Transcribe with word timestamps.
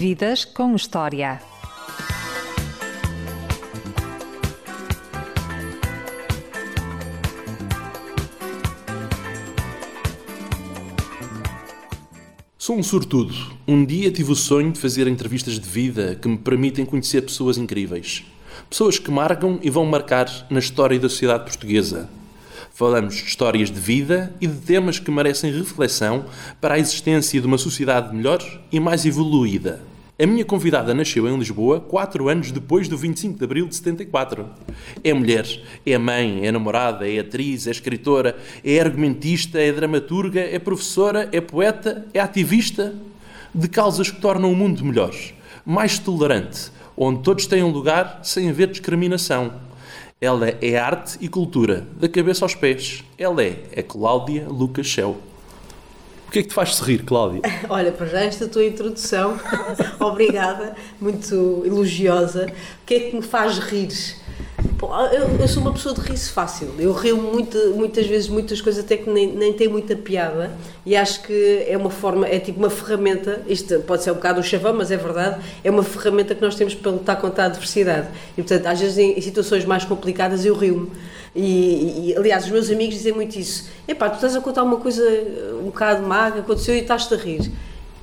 Vidas 0.00 0.44
com 0.44 0.76
História. 0.76 1.40
Sou 12.56 12.78
um 12.78 12.82
sortudo. 12.84 13.34
Um 13.66 13.84
dia 13.84 14.12
tive 14.12 14.30
o 14.30 14.36
sonho 14.36 14.70
de 14.70 14.78
fazer 14.78 15.08
entrevistas 15.08 15.54
de 15.54 15.68
vida 15.68 16.14
que 16.14 16.28
me 16.28 16.38
permitem 16.38 16.86
conhecer 16.86 17.22
pessoas 17.22 17.58
incríveis. 17.58 18.24
Pessoas 18.70 19.00
que 19.00 19.10
marcam 19.10 19.58
e 19.62 19.68
vão 19.68 19.84
marcar 19.84 20.30
na 20.48 20.60
história 20.60 20.96
da 21.00 21.08
sociedade 21.08 21.42
portuguesa. 21.42 22.08
Falamos 22.72 23.16
de 23.16 23.24
histórias 23.24 23.68
de 23.68 23.80
vida 23.80 24.32
e 24.40 24.46
de 24.46 24.60
temas 24.60 25.00
que 25.00 25.10
merecem 25.10 25.52
reflexão 25.52 26.26
para 26.60 26.74
a 26.74 26.78
existência 26.78 27.40
de 27.40 27.46
uma 27.48 27.58
sociedade 27.58 28.14
melhor 28.14 28.38
e 28.70 28.78
mais 28.78 29.04
evoluída. 29.04 29.87
A 30.20 30.26
minha 30.26 30.44
convidada 30.44 30.92
nasceu 30.92 31.28
em 31.28 31.38
Lisboa 31.38 31.78
quatro 31.78 32.28
anos 32.28 32.50
depois 32.50 32.88
do 32.88 32.98
25 32.98 33.38
de 33.38 33.44
abril 33.44 33.68
de 33.68 33.76
74. 33.76 34.46
É 35.04 35.14
mulher, 35.14 35.46
é 35.86 35.96
mãe, 35.96 36.44
é 36.44 36.50
namorada, 36.50 37.08
é 37.08 37.20
atriz, 37.20 37.68
é 37.68 37.70
escritora, 37.70 38.36
é 38.64 38.80
argumentista, 38.80 39.60
é 39.60 39.70
dramaturga, 39.70 40.40
é 40.40 40.58
professora, 40.58 41.28
é 41.30 41.40
poeta, 41.40 42.04
é 42.12 42.18
ativista 42.18 42.96
de 43.54 43.68
causas 43.68 44.10
que 44.10 44.20
tornam 44.20 44.50
o 44.50 44.56
mundo 44.56 44.84
melhor, 44.84 45.14
mais 45.64 46.00
tolerante, 46.00 46.72
onde 46.96 47.22
todos 47.22 47.46
têm 47.46 47.62
um 47.62 47.70
lugar 47.70 48.18
sem 48.24 48.50
haver 48.50 48.72
discriminação. 48.72 49.52
Ela 50.20 50.48
é 50.60 50.76
arte 50.76 51.16
e 51.20 51.28
cultura, 51.28 51.86
da 51.96 52.08
cabeça 52.08 52.44
aos 52.44 52.56
pés. 52.56 53.04
Ela 53.16 53.44
é, 53.44 53.62
é 53.70 53.82
Cláudia 53.84 54.48
Lucas 54.48 54.88
Shell. 54.88 55.16
O 56.28 56.30
que 56.30 56.40
é 56.40 56.42
que 56.42 56.48
te 56.48 56.54
faz 56.54 56.74
sorrir, 56.74 57.04
Cláudia? 57.04 57.40
Olha, 57.70 57.90
para 57.90 58.04
já 58.06 58.20
esta 58.20 58.46
tua 58.46 58.62
introdução, 58.62 59.40
obrigada, 59.98 60.76
muito 61.00 61.62
elogiosa. 61.64 62.52
O 62.82 62.86
que 62.86 62.94
é 62.94 63.00
que 63.00 63.16
me 63.16 63.22
faz 63.22 63.58
rir? 63.58 63.88
Bom, 64.78 64.92
eu, 65.12 65.40
eu, 65.40 65.46
sou 65.46 65.62
uma 65.62 65.72
pessoa 65.72 65.94
de 65.94 66.00
riso 66.00 66.32
fácil. 66.32 66.74
Eu 66.78 66.92
rio 66.92 67.16
muito, 67.16 67.56
muitas 67.76 68.06
vezes 68.06 68.28
muitas 68.28 68.60
coisas 68.60 68.84
até 68.84 68.96
que 68.96 69.08
nem, 69.08 69.28
nem 69.28 69.52
tem 69.52 69.68
muita 69.68 69.94
piada 69.94 70.50
e 70.84 70.96
acho 70.96 71.22
que 71.22 71.64
é 71.68 71.76
uma 71.76 71.90
forma, 71.90 72.26
é 72.26 72.40
tipo 72.40 72.58
uma 72.58 72.70
ferramenta, 72.70 73.40
isto 73.46 73.78
pode 73.80 74.02
ser 74.02 74.10
um 74.10 74.14
bocado 74.14 74.40
um 74.40 74.42
chavão, 74.42 74.74
mas 74.74 74.90
é 74.90 74.96
verdade, 74.96 75.40
é 75.62 75.70
uma 75.70 75.84
ferramenta 75.84 76.34
que 76.34 76.42
nós 76.42 76.56
temos 76.56 76.74
para 76.74 76.90
lutar 76.90 77.20
contra 77.20 77.44
a 77.44 77.46
adversidade. 77.46 78.08
E 78.36 78.42
portanto, 78.42 78.66
às 78.66 78.80
vezes 78.80 78.98
em, 78.98 79.12
em 79.12 79.20
situações 79.20 79.64
mais 79.64 79.84
complicadas 79.84 80.44
eu 80.44 80.56
rio-me. 80.56 80.90
E, 81.36 82.10
e, 82.10 82.16
aliás, 82.16 82.44
os 82.44 82.50
meus 82.50 82.68
amigos 82.68 82.96
dizem 82.96 83.12
muito 83.12 83.38
isso. 83.38 83.68
Epá, 83.86 84.10
tu 84.10 84.16
estás 84.16 84.34
a 84.34 84.40
contar 84.40 84.64
uma 84.64 84.78
coisa 84.78 85.02
um 85.60 85.66
bocado 85.66 86.02
que 86.32 86.38
aconteceu 86.40 86.74
e 86.74 86.80
estás-te 86.80 87.14
a 87.14 87.16
rir. 87.16 87.52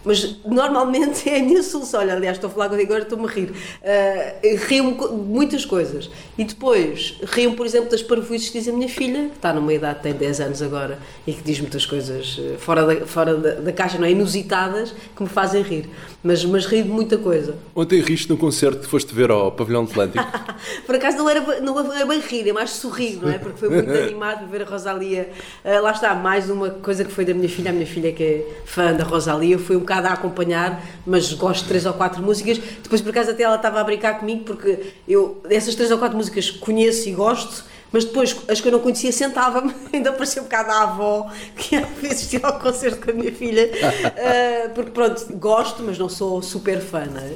Mas 0.06 0.36
normalmente 0.45 1.28
é 1.30 1.39
a 1.39 1.44
minha 1.44 1.64
solução. 1.64 2.00
Olha, 2.00 2.14
aliás, 2.14 2.38
estou 2.38 2.50
a 2.50 2.53
falar 2.53 2.66
agora 2.80 3.02
estou-me 3.02 3.25
a 3.25 3.31
rir. 3.31 3.50
Uh, 3.52 4.66
rio-me 4.67 4.94
de 4.94 5.14
muitas 5.16 5.66
coisas. 5.66 6.09
E 6.38 6.44
depois, 6.44 7.17
rio-me, 7.23 7.56
por 7.56 7.66
exemplo, 7.66 7.89
das 7.89 8.03
parvoices 8.03 8.50
que 8.50 8.59
diz 8.59 8.67
a 8.67 8.72
minha 8.72 8.88
filha, 8.88 9.30
que 9.30 9.36
está 9.36 9.52
numa 9.52 9.73
idade, 9.73 10.02
tem 10.02 10.14
10 10.14 10.39
anos 10.42 10.62
agora, 10.62 11.00
e 11.25 11.34
que 11.34 11.42
diz 11.42 11.59
muitas 11.59 11.86
coisas 11.86 12.39
eh, 12.39 12.58
fora 12.58 12.86
da, 12.86 13.06
fora 13.06 13.36
da, 13.36 13.52
da 13.56 13.72
caixa, 13.72 13.97
não 13.97 14.06
é? 14.06 14.12
Inusitadas, 14.12 14.94
que 15.16 15.23
me 15.23 15.30
fazem 15.30 15.62
rir. 15.62 15.89
Mas, 16.23 16.44
mas 16.45 16.66
rio 16.66 16.84
de 16.84 16.90
muita 16.90 17.17
coisa. 17.17 17.56
Ontem 17.75 18.02
riste 18.02 18.30
num 18.30 18.38
concerto 18.38 18.81
que 18.81 18.88
foste 18.88 19.14
ver 19.14 19.31
ao 19.31 19.52
Pavilhão 19.52 19.84
Atlântico. 19.84 20.25
por 20.86 20.95
acaso 20.95 21.17
não 21.17 21.30
era, 21.30 21.62
não 21.62 21.94
era 21.94 22.06
bem 22.06 22.19
rir, 22.19 22.50
é 22.50 22.53
mais 22.53 22.72
sorrir, 22.72 23.19
não 23.22 23.30
é? 23.30 23.38
Porque 23.38 23.58
foi 23.58 23.69
muito 23.69 23.90
animado 23.92 24.47
ver 24.47 24.64
a 24.64 24.66
Rosalia. 24.66 25.30
Uh, 25.64 25.81
lá 25.81 25.92
está, 25.92 26.14
mais 26.14 26.50
uma 26.50 26.69
coisa 26.69 27.03
que 27.03 27.12
foi 27.12 27.25
da 27.25 27.34
minha 27.34 27.50
filha, 27.50 27.72
a 27.72 27.73
minha 27.73 27.86
filha 27.86 28.12
que 28.12 28.23
é 28.23 28.47
fã 28.66 28.94
da 28.94 29.03
Rosalia, 29.03 29.58
foi 29.58 29.75
um 29.75 29.80
bocado 29.80 29.94
bocado 29.95 30.07
a 30.07 30.13
acompanhar, 30.13 30.85
mas 31.05 31.31
gosto 31.33 31.63
de 31.63 31.69
três 31.69 31.85
ou 31.85 31.93
quatro 31.93 32.21
músicas. 32.21 32.57
Depois, 32.57 33.01
por 33.01 33.09
acaso, 33.09 33.31
até 33.31 33.43
ela 33.43 33.55
estava 33.55 33.79
a 33.79 33.83
brincar 33.83 34.19
comigo, 34.19 34.43
porque 34.43 34.93
eu, 35.07 35.41
dessas 35.47 35.75
três 35.75 35.91
ou 35.91 35.97
quatro 35.97 36.17
músicas, 36.17 36.49
conheço 36.51 37.07
e 37.07 37.13
gosto, 37.13 37.63
mas 37.91 38.03
depois, 38.03 38.35
as 38.49 38.59
que 38.59 38.67
eu 38.67 38.71
não 38.71 38.79
conhecia, 38.79 39.11
sentava-me, 39.11 39.73
ainda 39.94 40.11
parecia 40.11 40.41
um 40.41 40.45
bocado 40.45 40.72
a 40.72 40.84
avó, 40.84 41.31
que 41.55 41.75
ia 41.75 41.88
assistir 42.11 42.44
ao 42.44 42.59
concerto 42.59 43.05
com 43.05 43.11
a 43.11 43.13
minha 43.13 43.31
filha, 43.31 43.69
uh, 43.72 44.73
porque 44.73 44.91
pronto, 44.91 45.34
gosto, 45.38 45.84
mas 45.84 45.97
não 45.97 46.09
sou 46.09 46.41
super 46.41 46.81
fã, 46.81 47.05
não 47.05 47.22
é? 47.22 47.34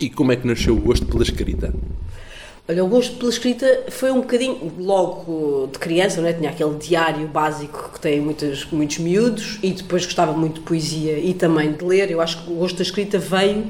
E 0.00 0.10
como 0.10 0.32
é 0.32 0.36
que 0.36 0.46
nasceu 0.46 0.74
o 0.74 0.80
gosto 0.80 1.06
pela 1.06 1.22
escrita? 1.22 1.72
Olha, 2.66 2.82
o 2.82 2.88
gosto 2.88 3.18
pela 3.18 3.28
escrita 3.28 3.84
foi 3.90 4.10
um 4.10 4.22
bocadinho 4.22 4.72
logo 4.78 5.68
de 5.70 5.78
criança, 5.78 6.22
não 6.22 6.28
é? 6.28 6.32
Tinha 6.32 6.48
aquele 6.48 6.74
diário 6.78 7.28
básico 7.28 7.90
que 7.92 8.00
tem 8.00 8.22
muitos, 8.22 8.64
muitos 8.72 8.98
miúdos 8.98 9.58
e 9.62 9.70
depois 9.70 10.06
gostava 10.06 10.32
muito 10.32 10.54
de 10.54 10.60
poesia 10.60 11.18
e 11.18 11.34
também 11.34 11.72
de 11.72 11.84
ler. 11.84 12.10
Eu 12.10 12.22
acho 12.22 12.42
que 12.42 12.50
o 12.50 12.54
gosto 12.54 12.76
da 12.76 12.82
escrita 12.82 13.18
veio 13.18 13.66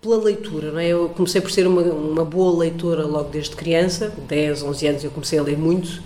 pela 0.00 0.16
leitura, 0.16 0.72
não 0.72 0.78
é? 0.78 0.88
Eu 0.88 1.10
comecei 1.10 1.38
por 1.42 1.50
ser 1.50 1.66
uma, 1.66 1.82
uma 1.82 2.24
boa 2.24 2.60
leitora 2.60 3.04
logo 3.04 3.28
desde 3.28 3.54
criança, 3.54 4.10
10, 4.26 4.62
11 4.62 4.86
anos 4.86 5.04
eu 5.04 5.10
comecei 5.10 5.38
a 5.38 5.42
ler 5.42 5.58
muito 5.58 6.02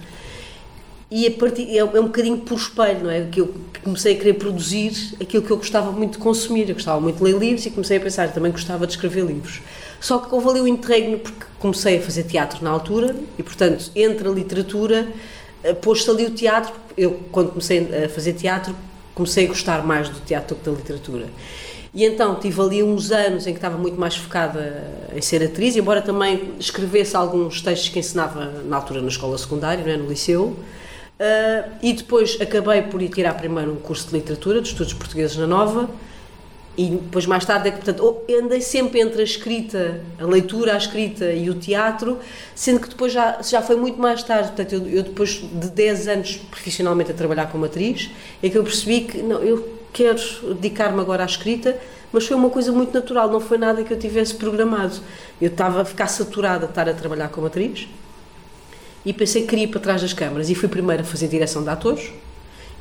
e 1.11 1.27
a 1.27 1.31
partir, 1.31 1.75
é, 1.75 1.83
um 1.83 2.05
bocadinho 2.05 2.39
por 2.39 2.59
espelho, 2.59 3.05
não 3.05 3.11
é? 3.11 3.23
Que 3.25 3.41
eu 3.41 3.55
comecei 3.83 4.15
a 4.15 4.19
querer 4.19 4.35
produzir 4.35 4.93
aquilo 5.21 5.43
que 5.43 5.51
eu 5.51 5.57
gostava 5.57 5.91
muito 5.91 6.13
de 6.13 6.19
consumir. 6.19 6.69
Eu 6.69 6.75
gostava 6.75 7.01
muito 7.01 7.17
de 7.17 7.23
ler 7.23 7.39
livros 7.39 7.65
e 7.65 7.71
comecei 7.71 7.97
a 7.97 8.01
pensar, 8.01 8.31
também 8.33 8.53
gostava 8.53 8.87
de 8.87 8.93
escrever 8.93 9.25
livros. 9.25 9.63
Só 10.01 10.19
que 10.19 10.35
houve 10.35 10.49
ali 10.49 10.61
o 10.61 10.69
interregno 10.69 11.19
porque 11.19 11.45
comecei 11.59 11.99
a 11.99 12.03
fazer 12.03 12.25
teatro 12.25 12.63
na 12.63 12.71
altura 12.71 13.17
e, 13.39 13.43
portanto, 13.43 13.91
entre 13.97 14.29
a 14.29 14.31
literatura, 14.31 15.09
eh, 15.63 15.75
pôs-se 15.75 16.09
ali 16.09 16.25
o 16.27 16.31
teatro. 16.31 16.73
Eu, 16.97 17.21
quando 17.33 17.51
comecei 17.51 18.05
a 18.05 18.09
fazer 18.09 18.35
teatro, 18.35 18.75
comecei 19.15 19.47
a 19.47 19.49
gostar 19.49 19.85
mais 19.85 20.09
do 20.09 20.21
teatro 20.21 20.55
do 20.55 20.61
que 20.61 20.71
da 20.71 20.77
literatura. 20.77 21.27
E 21.93 22.05
então 22.05 22.35
tive 22.37 22.61
ali 22.61 22.83
uns 22.83 23.11
anos 23.11 23.47
em 23.47 23.53
que 23.53 23.59
estava 23.59 23.77
muito 23.77 23.99
mais 23.99 24.15
focada 24.15 25.09
em 25.15 25.21
ser 25.21 25.43
atriz, 25.43 25.75
embora 25.75 26.03
também 26.03 26.53
escrevesse 26.59 27.17
alguns 27.17 27.61
textos 27.63 27.89
que 27.89 27.99
ensinava 27.99 28.45
na 28.65 28.77
altura 28.77 29.01
na 29.01 29.09
escola 29.09 29.37
secundária, 29.39 29.83
é? 29.91 29.97
no 29.97 30.09
liceu. 30.09 30.57
Uh, 31.19 31.69
e 31.83 31.93
depois 31.93 32.39
acabei 32.41 32.83
por 32.83 33.03
ir 33.03 33.09
tirar 33.09 33.35
primeiro 33.35 33.73
um 33.73 33.77
curso 33.77 34.07
de 34.09 34.15
literatura, 34.15 34.61
de 34.61 34.69
estudos 34.69 34.93
portugueses 34.93 35.37
na 35.37 35.49
Nova, 35.49 35.91
e 36.79 36.91
depois 36.91 37.27
mais 37.27 37.45
tarde 37.45 37.69
é 37.69 37.71
que, 37.73 37.79
portanto, 37.79 38.23
andei 38.41 38.61
sempre 38.61 39.01
entre 39.01 39.21
a 39.21 39.25
escrita, 39.25 40.01
a 40.17 40.25
leitura, 40.25 40.75
a 40.75 40.77
escrita 40.77 41.33
e 41.33 41.51
o 41.51 41.55
teatro, 41.55 42.21
sendo 42.55 42.79
que 42.79 42.89
depois 42.89 43.13
já, 43.13 43.43
já 43.43 43.61
foi 43.61 43.75
muito 43.75 44.01
mais 44.01 44.23
tarde, 44.23 44.53
portanto, 44.53 44.75
eu, 44.75 44.89
eu 44.89 45.03
depois 45.03 45.43
de 45.53 45.71
10 45.71 46.07
anos 46.07 46.37
profissionalmente 46.37 47.11
a 47.11 47.15
trabalhar 47.15 47.47
como 47.47 47.65
atriz, 47.65 48.11
é 48.41 48.49
que 48.49 48.57
eu 48.57 48.63
percebi 48.63 49.01
que, 49.01 49.21
não, 49.21 49.43
eu 49.43 49.77
quero 49.93 50.23
dedicar-me 50.55 51.01
agora 51.01 51.25
à 51.25 51.27
escrita, 51.27 51.77
mas 52.13 52.25
foi 52.29 52.37
uma 52.37 52.49
coisa 52.49 52.71
muito 52.71 52.95
natural, 52.95 53.29
não 53.29 53.41
foi 53.41 53.59
nada 53.59 53.83
que 53.83 53.93
eu 53.93 53.99
tivesse 53.99 54.37
programado. 54.37 55.01
Eu 55.41 55.49
estava 55.49 55.83
a 55.83 55.85
ficar 55.85 56.07
saturada 56.07 56.67
de 56.67 56.71
estar 56.71 56.89
a 56.89 56.95
trabalhar 56.95 57.29
como 57.31 57.49
atriz, 57.49 57.89
e 59.05 59.13
pensei 59.13 59.43
que 59.43 59.49
queria 59.49 59.65
ir 59.65 59.69
para 59.69 59.81
trás 59.81 60.01
das 60.01 60.13
câmaras, 60.13 60.49
e 60.49 60.55
fui 60.55 60.69
primeiro 60.69 61.03
a 61.03 61.05
fazer 61.05 61.27
direção 61.27 61.65
de 61.65 61.71
atores, 61.71 62.13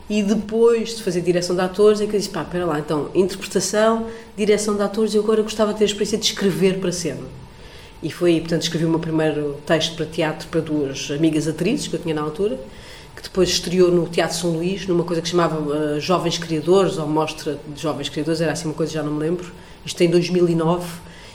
e 0.10 0.24
depois 0.24 0.96
de 0.96 1.04
fazer 1.04 1.22
direção 1.22 1.56
de 1.56 1.62
atores, 1.62 2.00
é 2.00 2.06
que 2.06 2.16
eu 2.16 2.20
disse: 2.20 2.30
pá, 2.32 2.42
espera 2.42 2.66
lá, 2.66 2.80
então, 2.80 3.10
interpretação, 3.14 4.08
direção 4.38 4.76
de 4.76 4.82
atores, 4.82 5.14
eu 5.14 5.22
agora 5.22 5.42
gostava 5.42 5.74
de 5.74 5.80
ter 5.80 5.86
a 5.86 5.88
experiência 5.88 6.18
de 6.18 6.26
escrever 6.26 6.80
para 6.80 6.92
cena. 6.92 7.24
E 8.02 8.12
foi 8.12 8.40
portanto, 8.40 8.62
escrevi 8.62 8.86
o 8.86 8.90
meu 8.90 9.00
primeiro 9.00 9.58
texto 9.66 9.96
para 9.96 10.06
teatro 10.06 10.48
para 10.50 10.62
duas 10.62 11.10
amigas 11.12 11.48
atrizes 11.48 11.88
que 11.88 11.96
eu 11.96 12.00
tinha 12.00 12.14
na 12.14 12.22
altura, 12.22 12.60
que 13.16 13.24
depois 13.24 13.50
estreou 13.50 13.92
no 13.92 14.08
Teatro 14.08 14.38
São 14.38 14.52
Luís, 14.52 14.86
numa 14.86 15.04
coisa 15.04 15.22
que 15.22 15.28
chamava 15.28 15.60
uh, 15.60 16.00
Jovens 16.00 16.38
Criadores, 16.38 16.98
ou 16.98 17.08
Mostra 17.08 17.60
de 17.68 17.82
Jovens 17.82 18.08
Criadores, 18.10 18.40
era 18.40 18.52
assim 18.52 18.66
uma 18.66 18.76
coisa, 18.76 18.94
já 18.94 19.04
não 19.04 19.14
me 19.14 19.20
lembro. 19.20 19.52
Isto 19.84 20.02
em 20.04 20.10
2009. 20.10 20.86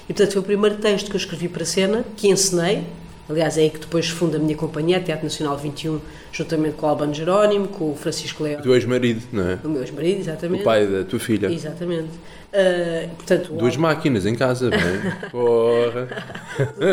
E, 0.04 0.14
portanto, 0.14 0.32
foi 0.32 0.40
o 0.40 0.44
primeiro 0.44 0.76
texto 0.76 1.10
que 1.10 1.16
eu 1.16 1.18
escrevi 1.18 1.48
para 1.48 1.64
cena, 1.64 2.04
que 2.16 2.28
ensinei, 2.28 2.84
Aliás, 3.28 3.56
é 3.56 3.62
aí 3.62 3.70
que 3.70 3.78
depois 3.78 4.08
funda 4.08 4.36
a 4.36 4.40
minha 4.40 4.56
companhia, 4.56 5.00
Teatro 5.00 5.24
Nacional 5.24 5.56
21, 5.56 6.00
juntamente 6.32 6.76
com 6.76 6.86
o 6.86 6.88
Albano 6.88 7.14
Jerónimo, 7.14 7.68
com 7.68 7.92
o 7.92 7.96
Francisco 7.96 8.42
Leão. 8.42 8.60
O 8.60 8.62
teu 8.62 8.74
ex-marido, 8.74 9.22
não 9.32 9.48
é? 9.48 9.58
O 9.62 9.68
meu 9.68 9.82
ex-marido, 9.82 10.20
exatamente. 10.20 10.60
O 10.60 10.64
pai 10.64 10.86
da 10.86 11.04
tua 11.04 11.20
filha. 11.20 11.46
Exatamente. 11.46 12.10
Uh, 12.52 13.08
portanto, 13.16 13.52
Duas 13.54 13.76
máquinas 13.76 14.26
em 14.26 14.34
casa, 14.34 14.68
não 14.68 14.76
é? 14.76 15.28
Porra! 15.30 16.08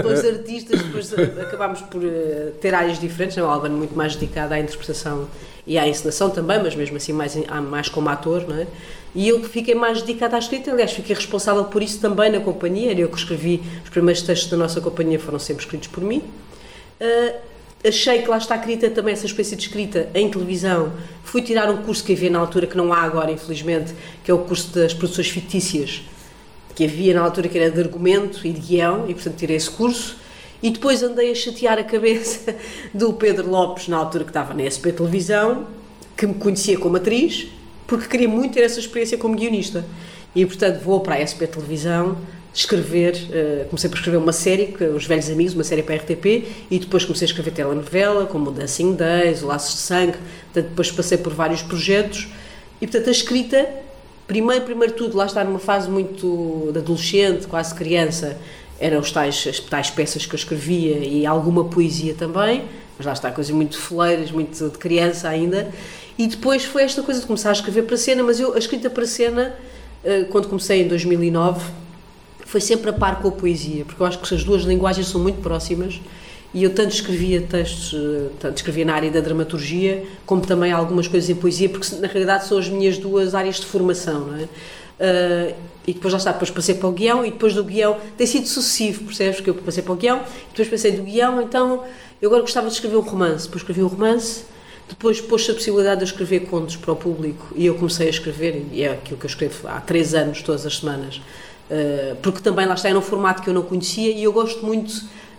Dois 0.03 0.23
artistas, 0.23 0.81
depois 0.81 1.13
acabámos 1.13 1.81
por 1.81 2.01
uh, 2.03 2.51
ter 2.61 2.73
áreas 2.73 2.99
diferentes, 2.99 3.35
não? 3.35 3.45
É? 3.45 3.47
o 3.47 3.51
Albano 3.51 3.77
muito 3.77 3.95
mais 3.95 4.15
dedicado 4.15 4.53
à 4.53 4.59
interpretação 4.59 5.27
e 5.69 5.77
à 5.77 5.87
encenação 5.87 6.31
também, 6.31 6.59
mas 6.61 6.73
mesmo 6.73 6.97
assim 6.97 7.13
mais, 7.13 7.37
mais 7.69 7.87
como 7.87 8.09
ator, 8.09 8.43
não 8.47 8.55
é? 8.55 8.65
E 9.13 9.27
eu 9.27 9.43
fiquei 9.43 9.75
mais 9.75 10.01
dedicada 10.01 10.35
à 10.35 10.39
escrita, 10.39 10.71
aliás, 10.71 10.91
fiquei 10.91 11.15
responsável 11.15 11.63
por 11.65 11.83
isso 11.83 11.99
também 11.99 12.31
na 12.31 12.39
companhia, 12.39 12.89
era 12.89 13.01
eu 13.01 13.07
que 13.07 13.17
escrevi, 13.17 13.61
os 13.83 13.89
primeiros 13.91 14.23
textos 14.23 14.49
da 14.49 14.57
nossa 14.57 14.81
companhia 14.81 15.19
foram 15.19 15.37
sempre 15.37 15.63
escritos 15.63 15.87
por 15.87 16.03
mim. 16.03 16.23
Uh, 16.99 17.35
achei 17.87 18.23
que 18.23 18.27
lá 18.27 18.39
está 18.39 18.55
escrita 18.55 18.89
também 18.89 19.13
essa 19.13 19.27
espécie 19.27 19.55
de 19.55 19.61
escrita 19.61 20.09
em 20.15 20.27
televisão. 20.27 20.91
Fui 21.23 21.43
tirar 21.43 21.69
um 21.69 21.83
curso 21.83 22.03
que 22.03 22.13
havia 22.13 22.31
na 22.31 22.39
altura, 22.39 22.65
que 22.65 22.75
não 22.75 22.91
há 22.91 23.03
agora, 23.03 23.31
infelizmente, 23.31 23.93
que 24.23 24.31
é 24.31 24.33
o 24.33 24.39
curso 24.39 24.73
das 24.73 24.91
produções 24.91 25.29
fictícias, 25.29 26.01
que 26.73 26.83
havia 26.83 27.13
na 27.13 27.21
altura, 27.21 27.47
que 27.47 27.59
era 27.59 27.69
de 27.69 27.79
argumento 27.79 28.45
e 28.47 28.51
de 28.51 28.59
guião, 28.59 29.05
e 29.07 29.13
portanto 29.13 29.35
tirei 29.35 29.55
esse 29.55 29.69
curso. 29.69 30.17
E 30.61 30.69
depois 30.69 31.01
andei 31.01 31.31
a 31.31 31.35
chatear 31.35 31.77
a 31.77 31.83
cabeça 31.83 32.55
do 32.93 33.13
Pedro 33.13 33.49
Lopes, 33.49 33.87
na 33.87 33.97
altura 33.97 34.23
que 34.23 34.29
estava 34.29 34.53
na 34.53 34.69
SP 34.69 34.91
Televisão, 34.91 35.67
que 36.17 36.27
me 36.27 36.33
conhecia 36.33 36.77
como 36.77 36.97
atriz, 36.97 37.47
porque 37.87 38.07
queria 38.07 38.27
muito 38.27 38.53
ter 38.53 38.61
essa 38.61 38.79
experiência 38.79 39.17
como 39.17 39.35
guionista. 39.35 39.85
E 40.35 40.45
portanto, 40.45 40.81
vou 40.81 40.99
para 40.99 41.15
a 41.15 41.25
SP 41.25 41.47
Televisão 41.47 42.17
escrever, 42.53 43.15
uh, 43.15 43.65
comecei 43.65 43.89
por 43.89 43.97
escrever 43.97 44.17
uma 44.17 44.33
série, 44.33 44.67
que, 44.67 44.83
Os 44.83 45.05
Velhos 45.05 45.29
Amigos, 45.29 45.53
uma 45.53 45.63
série 45.63 45.83
para 45.83 45.95
a 45.95 45.97
RTP, 45.97 46.45
e 46.69 46.79
depois 46.79 47.05
comecei 47.05 47.25
a 47.25 47.29
escrever 47.29 47.51
telenovela, 47.51 48.25
como 48.25 48.49
o 48.49 48.53
Dancing 48.53 48.95
Days, 48.95 49.43
o 49.43 49.47
Laços 49.47 49.75
de 49.75 49.81
Sangue, 49.81 50.17
portanto, 50.45 50.69
depois 50.69 50.91
passei 50.91 51.17
por 51.17 51.33
vários 51.33 51.61
projetos, 51.61 52.27
e, 52.81 52.87
portanto, 52.87 53.07
a 53.07 53.11
escrita, 53.11 53.69
primeiro, 54.27 54.65
primeiro 54.65 54.93
tudo, 54.93 55.15
lá 55.15 55.25
está 55.25 55.43
numa 55.43 55.59
fase 55.59 55.89
muito 55.89 56.69
de 56.73 56.79
adolescente, 56.79 57.47
quase 57.47 57.73
criança, 57.75 58.37
eram 58.79 58.99
os 58.99 59.11
tais, 59.11 59.45
as 59.47 59.59
tais 59.59 59.89
peças 59.89 60.25
que 60.25 60.33
eu 60.33 60.37
escrevia 60.37 60.97
e 60.97 61.25
alguma 61.25 61.65
poesia 61.65 62.13
também, 62.13 62.63
mas 62.97 63.05
lá 63.05 63.13
está, 63.13 63.31
coisas 63.31 63.51
muito 63.53 63.77
foleiras, 63.77 64.31
muito 64.31 64.69
de 64.69 64.77
criança 64.77 65.27
ainda, 65.27 65.69
e 66.17 66.27
depois 66.27 66.65
foi 66.65 66.83
esta 66.83 67.03
coisa 67.03 67.19
de 67.19 67.25
começar 67.25 67.49
a 67.49 67.53
escrever 67.53 67.83
para 67.83 67.97
cena, 67.97 68.23
mas 68.23 68.39
eu, 68.39 68.53
a 68.53 68.57
escrita 68.57 68.89
para 68.89 69.05
cena, 69.05 69.55
uh, 70.03 70.25
quando 70.25 70.47
comecei 70.47 70.83
em 70.83 70.87
2009, 70.87 71.65
foi 72.45 72.59
sempre 72.59 72.89
a 72.89 72.93
par 72.93 73.21
com 73.21 73.27
a 73.27 73.31
poesia, 73.31 73.85
porque 73.85 74.01
eu 74.01 74.07
acho 74.07 74.17
que 74.17 74.33
as 74.33 74.43
duas 74.43 74.63
linguagens 74.63 75.07
são 75.07 75.21
muito 75.21 75.39
próximas 75.39 76.01
e 76.51 76.63
eu 76.63 76.73
tanto 76.73 76.93
escrevia 76.93 77.41
textos, 77.41 77.93
eh, 77.93 78.29
tanto 78.39 78.57
escrevia 78.57 78.83
na 78.83 78.95
área 78.95 79.11
da 79.11 79.19
dramaturgia, 79.19 80.03
como 80.25 80.41
também 80.41 80.71
algumas 80.71 81.07
coisas 81.07 81.29
em 81.29 81.35
poesia, 81.35 81.69
porque 81.69 81.95
na 81.97 82.07
realidade 82.07 82.47
são 82.47 82.57
as 82.57 82.67
minhas 82.67 82.97
duas 82.97 83.35
áreas 83.35 83.57
de 83.57 83.67
formação, 83.67 84.21
não 84.21 84.35
é? 84.35 84.49
Uh, 84.99 85.55
e 85.87 85.93
depois 85.93 86.11
já 86.11 86.17
está, 86.17 86.31
depois 86.31 86.51
passei 86.51 86.75
para 86.75 86.87
o 86.87 86.91
guião 86.91 87.25
e 87.25 87.31
depois 87.31 87.53
do 87.53 87.63
guião 87.63 87.97
tem 88.17 88.27
sido 88.27 88.47
sucessivo, 88.47 89.05
percebes? 89.05 89.39
Que 89.39 89.49
eu 89.49 89.55
passei 89.55 89.81
para 89.81 89.93
o 89.93 89.95
guião, 89.95 90.21
depois 90.49 90.67
passei 90.67 90.91
do 90.91 91.03
guião, 91.03 91.41
então 91.41 91.83
eu 92.21 92.29
agora 92.29 92.41
gostava 92.41 92.67
de 92.67 92.73
escrever 92.73 92.97
um 92.97 93.01
romance, 93.01 93.45
depois 93.45 93.61
escrevi 93.61 93.81
um 93.81 93.87
romance, 93.87 94.43
depois 94.87 95.21
pôs-se 95.21 95.49
a 95.49 95.53
possibilidade 95.53 95.99
de 95.99 96.05
eu 96.05 96.11
escrever 96.11 96.41
contos 96.41 96.75
para 96.75 96.91
o 96.91 96.95
público 96.95 97.47
e 97.55 97.65
eu 97.65 97.75
comecei 97.75 98.07
a 98.07 98.09
escrever, 98.09 98.65
e 98.71 98.83
é 98.83 98.91
aquilo 98.91 99.17
que 99.17 99.25
eu 99.25 99.29
escrevo 99.29 99.67
há 99.67 99.79
três 99.79 100.13
anos, 100.13 100.41
todas 100.41 100.65
as 100.65 100.77
semanas. 100.77 101.21
Eh, 101.69 102.15
porque 102.21 102.39
também 102.39 102.65
lá 102.65 102.73
está, 102.73 102.89
era 102.89 102.97
um 102.97 103.01
formato 103.01 103.43
que 103.43 103.49
eu 103.49 103.53
não 103.53 103.61
conhecia 103.61 104.11
e 104.11 104.23
eu 104.23 104.33
gosto 104.33 104.65
muito 104.65 104.91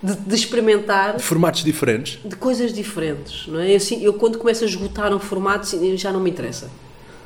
de, 0.02 0.14
de 0.14 0.34
experimentar. 0.34 1.16
De 1.16 1.22
formatos 1.22 1.64
diferentes? 1.64 2.18
De 2.24 2.36
coisas 2.36 2.72
diferentes, 2.72 3.46
não 3.48 3.58
é? 3.58 3.72
Eu, 3.72 3.76
assim, 3.76 4.02
eu 4.02 4.14
quando 4.14 4.38
começo 4.38 4.62
a 4.62 4.66
esgotar 4.66 5.12
um 5.12 5.18
formato 5.18 5.66
já 5.96 6.12
não 6.12 6.20
me 6.20 6.30
interessa. 6.30 6.70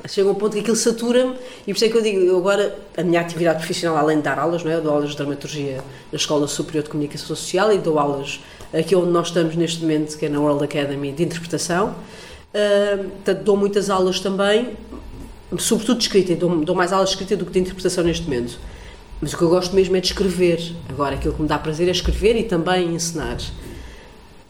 Chega 0.07 0.29
um 0.29 0.35
ponto 0.35 0.53
que 0.53 0.61
aquilo 0.61 0.77
satura-me 0.77 1.35
e 1.67 1.73
por 1.73 1.77
isso 1.77 1.85
é 1.87 1.89
que 1.89 1.97
eu 1.97 2.03
digo, 2.03 2.21
eu 2.21 2.37
agora, 2.37 2.77
a 2.95 3.03
minha 3.03 3.21
atividade 3.21 3.59
profissional, 3.59 3.97
além 3.97 4.19
de 4.19 4.25
dar 4.25 4.39
aulas, 4.39 4.63
não 4.63 4.71
é? 4.71 4.75
eu 4.75 4.83
dou 4.83 4.93
aulas 4.93 5.11
de 5.11 5.17
dramaturgia 5.17 5.83
na 6.13 6.17
Escola 6.17 6.47
Superior 6.47 6.85
de 6.85 6.91
Comunicação 6.91 7.29
Social 7.29 7.73
e 7.73 7.79
dou 7.79 7.99
aulas 7.99 8.41
aqui 8.71 8.95
onde 8.95 9.11
nós 9.11 9.29
estamos 9.29 9.57
neste 9.57 9.81
momento, 9.81 10.19
que 10.19 10.27
é 10.27 10.29
na 10.29 10.39
World 10.41 10.63
Academy 10.63 11.11
de 11.11 11.23
Interpretação. 11.23 11.95
Uh, 12.53 13.05
portanto, 13.05 13.43
dou 13.45 13.57
muitas 13.57 13.89
aulas 13.89 14.21
também, 14.21 14.77
sobretudo 15.59 15.99
de 15.99 16.05
escrita, 16.05 16.37
dou, 16.37 16.55
dou 16.65 16.75
mais 16.75 16.93
aulas 16.93 17.09
de 17.09 17.15
escrita 17.15 17.37
do 17.37 17.47
que 17.47 17.53
de 17.53 17.61
interpretação 17.61 18.05
neste 18.05 18.25
momento. 18.25 18.59
Mas 19.23 19.33
o 19.33 19.39
que 19.39 19.43
eu 19.43 19.49
gosto 19.49 19.75
mesmo 19.75 19.97
é 19.97 20.01
de 20.01 20.09
escrever. 20.09 20.61
Agora, 20.89 21.15
aquilo 21.15 21.33
que 21.33 21.41
me 21.41 21.49
dá 21.49 21.59
prazer 21.59 21.89
é 21.89 21.93
escrever 21.93 22.37
e 22.37 22.45
também 22.45 22.95
ensinar. 22.95 23.39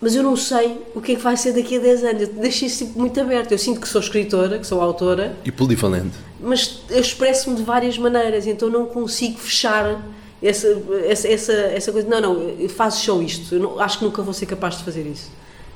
Mas 0.05 0.15
eu 0.15 0.23
não 0.23 0.37
sei 0.37 0.83
o 0.95 1.01
que 1.01 1.13
é 1.13 1.15
que 1.15 1.23
vai 1.23 1.35
ser 1.35 1.55
daqui 1.55 1.79
a 1.79 1.81
10 1.81 2.05
anos. 2.05 2.23
Eu 2.25 2.35
deixo 2.35 2.67
isso 2.67 2.93
muito 2.95 3.19
aberto. 3.19 3.53
Eu 3.53 3.57
sinto 3.57 3.81
que 3.81 3.89
sou 3.89 4.03
escritora, 4.03 4.59
que 4.59 4.67
sou 4.67 4.83
autora. 4.83 5.35
E 5.47 5.51
polivalente. 5.51 6.15
Mas 6.39 6.83
eu 6.91 7.01
expresso-me 7.01 7.57
de 7.57 7.63
várias 7.63 7.97
maneiras, 7.97 8.47
então 8.47 8.69
não 8.69 8.85
consigo 8.85 9.39
fechar 9.39 10.07
essa, 10.43 10.69
essa, 11.07 11.27
essa, 11.27 11.53
essa 11.53 11.91
coisa. 11.91 12.07
Não, 12.07 12.21
não, 12.21 12.69
faço 12.69 13.03
só 13.03 13.23
isto. 13.23 13.55
Eu 13.55 13.61
não, 13.63 13.81
acho 13.81 13.99
que 13.99 14.05
nunca 14.05 14.21
vou 14.21 14.35
ser 14.35 14.45
capaz 14.45 14.77
de 14.77 14.85
fazer 14.85 15.07
isso. 15.07 15.31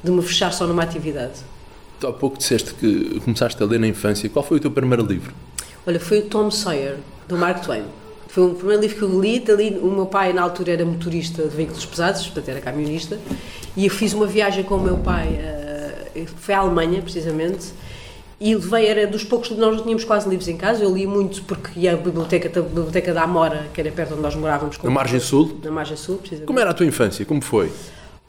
De 0.04 0.10
me 0.10 0.20
fechar 0.20 0.52
só 0.52 0.66
numa 0.66 0.82
atividade. 0.82 1.40
Tu 1.98 2.06
há 2.06 2.12
pouco 2.12 2.36
disseste 2.36 2.74
que 2.74 3.20
começaste 3.20 3.62
a 3.62 3.64
ler 3.64 3.80
na 3.80 3.88
infância. 3.88 4.28
Qual 4.28 4.44
foi 4.44 4.58
o 4.58 4.60
teu 4.60 4.70
primeiro 4.70 5.06
livro? 5.06 5.32
Olha, 5.86 5.98
foi 5.98 6.18
o 6.18 6.22
Tom 6.26 6.50
Sawyer, 6.50 6.98
do 7.26 7.38
Mark 7.38 7.64
Twain. 7.64 7.84
Foi 8.28 8.44
o 8.44 8.54
primeiro 8.54 8.82
livro 8.82 8.96
que 8.96 9.02
eu 9.02 9.20
li, 9.20 9.44
ali, 9.48 9.78
o 9.82 9.90
meu 9.90 10.06
pai 10.06 10.32
na 10.32 10.42
altura 10.42 10.72
era 10.72 10.84
motorista 10.84 11.42
de 11.42 11.56
veículos 11.56 11.84
pesados, 11.86 12.24
portanto 12.26 12.48
era 12.50 12.60
camionista, 12.60 13.18
e 13.74 13.86
eu 13.86 13.90
fiz 13.90 14.12
uma 14.12 14.26
viagem 14.26 14.62
com 14.62 14.76
o 14.76 14.80
meu 14.80 14.98
pai, 14.98 15.40
uh, 16.14 16.26
foi 16.36 16.54
à 16.54 16.58
Alemanha 16.58 17.00
precisamente, 17.00 17.72
e 18.40 18.54
levei, 18.54 18.86
era 18.86 19.06
dos 19.06 19.24
poucos, 19.24 19.50
nós 19.50 19.76
não 19.76 19.82
tínhamos 19.82 20.04
quase 20.04 20.28
livros 20.28 20.46
em 20.46 20.56
casa, 20.56 20.84
eu 20.84 20.94
li 20.94 21.06
muito 21.06 21.42
porque 21.42 21.80
ia 21.80 21.94
à 21.94 21.96
biblioteca, 21.96 22.60
a 22.60 22.62
biblioteca 22.62 23.12
da 23.12 23.22
Amora, 23.22 23.66
que 23.74 23.80
era 23.80 23.90
perto 23.90 24.12
onde 24.12 24.22
nós 24.22 24.36
morávamos. 24.36 24.78
Na 24.78 24.90
Margem 24.90 25.18
Sul? 25.18 25.58
Na 25.64 25.70
Margem 25.70 25.96
Sul, 25.96 26.18
precisamente. 26.18 26.46
Como 26.46 26.60
era 26.60 26.70
a 26.70 26.74
tua 26.74 26.86
infância? 26.86 27.24
Como 27.24 27.42
foi? 27.42 27.72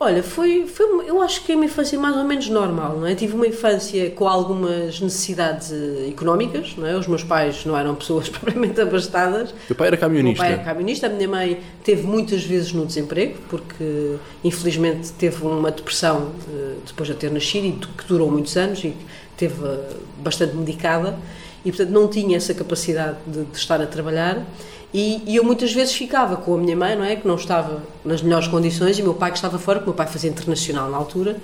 Olha, 0.01 0.23
foi, 0.23 0.65
foi 0.65 0.85
eu 1.05 1.21
acho 1.21 1.43
que 1.43 1.51
é 1.51 1.55
uma 1.55 1.65
infância 1.65 1.99
mais 1.99 2.15
ou 2.15 2.23
menos 2.23 2.47
normal, 2.47 2.97
não 2.97 3.05
é? 3.05 3.13
Tive 3.13 3.35
uma 3.35 3.45
infância 3.45 4.09
com 4.11 4.25
algumas 4.25 5.01
necessidades 5.01 5.73
eh, 5.73 6.07
económicas, 6.07 6.73
não 6.77 6.87
é? 6.87 6.95
Os 6.95 7.05
meus 7.05 7.21
pais 7.21 7.65
não 7.65 7.77
eram 7.77 7.93
pessoas 7.95 8.29
propriamente 8.29 8.79
abastadas. 8.79 9.53
Teu 9.67 9.75
pai 9.75 9.87
era 9.87 9.97
camionista? 9.97 10.41
O 10.41 10.47
meu 10.47 10.55
pai 10.55 10.63
era 10.63 10.73
camionista, 10.73 11.07
a 11.07 11.09
minha 11.09 11.27
mãe 11.27 11.59
teve 11.83 12.03
muitas 12.07 12.45
vezes 12.45 12.71
no 12.71 12.85
desemprego, 12.85 13.39
porque 13.49 14.15
infelizmente 14.41 15.11
teve 15.11 15.43
uma 15.45 15.69
depressão 15.69 16.31
eh, 16.47 16.75
depois 16.87 17.09
de 17.09 17.15
ter 17.15 17.29
nascido 17.29 17.65
e 17.65 17.71
que 17.73 18.07
durou 18.07 18.31
muitos 18.31 18.55
anos 18.55 18.81
e 18.81 18.95
teve 19.35 19.65
eh, 19.65 19.97
bastante 20.19 20.55
medicada 20.55 21.19
e 21.65 21.71
portanto 21.71 21.89
não 21.89 22.07
tinha 22.07 22.37
essa 22.37 22.53
capacidade 22.53 23.17
de, 23.27 23.43
de 23.43 23.57
estar 23.57 23.81
a 23.81 23.85
trabalhar 23.85 24.45
e, 24.93 25.21
e, 25.27 25.35
eu 25.35 25.43
muitas 25.43 25.71
vezes 25.71 25.93
ficava 25.93 26.35
com 26.37 26.55
a 26.55 26.57
minha 26.57 26.75
mãe, 26.75 26.95
não 26.95 27.03
é? 27.03 27.15
Que 27.15 27.27
não 27.27 27.35
estava 27.35 27.83
nas 28.03 28.21
melhores 28.21 28.47
condições, 28.47 28.97
e 28.97 29.03
meu 29.03 29.13
pai 29.13 29.31
que 29.31 29.37
estava 29.37 29.59
fora, 29.59 29.79
o 29.79 29.83
meu 29.83 29.93
pai 29.93 30.07
fazia 30.07 30.29
internacional 30.29 30.89
na 30.89 30.97
altura. 30.97 31.39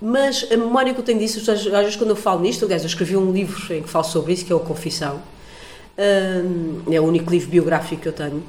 Mas 0.00 0.44
a 0.50 0.56
memória 0.56 0.92
que 0.92 0.98
eu 0.98 1.04
tenho 1.04 1.20
disso, 1.20 1.38
às 1.48 1.62
vezes 1.62 1.94
quando 1.94 2.10
eu 2.10 2.16
falo 2.16 2.40
nisto, 2.40 2.64
aliás, 2.64 2.82
eu 2.82 2.88
escrevi 2.88 3.16
um 3.16 3.30
livro 3.30 3.72
em 3.72 3.82
que 3.82 3.88
falo 3.88 4.04
sobre 4.04 4.32
isso, 4.32 4.44
que 4.44 4.52
é 4.52 4.56
o 4.56 4.60
Confissão. 4.60 5.20
é 5.96 7.00
o 7.00 7.04
único 7.04 7.30
livro 7.30 7.48
biográfico 7.48 8.02
que 8.02 8.08
eu 8.08 8.12
tenho. 8.12 8.42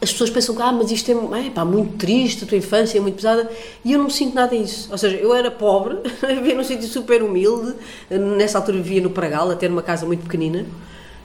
As 0.00 0.10
pessoas 0.10 0.30
pensam 0.30 0.54
que, 0.54 0.62
ah, 0.62 0.72
mas 0.72 0.90
isto 0.90 1.10
é, 1.10 1.46
é 1.46 1.50
pá, 1.50 1.64
muito 1.64 1.98
triste, 1.98 2.44
a 2.44 2.46
tua 2.46 2.56
infância 2.56 2.98
é 2.98 3.00
muito 3.00 3.16
pesada, 3.16 3.48
e 3.84 3.92
eu 3.92 3.98
não 3.98 4.08
sinto 4.08 4.34
nada 4.34 4.56
disso. 4.56 4.88
Ou 4.90 4.96
seja, 4.96 5.16
eu 5.16 5.34
era 5.34 5.50
pobre, 5.50 5.98
vivia 6.26 6.54
num 6.54 6.64
sítio 6.64 6.88
super 6.88 7.22
humilde, 7.22 7.74
nessa 8.10 8.56
altura 8.58 8.78
vivia 8.78 9.02
no 9.02 9.10
Pragal, 9.10 9.50
a 9.50 9.54
ter 9.54 9.70
uma 9.70 9.82
casa 9.82 10.06
muito 10.06 10.22
pequenina. 10.22 10.64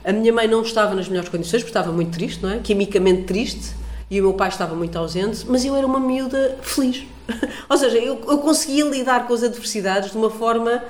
A 0.08 0.12
minha 0.14 0.32
mãe 0.32 0.48
não 0.48 0.62
estava 0.62 0.94
nas 0.94 1.06
melhores 1.06 1.28
condições, 1.28 1.60
porque 1.62 1.68
estava 1.68 1.92
muito 1.92 2.12
triste, 2.12 2.42
não 2.42 2.48
é? 2.48 2.60
Quimicamente 2.60 3.24
triste, 3.24 3.74
e 4.10 4.18
o 4.18 4.24
meu 4.24 4.32
pai 4.32 4.48
estava 4.48 4.74
muito 4.74 4.98
ausente, 4.98 5.44
mas 5.46 5.66
eu 5.66 5.76
era 5.76 5.86
uma 5.86 6.00
miúda 6.00 6.56
feliz. 6.62 7.04
Ou 7.68 7.76
seja, 7.76 7.98
eu, 7.98 8.18
eu 8.26 8.38
conseguia 8.38 8.86
lidar 8.86 9.26
com 9.26 9.34
as 9.34 9.42
adversidades 9.42 10.12
de 10.12 10.16
uma 10.16 10.30
forma. 10.30 10.82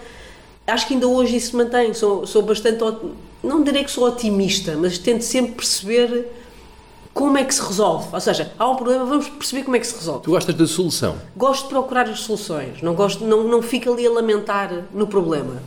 Acho 0.65 0.87
que 0.87 0.94
ainda 0.94 1.09
hoje 1.09 1.35
isso 1.35 1.50
se 1.50 1.56
mantém. 1.56 1.93
Sou, 1.94 2.29
sou 2.29 2.43
bastante. 2.43 2.79
Não 3.43 3.65
direi 3.65 3.82
que 3.82 3.91
sou 3.91 4.06
otimista, 4.06 4.76
mas 4.76 4.99
tento 4.99 5.23
sempre 5.23 5.50
perceber 5.50 6.29
como 7.12 7.37
é 7.38 7.43
que 7.43 7.53
se 7.53 7.61
resolve. 7.61 8.06
Ou 8.12 8.20
seja, 8.20 8.53
há 8.56 8.70
um 8.70 8.76
problema, 8.76 9.05
vamos 9.05 9.29
perceber 9.29 9.65
como 9.65 9.75
é 9.75 9.81
que 9.81 9.87
se 9.89 9.96
resolve. 9.96 10.22
Tu 10.22 10.31
gostas 10.31 10.55
da 10.55 10.67
solução? 10.69 11.17
Gosto 11.37 11.65
de 11.65 11.70
procurar 11.70 12.08
as 12.08 12.20
soluções, 12.20 12.81
não, 12.82 12.94
gosto, 12.94 13.25
não, 13.25 13.43
não 13.43 13.63
fico 13.63 13.93
ali 13.93 14.06
a 14.06 14.10
lamentar 14.13 14.84
no 14.94 15.08
problema. 15.08 15.60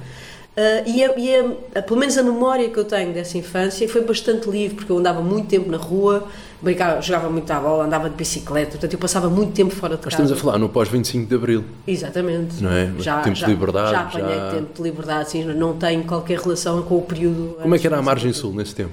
Uh, 0.51 0.84
e, 0.86 1.01
a, 1.01 1.17
e 1.17 1.36
a, 1.75 1.81
pelo 1.81 1.98
menos 1.98 2.17
a 2.17 2.24
memória 2.24 2.70
que 2.70 2.77
eu 2.77 2.84
tenho 2.84 3.13
dessa 3.13 3.38
infância 3.38 3.88
foi 3.88 4.01
bastante 4.01 4.50
livre, 4.50 4.75
porque 4.75 4.91
eu 4.91 4.98
andava 4.98 5.22
muito 5.22 5.48
tempo 5.48 5.72
na 5.72 5.77
rua, 5.77 6.27
brincava, 6.62 7.01
jogava 7.01 7.29
muito 7.29 7.50
à 7.50 7.58
bola, 7.58 7.86
andava 7.86 8.10
de 8.10 8.17
bicicleta, 8.17 8.72
portanto 8.72 8.91
eu 8.91 9.00
passava 9.00 9.29
muito 9.29 9.53
tempo 9.53 9.74
fora 9.74 9.96
de 9.96 10.03
Nós 10.03 10.13
casa. 10.13 10.24
Estamos 10.24 10.41
a 10.41 10.46
falar 10.46 10.58
no 10.58 10.67
pós-25 10.67 11.25
de 11.25 11.36
Abril. 11.36 11.63
Exatamente. 11.88 12.62
Não 12.62 12.70
é? 12.70 12.91
Já, 13.00 13.22
tempo 13.22 13.38
já, 13.38 13.46
de 13.46 13.53
liberdade. 13.53 13.91
Já 13.91 14.01
apanhei 14.01 14.38
já... 14.38 14.51
tempo 14.51 14.74
de 14.75 14.81
liberdade, 14.81 15.29
sim, 15.29 15.43
não 15.46 15.77
tenho 15.77 16.03
qualquer 16.03 16.39
relação 16.39 16.81
com 16.81 16.98
o 16.98 17.01
período. 17.01 17.55
Como 17.62 17.74
é 17.74 17.79
que 17.79 17.88
era 17.88 17.98
a 17.98 18.01
margem 18.01 18.34
sul 18.34 18.53
nesse 18.53 18.75
tempo? 18.75 18.91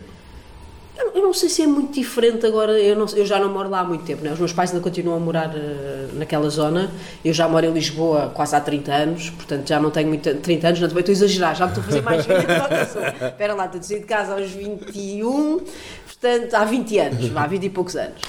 Eu 1.15 1.23
não 1.23 1.33
sei 1.33 1.49
se 1.49 1.63
é 1.63 1.67
muito 1.67 1.93
diferente 1.93 2.45
agora, 2.45 2.73
eu, 2.79 2.97
não, 2.97 3.07
eu 3.15 3.25
já 3.25 3.39
não 3.39 3.49
moro 3.49 3.69
lá 3.69 3.81
há 3.81 3.85
muito 3.85 4.05
tempo, 4.05 4.25
né? 4.25 4.33
os 4.33 4.39
meus 4.39 4.53
pais 4.53 4.71
ainda 4.71 4.83
continuam 4.83 5.17
a 5.17 5.21
morar 5.21 5.49
uh, 5.49 6.15
naquela 6.15 6.49
zona, 6.51 6.91
eu 7.25 7.33
já 7.33 7.49
moro 7.49 7.67
em 7.67 7.73
Lisboa 7.73 8.33
quase 8.35 8.57
há 8.57 8.61
30 8.61 8.93
anos, 8.93 9.31
portanto 9.31 9.69
já 9.69 9.79
não 9.79 9.91
tenho 9.91 10.09
muito, 10.09 10.35
30 10.35 10.67
anos, 10.67 10.81
não 10.81 10.89
também 10.89 11.01
estou 11.01 11.13
a 11.13 11.17
exagerar, 11.17 11.55
já 11.55 11.67
me 11.67 11.73
estou 11.73 11.83
a 11.83 11.87
fazer 11.87 12.03
mais 12.03 12.27
velha 12.27 12.41
Espera 13.29 13.55
lá, 13.55 13.67
estou 13.67 13.81
a 13.81 13.83
sair 13.83 14.01
de 14.01 14.07
casa 14.07 14.35
aos 14.35 14.51
21, 14.51 15.61
portanto 16.07 16.55
há 16.55 16.65
20 16.65 16.99
anos, 16.99 17.37
há 17.37 17.47
20 17.47 17.65
e 17.65 17.71
poucos 17.71 17.97
anos. 17.97 18.21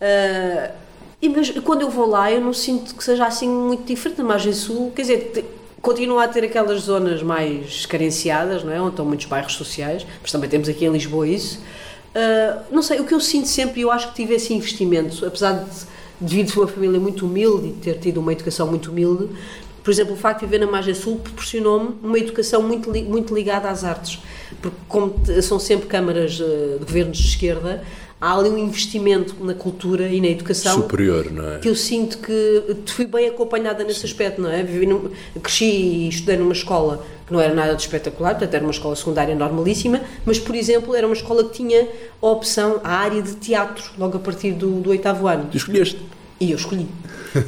Uh, 0.00 0.72
e 1.20 1.28
mas 1.28 1.50
quando 1.50 1.82
eu 1.82 1.90
vou 1.90 2.06
lá 2.06 2.30
eu 2.30 2.40
não 2.40 2.52
sinto 2.52 2.94
que 2.94 3.04
seja 3.04 3.26
assim 3.26 3.48
muito 3.48 3.84
diferente 3.84 4.18
na 4.18 4.24
margem 4.24 4.52
sul, 4.52 4.92
quer 4.94 5.02
dizer, 5.02 5.44
continua 5.84 6.24
a 6.24 6.28
ter 6.28 6.44
aquelas 6.44 6.80
zonas 6.80 7.22
mais 7.22 7.84
carenciadas, 7.84 8.64
não 8.64 8.72
é? 8.72 8.80
onde 8.80 8.90
estão 8.90 9.04
muitos 9.04 9.26
bairros 9.26 9.52
sociais, 9.52 10.06
mas 10.22 10.32
também 10.32 10.48
temos 10.48 10.66
aqui 10.66 10.86
em 10.86 10.90
Lisboa 10.90 11.28
isso, 11.28 11.60
não 12.70 12.82
sei, 12.82 13.00
o 13.00 13.04
que 13.04 13.14
eu 13.14 13.20
sinto 13.20 13.48
sempre, 13.48 13.80
eu 13.80 13.90
acho 13.90 14.08
que 14.08 14.14
tive 14.14 14.34
esse 14.34 14.52
investimento, 14.54 15.24
apesar 15.26 15.52
de, 15.52 15.70
de 16.20 16.34
vir 16.36 16.44
de 16.44 16.58
uma 16.58 16.68
família 16.68 17.00
muito 17.00 17.26
humilde 17.26 17.68
e 17.68 17.72
ter 17.72 17.98
tido 17.98 18.18
uma 18.18 18.32
educação 18.32 18.66
muito 18.66 18.90
humilde, 18.90 19.28
por 19.84 19.90
exemplo, 19.90 20.14
o 20.14 20.16
facto 20.16 20.40
de 20.40 20.46
viver 20.46 20.64
na 20.64 20.70
Margem 20.70 20.94
Sul 20.94 21.18
proporcionou-me 21.18 21.96
uma 22.02 22.18
educação 22.18 22.62
muito, 22.62 22.90
muito 22.90 23.34
ligada 23.34 23.68
às 23.68 23.84
artes, 23.84 24.18
porque 24.62 24.78
como 24.88 25.14
são 25.42 25.58
sempre 25.58 25.86
câmaras 25.86 26.32
de 26.32 26.78
governos 26.78 27.18
de 27.18 27.28
esquerda, 27.28 27.84
há 28.24 28.38
ali 28.38 28.48
um 28.48 28.56
investimento 28.56 29.36
na 29.44 29.52
cultura 29.52 30.08
e 30.08 30.18
na 30.18 30.28
educação 30.28 30.80
Superior, 30.80 31.30
não 31.30 31.52
é? 31.52 31.58
que 31.58 31.68
eu 31.68 31.76
sinto 31.76 32.16
que 32.18 32.76
fui 32.86 33.04
bem 33.04 33.28
acompanhada 33.28 33.84
nesse 33.84 34.06
aspecto, 34.06 34.40
não 34.40 34.50
é? 34.50 34.62
Vivi 34.62 34.86
num, 34.86 35.10
cresci 35.42 35.66
e 35.66 36.08
estudei 36.08 36.38
numa 36.38 36.54
escola 36.54 37.04
que 37.26 37.32
não 37.32 37.38
era 37.38 37.52
nada 37.52 37.74
de 37.74 37.82
espetacular, 37.82 38.30
portanto 38.30 38.54
era 38.54 38.64
uma 38.64 38.70
escola 38.70 38.96
secundária 38.96 39.34
normalíssima, 39.34 40.00
mas 40.24 40.38
por 40.38 40.54
exemplo 40.54 40.94
era 40.94 41.06
uma 41.06 41.14
escola 41.14 41.44
que 41.44 41.52
tinha 41.52 41.86
a 42.22 42.26
opção, 42.26 42.80
a 42.82 42.94
área 42.94 43.20
de 43.20 43.34
teatro, 43.34 43.84
logo 43.98 44.16
a 44.16 44.20
partir 44.20 44.52
do, 44.52 44.80
do 44.80 44.88
oitavo 44.88 45.28
ano. 45.28 45.46
Tu 45.50 45.58
escolheste. 45.58 46.00
E 46.40 46.50
eu 46.50 46.56
escolhi. 46.56 46.88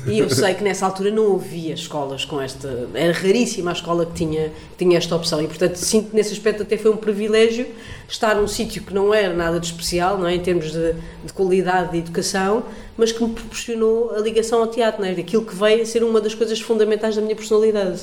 E 0.06 0.18
eu 0.18 0.28
sei 0.28 0.54
que 0.54 0.64
nessa 0.64 0.86
altura 0.86 1.10
não 1.10 1.36
havia 1.36 1.74
escolas 1.74 2.24
com 2.24 2.40
esta. 2.40 2.88
Era 2.94 3.12
raríssima 3.12 3.70
a 3.70 3.72
escola 3.72 4.06
que 4.06 4.14
tinha, 4.14 4.48
que 4.48 4.84
tinha 4.84 4.98
esta 4.98 5.14
opção. 5.14 5.42
E 5.42 5.46
portanto 5.46 5.76
sinto 5.76 6.10
que 6.10 6.16
nesse 6.16 6.32
aspecto 6.32 6.62
até 6.62 6.76
foi 6.76 6.90
um 6.90 6.96
privilégio 6.96 7.66
estar 8.08 8.34
num 8.34 8.48
sítio 8.48 8.82
que 8.82 8.92
não 8.92 9.12
era 9.12 9.34
nada 9.34 9.60
de 9.60 9.66
especial, 9.66 10.18
não 10.18 10.26
é? 10.26 10.34
em 10.34 10.40
termos 10.40 10.72
de, 10.72 10.94
de 11.24 11.32
qualidade 11.32 11.92
de 11.92 11.98
educação, 11.98 12.64
mas 12.96 13.12
que 13.12 13.22
me 13.22 13.30
proporcionou 13.30 14.14
a 14.14 14.20
ligação 14.20 14.60
ao 14.60 14.66
teatro, 14.66 15.02
não 15.02 15.08
é? 15.08 15.12
Aquilo 15.12 15.44
que 15.44 15.54
veio 15.54 15.82
a 15.82 15.86
ser 15.86 16.02
uma 16.02 16.20
das 16.20 16.34
coisas 16.34 16.60
fundamentais 16.60 17.16
da 17.16 17.22
minha 17.22 17.36
personalidade. 17.36 18.02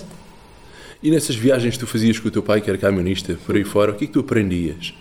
E 1.01 1.11
nessas 1.11 1.35
viagens 1.35 1.73
que 1.73 1.79
tu 1.79 1.87
fazias 1.87 2.17
com 2.17 2.29
o 2.29 2.31
teu 2.31 2.41
pai, 2.41 2.61
que 2.61 2.69
era 2.69 2.79
camionista, 2.79 3.37
por 3.45 3.55
aí 3.55 3.63
fora, 3.63 3.91
o 3.91 3.95
que 3.95 4.05
é 4.05 4.07
que 4.07 4.13
tu 4.13 4.21
aprendias? 4.21 4.93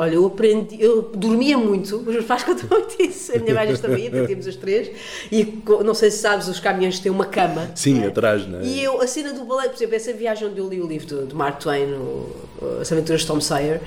Olha, 0.00 0.14
eu 0.14 0.24
aprendi, 0.24 0.82
eu 0.82 1.02
dormia 1.14 1.58
muito, 1.58 1.96
os 1.96 2.06
meus 2.06 2.24
pais 2.24 2.42
contam 2.44 2.66
muito 2.70 3.02
isso, 3.02 3.36
a 3.36 3.38
minha 3.38 3.54
mãe 3.54 3.76
também, 3.76 4.04
ia, 4.04 4.10
tínhamos 4.24 4.46
as 4.46 4.56
três, 4.56 4.90
e 5.30 5.62
não 5.84 5.92
sei 5.92 6.10
se 6.10 6.16
sabes, 6.16 6.48
os 6.48 6.58
caminhões 6.58 6.98
têm 6.98 7.12
uma 7.12 7.26
cama. 7.26 7.70
Sim, 7.74 8.02
é? 8.02 8.06
atrás, 8.06 8.46
não 8.46 8.60
é? 8.60 8.64
E 8.64 8.82
eu, 8.82 8.98
a 9.02 9.06
cena 9.06 9.34
do 9.34 9.44
balé, 9.44 9.68
por 9.68 9.76
exemplo, 9.76 9.94
essa 9.94 10.10
viagem 10.14 10.48
onde 10.48 10.58
eu 10.58 10.66
li 10.66 10.80
o 10.80 10.86
livro 10.86 11.06
do, 11.06 11.26
do 11.26 11.36
Mark 11.36 11.60
Twain, 11.60 11.92
o, 11.92 12.34
As 12.80 12.90
Aventuras 12.90 13.20
de 13.20 13.26
Tom 13.26 13.42
Sawyer, 13.42 13.82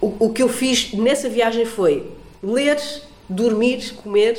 o, 0.00 0.26
o 0.26 0.32
que 0.32 0.42
eu 0.42 0.48
fiz 0.48 0.92
nessa 0.94 1.28
viagem 1.28 1.64
foi 1.64 2.10
ler, 2.42 2.76
dormir, 3.28 3.92
comer 4.02 4.36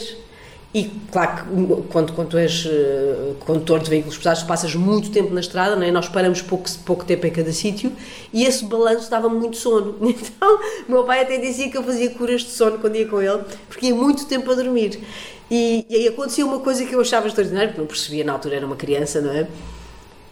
e, 0.73 0.89
claro, 1.11 1.35
que 1.35 1.87
quando, 1.91 2.13
quando 2.13 2.35
és 2.35 2.65
eh, 2.65 3.33
condutor 3.41 3.79
de 3.79 3.91
veículos 3.91 4.17
pesados, 4.17 4.41
passas 4.41 4.73
muito 4.73 5.11
tempo 5.11 5.31
na 5.31 5.39
estrada, 5.39 5.75
não 5.75 5.83
é? 5.83 5.91
nós 5.91 6.09
paramos 6.09 6.41
pouco, 6.41 6.67
pouco 6.83 7.05
tempo 7.05 7.27
em 7.27 7.29
cada 7.29 7.53
sítio 7.53 7.91
e 8.33 8.43
esse 8.43 8.65
balanço 8.65 9.07
dava-me 9.07 9.35
muito 9.35 9.57
sono. 9.57 9.95
Então, 10.03 10.59
meu 10.89 11.03
pai 11.03 11.21
até 11.21 11.37
dizia 11.37 11.69
que 11.69 11.77
eu 11.77 11.83
fazia 11.83 12.09
curas 12.11 12.41
de 12.41 12.49
sono 12.49 12.79
quando 12.79 12.95
ia 12.95 13.07
com 13.07 13.21
ele, 13.21 13.43
porque 13.69 13.87
ia 13.87 13.95
muito 13.95 14.25
tempo 14.25 14.51
a 14.51 14.55
dormir. 14.55 14.99
E, 15.49 15.85
e 15.87 15.95
aí 15.95 16.07
acontecia 16.07 16.43
uma 16.43 16.59
coisa 16.59 16.83
que 16.83 16.95
eu 16.95 17.01
achava 17.01 17.27
extraordinária, 17.27 17.67
porque 17.69 17.81
não 17.81 17.87
percebia, 17.87 18.23
na 18.23 18.33
altura 18.33 18.55
era 18.55 18.65
uma 18.65 18.75
criança, 18.75 19.21
não 19.21 19.31
é? 19.31 19.47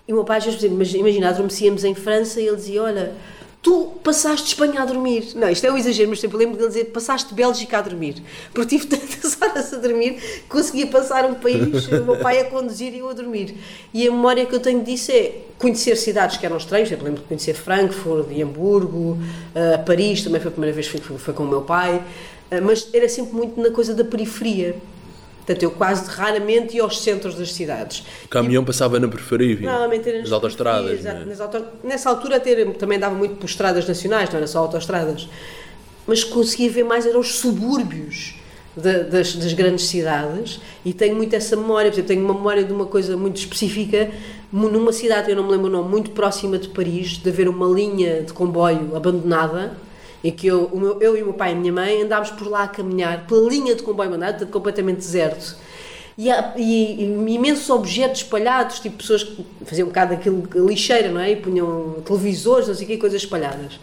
E 0.07 0.11
o 0.11 0.15
meu 0.15 0.25
pai 0.25 0.39
às 0.39 0.45
vezes 0.45 0.59
dizia, 0.59 0.99
imagina, 0.99 1.29
adormecíamos 1.29 1.83
em 1.83 1.93
França 1.93 2.41
e 2.41 2.47
ele 2.47 2.55
dizia, 2.55 2.81
olha, 2.81 3.13
tu 3.61 3.93
passaste 4.03 4.47
Espanha 4.47 4.81
a 4.81 4.85
dormir. 4.85 5.33
Não, 5.35 5.49
isto 5.49 5.65
é 5.65 5.71
um 5.71 5.77
exagero, 5.77 6.09
mas 6.09 6.19
sempre 6.19 6.37
lembro 6.37 6.57
dele 6.57 6.69
dizer, 6.69 6.85
passaste 6.85 7.33
Bélgica 7.33 7.77
a 7.77 7.81
dormir. 7.81 8.15
Porque 8.53 8.77
tive 8.77 8.87
tantas 8.87 9.37
horas 9.41 9.73
a 9.73 9.77
dormir 9.77 10.15
que 10.15 10.41
conseguia 10.49 10.87
passar 10.87 11.25
um 11.25 11.35
país, 11.35 11.87
o 11.87 12.03
meu 12.03 12.17
pai 12.17 12.39
a 12.39 12.45
conduzir 12.45 12.93
e 12.93 12.99
eu 12.99 13.09
a 13.09 13.13
dormir. 13.13 13.55
E 13.93 14.07
a 14.07 14.11
memória 14.11 14.45
que 14.45 14.55
eu 14.55 14.59
tenho 14.59 14.83
disso 14.83 15.11
é 15.11 15.33
conhecer 15.59 15.95
cidades 15.95 16.37
que 16.37 16.45
eram 16.45 16.57
estranhas, 16.57 16.91
eu 16.91 16.97
lembro 16.97 17.21
de 17.21 17.27
conhecer 17.27 17.53
Frankfurt, 17.53 18.27
Hamburgo, 18.41 19.17
uh, 19.19 19.85
Paris, 19.85 20.23
também 20.23 20.41
foi 20.41 20.49
a 20.49 20.51
primeira 20.51 20.73
vez 20.73 20.87
que 20.87 20.99
fui, 20.99 21.17
foi 21.19 21.33
com 21.33 21.43
o 21.43 21.47
meu 21.47 21.61
pai, 21.61 21.97
uh, 21.97 22.61
mas 22.63 22.89
era 22.91 23.07
sempre 23.07 23.35
muito 23.35 23.61
na 23.61 23.69
coisa 23.69 23.93
da 23.93 24.03
periferia. 24.03 24.75
Portanto, 25.45 25.63
eu 25.63 25.71
quase 25.71 26.07
raramente 26.09 26.77
ia 26.77 26.83
aos 26.83 27.01
centros 27.01 27.33
das 27.35 27.51
cidades. 27.53 28.03
O 28.25 28.27
caminhão 28.27 28.63
passava 28.63 28.99
na 28.99 29.07
periferia, 29.07 29.59
Normalmente 29.59 30.07
era 30.07 30.19
nas 30.19 30.31
autostradas. 30.31 30.91
é? 30.91 30.93
exato, 30.93 31.25
nas 31.25 31.41
auto- 31.41 31.65
Nessa 31.83 32.09
altura 32.09 32.39
também 32.77 32.99
dava 32.99 33.15
muito 33.15 33.35
por 33.35 33.47
estradas 33.47 33.87
nacionais, 33.87 34.29
não 34.29 34.37
era 34.37 34.45
só 34.47 34.59
autostradas. 34.59 35.27
Mas 36.05 36.23
conseguia 36.23 36.69
ver 36.69 36.83
mais 36.83 37.05
eram 37.07 37.19
os 37.19 37.35
subúrbios 37.39 38.35
da- 38.77 38.99
das, 38.99 39.35
das 39.35 39.51
grandes 39.53 39.85
cidades 39.87 40.61
e 40.85 40.93
tenho 40.93 41.15
muito 41.15 41.35
essa 41.35 41.55
memória. 41.55 41.89
Por 41.89 41.95
exemplo, 41.95 42.07
tenho 42.09 42.23
uma 42.23 42.33
memória 42.35 42.63
de 42.63 42.71
uma 42.71 42.85
coisa 42.85 43.17
muito 43.17 43.37
específica 43.37 44.11
numa 44.53 44.93
cidade, 44.93 45.29
eu 45.31 45.35
não 45.35 45.43
me 45.45 45.51
lembro 45.51 45.67
o 45.67 45.71
nome, 45.71 45.89
muito 45.89 46.11
próxima 46.11 46.57
de 46.59 46.67
Paris, 46.69 47.17
de 47.17 47.29
haver 47.29 47.49
uma 47.49 47.65
linha 47.67 48.21
de 48.21 48.31
comboio 48.31 48.95
abandonada 48.95 49.75
em 50.23 50.31
que 50.31 50.47
eu, 50.47 50.69
meu- 50.73 51.01
eu 51.01 51.17
e 51.17 51.21
o 51.21 51.25
meu 51.25 51.33
pai 51.33 51.51
e 51.51 51.53
a 51.53 51.55
minha 51.55 51.73
mãe 51.73 52.01
andámos 52.03 52.29
por 52.31 52.47
lá 52.47 52.63
a 52.63 52.67
caminhar 52.67 53.25
pela 53.27 53.49
linha 53.49 53.75
de 53.75 53.81
comboio 53.83 54.09
abandonada, 54.09 54.33
portanto, 54.33 54.51
completamente 54.53 54.97
deserto. 54.97 55.55
E, 56.17 56.29
e, 56.57 57.01
e 57.01 57.33
imensos 57.33 57.69
objetos 57.69 58.21
espalhados, 58.21 58.79
tipo 58.79 58.97
pessoas 58.97 59.23
que 59.23 59.43
faziam 59.65 59.85
um 59.85 59.89
bocado 59.89 60.15
daquilo 60.15 60.43
lixeira, 60.67 61.09
não 61.09 61.19
é? 61.21 61.31
E 61.31 61.35
punham 61.37 61.95
televisores, 62.05 62.67
não 62.67 62.75
sei 62.75 62.85
o 62.85 62.87
quê, 62.87 62.97
coisas 62.97 63.21
espalhadas. 63.23 63.79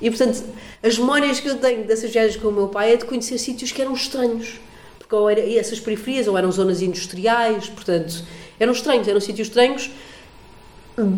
E 0.00 0.08
portanto, 0.10 0.42
as 0.82 0.96
memórias 0.98 1.40
que 1.40 1.48
eu 1.48 1.56
tenho 1.56 1.84
dessas 1.84 2.10
viagens 2.10 2.36
com 2.36 2.48
o 2.48 2.52
meu 2.52 2.68
pai 2.68 2.92
é 2.92 2.96
de 2.96 3.04
conhecer 3.04 3.38
sítios 3.38 3.72
que 3.72 3.82
eram 3.82 3.92
estranhos. 3.94 4.60
Porque 4.98 5.14
ou 5.14 5.28
era, 5.28 5.40
e 5.40 5.58
essas 5.58 5.80
periferias 5.80 6.28
ou 6.28 6.38
eram 6.38 6.52
zonas 6.52 6.80
industriais, 6.82 7.68
portanto, 7.68 8.22
eram 8.60 8.72
estranhos, 8.72 9.08
eram 9.08 9.20
sítios 9.20 9.48
estranhos 9.48 9.90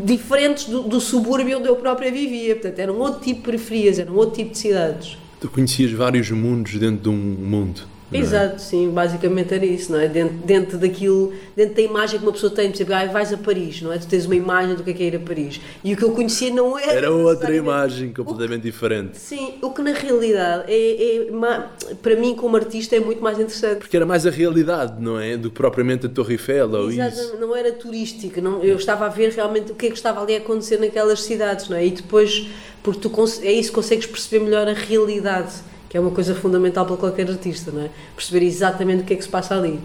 diferentes 0.05 0.67
do, 0.67 0.83
do 0.83 1.01
subúrbio 1.01 1.59
onde 1.59 1.69
eu 1.69 1.77
própria 1.77 2.11
vivia. 2.11 2.55
Portanto, 2.55 2.79
eram 2.79 2.99
outro 2.99 3.21
tipo 3.21 3.41
de 3.41 3.47
periferias, 3.47 3.99
eram 3.99 4.15
outro 4.15 4.37
tipo 4.37 4.53
de 4.53 4.59
cidades. 4.59 5.17
Tu 5.41 5.49
conhecias 5.49 5.91
vários 5.93 6.31
mundos 6.31 6.75
dentro 6.79 7.03
de 7.03 7.09
um 7.09 7.13
mundo. 7.13 7.92
Não 8.13 8.19
é? 8.19 8.23
Exato, 8.23 8.61
sim, 8.61 8.91
basicamente 8.91 9.55
era 9.55 9.65
isso, 9.65 9.93
não 9.93 10.01
é? 10.01 10.09
Dentro, 10.09 10.37
dentro 10.39 10.79
daquilo, 10.79 11.33
dentro 11.57 11.75
da 11.75 11.83
imagem 11.83 12.19
que 12.19 12.25
uma 12.25 12.33
pessoa 12.33 12.53
tem, 12.53 12.71
por 12.71 12.77
exemplo, 12.77 12.95
ah, 12.95 13.07
vais 13.07 13.33
a 13.33 13.37
Paris, 13.37 13.83
não 13.83 13.93
é? 13.93 13.99
Tu 13.99 14.07
tens 14.07 14.27
uma 14.27 14.37
imagem 14.37 14.75
do 14.75 14.83
que 14.83 14.91
é, 14.91 14.95
que 14.95 15.03
é 15.03 15.07
ir 15.07 15.17
a 15.17 15.21
Paris. 15.21 15.61
E 15.83 15.95
o 15.95 15.97
que 15.97 16.03
eu 16.03 16.11
conhecia 16.11 16.53
não 16.53 16.79
era. 16.79 16.93
Era 16.93 17.11
outra 17.11 17.55
imagem 17.55 18.13
completamente 18.13 18.63
diferente. 18.63 19.19
Sim, 19.19 19.55
o 19.63 19.71
que 19.71 19.83
na 19.83 19.93
realidade 19.93 20.65
é, 20.69 21.17
é 21.17 21.95
para 22.03 22.17
mim, 22.17 22.35
como 22.35 22.57
artista, 22.57 22.97
é 22.97 23.01
muito 23.01 23.23
mais 23.23 23.39
interessante. 23.39 23.79
Porque 23.79 23.97
era 23.97 24.07
mais 24.07 24.27
a 24.27 24.31
realidade, 24.31 25.01
não 25.01 25.19
é? 25.19 25.37
Do 25.37 25.51
que 25.51 25.57
propriamente 25.57 26.07
a 26.07 26.09
Torre 26.09 26.35
Eiffel 26.35 26.71
ou 26.71 26.91
isso. 26.91 27.01
Exatamente, 27.01 27.41
não 27.41 27.57
era 27.57 27.73
turística, 27.73 28.41
não, 28.41 28.63
eu 28.63 28.77
estava 28.77 29.07
a 29.07 29.09
ver 29.09 29.31
realmente 29.33 29.73
o 29.73 29.75
que 29.75 29.87
é 29.87 29.89
que 29.91 29.97
estava 29.97 30.23
ali 30.23 30.35
a 30.35 30.39
acontecer 30.39 30.79
naquelas 30.79 31.23
cidades, 31.23 31.69
não 31.69 31.77
é? 31.77 31.87
E 31.87 31.91
depois, 31.91 32.47
porque 32.83 33.01
tu 33.01 33.13
é 33.43 33.53
isso 33.53 33.71
que 33.71 33.75
consegues 33.75 34.07
perceber 34.07 34.45
melhor 34.45 34.69
a 34.69 34.73
realidade, 34.73 35.53
que 35.93 35.99
é 35.99 36.01
uma 36.01 36.11
coisa 36.11 36.35
fundamental 36.35 36.87
para 36.87 36.97
qualquer 36.97 37.29
artista, 37.29 37.71
não 37.71 37.83
é? 37.83 37.91
Perceber 38.17 38.47
exatamente 38.47 39.03
o 39.03 39.05
que 39.05 39.13
é 39.13 39.17
que 39.17 39.23
se 39.23 39.29
passa 39.29 39.55
ali. 39.55 39.79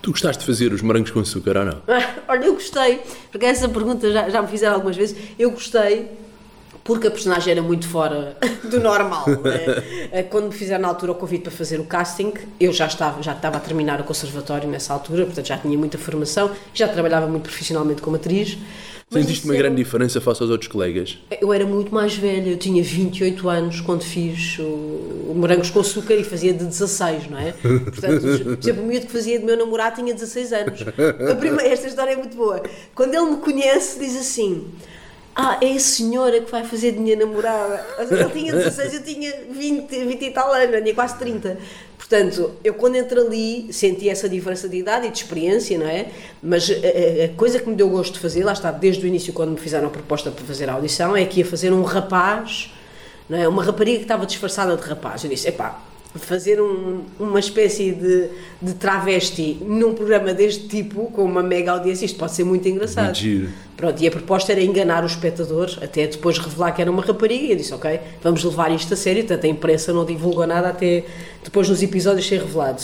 Tu 0.00 0.12
gostaste 0.12 0.38
de 0.38 0.46
fazer 0.46 0.72
os 0.72 0.82
morangos 0.82 1.10
com 1.10 1.18
açúcar 1.18 1.56
ou 1.56 1.64
não? 1.64 1.82
Olha, 2.28 2.44
eu 2.44 2.54
gostei, 2.54 3.00
porque 3.32 3.44
essa 3.44 3.68
pergunta 3.68 4.08
já, 4.08 4.28
já 4.28 4.40
me 4.40 4.46
fizeram 4.46 4.76
algumas 4.76 4.96
vezes. 4.96 5.18
Eu 5.36 5.50
gostei 5.50 6.10
porque 6.84 7.08
a 7.08 7.10
personagem 7.10 7.50
era 7.50 7.60
muito 7.60 7.88
fora 7.88 8.36
do 8.70 8.78
normal. 8.78 9.24
é? 10.12 10.22
Quando 10.22 10.46
me 10.46 10.54
fizeram 10.54 10.82
na 10.82 10.88
altura 10.90 11.10
o 11.10 11.14
convite 11.16 11.42
para 11.42 11.50
fazer 11.50 11.80
o 11.80 11.84
casting, 11.84 12.32
eu 12.60 12.72
já 12.72 12.86
estava, 12.86 13.20
já 13.20 13.32
estava 13.32 13.56
a 13.56 13.60
terminar 13.60 14.00
o 14.00 14.04
conservatório 14.04 14.68
nessa 14.68 14.92
altura, 14.92 15.24
portanto 15.26 15.46
já 15.48 15.58
tinha 15.58 15.76
muita 15.76 15.98
formação, 15.98 16.52
já 16.72 16.86
trabalhava 16.86 17.26
muito 17.26 17.42
profissionalmente 17.42 18.00
como 18.00 18.14
atriz. 18.14 18.56
Sentiste 19.10 19.46
uma 19.46 19.54
grande 19.54 19.76
diferença 19.76 20.20
face 20.20 20.42
aos 20.42 20.50
outros 20.50 20.70
colegas? 20.70 21.18
eu 21.40 21.50
era 21.52 21.64
muito 21.64 21.92
mais 21.94 22.14
velha, 22.14 22.50
eu 22.50 22.58
tinha 22.58 22.82
28 22.82 23.48
anos 23.48 23.80
quando 23.80 24.02
fiz 24.02 24.58
o, 24.58 25.32
Morangos 25.34 25.70
com 25.70 25.80
Açúcar 25.80 26.14
e 26.14 26.24
fazia 26.24 26.52
de 26.52 26.64
16, 26.64 27.30
não 27.30 27.38
é? 27.38 27.52
Portanto, 27.52 28.20
por 28.20 28.28
exemplo, 28.28 28.82
o 28.82 28.86
miúdo 28.86 29.06
que 29.06 29.12
fazia 29.12 29.38
de 29.38 29.46
meu 29.46 29.56
namorado 29.56 29.96
tinha 29.96 30.12
16 30.12 30.52
anos. 30.52 30.80
Primeira, 31.38 31.68
esta 31.68 31.86
história 31.86 32.12
é 32.12 32.16
muito 32.16 32.36
boa. 32.36 32.62
Quando 32.94 33.14
ele 33.14 33.30
me 33.30 33.36
conhece, 33.38 33.98
diz 33.98 34.14
assim: 34.14 34.66
Ah, 35.34 35.58
é 35.62 35.72
a 35.72 35.80
senhora 35.80 36.40
que 36.40 36.50
vai 36.50 36.64
fazer 36.64 36.92
de 36.92 36.98
minha 36.98 37.16
namorada. 37.16 37.86
Ou 37.98 38.06
seja, 38.06 38.24
Ele 38.24 38.32
tinha 38.32 38.52
16, 38.52 38.94
eu 38.94 39.04
tinha 39.04 39.32
20, 39.50 40.04
20 40.06 40.22
e 40.22 40.30
tal 40.32 40.52
anos, 40.52 40.74
eu 40.74 40.82
tinha 40.82 40.94
quase 40.94 41.18
30. 41.18 41.56
Portanto, 42.08 42.52
eu 42.64 42.72
quando 42.72 42.96
entro 42.96 43.20
ali 43.20 43.70
senti 43.70 44.08
essa 44.08 44.28
diferença 44.30 44.66
de 44.66 44.78
idade 44.78 45.06
e 45.06 45.10
de 45.10 45.18
experiência, 45.18 45.76
não 45.78 45.86
é? 45.86 46.06
Mas 46.42 46.70
a, 46.70 46.72
a- 46.72 47.24
a 47.26 47.28
coisa 47.36 47.58
que 47.58 47.68
me 47.68 47.74
deu 47.76 47.88
gosto 47.90 48.14
de 48.14 48.18
fazer, 48.18 48.42
lá 48.44 48.52
está, 48.54 48.70
desde 48.70 49.04
o 49.04 49.06
início, 49.06 49.30
quando 49.32 49.50
me 49.50 49.58
fizeram 49.58 49.88
a 49.88 49.90
proposta 49.90 50.30
para 50.30 50.42
fazer 50.44 50.70
a 50.70 50.72
audição, 50.72 51.14
é 51.14 51.24
que 51.26 51.40
ia 51.40 51.44
fazer 51.46 51.70
um 51.70 51.82
rapaz, 51.82 52.72
não 53.28 53.36
é? 53.38 53.46
uma 53.46 53.62
rapariga 53.62 53.98
que 53.98 54.04
estava 54.04 54.24
disfarçada 54.24 54.74
de 54.74 54.82
rapaz. 54.88 55.22
Eu 55.22 55.28
disse: 55.28 55.48
epá, 55.48 55.82
fazer 56.18 56.60
um- 56.60 57.02
uma 57.18 57.38
espécie 57.40 57.92
de, 57.92 58.28
de 58.60 58.74
travesti 58.74 59.58
num 59.60 59.94
programa 59.94 60.34
deste 60.34 60.66
tipo, 60.68 61.06
com 61.12 61.22
uma 61.24 61.42
mega 61.42 61.72
audiência, 61.72 62.04
isto 62.04 62.18
pode 62.18 62.32
ser 62.32 62.44
muito 62.44 62.68
engraçado. 62.68 63.04
Muito 63.06 63.18
giro. 63.18 63.48
Pronto, 63.76 64.02
e 64.02 64.06
a 64.06 64.10
proposta 64.10 64.50
era 64.52 64.60
enganar 64.60 65.04
o 65.04 65.06
espectador, 65.06 65.70
até 65.80 66.06
depois 66.06 66.36
revelar 66.38 66.72
que 66.72 66.82
era 66.82 66.90
uma 66.90 67.02
rapariga, 67.02 67.44
e 67.44 67.50
eu 67.52 67.56
disse, 67.56 67.72
ok, 67.72 68.00
vamos 68.22 68.42
levar 68.42 68.70
isto 68.72 68.92
a 68.92 68.96
sério, 68.96 69.22
portanto 69.24 69.44
a 69.44 69.48
imprensa 69.48 69.92
não 69.92 70.04
divulgou 70.04 70.46
nada 70.46 70.68
até 70.68 71.04
depois 71.44 71.68
nos 71.68 71.82
episódios 71.82 72.26
ser 72.26 72.40
revelado. 72.40 72.82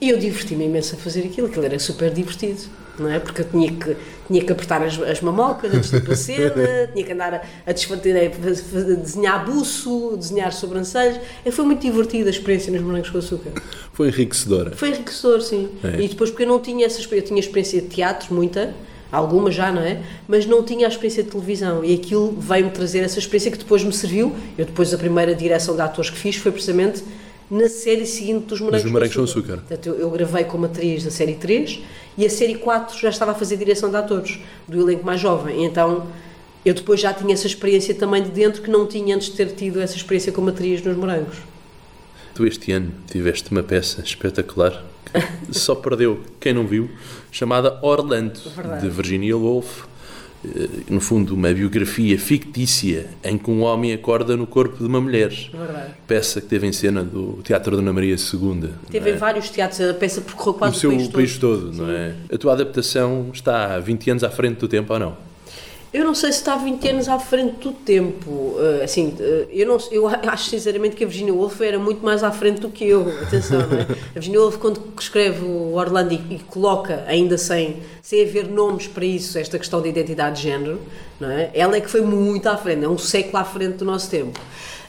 E 0.00 0.10
eu 0.10 0.18
diverti-me 0.18 0.64
imenso 0.64 0.94
a 0.94 0.98
fazer 0.98 1.22
aquilo, 1.22 1.46
aquilo 1.46 1.64
era 1.64 1.78
super 1.78 2.10
divertido, 2.12 2.60
não 2.98 3.10
é? 3.10 3.18
Porque 3.18 3.42
eu 3.42 3.48
tinha 3.48 3.72
que, 3.72 3.96
tinha 4.26 4.44
que 4.44 4.52
apertar 4.52 4.82
as, 4.82 5.00
as 5.00 5.20
mamocas 5.20 5.72
antes 5.72 5.90
de 5.90 5.96
ir 5.96 6.00
para 6.02 6.12
a 6.12 6.16
cena, 6.16 6.90
tinha 6.92 7.04
que 7.04 7.12
andar 7.12 7.34
a, 7.34 7.42
a 7.66 7.70
a 7.70 8.94
desenhar 8.96 9.44
buço, 9.44 10.16
desenhar 10.16 10.52
sobrancelhas, 10.52 11.20
e 11.44 11.50
foi 11.50 11.64
muito 11.64 11.80
divertida 11.80 12.28
a 12.28 12.30
experiência 12.30 12.72
nos 12.72 12.82
Morangos 12.82 13.10
com 13.10 13.18
Açúcar. 13.18 13.52
Foi 13.92 14.08
enriquecedora. 14.08 14.72
Foi 14.76 14.90
enriquecedor, 14.90 15.40
sim. 15.40 15.68
É. 15.82 16.00
E 16.00 16.08
depois, 16.08 16.30
porque 16.30 16.42
eu 16.42 16.48
não 16.48 16.60
tinha 16.60 16.84
essa 16.86 17.00
experiência, 17.00 17.26
eu 17.26 17.28
tinha 17.28 17.40
experiência 17.40 17.80
de 17.80 17.88
teatro, 17.88 18.34
muita, 18.34 18.74
alguma 19.10 19.50
já, 19.50 19.70
não 19.70 19.82
é? 19.82 20.02
Mas 20.26 20.44
não 20.46 20.62
tinha 20.62 20.86
a 20.86 20.90
experiência 20.90 21.22
de 21.22 21.30
televisão. 21.30 21.84
E 21.84 21.94
aquilo 21.94 22.34
veio-me 22.38 22.70
trazer 22.70 23.00
essa 23.00 23.18
experiência 23.18 23.50
que 23.50 23.58
depois 23.58 23.82
me 23.84 23.92
serviu. 23.92 24.34
Eu, 24.58 24.66
depois, 24.66 24.92
a 24.92 24.98
primeira 24.98 25.34
direção 25.34 25.74
de 25.74 25.82
atores 25.82 26.10
que 26.10 26.18
fiz 26.18 26.36
foi 26.36 26.50
precisamente 26.50 27.04
na 27.54 27.68
série 27.68 28.04
seguinte 28.04 28.46
dos 28.46 28.60
Morangos, 28.60 28.82
Dos 28.82 28.92
Morangos 28.92 29.14
com 29.14 29.22
Açúcar. 29.22 29.56
Portanto, 29.58 29.86
eu, 29.86 29.94
eu 29.94 30.10
gravei 30.10 30.42
como 30.44 30.66
atriz 30.66 31.04
da 31.04 31.10
série 31.10 31.34
3 31.34 31.80
e 32.18 32.26
a 32.26 32.30
série 32.30 32.56
4 32.56 32.98
já 32.98 33.08
estava 33.08 33.30
a 33.30 33.34
fazer 33.34 33.56
direção 33.56 33.90
de 33.90 33.96
atores, 33.96 34.40
do 34.66 34.80
elenco 34.80 35.06
mais 35.06 35.20
jovem. 35.20 35.64
Então 35.64 36.06
eu 36.64 36.74
depois 36.74 37.00
já 37.00 37.14
tinha 37.14 37.32
essa 37.32 37.46
experiência 37.46 37.94
também 37.94 38.22
de 38.24 38.30
dentro 38.30 38.60
que 38.60 38.70
não 38.70 38.86
tinha 38.86 39.14
antes 39.14 39.28
de 39.28 39.36
ter 39.36 39.52
tido 39.52 39.80
essa 39.80 39.96
experiência 39.96 40.32
como 40.32 40.48
atriz 40.48 40.82
nos 40.82 40.96
Morangos. 40.96 41.36
Tu 42.34 42.44
este 42.44 42.72
ano 42.72 42.92
tiveste 43.06 43.52
uma 43.52 43.62
peça 43.62 44.00
espetacular 44.00 44.84
que 45.46 45.56
só 45.56 45.76
perdeu 45.76 46.20
quem 46.40 46.52
não 46.52 46.66
viu, 46.66 46.90
chamada 47.30 47.78
Orlando, 47.82 48.40
Verdade. 48.56 48.82
de 48.82 48.90
Virginia 48.90 49.36
Woolf. 49.36 49.84
Eh, 50.44 50.68
No 50.90 51.00
fundo, 51.00 51.34
uma 51.34 51.52
biografia 51.52 52.18
fictícia 52.18 53.06
em 53.22 53.38
que 53.38 53.50
um 53.50 53.62
homem 53.62 53.92
acorda 53.92 54.36
no 54.36 54.46
corpo 54.46 54.78
de 54.78 54.84
uma 54.84 55.00
mulher. 55.00 55.30
Verdade. 55.52 55.94
Peça 56.06 56.40
que 56.40 56.46
teve 56.46 56.66
em 56.66 56.72
cena 56.72 57.02
do 57.02 57.40
Teatro 57.42 57.76
Dona 57.76 57.92
Maria 57.92 58.14
II. 58.16 58.70
Teve 58.90 59.06
não 59.06 59.12
em 59.12 59.16
é? 59.16 59.18
vários 59.18 59.50
teatros, 59.50 59.80
a 59.80 59.94
peça 59.94 60.20
percorreu 60.20 60.54
quase 60.54 60.78
seu 60.78 60.90
o 60.90 61.10
país 61.10 61.38
todo. 61.38 61.70
todo, 61.70 61.76
não 61.76 61.90
é? 61.90 62.14
A 62.32 62.38
tua 62.38 62.52
adaptação 62.52 63.30
está 63.32 63.74
há 63.74 63.80
20 63.80 64.10
anos 64.10 64.24
à 64.24 64.30
frente 64.30 64.58
do 64.58 64.68
tempo 64.68 64.92
ou 64.92 64.98
não? 64.98 65.16
Eu 65.94 66.04
não 66.04 66.12
sei 66.12 66.32
se 66.32 66.38
está 66.38 66.56
20 66.56 66.88
anos 66.88 67.08
à 67.08 67.20
frente 67.20 67.68
do 67.68 67.70
tempo. 67.70 68.56
eh, 68.58 68.82
assim, 68.82 69.14
eh, 69.20 69.46
eu, 69.48 69.64
não, 69.64 69.78
eu 69.92 70.08
acho 70.08 70.50
sinceramente 70.50 70.96
que 70.96 71.04
a 71.04 71.06
Virginia 71.06 71.32
Woolf 71.32 71.60
era 71.60 71.78
muito 71.78 72.04
mais 72.04 72.24
à 72.24 72.32
frente 72.32 72.60
do 72.60 72.68
que 72.68 72.84
eu. 72.84 73.08
Atenção, 73.22 73.60
não 73.60 73.78
é? 73.78 73.82
A 74.10 74.14
Virginia 74.14 74.40
Woolf, 74.40 74.56
quando 74.58 74.82
escreve 74.98 75.44
o 75.44 75.74
Orlando 75.74 76.12
e, 76.12 76.34
e 76.34 76.38
coloca, 76.48 77.04
ainda 77.06 77.38
sem, 77.38 77.76
sem 78.02 78.24
haver 78.24 78.48
nomes 78.48 78.88
para 78.88 79.04
isso, 79.04 79.38
esta 79.38 79.56
questão 79.56 79.80
de 79.80 79.88
identidade 79.88 80.38
de 80.38 80.42
género, 80.42 80.80
não 81.20 81.30
é? 81.30 81.52
ela 81.54 81.76
é 81.76 81.80
que 81.80 81.88
foi 81.88 82.00
muito 82.00 82.48
à 82.48 82.56
frente, 82.56 82.84
é 82.84 82.88
um 82.88 82.98
século 82.98 83.36
à 83.36 83.44
frente 83.44 83.76
do 83.76 83.84
nosso 83.84 84.10
tempo. 84.10 84.40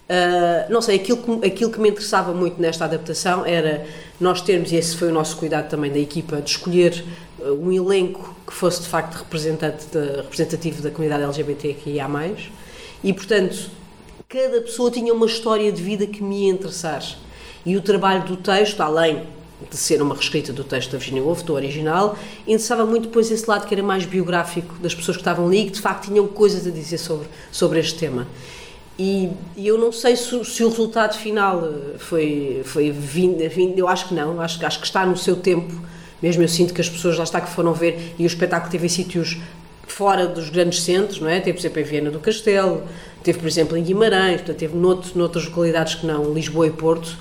Uh, 0.08 0.72
não 0.72 0.84
sei, 0.84 0.98
aquilo 0.98 1.18
que, 1.18 1.48
aquilo 1.48 1.72
que 1.72 1.80
me 1.80 1.90
interessava 1.90 2.32
muito 2.32 2.62
nesta 2.62 2.86
adaptação 2.86 3.44
era 3.44 3.88
nós 4.20 4.40
termos, 4.40 4.72
e 4.72 4.76
esse 4.76 4.96
foi 4.96 5.08
o 5.08 5.12
nosso 5.12 5.36
cuidado 5.36 5.68
também 5.68 5.92
da 5.92 5.98
equipa, 5.98 6.40
de 6.42 6.52
escolher 6.52 7.04
uh, 7.40 7.54
um 7.54 7.72
elenco 7.72 8.36
que 8.46 8.54
fosse 8.54 8.84
de 8.84 8.88
facto 8.88 9.16
representante 9.16 9.88
da, 9.92 10.22
representativo 10.22 10.84
da 10.84 10.92
comunidade 10.92 11.24
LGBTQIA+, 11.24 12.08
e 13.04 13.14
portanto, 13.14 13.72
cada 14.30 14.62
pessoa 14.62 14.92
tinha 14.92 15.12
uma 15.12 15.26
história 15.26 15.72
de 15.72 15.82
vida 15.82 16.06
que 16.06 16.22
me 16.22 16.46
ia 16.46 16.52
interessar. 16.52 17.04
E 17.66 17.76
o 17.76 17.82
trabalho 17.82 18.24
do 18.26 18.38
texto, 18.38 18.82
além 18.82 19.24
de 19.70 19.78
ser 19.78 20.02
uma 20.02 20.14
reescrita 20.14 20.54
do 20.54 20.64
texto 20.64 20.92
da 20.92 20.98
Virginia 20.98 21.24
Woolf, 21.24 21.42
do 21.42 21.54
original, 21.54 22.18
interessava 22.46 22.86
muito 22.86 23.08
depois 23.08 23.32
esse 23.32 23.50
lado 23.50 23.66
que 23.66 23.74
era 23.74 23.82
mais 23.82 24.06
biográfico 24.06 24.76
das 24.76 24.94
pessoas 24.94 25.18
que 25.18 25.22
estavam 25.22 25.48
ali 25.48 25.62
e 25.62 25.66
que 25.66 25.72
de 25.72 25.82
facto 25.82 26.06
tinham 26.06 26.28
coisas 26.28 26.68
a 26.68 26.70
dizer 26.70 26.98
sobre, 26.98 27.28
sobre 27.52 27.80
este 27.80 27.98
tema. 27.98 28.28
E, 28.98 29.30
e 29.58 29.68
eu 29.68 29.78
não 29.78 29.92
sei 29.92 30.16
se, 30.16 30.46
se 30.46 30.64
o 30.64 30.70
resultado 30.70 31.18
final 31.18 31.66
eh, 31.66 31.98
foi, 31.98 32.62
foi 32.64 32.92
vindo, 32.92 33.48
vindo, 33.50 33.78
eu 33.78 33.90
acho 33.90 34.08
que 34.08 34.14
não, 34.14 34.40
acho, 34.40 34.66
acho 34.66 34.80
que 34.80 34.86
está 34.86 35.06
no 35.06 35.18
seu 35.18 35.36
tempo. 35.36 35.74
Mesmo 36.22 36.42
eu 36.42 36.48
sinto 36.48 36.74
que 36.74 36.80
as 36.80 36.88
pessoas 36.88 37.18
lá 37.18 37.25
está 37.25 37.42
que 37.42 37.50
foram 37.50 37.74
ver 37.74 38.16
e 38.18 38.24
o 38.24 38.25
espetáculo 38.25 38.72
teve 38.72 38.86
em 38.86 38.90
sítios 38.90 39.38
fora 39.86 40.25
dos 40.25 40.50
grandes 40.50 40.82
centros, 40.82 41.20
não 41.20 41.30
é? 41.30 41.40
Teve, 41.40 41.54
por 41.54 41.60
exemplo, 41.60 41.82
em 41.82 41.84
Viena 41.84 42.10
do 42.12 42.20
Castelo, 42.20 42.84
teve, 43.22 43.40
por 43.40 43.48
exemplo, 43.48 43.78
em 43.78 43.84
Guimarães, 43.84 44.38
portanto, 44.38 44.58
teve 44.58 44.75
noutro, 44.75 45.12
noutras 45.18 45.46
localidades 45.46 45.96
que 45.96 46.06
não, 46.06 46.34
Lisboa 46.34 46.68
e 46.68 46.72
Porto. 46.72 47.18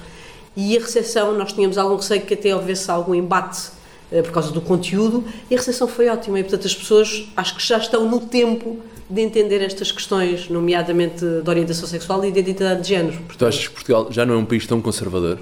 E 0.57 0.77
a 0.77 0.81
recepção, 0.81 1.37
nós 1.37 1.53
tínhamos 1.53 1.77
algum 1.77 1.97
receio 1.97 2.23
que 2.23 2.35
até 2.35 2.55
houvesse 2.55 2.89
algum 2.89 3.15
embate 3.15 3.71
eh, 4.13 4.23
por 4.23 4.31
causa 4.33 4.53
do 4.53 4.61
conteúdo, 4.61 5.25
e 5.51 5.55
a 5.55 5.59
recepção 5.59 5.89
foi 5.89 6.09
ótima. 6.09 6.39
E, 6.39 6.45
portanto, 6.45 6.67
as 6.67 6.75
pessoas 6.75 7.29
acho 7.37 7.57
que 7.57 7.67
já 7.67 7.79
estão 7.79 8.09
no 8.09 8.21
tempo 8.21 8.79
de 9.15 9.21
entender 9.21 9.63
estas 9.63 9.93
questões, 9.93 10.49
nomeadamente 10.49 11.25
de 11.25 11.49
orientação 11.49 11.87
sexual 11.87 12.25
e 12.25 12.33
de 12.33 12.41
identidade 12.41 12.83
de 12.83 12.89
género. 12.89 13.19
Tu 13.39 13.47
achas 13.47 13.69
que 13.69 13.75
Portugal 13.75 14.09
já 14.11 14.27
não 14.27 14.35
é 14.35 14.37
um 14.39 14.45
país 14.45 14.67
tão 14.67 14.81
conservador? 14.81 15.39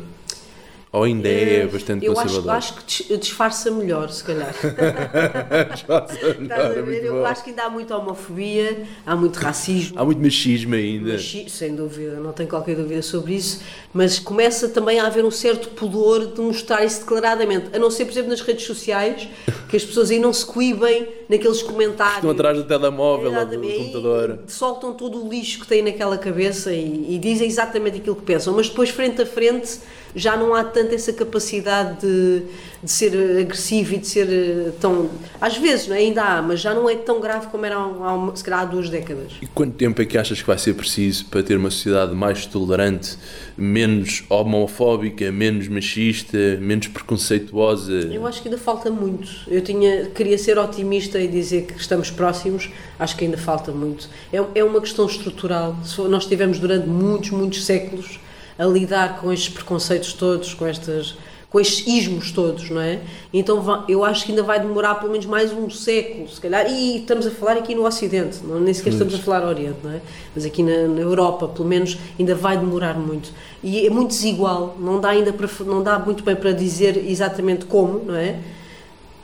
Ou 0.93 1.05
ainda 1.05 1.27
é 1.27 1.67
bastante 1.67 2.05
eu 2.05 2.13
acho, 2.13 2.23
conservador? 2.23 2.51
acho 2.53 2.75
que 2.75 2.85
dis- 2.85 3.19
disfarça 3.21 3.71
melhor, 3.71 4.11
se 4.11 4.23
calhar. 4.23 4.53
Estás 5.75 6.77
a 6.79 6.83
ver? 6.83 7.05
Eu 7.05 7.25
acho 7.25 7.43
que 7.45 7.51
ainda 7.51 7.65
há 7.65 7.71
muita 7.71 7.97
homofobia, 7.97 8.85
há 9.07 9.17
muito 9.17 9.37
racismo. 9.39 9.99
Há 9.99 10.05
muito 10.05 10.21
machismo 10.21 10.75
ainda. 10.75 11.13
Machi- 11.15 11.49
Sem 11.49 11.75
dúvida, 11.75 12.17
não 12.21 12.33
tenho 12.33 12.49
qualquer 12.49 12.77
dúvida 12.77 13.01
sobre 13.03 13.35
isso, 13.35 13.61
mas 13.93 14.19
começa 14.19 14.69
também 14.69 15.01
a 15.01 15.07
haver 15.07 15.25
um 15.25 15.31
certo 15.31 15.71
pudor 15.71 16.27
de 16.27 16.41
mostrar 16.41 16.85
isso 16.85 17.01
declaradamente, 17.01 17.75
a 17.75 17.79
não 17.79 17.91
ser, 17.91 18.05
por 18.05 18.11
exemplo, 18.13 18.31
nas 18.31 18.41
redes 18.43 18.67
sociais, 18.67 19.29
que 19.69 19.77
as 19.77 19.85
pessoas 19.85 20.11
aí 20.11 20.19
não 20.19 20.33
se 20.33 20.45
coíbem 20.45 21.09
naqueles 21.28 21.63
comentários. 21.63 22.17
Estão 22.17 22.31
atrás 22.31 22.57
do 22.59 22.65
telemóvel 22.65 23.33
ou 23.35 23.47
do 23.47 23.59
computador. 23.61 24.41
soltam 24.47 24.93
todo 24.93 25.25
o 25.25 25.28
lixo 25.31 25.61
que 25.61 25.67
têm 25.67 25.83
naquela 25.83 26.19
cabeça 26.19 26.73
e, 26.73 27.15
e 27.15 27.19
dizem 27.19 27.47
exatamente 27.49 27.97
aquilo 27.99 28.17
que 28.17 28.23
pensam, 28.23 28.55
mas 28.55 28.69
depois, 28.69 28.91
frente 28.91 29.23
a 29.23 29.26
frente, 29.26 29.78
já 30.15 30.37
não 30.37 30.55
há 30.55 30.63
tanto 30.63 30.95
essa 30.95 31.13
capacidade 31.13 32.01
de, 32.01 32.43
de 32.83 32.91
ser 32.91 33.41
agressivo 33.41 33.95
e 33.95 33.99
de 33.99 34.07
ser 34.07 34.29
eh, 34.29 34.73
tão. 34.81 35.11
Às 35.41 35.57
vezes, 35.57 35.91
é? 35.91 35.95
ainda 35.95 36.23
há, 36.23 36.43
mas 36.43 36.61
já 36.61 36.75
não 36.75 36.89
é 36.89 36.97
tão 36.97 37.21
grave 37.21 37.47
como 37.47 37.65
era 37.65 37.77
há, 37.79 38.33
se 38.35 38.45
calhar 38.45 38.61
há 38.61 38.65
duas 38.65 38.91
décadas. 38.91 39.33
E 39.41 39.47
quanto 39.47 39.75
tempo 39.75 40.03
é 40.03 40.05
que 40.05 40.19
achas 40.19 40.41
que 40.41 40.47
vai 40.47 40.59
ser 40.59 40.75
preciso 40.75 41.27
para 41.27 41.43
ter 41.43 41.57
uma 41.57 41.71
sociedade 41.71 42.15
mais 42.15 42.45
tolerante, 42.45 43.17
menos 43.57 44.25
homofóbica, 44.29 45.33
menos 45.33 45.69
machista, 45.69 46.37
menos 46.61 46.89
preconceituosa? 46.89 47.93
Eu 47.93 48.27
acho 48.27 48.43
que 48.43 48.49
ainda 48.49 48.59
falta 48.59 48.91
muito. 48.91 49.29
Eu 49.49 49.63
tinha, 49.63 50.07
queria 50.07 50.37
ser 50.37 50.59
otimista 50.59 51.19
e 51.19 51.27
dizer 51.27 51.63
que 51.63 51.81
estamos 51.81 52.11
próximos, 52.11 52.71
acho 52.99 53.17
que 53.17 53.25
ainda 53.25 53.39
falta 53.39 53.73
muito. 53.73 54.09
É, 54.33 54.45
é 54.57 54.65
uma 54.65 54.81
questão 54.81 55.07
estrutural. 55.07 55.77
Nós 56.11 56.27
tivemos 56.27 56.59
durante 56.59 56.87
muitos, 56.87 57.31
muitos 57.31 57.65
séculos 57.65 58.21
a 58.58 58.65
lidar 58.65 59.21
com 59.21 59.32
estes 59.32 59.52
preconceitos 59.52 60.12
todos, 60.12 60.54
com 60.54 60.67
estas 60.67 61.15
com 61.50 61.60
estes 61.60 61.86
ismos 61.86 62.32
todos, 62.32 62.71
não 62.71 62.80
é? 62.80 63.00
Então 63.30 63.84
eu 63.86 64.02
acho 64.02 64.25
que 64.25 64.32
ainda 64.32 64.43
vai 64.43 64.58
demorar 64.58 64.95
pelo 64.95 65.12
menos 65.12 65.26
mais 65.26 65.52
um 65.52 65.69
século, 65.69 66.26
se 66.26 66.41
calhar, 66.41 66.67
e 66.67 67.00
estamos 67.00 67.26
a 67.26 67.30
falar 67.30 67.58
aqui 67.58 67.75
no 67.75 67.84
Ocidente, 67.84 68.38
não, 68.43 68.58
nem 68.58 68.73
sequer 68.73 68.95
estamos 68.95 69.15
a 69.15 69.19
falar 69.19 69.41
no 69.41 69.49
Oriente, 69.49 69.76
não 69.84 69.91
é? 69.91 70.00
Mas 70.34 70.47
aqui 70.47 70.62
na, 70.62 70.88
na 70.88 71.02
Europa, 71.02 71.47
pelo 71.49 71.69
menos, 71.69 71.99
ainda 72.19 72.34
vai 72.34 72.56
demorar 72.56 72.95
muito. 72.95 73.30
E 73.62 73.86
é 73.86 73.91
muito 73.91 74.08
desigual, 74.12 74.78
não 74.80 74.99
dá 74.99 75.10
ainda 75.10 75.30
para, 75.30 75.47
não 75.67 75.82
dá 75.82 75.99
muito 75.99 76.25
bem 76.25 76.34
para 76.34 76.52
dizer 76.52 76.97
exatamente 77.06 77.67
como, 77.67 78.02
não 78.02 78.17
é? 78.17 78.38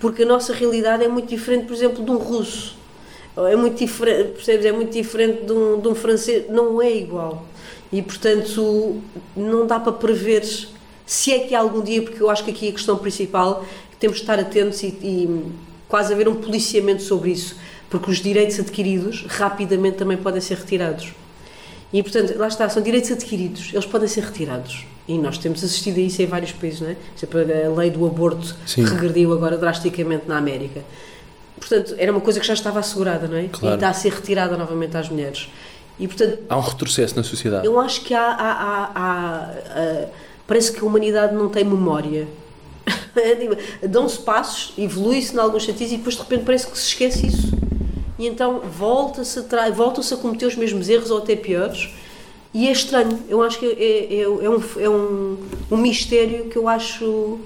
porque 0.00 0.22
a 0.22 0.26
nossa 0.26 0.52
realidade 0.52 1.04
é 1.04 1.08
muito 1.08 1.28
diferente, 1.28 1.66
por 1.66 1.74
exemplo, 1.74 2.04
de 2.04 2.10
um 2.10 2.16
russo. 2.16 2.76
É 3.36 3.54
muito 3.54 3.78
diferente, 3.78 4.32
percebes? 4.32 4.66
É 4.66 4.72
muito 4.72 4.92
diferente 4.92 5.44
de 5.44 5.52
um, 5.52 5.80
de 5.80 5.88
um 5.88 5.94
francês, 5.94 6.48
não 6.48 6.82
é 6.82 6.90
igual. 6.90 7.44
E, 7.92 8.03
portanto, 8.03 9.01
não 9.37 9.66
dá 9.66 9.81
para 9.81 9.92
prever 9.92 10.44
se 11.07 11.33
é 11.33 11.38
que 11.40 11.55
algum 11.55 11.83
dia, 11.83 12.03
porque 12.03 12.22
eu 12.22 12.29
acho 12.29 12.44
que 12.44 12.51
aqui 12.51 12.68
a 12.68 12.72
questão 12.72 12.96
principal 12.98 13.64
é 13.64 13.92
que 13.92 13.96
temos 13.96 14.18
de 14.18 14.22
estar 14.22 14.38
atentos 14.38 14.83
e, 14.83 14.88
e 15.03 15.53
quase 15.88 16.12
haver 16.12 16.29
um 16.29 16.35
policiamento 16.35 17.03
sobre 17.03 17.31
isso, 17.31 17.57
porque 17.88 18.11
os 18.11 18.18
direitos 18.18 18.61
adquiridos 18.61 19.24
rapidamente 19.27 19.96
também 19.96 20.18
podem 20.18 20.40
ser 20.40 20.59
retirados. 20.59 21.14
E, 21.90 22.03
portanto, 22.03 22.37
lá 22.37 22.48
está, 22.48 22.68
são 22.68 22.83
direitos 22.83 23.11
adquiridos, 23.11 23.70
eles 23.72 23.87
podem 23.87 24.07
ser 24.07 24.22
retirados. 24.22 24.85
E 25.09 25.16
nós 25.16 25.38
temos 25.38 25.64
assistido 25.64 25.96
a 25.96 26.01
isso 26.01 26.20
em 26.20 26.27
vários 26.27 26.53
países, 26.53 26.83
não 26.83 26.90
é? 26.90 26.94
Por 26.94 27.40
exemplo, 27.40 27.72
a 27.72 27.79
lei 27.79 27.90
do 27.90 28.05
aborto 28.05 28.55
Sim. 28.66 28.85
regrediu 28.85 29.33
agora 29.33 29.57
drasticamente 29.57 30.29
na 30.29 30.37
América. 30.37 30.83
Portanto, 31.59 31.94
era 31.96 32.12
uma 32.12 32.20
coisa 32.20 32.38
que 32.38 32.46
já 32.46 32.53
estava 32.53 32.79
assegurada, 32.79 33.27
não 33.27 33.38
é? 33.38 33.48
Claro. 33.48 33.74
E 33.74 33.77
está 33.77 33.88
a 33.88 33.94
ser 33.94 34.12
retirada 34.12 34.59
novamente 34.59 34.94
às 34.98 35.09
mulheres. 35.09 35.48
E, 35.98 36.06
portanto, 36.06 36.38
Há 36.48 36.56
um 36.56 36.61
retrocesso 36.61 37.16
na 37.16 37.22
sociedade. 37.24 37.66
eu 37.66 37.78
acho 37.80 38.02
que 38.02 38.14
há. 38.14 38.22
há- 38.22 38.90
há- 38.94 39.52
há- 39.74 40.06
parece 40.46 40.72
que 40.72 40.80
a 40.80 40.84
humanidade 40.84 41.34
não 41.34 41.48
tem 41.48 41.64
memória. 41.64 42.26
Tipo, 43.14 43.56
Dão-se 43.88 44.18
passos, 44.20 44.72
evolui-se 44.78 45.34
em 45.34 45.38
alguns 45.38 45.64
sentidos 45.64 45.92
e 45.92 45.96
depois 45.96 46.14
de 46.14 46.22
repente 46.22 46.44
parece 46.44 46.66
que 46.68 46.78
se 46.78 46.88
esquece 46.88 47.26
isso. 47.26 47.52
E 48.18 48.26
então 48.26 48.61
volta-se 48.61 49.38
a, 49.54 49.70
volta-se 49.70 50.12
a 50.14 50.16
cometer 50.16 50.46
os 50.46 50.56
mesmos 50.56 50.88
erros 50.88 51.11
ou 51.11 51.18
até 51.18 51.34
piores. 51.37 51.90
E 52.54 52.66
é 52.68 52.72
estranho. 52.72 53.18
Eu 53.28 53.42
acho 53.42 53.58
que 53.58 53.66
é, 53.66 54.14
é- 54.20 54.22
é 54.22 54.28
um, 54.28 54.62
é 54.78 54.88
um, 54.88 55.37
um 55.70 55.76
mistério 55.76 56.46
que 56.46 56.56
eu 56.56 56.66
acho. 56.68 57.38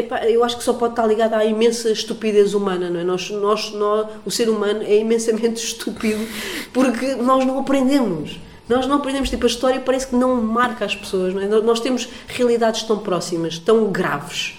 Epá, 0.00 0.24
eu 0.26 0.42
acho 0.44 0.56
que 0.58 0.64
só 0.64 0.72
pode 0.72 0.92
estar 0.92 1.06
ligado 1.06 1.34
à 1.34 1.44
imensa 1.44 1.90
estupidez 1.90 2.54
humana, 2.54 2.90
não 2.90 3.00
é? 3.00 3.04
Nós, 3.04 3.30
nós, 3.30 3.72
nós, 3.72 4.06
o 4.24 4.30
ser 4.30 4.48
humano 4.48 4.82
é 4.82 4.96
imensamente 4.98 5.62
estúpido 5.64 6.26
porque 6.72 7.14
nós 7.16 7.44
não 7.46 7.58
aprendemos. 7.58 8.38
Nós 8.68 8.86
não 8.86 8.96
aprendemos, 8.98 9.28
tipo, 9.28 9.44
a 9.44 9.48
história 9.48 9.80
parece 9.80 10.06
que 10.08 10.14
não 10.16 10.40
marca 10.40 10.84
as 10.84 10.94
pessoas, 10.94 11.34
não 11.34 11.42
é? 11.42 11.46
Nós- 11.48 11.80
temos 11.80 12.08
realidades 12.28 12.82
tão 12.84 12.98
próximas, 12.98 13.58
tão 13.58 13.90
graves, 13.90 14.54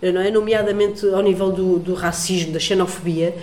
não 0.00 0.20
é? 0.20 0.30
Nomeadamente 0.30 1.04
ao 1.08 1.20
nível 1.20 1.50
do, 1.50 1.78
do 1.78 1.94
racismo, 1.94 2.52
da 2.52 2.60
xenofobia, 2.60 3.34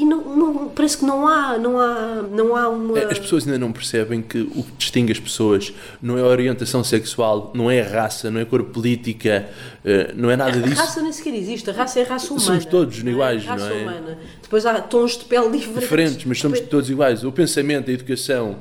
e 0.00 0.04
não, 0.04 0.36
não- 0.36 0.68
parece 0.68 0.98
que 0.98 1.04
não 1.04 1.26
há, 1.26 1.58
não 1.58 1.78
há, 1.78 2.22
não 2.30 2.56
há 2.56 2.68
uma... 2.68 2.98
É, 2.98 3.04
As 3.10 3.18
pessoas 3.18 3.44
ainda 3.46 3.58
não 3.58 3.72
percebem 3.72 4.22
que 4.22 4.40
o 4.40 4.62
que 4.62 4.72
distingue 4.78 5.12
as 5.12 5.20
pessoas 5.20 5.72
não 6.00 6.16
é 6.16 6.20
a 6.20 6.24
orientação 6.26 6.82
sexual, 6.84 7.52
não 7.54 7.70
é 7.70 7.80
a 7.80 7.88
raça, 7.88 8.30
não 8.30 8.38
é 8.40 8.42
a 8.42 8.46
cor 8.46 8.62
política, 8.64 9.48
eh, 9.84 10.12
não 10.16 10.30
é 10.30 10.36
nada 10.36 10.58
A 10.58 10.60
disso. 10.62 10.80
raça 10.80 11.02
nem 11.02 11.12
sequer 11.12 11.34
existe, 11.34 11.68
a 11.70 11.72
raça 11.72 12.00
é 12.00 12.04
a 12.04 12.08
raça 12.08 12.26
humana. 12.28 12.40
Somos 12.46 12.64
todos 12.66 13.02
não 13.02 13.10
é? 13.10 13.14
iguais, 13.14 13.44
raça 13.44 13.68
não 13.68 13.76
é? 13.76 13.82
humana. 13.82 14.18
Depois 14.42 14.64
há 14.66 14.80
tons 14.80 15.18
de 15.18 15.24
pele 15.24 15.50
diferentes. 15.50 15.80
Diferentes, 15.82 16.24
mas 16.24 16.38
somos 16.38 16.60
todos 16.60 16.88
iguais. 16.90 17.24
O 17.24 17.32
pensamento, 17.32 17.90
a 17.90 17.92
educação, 17.94 18.56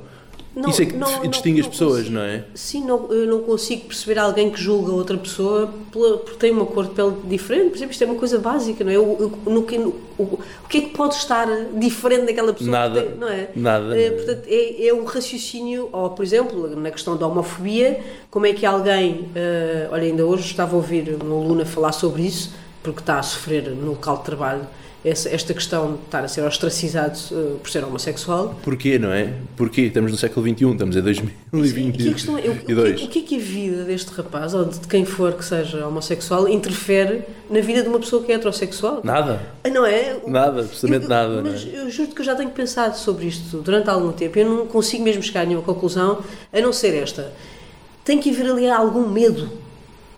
Não, 0.57 0.69
Isso 0.71 0.81
é 0.81 0.85
que 0.87 0.95
não, 0.95 1.11
não, 1.11 1.27
distingue 1.29 1.59
as 1.59 1.67
não 1.67 1.71
pessoas, 1.71 1.97
consigo. 1.99 2.15
não 2.15 2.21
é? 2.21 2.43
Sim, 2.55 2.83
não, 2.83 3.11
eu 3.11 3.27
não 3.27 3.41
consigo 3.43 3.85
perceber 3.85 4.17
alguém 4.19 4.49
que 4.49 4.59
julga 4.59 4.91
outra 4.91 5.15
pessoa 5.15 5.71
porque 5.91 6.33
tem 6.39 6.51
uma 6.51 6.65
cor 6.65 6.85
de 6.85 6.95
pele 6.95 7.13
diferente. 7.25 7.69
Por 7.69 7.75
exemplo, 7.77 7.91
isto 7.91 8.03
é 8.03 8.07
uma 8.07 8.15
coisa 8.15 8.39
básica, 8.39 8.83
não 8.83 8.91
é? 8.91 8.97
O, 8.97 9.03
o, 9.45 9.49
no 9.51 9.61
que, 9.63 9.77
no, 9.77 9.89
o, 10.17 10.23
o 10.23 10.67
que 10.67 10.79
é 10.79 10.81
que 10.81 10.89
pode 10.89 11.13
estar 11.13 11.47
diferente 11.75 12.25
daquela 12.25 12.51
pessoa? 12.53 12.71
Nada. 12.71 13.03
tem, 13.03 13.15
não 13.17 13.27
é? 13.29 13.49
Nada, 13.55 13.95
É, 13.99 14.09
portanto, 14.09 14.43
é, 14.47 14.87
é 14.87 14.93
um 14.93 15.03
raciocínio, 15.05 15.89
ou 15.91 16.09
por 16.09 16.23
exemplo, 16.23 16.75
na 16.75 16.89
questão 16.89 17.15
da 17.15 17.27
homofobia, 17.27 17.99
como 18.31 18.47
é 18.47 18.53
que 18.53 18.65
alguém. 18.65 19.29
eh, 19.35 19.87
olha, 19.91 20.03
ainda 20.03 20.25
hoje 20.25 20.45
estava 20.45 20.73
a 20.73 20.77
ouvir 20.77 21.17
uma 21.21 21.35
aluna 21.35 21.65
falar 21.65 21.91
sobre 21.91 22.23
isso, 22.23 22.51
porque 22.81 22.99
está 23.01 23.19
a 23.19 23.23
sofrer 23.23 23.69
no 23.69 23.91
local 23.91 24.17
de 24.17 24.23
trabalho 24.23 24.67
esta 25.09 25.53
questão 25.53 25.93
de 25.93 25.99
estar 26.05 26.23
a 26.23 26.27
ser 26.27 26.41
ostracizado 26.41 27.17
eh, 27.31 27.55
por 27.61 27.69
ser 27.69 27.83
homossexual. 27.83 28.59
Porquê, 28.63 28.97
não 28.99 29.11
é? 29.11 29.33
Porquê? 29.55 29.81
Estamos 29.83 30.11
no 30.11 30.17
século 30.17 30.45
XXI, 30.47 30.71
estamos 30.71 30.95
em 30.95 30.99
Aqui 30.99 32.09
a 32.09 32.13
questão 32.13 32.37
é, 32.37 32.41
o, 32.41 32.55
que, 32.55 32.73
2022. 32.73 33.01
o 33.03 33.07
que 33.07 33.19
é 33.19 33.21
que 33.21 33.35
a 33.35 33.39
vida 33.39 33.83
deste 33.83 34.11
rapaz, 34.11 34.53
ou 34.53 34.65
de 34.65 34.79
quem 34.87 35.05
for 35.05 35.33
que 35.33 35.45
seja 35.45 35.85
homossexual, 35.87 36.47
interfere 36.49 37.21
na 37.49 37.59
vida 37.61 37.81
de 37.81 37.87
uma 37.89 37.99
pessoa 37.99 38.23
que 38.23 38.31
é 38.31 38.35
heterossexual? 38.35 39.01
Nada, 39.03 39.41
Ah, 39.63 39.69
Não 39.69 39.85
é? 39.85 40.17
nada, 40.27 40.61
absolutamente 40.61 41.03
Eu- 41.05 41.09
nada. 41.09 41.41
Mas 41.43 41.65
é? 41.65 41.79
eu 41.79 41.89
juro 41.89 42.09
que 42.11 42.21
eu 42.21 42.25
já 42.25 42.35
tenho 42.35 42.49
pensado 42.49 42.97
sobre 42.97 43.25
isto 43.27 43.57
durante 43.61 43.89
algum 43.89 44.11
tempo. 44.11 44.37
Eu 44.37 44.49
não 44.49 44.67
consigo 44.67 45.03
mesmo 45.03 45.21
chegar 45.23 45.41
a 45.41 45.45
nenhuma 45.45 45.63
conclusão 45.65 46.19
a 46.51 46.61
não 46.61 46.73
ser 46.73 46.93
esta. 46.95 47.31
Tem 48.03 48.19
que 48.19 48.29
haver 48.29 48.49
ali 48.49 48.69
algum 48.69 49.07
medo, 49.09 49.49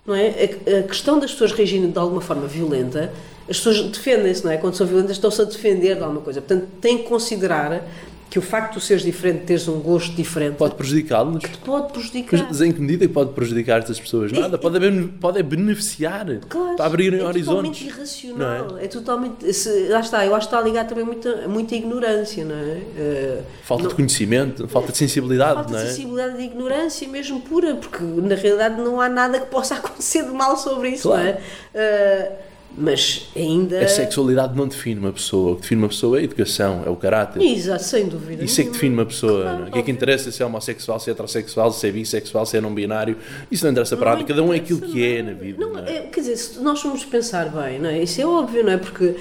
não 0.06 0.14
é? 0.14 0.28
A, 0.28 0.78
a 0.80 0.82
questão 0.84 1.18
das 1.18 1.32
pessoas 1.32 1.52
reagirem 1.52 1.90
de 1.90 1.98
alguma 1.98 2.20
forma 2.20 2.46
violenta, 2.46 3.12
as 3.50 3.56
pessoas 3.58 3.82
defendem-se, 3.90 4.44
não 4.44 4.52
é? 4.52 4.56
Quando 4.56 4.74
são 4.76 4.86
violentas, 4.86 5.12
estão-se 5.12 5.42
a 5.42 5.44
defender 5.44 5.96
de 5.96 6.02
alguma 6.02 6.20
coisa. 6.20 6.40
Portanto, 6.40 6.68
tem 6.80 6.98
que 6.98 7.04
considerar 7.04 7.82
que 8.30 8.38
o 8.38 8.42
facto 8.42 8.78
de 8.78 8.84
seres 8.84 9.02
diferente, 9.02 9.40
teres 9.44 9.66
um 9.66 9.80
gosto 9.80 10.14
diferente, 10.14 10.54
Pode 10.54 10.76
prejudicá-los? 10.76 11.42
te 11.42 11.58
pode 11.64 11.92
prejudicar. 11.92 12.46
Mas 12.46 12.60
em 12.60 12.70
que 12.70 12.80
medida 12.80 13.04
é 13.04 13.08
pode 13.08 13.32
prejudicar 13.32 13.80
estas 13.80 13.98
pessoas? 13.98 14.30
Nada, 14.30 14.56
pode, 14.56 14.76
haver, 14.76 15.08
pode 15.20 15.40
é 15.40 15.42
beneficiar 15.42 16.26
Claro, 16.48 16.76
para 16.76 16.86
abrirem 16.86 17.18
é 17.18 17.24
horizontes. 17.24 17.80
totalmente 17.80 17.86
irracional. 17.88 18.78
É? 18.78 18.86
totalmente. 18.86 19.52
se- 19.52 19.88
lá 19.88 19.98
está, 19.98 20.24
eu 20.24 20.32
acho 20.32 20.48
que 20.48 20.54
está 20.54 20.64
ligado 20.64 20.90
também 20.90 21.02
a 21.02 21.06
muita, 21.08 21.48
muita 21.48 21.74
ignorância, 21.74 22.44
não 22.44 22.54
é? 22.54 22.78
Eh, 22.96 23.40
Falta 23.64 23.82
não- 23.82 23.90
de 23.90 23.96
conhecimento, 23.96 24.68
falta 24.68 24.92
de 24.92 24.98
sensibilidade, 24.98 25.54
Falta 25.54 25.72
não 25.72 25.78
de 25.80 25.84
é? 25.84 25.88
sensibilidade 25.88 26.40
e 26.40 26.44
ignorância 26.44 27.08
mesmo 27.08 27.40
pura, 27.40 27.74
porque 27.74 28.04
na 28.04 28.36
realidade 28.36 28.80
não 28.80 29.00
há 29.00 29.08
nada 29.08 29.40
que 29.40 29.46
possa 29.46 29.74
acontecer 29.82 30.22
de 30.22 30.30
mal 30.30 30.56
sobre 30.56 30.90
isso, 30.90 31.08
Claro. 31.08 31.22
não 31.24 31.28
é? 31.30 31.40
Eh, 31.74 32.32
mas 32.80 33.28
ainda. 33.36 33.80
A 33.80 33.88
sexualidade 33.88 34.56
não 34.56 34.66
define 34.66 34.98
uma 34.98 35.12
pessoa. 35.12 35.52
O 35.52 35.56
que 35.56 35.62
define 35.62 35.82
uma 35.82 35.88
pessoa 35.88 36.18
é 36.18 36.20
a 36.20 36.24
educação, 36.24 36.82
é 36.86 36.90
o 36.90 36.96
caráter. 36.96 37.42
Exato, 37.42 37.84
sem 37.84 38.08
dúvida. 38.08 38.42
Isso 38.42 38.60
é 38.60 38.64
que 38.64 38.70
define 38.70 38.94
uma 38.94 39.06
pessoa. 39.06 39.42
Claro? 39.42 39.66
O 39.66 39.70
que 39.70 39.78
é 39.78 39.82
que 39.82 39.90
interessa 39.90 40.32
se 40.32 40.42
é 40.42 40.46
homossexual, 40.46 40.98
se 40.98 41.10
é 41.10 41.12
heterossexual, 41.12 41.72
se 41.72 41.86
é 41.86 41.92
bissexual, 41.92 42.46
se 42.46 42.56
é 42.56 42.60
não 42.60 42.74
binário? 42.74 43.16
Isso 43.50 43.64
não 43.64 43.72
interessa 43.72 43.96
para 43.96 44.12
nada. 44.12 44.24
Cada 44.24 44.42
um 44.42 44.52
é 44.52 44.56
aquilo 44.56 44.80
que 44.80 45.06
é 45.06 45.22
na 45.22 45.32
vida. 45.32 45.60
Não, 45.60 45.74
não 45.74 45.80
é? 45.80 45.96
é, 45.96 46.00
quer 46.02 46.20
dizer, 46.20 46.36
se 46.36 46.60
nós 46.60 46.80
formos 46.80 47.04
pensar 47.04 47.48
bem, 47.50 47.78
não 47.78 47.90
é? 47.90 48.02
Isso 48.02 48.20
é 48.20 48.26
óbvio, 48.26 48.64
não 48.64 48.72
é? 48.72 48.78
Porque 48.78 49.16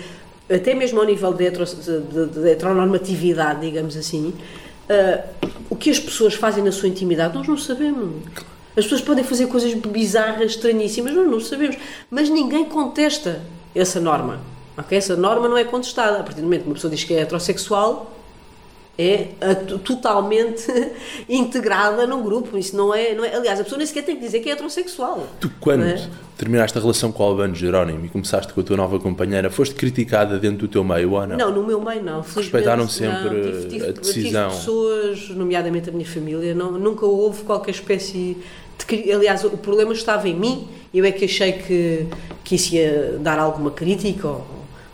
até 0.49 0.73
mesmo 0.73 0.99
ao 0.99 1.05
nível 1.05 1.33
de, 1.33 1.45
hetero, 1.45 1.65
de, 1.65 2.25
de 2.27 2.49
heteronormatividade, 2.49 3.61
digamos 3.61 3.95
assim, 3.95 4.33
ah, 4.89 5.23
o 5.69 5.75
que 5.75 5.91
as 5.91 5.99
pessoas 5.99 6.33
fazem 6.33 6.63
na 6.63 6.71
sua 6.71 6.89
intimidade 6.89 7.35
nós 7.35 7.47
não 7.47 7.57
sabemos. 7.57 8.23
As 8.77 8.85
pessoas 8.85 9.01
podem 9.01 9.23
fazer 9.23 9.47
coisas 9.47 9.73
bizarras, 9.73 10.51
estranhíssimas, 10.51 11.13
nós 11.13 11.27
não 11.27 11.39
sabemos. 11.39 11.77
Mas 12.09 12.29
ninguém 12.29 12.65
contesta 12.65 13.41
essa 13.73 13.99
norma. 13.99 14.39
ok? 14.77 14.97
Essa 14.97 15.15
norma 15.15 15.47
não 15.47 15.57
é 15.57 15.63
contestada. 15.63 16.19
A 16.19 16.23
partir 16.23 16.41
do 16.41 16.43
momento 16.43 16.61
que 16.63 16.69
uma 16.69 16.75
pessoa 16.75 16.91
diz 16.91 17.03
que 17.03 17.13
é 17.13 17.21
heterossexual, 17.21 18.18
é 19.01 19.27
a- 19.39 19.55
totalmente 19.79 20.67
integrada 21.29 22.05
num 22.05 22.21
grupo. 22.21 22.57
Isso 22.57 22.75
não 22.75 22.93
é, 22.93 23.13
não 23.15 23.23
é. 23.23 23.33
Aliás, 23.35 23.59
a 23.59 23.63
pessoa 23.63 23.77
nem 23.77 23.87
sequer 23.87 24.03
tem 24.03 24.15
que 24.15 24.21
dizer 24.21 24.39
que 24.41 24.49
é 24.49 24.53
heterossexual. 24.53 25.25
Tu, 25.39 25.49
quando 25.59 25.81
Não 25.81 25.87
é? 25.87 26.07
terminaste 26.37 26.77
a 26.77 26.81
relação 26.81 27.11
com 27.11 27.23
o 27.23 27.25
Albano 27.27 27.55
Jerónimo 27.55 28.05
e 28.05 28.09
começaste 28.09 28.51
com 28.53 28.59
a 28.59 28.63
tua 28.63 28.75
nova 28.77 28.99
companheira, 28.99 29.49
foste 29.49 29.73
criticada 29.75 30.37
dentro 30.37 30.59
do 30.59 30.67
teu 30.67 30.83
meio 30.83 31.11
ou 31.13 31.25
não? 31.25 31.37
Não, 31.37 31.51
no 31.53 31.63
meu 31.65 31.79
meio 31.81 32.03
não. 32.03 32.21
Respeitaram 32.21 32.83
não. 32.83 32.89
sempre 32.89 33.29
Tive- 33.29 33.67
tive- 33.69 33.87
a 33.87 33.91
decisão. 33.91 34.49
Tive 34.49 34.59
pessoas, 34.59 35.29
nomeadamente 35.29 35.89
a 35.89 35.93
minha 35.93 36.05
família, 36.07 36.53
não, 36.53 36.71
nunca 36.73 37.05
houve 37.05 37.43
qualquer 37.43 37.71
espécie 37.71 38.37
de. 38.87 39.11
Aliás, 39.11 39.43
o 39.43 39.51
problema 39.51 39.93
estava 39.93 40.27
em 40.27 40.35
mim. 40.35 40.67
Eu 40.93 41.05
é 41.05 41.11
que 41.11 41.25
achei 41.25 41.51
que, 41.53 42.07
que 42.43 42.55
isso 42.55 42.73
ia 42.73 43.17
dar 43.21 43.37
alguma 43.37 43.69
crítica 43.69 44.27
ou, 44.27 44.43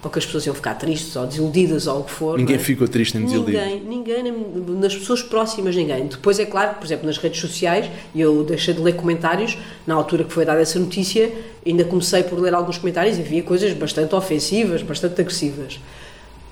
ou 0.05 0.11
que 0.11 0.19
as 0.19 0.25
pessoas 0.25 0.45
iam 0.45 0.53
ficar 0.53 0.75
tristes 0.75 1.15
ou 1.15 1.25
desiludidas 1.25 1.87
ou 1.87 2.01
o 2.01 2.03
que 2.03 2.11
for. 2.11 2.37
Ninguém 2.37 2.57
é? 2.57 2.59
ficou 2.59 2.87
triste 2.87 3.15
nem 3.17 3.25
desiludido. 3.25 3.57
Ninguém, 3.57 3.81
ninguém, 3.81 4.23
nem- 4.23 4.77
nas 4.79 4.95
pessoas 4.95 5.23
próximas, 5.23 5.75
ninguém. 5.75 6.05
Depois 6.05 6.37
é 6.39 6.45
claro, 6.45 6.75
por 6.75 6.85
exemplo, 6.85 7.07
nas 7.07 7.17
redes 7.17 7.41
sociais, 7.41 7.89
eu 8.15 8.43
deixei 8.43 8.73
de 8.75 8.81
ler 8.81 8.93
comentários, 8.95 9.57
na 9.87 9.95
altura 9.95 10.23
que 10.23 10.31
foi 10.31 10.45
dada 10.45 10.61
essa 10.61 10.77
notícia, 10.77 11.31
ainda 11.65 11.83
comecei 11.83 12.21
por 12.21 12.39
ler 12.39 12.53
alguns 12.53 12.77
comentários 12.77 13.17
e 13.17 13.21
havia 13.21 13.41
coisas 13.41 13.73
bastante 13.73 14.13
ofensivas, 14.13 14.83
bastante 14.83 15.19
agressivas. 15.19 15.79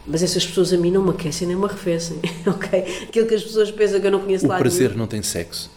Mas 0.08 0.24
essas 0.24 0.44
pessoas 0.46 0.74
a 0.74 0.78
mim 0.78 0.90
não 0.90 1.04
me 1.04 1.12
aquecem 1.12 1.48
nem 1.48 1.56
me 1.56 1.66
arrefecem, 1.66 2.18
ok? 2.48 2.80
Aquilo 3.08 3.28
que 3.28 3.36
as 3.36 3.44
pessoas 3.44 3.70
pensam 3.72 4.02
que 4.02 4.08
eu 4.08 4.12
não 4.12 4.20
conheço 4.20 4.46
O 4.46 4.50
lá 4.50 4.58
prazer 4.58 4.96
não 4.98 5.06
tem 5.08 5.22
sexo. 5.22 5.70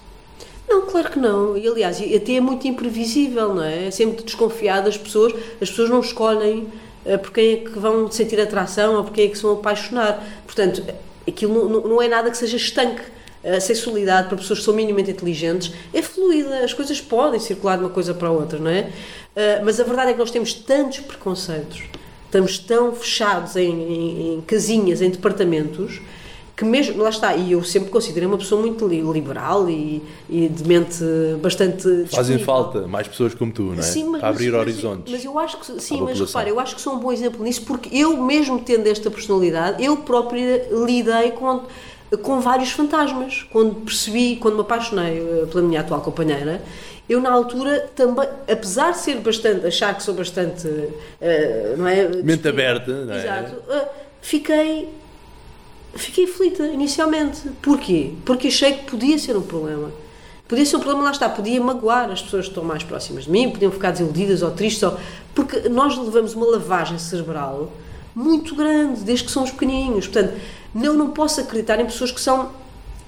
não, 0.66 0.86
claro 0.86 1.10
que 1.10 1.18
não. 1.18 1.56
E 1.58 1.68
aliás, 1.68 1.98
até 2.00 2.32
é 2.36 2.40
muito 2.40 2.66
imprevisível, 2.66 3.54
não 3.54 3.62
é? 3.62 3.86
É 3.86 3.90
sempre 3.90 4.24
desconfiado 4.24 4.86
das 4.86 4.96
pessoas. 4.96 5.34
As 5.60 5.68
pessoas 5.68 5.90
não 5.90 6.00
escolhem 6.00 6.66
por 7.18 7.30
quem 7.32 7.52
é 7.52 7.56
que 7.58 7.78
vão 7.78 8.10
sentir 8.10 8.40
atração 8.40 8.96
ou 8.96 9.04
por 9.04 9.12
quem 9.12 9.26
é 9.26 9.28
que 9.28 9.36
se 9.36 9.42
vão 9.42 9.52
apaixonar. 9.54 10.22
Portanto, 10.44 10.82
aquilo 11.26 11.54
não, 11.54 11.68
não- 11.68 11.88
não 11.88 12.02
é 12.02 12.08
nada 12.08 12.30
que 12.30 12.36
seja 12.36 12.56
estanque. 12.56 13.02
A 13.44 13.60
sexualidade 13.60 14.26
para 14.28 14.36
pessoas 14.38 14.58
que 14.58 14.64
são 14.64 14.74
minimamente 14.74 15.10
inteligentes 15.12 15.72
é 15.94 16.02
fluida, 16.02 16.64
as 16.64 16.72
coisas 16.74 17.00
podem 17.00 17.38
circular 17.38 17.76
de 17.78 17.84
uma 17.84 17.90
coisa 17.90 18.12
para 18.12 18.26
a 18.26 18.30
outra, 18.32 18.58
não 18.58 18.68
é? 18.70 18.90
Eh, 19.36 19.60
mas 19.64 19.78
a 19.78 19.84
verdade 19.84 20.10
é 20.10 20.12
que 20.14 20.18
nós 20.18 20.32
temos 20.32 20.52
tantos 20.52 20.98
preconceitos, 20.98 21.82
estamos 22.24 22.58
tão 22.58 22.92
fechados 22.92 23.54
em, 23.54 23.70
em- 23.70 24.34
em 24.34 24.40
casinhas, 24.40 25.00
em 25.00 25.10
departamentos, 25.10 26.00
que 26.56 26.64
mesmo, 26.64 27.02
lá 27.02 27.10
está, 27.10 27.36
e 27.36 27.52
eu 27.52 27.62
sempre 27.62 27.90
considerei 27.90 28.26
uma 28.26 28.38
pessoa 28.38 28.58
muito 28.60 28.88
li- 28.88 29.02
liberal 29.02 29.68
e, 29.68 30.02
e 30.30 30.48
de 30.48 30.64
mente 30.66 31.04
bastante 31.42 31.82
Fazem 31.82 32.36
disponível. 32.38 32.46
falta 32.46 32.86
mais 32.88 33.06
pessoas 33.06 33.34
como 33.34 33.52
tu, 33.52 33.62
não 33.64 33.78
é? 33.78 33.82
Sim, 33.82 34.04
mas, 34.04 34.20
Para 34.22 34.30
abrir 34.30 34.50
mas- 34.52 34.60
horizontes. 34.62 35.12
Mas 35.12 35.22
eu 35.24 35.38
acho 35.38 35.58
que 35.58 35.80
sim, 35.82 36.00
mas 36.00 36.18
repara, 36.18 36.48
eu 36.48 36.58
acho 36.58 36.74
que 36.74 36.80
sou 36.80 36.94
um 36.94 36.98
bom 36.98 37.12
exemplo 37.12 37.44
nisso 37.44 37.60
porque 37.66 37.94
eu 37.94 38.16
mesmo 38.22 38.58
tendo 38.60 38.86
esta 38.86 39.10
personalidade, 39.10 39.84
eu 39.84 39.98
própria 39.98 40.66
lidei 40.72 41.32
com 41.32 41.60
com 42.22 42.40
vários 42.40 42.70
fantasmas. 42.70 43.44
Quando 43.52 43.74
percebi, 43.84 44.36
quando 44.36 44.54
me 44.54 44.60
apaixonei 44.60 45.18
eh, 45.18 45.46
pela 45.50 45.60
minha 45.62 45.80
atual 45.80 46.00
companheira, 46.00 46.62
eu 47.08 47.20
na 47.20 47.30
altura 47.32 47.90
também, 47.96 48.28
apesar 48.48 48.92
de 48.92 48.98
ser 48.98 49.16
bastante, 49.16 49.66
achar 49.66 49.92
que 49.94 50.02
sou 50.04 50.14
bastante, 50.14 50.68
eh, 51.20 51.74
não 51.76 51.86
é? 51.86 52.08
Mente 52.22 52.46
aberta, 52.48 53.04
não 53.04 53.12
é? 53.12 53.18
Exato. 53.18 53.56
eh, 53.70 53.88
fiquei 54.22 54.88
fiquei 55.98 56.24
aflita 56.24 56.64
inicialmente. 56.66 57.48
Porquê? 57.62 58.12
Porque 58.24 58.48
achei 58.48 58.74
que 58.74 58.90
podia 58.90 59.18
ser 59.18 59.36
um 59.36 59.42
problema. 59.42 59.90
Podia 60.48 60.64
ser 60.64 60.76
um 60.76 60.80
problema, 60.80 61.04
lá 61.04 61.10
está, 61.10 61.28
podia 61.28 61.60
magoar 61.60 62.10
as 62.10 62.22
pessoas 62.22 62.44
que 62.44 62.50
estão 62.50 62.62
mais 62.62 62.84
próximas 62.84 63.24
de 63.24 63.30
mim, 63.30 63.50
podiam 63.50 63.72
ficar 63.72 63.90
desiludidas 63.90 64.42
ou 64.42 64.50
tristes, 64.52 64.82
ou... 64.84 64.96
porque 65.34 65.68
nós 65.68 65.98
levamos 65.98 66.34
uma 66.34 66.46
lavagem 66.46 66.98
cerebral 66.98 67.72
muito 68.14 68.54
grande, 68.54 69.00
desde 69.00 69.24
que 69.24 69.30
somos 69.30 69.50
pequenininhos. 69.50 70.06
Portanto, 70.06 70.34
eu 70.80 70.94
não 70.94 71.10
posso 71.10 71.40
acreditar 71.40 71.80
em 71.80 71.84
pessoas 71.84 72.12
que 72.12 72.20
são 72.20 72.50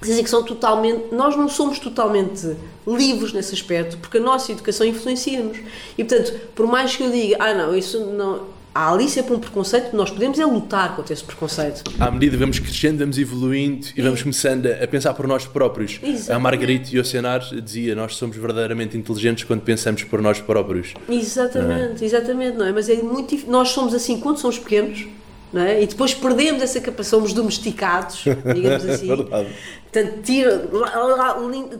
dizem 0.01 0.23
que 0.23 0.29
são 0.29 0.43
totalmente. 0.43 1.13
Nós 1.13 1.35
não 1.35 1.49
somos 1.49 1.79
totalmente 1.79 2.55
livres 2.87 3.33
nesse 3.33 3.53
aspecto, 3.53 3.97
porque 3.97 4.17
a 4.17 4.21
nossa 4.21 4.51
educação 4.51 4.85
influencia-nos. 4.85 5.57
E 5.97 6.03
portanto, 6.03 6.39
por 6.55 6.67
mais 6.67 6.95
que 6.95 7.03
eu 7.03 7.11
diga, 7.11 7.37
ah, 7.39 7.53
não, 7.53 7.75
isso 7.75 7.99
não. 8.05 8.58
Há 8.79 8.93
ali 8.93 9.09
sempre 9.09 9.33
um 9.33 9.39
preconceito, 9.39 9.93
nós 9.93 10.09
podemos 10.09 10.39
é 10.39 10.45
lutar 10.45 10.95
contra 10.95 11.11
esse 11.11 11.21
preconceito. 11.21 11.83
À 11.99 12.09
medida 12.09 12.31
que 12.31 12.37
vamos 12.37 12.59
crescendo, 12.59 12.99
vamos 12.99 13.17
evoluindo 13.17 13.87
e 13.93 14.01
vamos 14.01 14.21
começando 14.23 14.67
a 14.67 14.79
a 14.81 14.87
pensar 14.87 15.13
por 15.13 15.27
nós 15.27 15.45
próprios. 15.45 15.99
Exatamente. 16.01 16.31
A 16.31 16.39
Margarite 16.39 16.97
Yosenar 16.97 17.41
dizia: 17.61 17.93
Nós 17.93 18.15
somos 18.15 18.37
verdadeiramente 18.37 18.97
inteligentes 18.97 19.43
quando 19.43 19.61
pensamos 19.63 20.03
por 20.03 20.21
nós 20.21 20.39
próprios. 20.39 20.93
Exatamente, 21.09 22.05
exatamente, 22.05 22.57
não 22.57 22.65
é? 22.65 22.71
Mas 22.71 22.87
é 22.87 22.95
muito 23.03 23.35
Nós 23.49 23.69
somos 23.69 23.93
assim 23.93 24.17
quando 24.17 24.37
somos 24.37 24.57
pequenos, 24.57 25.05
é? 25.53 25.81
E 25.81 25.87
depois 25.87 26.13
perdemos 26.13 26.61
essa 26.61 26.79
capacidade, 26.79 27.09
somos 27.09 27.33
domesticados, 27.33 28.23
digamos 28.53 28.85
assim. 28.89 29.07
Verdade. 29.07 29.49
Portanto, 29.91 30.21
tira, 30.21 30.69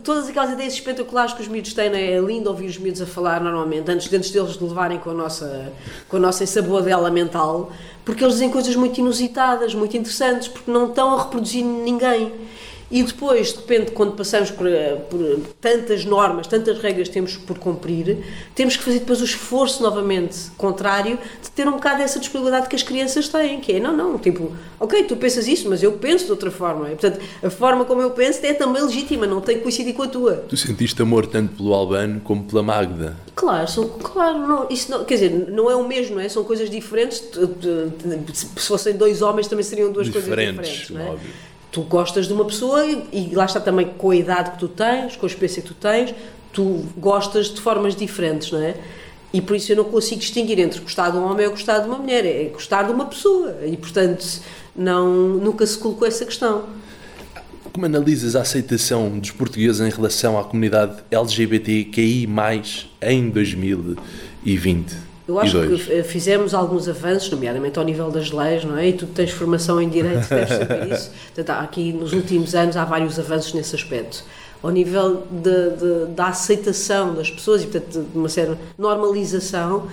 todas 0.02 0.28
aquelas 0.28 0.50
ideias 0.50 0.72
espetaculares 0.72 1.32
que 1.32 1.42
os 1.42 1.46
miúdos 1.48 1.72
têm, 1.74 1.94
é? 1.94 2.14
é 2.14 2.20
lindo 2.20 2.50
ouvir 2.50 2.66
os 2.66 2.76
miúdos 2.76 3.00
a 3.00 3.06
falar 3.06 3.40
normalmente, 3.40 3.88
antes, 3.88 4.12
antes 4.12 4.30
deles 4.30 4.58
de 4.58 4.64
levarem 4.64 4.98
com 4.98 5.10
a 5.10 5.14
nossa, 5.14 5.72
com 6.08 6.16
a 6.16 6.20
nossa 6.20 6.42
ensaboadela 6.42 7.08
mental, 7.08 7.70
porque 8.04 8.24
eles 8.24 8.34
dizem 8.34 8.50
coisas 8.50 8.74
muito 8.74 8.98
inusitadas, 8.98 9.74
muito 9.74 9.96
interessantes, 9.96 10.48
porque 10.48 10.68
não 10.68 10.88
estão 10.88 11.14
a 11.14 11.22
reproduzir 11.22 11.64
ninguém. 11.64 12.32
E 12.90 13.04
depois, 13.04 13.52
de 13.52 13.58
repente, 13.58 13.92
quando 13.92 14.16
passamos 14.16 14.50
por, 14.50 14.66
eh, 14.66 14.96
por 15.08 15.20
tantas 15.60 16.04
normas, 16.04 16.48
tantas 16.48 16.78
regras 16.80 17.06
que 17.06 17.14
temos 17.14 17.36
por 17.36 17.56
cumprir, 17.56 18.18
temos 18.52 18.76
que 18.76 18.82
fazer 18.82 18.98
depois 18.98 19.20
o 19.20 19.24
esforço 19.24 19.80
novamente 19.80 20.50
contrário 20.56 21.16
de 21.40 21.50
ter 21.52 21.68
um 21.68 21.72
bocado 21.72 22.02
essa 22.02 22.18
disponibilidade 22.18 22.68
que 22.68 22.74
as 22.74 22.82
crianças 22.82 23.28
têm, 23.28 23.60
que 23.60 23.74
é, 23.74 23.80
não, 23.80 23.96
não, 23.96 24.18
tipo, 24.18 24.52
ok, 24.80 25.04
tu 25.04 25.14
pensas 25.14 25.46
isso, 25.46 25.68
mas 25.68 25.84
eu 25.84 25.92
penso 25.92 26.24
de 26.24 26.32
outra 26.32 26.50
forma. 26.50 26.88
E, 26.88 26.96
portanto, 26.96 27.20
a 27.40 27.48
forma 27.48 27.84
como 27.84 28.02
eu 28.02 28.10
penso 28.10 28.44
é 28.44 28.52
também 28.52 28.82
legítima, 28.82 29.24
não 29.24 29.40
tem 29.40 29.58
que 29.58 29.62
coincidir 29.62 29.94
com 29.94 30.02
a 30.02 30.08
tua. 30.08 30.32
Tu 30.48 30.56
sentiste 30.56 31.00
amor 31.00 31.28
tanto 31.28 31.54
pelo 31.54 31.72
Albano 31.72 32.20
como 32.20 32.42
pela 32.42 32.62
Magda? 32.62 33.16
Claro, 33.36 33.68
são, 33.68 33.88
claro 33.88 34.38
não, 34.38 34.66
isso 34.68 34.90
não, 34.90 35.04
quer 35.04 35.14
dizer, 35.14 35.30
não 35.50 35.70
é 35.70 35.76
o 35.76 35.86
mesmo, 35.86 36.16
não 36.16 36.22
é? 36.22 36.28
São 36.28 36.42
coisas 36.42 36.68
diferentes. 36.68 37.22
Se 38.34 38.66
fossem 38.66 38.96
dois 38.96 39.22
homens 39.22 39.46
também 39.46 39.62
seriam 39.62 39.92
duas 39.92 40.08
diferentes, 40.08 40.56
coisas 40.56 40.72
diferentes, 40.72 40.90
não 40.90 41.00
é? 41.00 41.10
Óbvio 41.10 41.50
tu 41.70 41.82
gostas 41.82 42.26
de 42.26 42.32
uma 42.32 42.44
pessoa 42.44 42.84
e, 42.86 43.30
lá 43.32 43.44
está 43.44 43.60
também 43.60 43.86
com 43.86 44.10
a 44.10 44.16
idade 44.16 44.52
que 44.52 44.58
tu 44.58 44.68
tens, 44.68 45.16
com 45.16 45.26
a 45.26 45.28
experiência 45.28 45.62
que 45.62 45.68
tu 45.68 45.74
tens, 45.74 46.14
tu 46.52 46.84
gostas 46.96 47.46
de 47.46 47.60
formas 47.60 47.94
diferentes, 47.94 48.50
não 48.50 48.60
é? 48.60 48.74
E 49.32 49.40
por 49.40 49.54
isso 49.54 49.70
eu 49.70 49.76
não 49.76 49.84
consigo 49.84 50.20
distinguir 50.20 50.58
entre 50.58 50.80
gostar 50.80 51.10
de 51.10 51.16
um 51.16 51.24
homem 51.24 51.46
ou 51.46 51.52
gostar 51.52 51.78
de 51.78 51.86
uma 51.86 51.98
mulher, 51.98 52.26
é 52.26 52.44
gostar 52.48 52.82
de 52.82 52.92
uma 52.92 53.04
pessoa. 53.06 53.58
E 53.64 53.76
portanto, 53.76 54.26
não, 54.74 55.08
nunca 55.08 55.64
se 55.64 55.78
colocou 55.78 56.06
essa 56.06 56.24
questão. 56.24 56.64
Como 57.72 57.86
analisas 57.86 58.34
a 58.34 58.40
aceitação 58.40 59.16
dos 59.18 59.30
portugueses 59.30 59.80
em 59.80 59.90
relação 59.90 60.36
à 60.36 60.42
comunidade 60.42 61.04
LGBTQI, 61.12 62.28
em 63.00 63.30
2020? 63.30 65.09
Eu 65.30 65.38
acho 65.38 65.60
que 65.60 66.02
fizemos 66.02 66.54
alguns 66.54 66.88
avanços, 66.88 67.30
nomeadamente 67.30 67.78
ao 67.78 67.84
nível 67.84 68.10
das 68.10 68.32
leis, 68.32 68.64
não 68.64 68.76
é? 68.76 68.88
E 68.88 68.92
tu 68.92 69.06
tens 69.06 69.30
formação 69.30 69.80
em 69.80 69.88
direito, 69.88 70.26
deves 70.28 70.48
saber 70.48 70.92
isso. 70.92 71.12
Portanto, 71.32 71.50
aqui 71.60 71.92
nos 71.92 72.12
últimos 72.12 72.52
anos 72.56 72.76
há 72.76 72.84
vários 72.84 73.16
avanços 73.16 73.54
nesse 73.54 73.76
aspecto. 73.76 74.24
Ao 74.60 74.70
nível 74.70 75.22
de, 75.30 75.70
de, 75.70 76.06
da 76.14 76.26
aceitação 76.26 77.14
das 77.14 77.30
pessoas 77.30 77.62
e, 77.62 77.66
portanto, 77.68 78.04
de 78.12 78.18
uma 78.18 78.28
certa 78.28 78.58
normalização, 78.76 79.86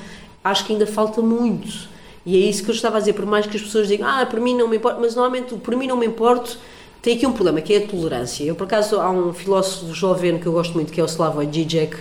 acho 0.44 0.66
que 0.66 0.74
ainda 0.74 0.88
falta 0.88 1.22
muito. 1.22 1.88
E 2.26 2.36
é 2.36 2.50
isso 2.50 2.64
que 2.64 2.72
eu 2.72 2.76
estava 2.76 2.98
a 2.98 3.00
dizer, 3.00 3.14
por 3.14 3.26
mais 3.28 3.46
que 3.46 3.56
as 3.56 3.62
pessoas 3.62 3.88
digam, 3.88 4.08
ah, 4.08 4.26
por 4.26 4.40
mim 4.40 4.58
não 4.58 4.68
me 4.68 4.78
importa, 4.78 5.00
mas 5.00 5.14
normalmente 5.14 5.54
por 5.56 5.76
mim 5.76 5.86
não 5.86 5.96
me 5.96 6.08
importo, 6.08 6.58
tem 7.00 7.16
aqui 7.16 7.28
um 7.28 7.32
problema, 7.32 7.62
que 7.62 7.74
é 7.76 7.78
a 7.78 7.88
tolerância. 7.88 8.44
Eu, 8.44 8.56
por 8.56 8.64
acaso, 8.64 9.00
há 9.00 9.12
um 9.12 9.32
filósofo 9.34 9.94
jovem 9.94 10.40
que 10.40 10.48
eu 10.48 10.52
gosto 10.52 10.74
muito, 10.74 10.92
que 10.92 11.00
é 11.00 11.04
o 11.04 11.06
Slavoj 11.06 11.48
Žižek, 11.50 11.96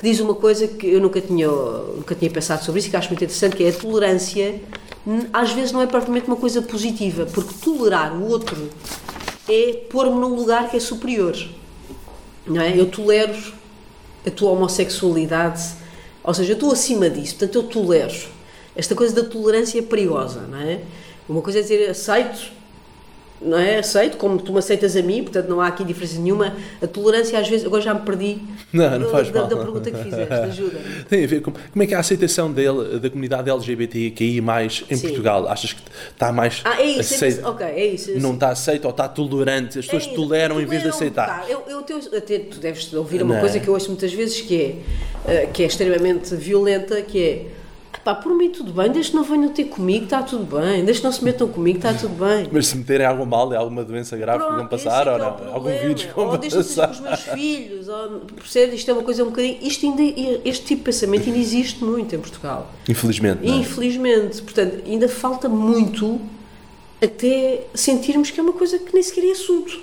que 0.00 0.08
diz 0.08 0.18
uma 0.18 0.34
coisa 0.34 0.66
que 0.66 0.86
eu 0.86 0.98
nunca 0.98 1.20
tinha, 1.20 1.46
nunca 1.46 2.14
tinha 2.14 2.30
pensado 2.30 2.64
sobre 2.64 2.78
isso 2.78 2.88
e 2.88 2.90
que 2.90 2.96
acho 2.96 3.08
muito 3.08 3.22
interessante, 3.22 3.54
que 3.54 3.64
é 3.64 3.68
a 3.68 3.72
tolerância 3.72 4.58
às 5.30 5.52
vezes 5.52 5.72
não 5.72 5.82
é 5.82 5.86
propriamente 5.86 6.26
uma 6.26 6.36
coisa 6.36 6.62
positiva, 6.62 7.26
porque 7.26 7.52
tolerar 7.62 8.16
o 8.16 8.26
outro 8.26 8.70
é 9.46 9.74
pôr-me 9.90 10.18
num 10.18 10.34
lugar 10.34 10.70
que 10.70 10.78
é 10.78 10.80
superior. 10.80 11.36
Não 12.46 12.62
é? 12.62 12.78
Eu 12.78 12.86
tolero 12.86 13.34
a 14.26 14.30
tua 14.30 14.52
homossexualidade, 14.52 15.62
ou 16.24 16.32
seja, 16.32 16.52
eu 16.52 16.54
estou 16.54 16.72
acima 16.72 17.10
disso, 17.10 17.36
portanto 17.36 17.56
eu 17.56 17.62
tolero. 17.64 18.16
Esta 18.74 18.94
coisa 18.94 19.14
da 19.14 19.28
tolerância 19.28 19.78
é 19.78 19.82
perigosa, 19.82 20.46
não 20.48 20.58
é? 20.58 20.80
Uma 21.28 21.42
coisa 21.42 21.58
é 21.58 21.62
dizer 21.62 21.90
aceito 21.90 22.52
não 23.40 23.58
é? 23.58 23.78
Aceito, 23.78 24.16
como 24.16 24.38
tu 24.38 24.52
me 24.52 24.58
aceitas 24.58 24.94
a 24.96 25.02
mim, 25.02 25.22
portanto 25.22 25.48
não 25.48 25.60
há 25.60 25.68
aqui 25.68 25.84
diferença 25.84 26.18
nenhuma. 26.18 26.54
A 26.82 26.86
tolerância, 26.86 27.38
às 27.38 27.48
vezes, 27.48 27.64
agora 27.64 27.82
já 27.82 27.94
me 27.94 28.00
perdi 28.00 28.38
não, 28.72 28.98
não 28.98 29.10
faz 29.10 29.30
da, 29.30 29.40
mal. 29.40 29.48
da 29.48 29.56
pergunta 29.56 29.90
que 29.90 30.02
fizeste, 30.02 30.32
ajuda. 30.34 30.78
Tem 31.08 31.24
a 31.24 31.26
ver 31.26 31.40
com 31.40 31.52
como 31.52 31.82
é 31.82 31.86
que 31.86 31.94
é 31.94 31.96
a 31.96 32.00
aceitação 32.00 32.52
dele, 32.52 32.98
da 32.98 33.08
comunidade 33.08 33.48
LGBTQI 33.48 34.40
mais 34.40 34.84
em 34.90 34.96
Sim. 34.96 35.08
Portugal? 35.08 35.48
Achas 35.48 35.72
que 35.72 35.82
está 36.12 36.30
mais. 36.32 36.60
Ah, 36.64 36.80
é 36.80 36.86
isso, 36.86 37.14
aceito, 37.14 37.40
é, 37.40 37.48
ok, 37.48 37.66
é 37.66 37.86
isso. 37.86 38.18
Não 38.18 38.34
está 38.34 38.50
aceito 38.50 38.84
ou 38.84 38.90
está 38.90 39.08
tolerante? 39.08 39.78
As 39.78 39.86
pessoas 39.86 40.06
é 40.06 40.14
toleram 40.14 40.60
em 40.60 40.66
vez 40.66 40.82
de 40.82 40.88
aceitar. 40.88 41.46
Eu, 41.48 41.62
eu, 41.66 41.84
eu, 41.88 42.18
até, 42.18 42.38
tu 42.38 42.58
deves 42.58 42.92
ouvir 42.92 43.22
uma 43.22 43.34
não. 43.34 43.40
coisa 43.40 43.58
que 43.58 43.68
eu 43.68 43.74
ouço 43.74 43.88
muitas 43.88 44.12
vezes 44.12 44.40
que 44.40 44.60
é, 45.26 45.32
eh, 45.32 45.46
que 45.52 45.62
é 45.62 45.66
extremamente 45.66 46.34
violenta, 46.34 47.00
que 47.02 47.22
é 47.22 47.46
Pá, 48.04 48.14
por 48.14 48.34
mim 48.34 48.50
tudo 48.50 48.72
bem, 48.72 48.90
desde 48.90 49.10
que 49.10 49.16
não 49.16 49.24
venham 49.24 49.50
ter 49.50 49.64
comigo, 49.64 50.04
está 50.04 50.22
tudo 50.22 50.58
bem, 50.58 50.82
desde 50.84 51.02
que 51.02 51.04
não 51.04 51.12
se 51.12 51.22
metam 51.22 51.46
comigo, 51.48 51.76
está 51.76 51.92
tudo 51.92 52.14
bem. 52.14 52.48
Mas 52.50 52.68
se 52.68 52.76
meterem 52.78 53.06
algum 53.06 53.26
mal, 53.26 53.52
é 53.52 53.56
alguma 53.56 53.84
doença 53.84 54.16
grave 54.16 54.38
Pronto, 54.38 54.52
que 54.52 54.58
vão 54.60 54.68
passar 54.68 55.06
é 55.06 55.12
ou 55.12 55.18
não? 55.18 55.26
É 55.26 55.52
algum 55.52 55.70
vírus 55.70 56.04
que 56.04 56.14
vão 56.14 56.28
ou 56.28 56.38
deixa 56.38 56.56
passar? 56.56 56.86
com 56.86 56.94
os 56.94 57.00
meus 57.00 57.20
filhos, 57.20 57.88
ou, 57.88 58.20
percebe? 58.36 58.74
Isto 58.74 58.90
é 58.90 58.94
uma 58.94 59.02
coisa 59.02 59.22
um 59.22 59.26
bocadinho. 59.26 59.58
Isto 59.60 59.84
ainda, 59.84 60.02
este 60.44 60.64
tipo 60.64 60.78
de 60.78 60.84
pensamento 60.84 61.26
ainda 61.26 61.38
existe 61.38 61.84
muito 61.84 62.14
em 62.14 62.18
Portugal. 62.18 62.72
Infelizmente. 62.88 63.46
É? 63.46 63.50
Infelizmente. 63.50 64.40
Portanto, 64.40 64.82
ainda 64.86 65.08
falta 65.08 65.46
muito 65.48 66.18
até 67.02 67.64
sentirmos 67.74 68.30
que 68.30 68.40
é 68.40 68.42
uma 68.42 68.54
coisa 68.54 68.78
que 68.78 68.94
nem 68.94 69.02
sequer 69.02 69.24
é 69.24 69.32
assunto. 69.32 69.78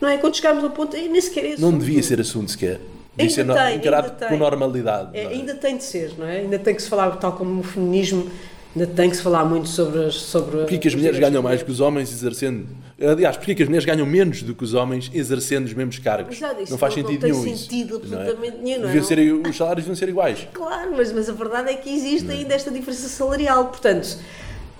Não 0.00 0.08
é? 0.08 0.18
Quando 0.18 0.36
chegarmos 0.36 0.62
ao 0.62 0.70
ponto, 0.70 0.96
nem 0.96 1.20
sequer 1.20 1.44
é 1.44 1.48
assunto. 1.54 1.60
Não 1.62 1.76
devia 1.76 2.02
ser 2.02 2.20
assunto 2.20 2.50
sequer. 2.52 2.80
Ainda 3.18 3.32
ser 3.32 3.46
tem, 3.46 3.76
encarado 3.76 4.12
ainda 4.12 4.28
com 4.28 4.36
normalidade. 4.36 5.10
É, 5.12 5.24
é? 5.24 5.26
Ainda 5.28 5.54
tem 5.54 5.76
de 5.76 5.84
ser, 5.84 6.12
não 6.18 6.26
é? 6.26 6.38
Ainda 6.38 6.58
tem 6.58 6.74
que 6.74 6.82
se 6.82 6.88
falar, 6.88 7.10
tal 7.16 7.32
como 7.32 7.60
o 7.60 7.62
feminismo, 7.62 8.28
ainda 8.74 8.88
tem 8.88 9.08
que 9.08 9.16
se 9.16 9.22
falar 9.22 9.44
muito 9.44 9.68
sobre 9.68 10.04
as. 10.04 10.14
Sobre 10.14 10.58
porquê 10.58 10.78
que 10.78 10.88
as 10.88 10.94
mulheres 10.94 11.18
ganham 11.18 11.42
mais 11.42 11.62
que 11.62 11.70
os 11.70 11.80
homens 11.80 12.12
exercendo. 12.12 12.66
Aliás, 13.00 13.36
porquê 13.36 13.54
que 13.54 13.62
as 13.62 13.68
mulheres 13.68 13.84
ganham 13.84 14.06
menos 14.06 14.42
do 14.42 14.54
que 14.54 14.64
os 14.64 14.74
homens 14.74 15.10
exercendo 15.14 15.66
os 15.66 15.74
mesmos 15.74 15.98
cargos? 15.98 16.36
Exato, 16.36 16.64
não 16.68 16.78
faz 16.78 16.96
não, 16.96 17.02
sentido 17.02 17.22
não 17.22 17.28
nenhum. 17.28 17.38
Não 17.38 17.44
tem 17.44 17.56
sentido 17.56 18.02
isso, 18.04 18.14
absolutamente 18.14 18.56
não 18.56 18.60
é? 18.60 18.62
nenhum. 18.62 18.80
Não 18.80 18.88
é? 18.88 19.02
ser, 19.02 19.18
os 19.18 19.56
salários 19.56 19.84
deviam 19.84 19.96
ser 19.96 20.08
iguais. 20.08 20.48
Claro, 20.52 20.92
mas, 20.96 21.12
mas 21.12 21.28
a 21.28 21.32
verdade 21.32 21.70
é 21.70 21.74
que 21.74 21.92
existe 21.92 22.30
ainda 22.30 22.54
esta 22.54 22.70
diferença 22.70 23.08
salarial. 23.08 23.66
Portanto 23.66 24.18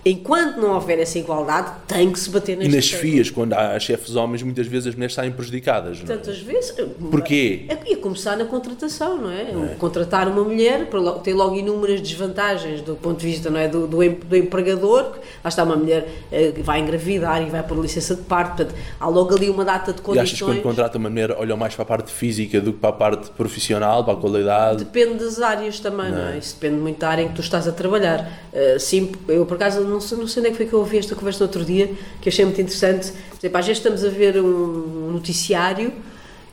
enquanto 0.05 0.57
não 0.57 0.75
houver 0.75 0.99
essa 0.99 1.17
igualdade, 1.17 1.71
tem 1.87 2.11
que 2.11 2.19
se 2.19 2.29
bater 2.29 2.55
neste 2.55 2.71
E 2.71 2.75
nas 2.75 2.89
FIAs, 2.89 3.31
quando 3.31 3.53
há 3.53 3.79
chefes 3.79 4.15
homens, 4.15 4.43
muitas 4.43 4.67
vezes 4.67 4.89
as 4.89 4.93
mulheres 4.93 5.15
saem 5.15 5.31
prejudicadas. 5.31 5.97
Não 5.97 6.05
é? 6.05 6.17
Tantas 6.17 6.39
vezes. 6.39 6.75
Porquê? 7.09 7.65
É, 7.67 7.93
é 7.93 7.95
começar 7.95 8.37
na 8.37 8.45
contratação, 8.45 9.17
não 9.17 9.31
é? 9.31 9.41
é? 9.41 9.75
Contratar 9.79 10.27
uma 10.27 10.43
mulher 10.43 10.87
tem 11.23 11.33
logo 11.33 11.55
inúmeras 11.55 12.01
desvantagens 12.01 12.81
do 12.81 12.95
ponto 12.95 13.19
de 13.19 13.25
vista 13.25 13.49
não 13.49 13.59
é? 13.59 13.67
do, 13.67 13.87
do, 13.87 13.97
do 13.97 14.35
empregador. 14.35 15.13
Lá 15.43 15.49
está 15.49 15.63
uma 15.63 15.75
mulher 15.75 16.07
eh, 16.31 16.51
que 16.51 16.61
vai 16.61 16.81
engravidar 16.81 17.41
e 17.41 17.49
vai 17.49 17.63
por 17.63 17.77
licença 17.79 18.15
de 18.15 18.21
parto. 18.21 18.57
Portanto, 18.57 18.75
há 18.99 19.07
logo 19.07 19.35
ali 19.35 19.49
uma 19.49 19.65
data 19.65 19.91
de 19.91 20.01
condições. 20.03 20.29
E 20.29 20.33
achas 20.33 20.39
que 20.39 20.45
quando 20.45 20.61
contrata 20.61 20.97
uma 20.99 21.09
mulher 21.09 21.31
olham 21.31 21.57
mais 21.57 21.73
para 21.73 21.83
a 21.83 21.87
parte 21.87 22.11
física 22.11 22.61
do 22.61 22.73
que 22.73 22.79
para 22.79 22.89
a 22.89 22.93
parte 22.93 23.31
profissional, 23.31 24.03
para 24.03 24.13
a 24.13 24.17
qualidade? 24.17 24.83
Depende 24.83 25.15
das 25.23 25.41
áreas 25.41 25.79
também, 25.79 26.11
não, 26.11 26.19
não 26.19 26.27
é? 26.27 26.37
Isso 26.37 26.55
depende 26.59 26.79
muito 26.79 26.99
da 26.99 27.09
área 27.09 27.23
em 27.23 27.29
que 27.29 27.33
tu 27.33 27.41
estás 27.41 27.67
a 27.67 27.71
trabalhar. 27.71 28.29
Uh, 28.53 28.79
sim, 28.79 29.11
eu 29.27 29.45
por 29.45 29.55
acaso 29.55 29.94
não 29.95 30.01
sei, 30.01 30.17
não 30.17 30.27
sei 30.27 30.41
onde 30.41 30.49
é 30.49 30.51
que 30.51 30.57
foi 30.57 30.65
que 30.65 30.73
eu 30.73 30.79
ouvi 30.79 30.97
esta 30.97 31.15
conversa 31.15 31.39
no 31.39 31.45
outro 31.47 31.65
dia, 31.65 31.93
que 32.21 32.29
achei 32.29 32.45
muito 32.45 32.61
interessante. 32.61 33.11
Por 33.11 33.57
às 33.57 33.65
vezes 33.65 33.77
estamos 33.77 34.03
a 34.03 34.09
ver 34.09 34.39
um 34.41 35.11
noticiário 35.11 35.93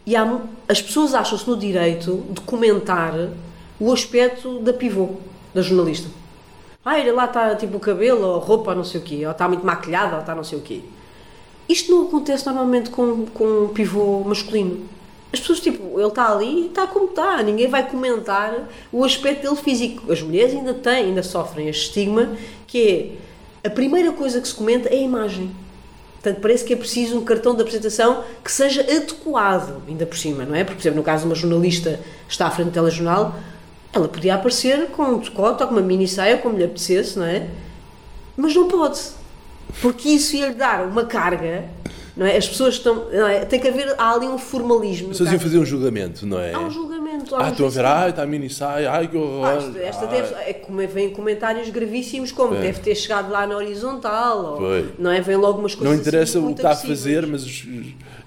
e 0.07 0.17
há, 0.17 0.41
as 0.69 0.81
pessoas 0.81 1.15
acham-se 1.15 1.49
no 1.49 1.57
direito 1.57 2.25
de 2.31 2.41
comentar 2.43 3.15
o 3.79 3.93
aspecto 3.93 4.61
da 4.61 4.73
pivô, 4.73 5.11
da 5.55 5.63
jornalista. 5.63 6.09
Ah, 6.85 6.99
ele 6.99 7.13
lá 7.13 7.27
está 7.27 7.55
tipo 7.55 7.77
o 7.77 7.81
cabelo, 7.81 8.27
ou 8.27 8.39
roupa, 8.39 8.75
não 8.75 8.85
sei 8.85 9.01
o 9.01 9.05
quê, 9.05 9.25
ou 9.25 9.33
está 9.33 9.47
muito 9.49 9.65
maquilhada, 9.65 10.15
ou 10.15 10.21
está 10.21 10.35
não 10.35 10.45
sei 10.45 10.59
o 10.59 10.63
quê. 10.63 10.81
Isto 11.69 11.93
não 11.93 12.07
acontece 12.07 12.45
normalmente 12.47 12.91
com, 12.91 13.27
com 13.27 13.65
um 13.65 13.69
pivô 13.69 14.23
masculino. 14.25 14.89
As 15.33 15.41
pessoas, 15.41 15.61
tipo, 15.61 15.99
ele 15.99 16.09
está 16.09 16.31
ali 16.31 16.65
e 16.65 16.67
está 16.67 16.87
como 16.87 17.07
está, 17.07 17.43
ninguém 17.43 17.69
vai 17.69 17.89
comentar 17.89 18.69
o 18.93 19.05
aspecto 19.05 19.43
dele 19.43 19.57
físico. 19.57 20.13
As 20.13 20.21
mulheres 20.21 20.53
ainda 20.53 20.75
têm, 20.75 21.07
ainda 21.07 21.23
sofrem 21.23 21.69
este 21.69 21.87
estigma 21.87 22.37
que 22.67 22.89
é 22.89 23.22
a 23.65 23.71
primeira 23.71 24.13
coisa 24.13 24.41
que 24.41 24.49
se 24.49 24.55
comenta 24.55 24.89
é 24.89 24.95
a 24.95 25.03
imagem. 25.03 25.51
Portanto, 26.15 26.41
parece 26.41 26.65
que 26.65 26.73
é 26.73 26.77
preciso 26.77 27.19
um 27.19 27.25
cartão 27.25 27.55
de 27.55 27.63
apresentação 27.63 28.25
que 28.45 28.53
seja 28.53 28.83
adequado, 28.83 29.83
ainda 29.89 30.07
por 30.07 30.17
cima, 30.17 30.45
não 30.45 30.55
é? 30.55 30.63
Porque, 30.63 30.77
por 30.77 30.83
exemplo, 30.83 30.99
no 30.99 31.05
caso 31.05 31.23
de 31.23 31.29
uma 31.29 31.35
jornalista 31.35 31.99
está 32.29 32.47
à 32.47 32.51
frente 32.51 32.69
do 32.69 32.73
telejornal, 32.73 33.35
ela 33.93 34.09
podia 34.09 34.35
aparecer 34.37 34.87
com 34.89 35.03
um 35.03 35.19
decote 35.19 35.63
ou 35.63 35.69
com 35.69 35.75
uma 35.75 35.83
mini 35.83 36.07
saia, 36.07 36.39
como 36.39 36.57
lhe 36.57 36.65
apetecesse, 36.65 37.19
não 37.19 37.27
é? 37.27 37.49
Mas 38.37 38.55
não 38.55 38.69
pode. 38.69 39.01
Porque 39.81 40.11
isso 40.11 40.37
ia 40.37 40.49
lhe 40.49 40.55
dar 40.55 40.87
uma 40.87 41.05
carga 41.05 41.69
não 42.17 42.27
é? 42.27 42.37
As 42.37 42.49
pessoas 42.49 42.75
estão. 42.75 43.07
É? 43.11 43.45
Tem 43.45 43.59
que 43.59 43.69
haver. 43.69 43.95
Há 43.99 44.13
ali 44.13 44.27
um 44.27 44.39
formalismo. 44.39 45.11
As 45.11 45.19
pessoas 45.19 45.33
iam 45.33 45.41
fazer 45.41 45.59
um 45.59 45.65
julgamento, 45.65 46.27
não 46.27 46.39
é? 46.39 46.53
Há 46.53 46.61
um 46.61 46.71
julgamento. 46.71 47.02
Ah, 47.37 47.49
estão 47.51 47.67
a 47.67 47.71
ver, 47.71 47.85
ai, 47.85 48.11
está 48.11 48.23
a 48.23 48.27
mini 48.27 48.51
sai, 48.51 48.87
ai 48.87 49.09
que 49.09 49.17
horror. 49.17 49.47
Ah, 49.47 49.79
esta 49.83 50.07
deve, 50.07 50.35
é 50.35 50.53
como 50.53 50.87
vem 50.87 51.11
comentários 51.11 51.69
gravíssimos, 51.71 52.33
como 52.33 52.55
deve 52.55 52.81
ter 52.81 52.95
chegado 52.95 53.31
lá 53.31 53.47
na 53.47 53.57
horizontal, 53.57 54.61
ou, 54.61 54.87
não 54.99 55.11
é? 55.11 55.21
Vem 55.21 55.37
logo 55.37 55.59
umas 55.59 55.75
coisas 55.75 55.95
Não 55.95 56.01
interessa 56.01 56.39
assim, 56.39 56.47
o 56.47 56.55
que 56.55 56.61
está 56.61 56.71
a 56.73 56.77
fazer, 56.77 57.27
mas 57.27 57.45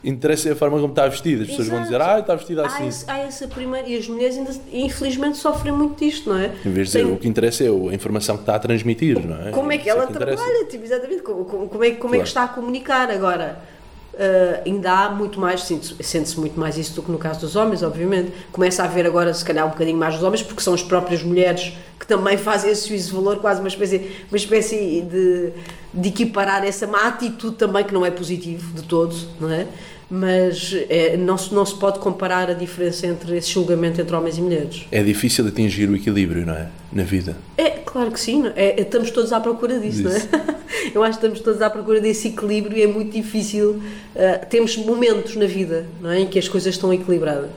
interessa 0.04 0.52
a 0.52 0.56
forma 0.56 0.78
como 0.80 0.92
está 0.92 1.08
vestida. 1.08 1.42
As 1.42 1.50
pessoas 1.50 1.68
Exato. 1.68 1.82
vão 1.82 1.92
dizer, 1.92 2.02
ah, 2.02 2.20
está 2.20 2.36
vestida 2.36 2.66
assim. 2.66 2.84
Há, 2.84 2.88
esse, 2.88 3.12
há 3.12 3.18
essa 3.20 3.48
primeira. 3.48 3.88
E 3.88 3.98
as 3.98 4.08
mulheres, 4.08 4.38
ainda, 4.38 4.52
infelizmente, 4.72 5.38
sofrem 5.38 5.74
muito 5.74 6.04
disto, 6.04 6.30
não 6.30 6.38
é? 6.38 6.52
Em 6.66 6.72
vez 6.72 6.92
de 6.92 7.00
dizer, 7.00 7.06
o 7.06 7.18
que 7.18 7.28
interessa 7.28 7.64
é 7.64 7.68
a 7.68 7.94
informação 7.94 8.36
que 8.38 8.44
está 8.44 8.56
a 8.56 8.60
transmitir, 8.60 9.26
não 9.26 9.48
é? 9.48 9.52
Como 9.52 9.72
é 9.72 9.78
que 9.78 9.90
ela 9.90 10.04
é 10.04 10.08
que 10.08 10.14
trabalha, 10.14 10.66
tipo, 10.66 10.84
exatamente. 10.84 11.24
Como, 11.24 11.46
como, 11.46 11.68
como, 11.68 11.84
é, 11.84 11.92
como 11.92 12.00
claro. 12.00 12.16
é 12.16 12.20
que 12.20 12.28
está 12.28 12.44
a 12.44 12.48
comunicar 12.48 13.10
agora? 13.10 13.75
Uh, 14.16 14.62
ainda 14.66 14.92
há 14.92 15.10
muito 15.10 15.42
mais, 15.42 15.64
sente-se 15.64 16.40
muito 16.40 16.58
mais 16.58 16.78
isso 16.78 16.94
do 16.96 17.04
que 17.04 17.12
no 17.12 17.18
caso 17.18 17.42
dos 17.42 17.58
homens, 17.58 17.84
obviamente. 17.84 18.32
Começa 18.50 18.82
a 18.82 18.86
haver 18.86 19.06
agora, 19.06 19.34
se 19.34 19.44
calhar, 19.44 19.66
um 19.66 19.72
bocadinho 19.72 19.98
mais 19.98 20.14
dos 20.14 20.24
homens, 20.24 20.42
porque 20.42 20.62
são 20.62 20.74
as 20.74 20.82
próprias 20.82 21.22
mulheres 21.22 21.74
que 22.00 22.08
também 22.08 22.38
fazem 22.40 22.72
esse 22.72 22.88
juízo 22.88 23.10
de 23.10 23.16
valor, 23.16 23.40
quase 23.40 23.60
uma 23.60 23.68
espécie, 23.68 24.10
uma 24.30 24.38
espécie 24.38 25.02
de, 25.02 25.52
de 25.94 26.10
equiparar 26.10 26.64
essa 26.64 26.88
má 26.88 27.08
atitude 27.08 27.58
também, 27.58 27.84
que 27.84 27.94
não 27.94 28.06
é 28.06 28.12
positivo 28.12 28.74
de 28.74 28.84
todos, 28.84 29.28
não 29.38 29.52
é? 29.52 29.68
Mas 30.10 30.76
é, 30.90 31.18
não, 31.18 31.38
se, 31.38 31.54
não 31.54 31.66
se 31.66 31.76
pode 31.76 32.00
comparar 32.00 32.50
a 32.50 32.54
diferença 32.54 33.08
entre 33.08 33.38
esse 33.38 33.52
julgamento 33.52 34.00
entre 34.00 34.16
homens 34.16 34.38
e 34.38 34.42
mulheres. 34.42 34.86
É 34.92 35.02
difícil 35.02 35.48
atingir 35.48 35.90
o 35.90 35.96
equilíbrio, 35.96 36.46
não 36.46 36.54
é? 36.54 36.70
Na 36.94 37.04
vida. 37.04 37.36
É, 37.58 37.72
claro 37.72 38.12
que 38.12 38.20
sim. 38.20 38.44
É, 38.56 38.80
estamos 38.82 39.10
todos 39.10 39.34
à 39.34 39.40
procura 39.40 39.80
disso, 39.80 40.04
não 40.04 40.12
é? 40.12 40.56
Eu 40.94 41.04
acho 41.04 41.18
que 41.18 41.26
estamos 41.26 41.40
todos 41.40 41.62
à 41.62 41.70
procura 41.70 42.00
desse 42.00 42.28
equilíbrio 42.28 42.78
e 42.78 42.84
é 42.84 42.88
muito 42.88 43.12
difícil. 43.12 43.82
Uh, 44.16 44.46
temos 44.50 44.78
momentos 44.78 45.36
na 45.36 45.46
vida 45.46 45.88
não 46.00 46.12
é? 46.12 46.20
em 46.20 46.28
que 46.28 46.38
as 46.38 46.48
coisas 46.48 46.76
estão 46.76 46.94
equilibradas. 46.94 47.50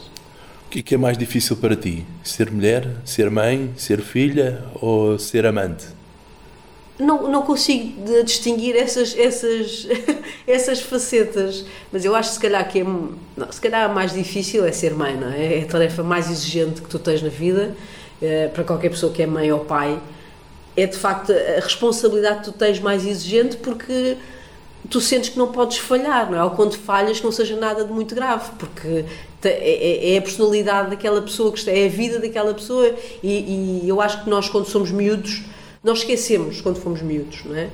O 0.66 0.70
que 0.70 0.80
é, 0.80 0.82
que 0.82 0.94
é 0.94 0.98
mais 0.98 1.16
difícil 1.16 1.56
para 1.56 1.76
ti? 1.76 2.04
Ser 2.22 2.50
mulher, 2.50 2.86
ser 3.04 3.30
mãe, 3.30 3.70
ser 3.76 4.00
filha 4.00 4.62
ou 4.74 5.18
ser 5.18 5.46
amante? 5.46 5.97
Não, 6.98 7.28
não 7.28 7.42
consigo 7.42 8.22
distinguir 8.24 8.76
essas, 8.76 9.16
essas, 9.16 9.86
essas 10.46 10.80
facetas, 10.80 11.64
mas 11.92 12.04
eu 12.04 12.14
acho 12.14 12.32
se 12.32 12.40
calhar 12.40 12.68
que 12.68 12.80
é, 12.80 12.84
não, 12.84 13.52
se 13.52 13.60
calhar 13.60 13.92
mais 13.92 14.12
difícil 14.12 14.64
é 14.64 14.72
ser 14.72 14.94
mãe, 14.94 15.16
não 15.16 15.30
é? 15.30 15.58
É 15.58 15.62
a 15.62 15.66
tarefa 15.66 16.02
mais 16.02 16.28
exigente 16.30 16.82
que 16.82 16.88
tu 16.88 16.98
tens 16.98 17.22
na 17.22 17.28
vida, 17.28 17.74
é, 18.20 18.48
para 18.48 18.64
qualquer 18.64 18.90
pessoa 18.90 19.12
que 19.12 19.22
é 19.22 19.26
mãe 19.26 19.52
ou 19.52 19.60
pai. 19.60 19.98
É 20.76 20.86
de 20.86 20.96
facto 20.96 21.32
a 21.32 21.60
responsabilidade 21.60 22.40
que 22.40 22.44
tu 22.46 22.52
tens 22.52 22.78
mais 22.80 23.06
exigente 23.06 23.56
porque 23.56 24.16
tu 24.90 25.00
sentes 25.00 25.28
que 25.30 25.38
não 25.38 25.52
podes 25.52 25.78
falhar, 25.78 26.30
não 26.30 26.38
é? 26.38 26.44
Ou 26.44 26.50
quando 26.50 26.74
falhas 26.76 27.18
que 27.18 27.24
não 27.24 27.32
seja 27.32 27.56
nada 27.56 27.84
de 27.84 27.92
muito 27.92 28.14
grave, 28.14 28.50
porque 28.58 29.04
é, 29.44 29.48
é, 29.48 30.14
é 30.14 30.18
a 30.18 30.22
personalidade 30.22 30.90
daquela 30.90 31.22
pessoa, 31.22 31.52
que 31.52 31.68
é 31.70 31.86
a 31.86 31.88
vida 31.88 32.18
daquela 32.18 32.54
pessoa, 32.54 32.92
e, 33.22 33.82
e 33.84 33.88
eu 33.88 34.00
acho 34.00 34.24
que 34.24 34.30
nós, 34.30 34.48
quando 34.48 34.66
somos 34.66 34.90
miúdos, 34.90 35.42
nós 35.82 35.98
esquecemos 35.98 36.60
quando 36.60 36.76
fomos 36.76 37.02
miúdos, 37.02 37.44
não 37.44 37.56
é? 37.56 37.68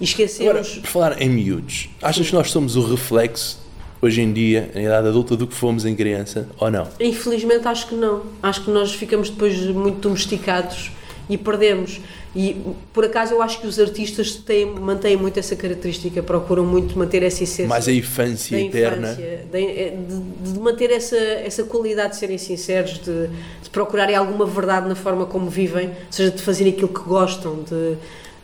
E 0.00 0.04
esquecemos. 0.04 0.50
Agora, 0.50 0.64
por 0.80 0.86
falar 0.86 1.22
em 1.22 1.28
miúdos, 1.28 1.88
achas 2.02 2.28
que 2.28 2.34
nós 2.34 2.50
somos 2.50 2.76
o 2.76 2.86
reflexo, 2.86 3.58
hoje 4.00 4.20
em 4.20 4.32
dia, 4.32 4.70
em 4.74 4.84
idade 4.84 5.08
adulta, 5.08 5.36
do 5.36 5.46
que 5.46 5.54
fomos 5.54 5.84
em 5.84 5.94
criança 5.94 6.48
ou 6.58 6.70
não? 6.70 6.88
Infelizmente, 7.00 7.66
acho 7.66 7.88
que 7.88 7.94
não. 7.94 8.24
Acho 8.42 8.64
que 8.64 8.70
nós 8.70 8.92
ficamos 8.92 9.30
depois 9.30 9.58
muito 9.58 10.00
domesticados 10.00 10.90
e 11.28 11.38
perdemos. 11.38 12.00
E 12.34 12.56
por 12.92 13.04
acaso 13.04 13.32
eu 13.32 13.40
acho 13.40 13.60
que 13.60 13.66
os 13.66 13.78
artistas 13.78 14.34
têm, 14.34 14.66
mantêm 14.66 15.16
muito 15.16 15.38
essa 15.38 15.56
característica, 15.56 16.22
procuram 16.22 16.64
muito 16.64 16.98
manter 16.98 17.22
essa 17.22 17.44
essência. 17.44 17.66
Mais 17.66 17.88
a 17.88 17.92
infância 17.92 18.60
eterna. 18.60 19.12
Infância, 19.12 19.46
de, 19.50 20.52
de, 20.52 20.58
manter 20.60 20.90
essa, 20.90 21.16
essa 21.16 21.64
qualidade 21.64 22.10
de 22.10 22.16
serem 22.18 22.36
sinceros, 22.36 22.98
de, 22.98 23.28
de 23.62 23.70
procurarem 23.70 24.14
alguma 24.14 24.44
verdade 24.44 24.86
na 24.86 24.94
forma 24.94 25.24
como 25.24 25.48
vivem, 25.48 25.88
ou 25.88 25.94
seja, 26.10 26.30
de 26.30 26.42
fazerem 26.42 26.72
aquilo 26.72 26.88
que 26.88 27.00
gostam, 27.00 27.62
de, 27.62 27.96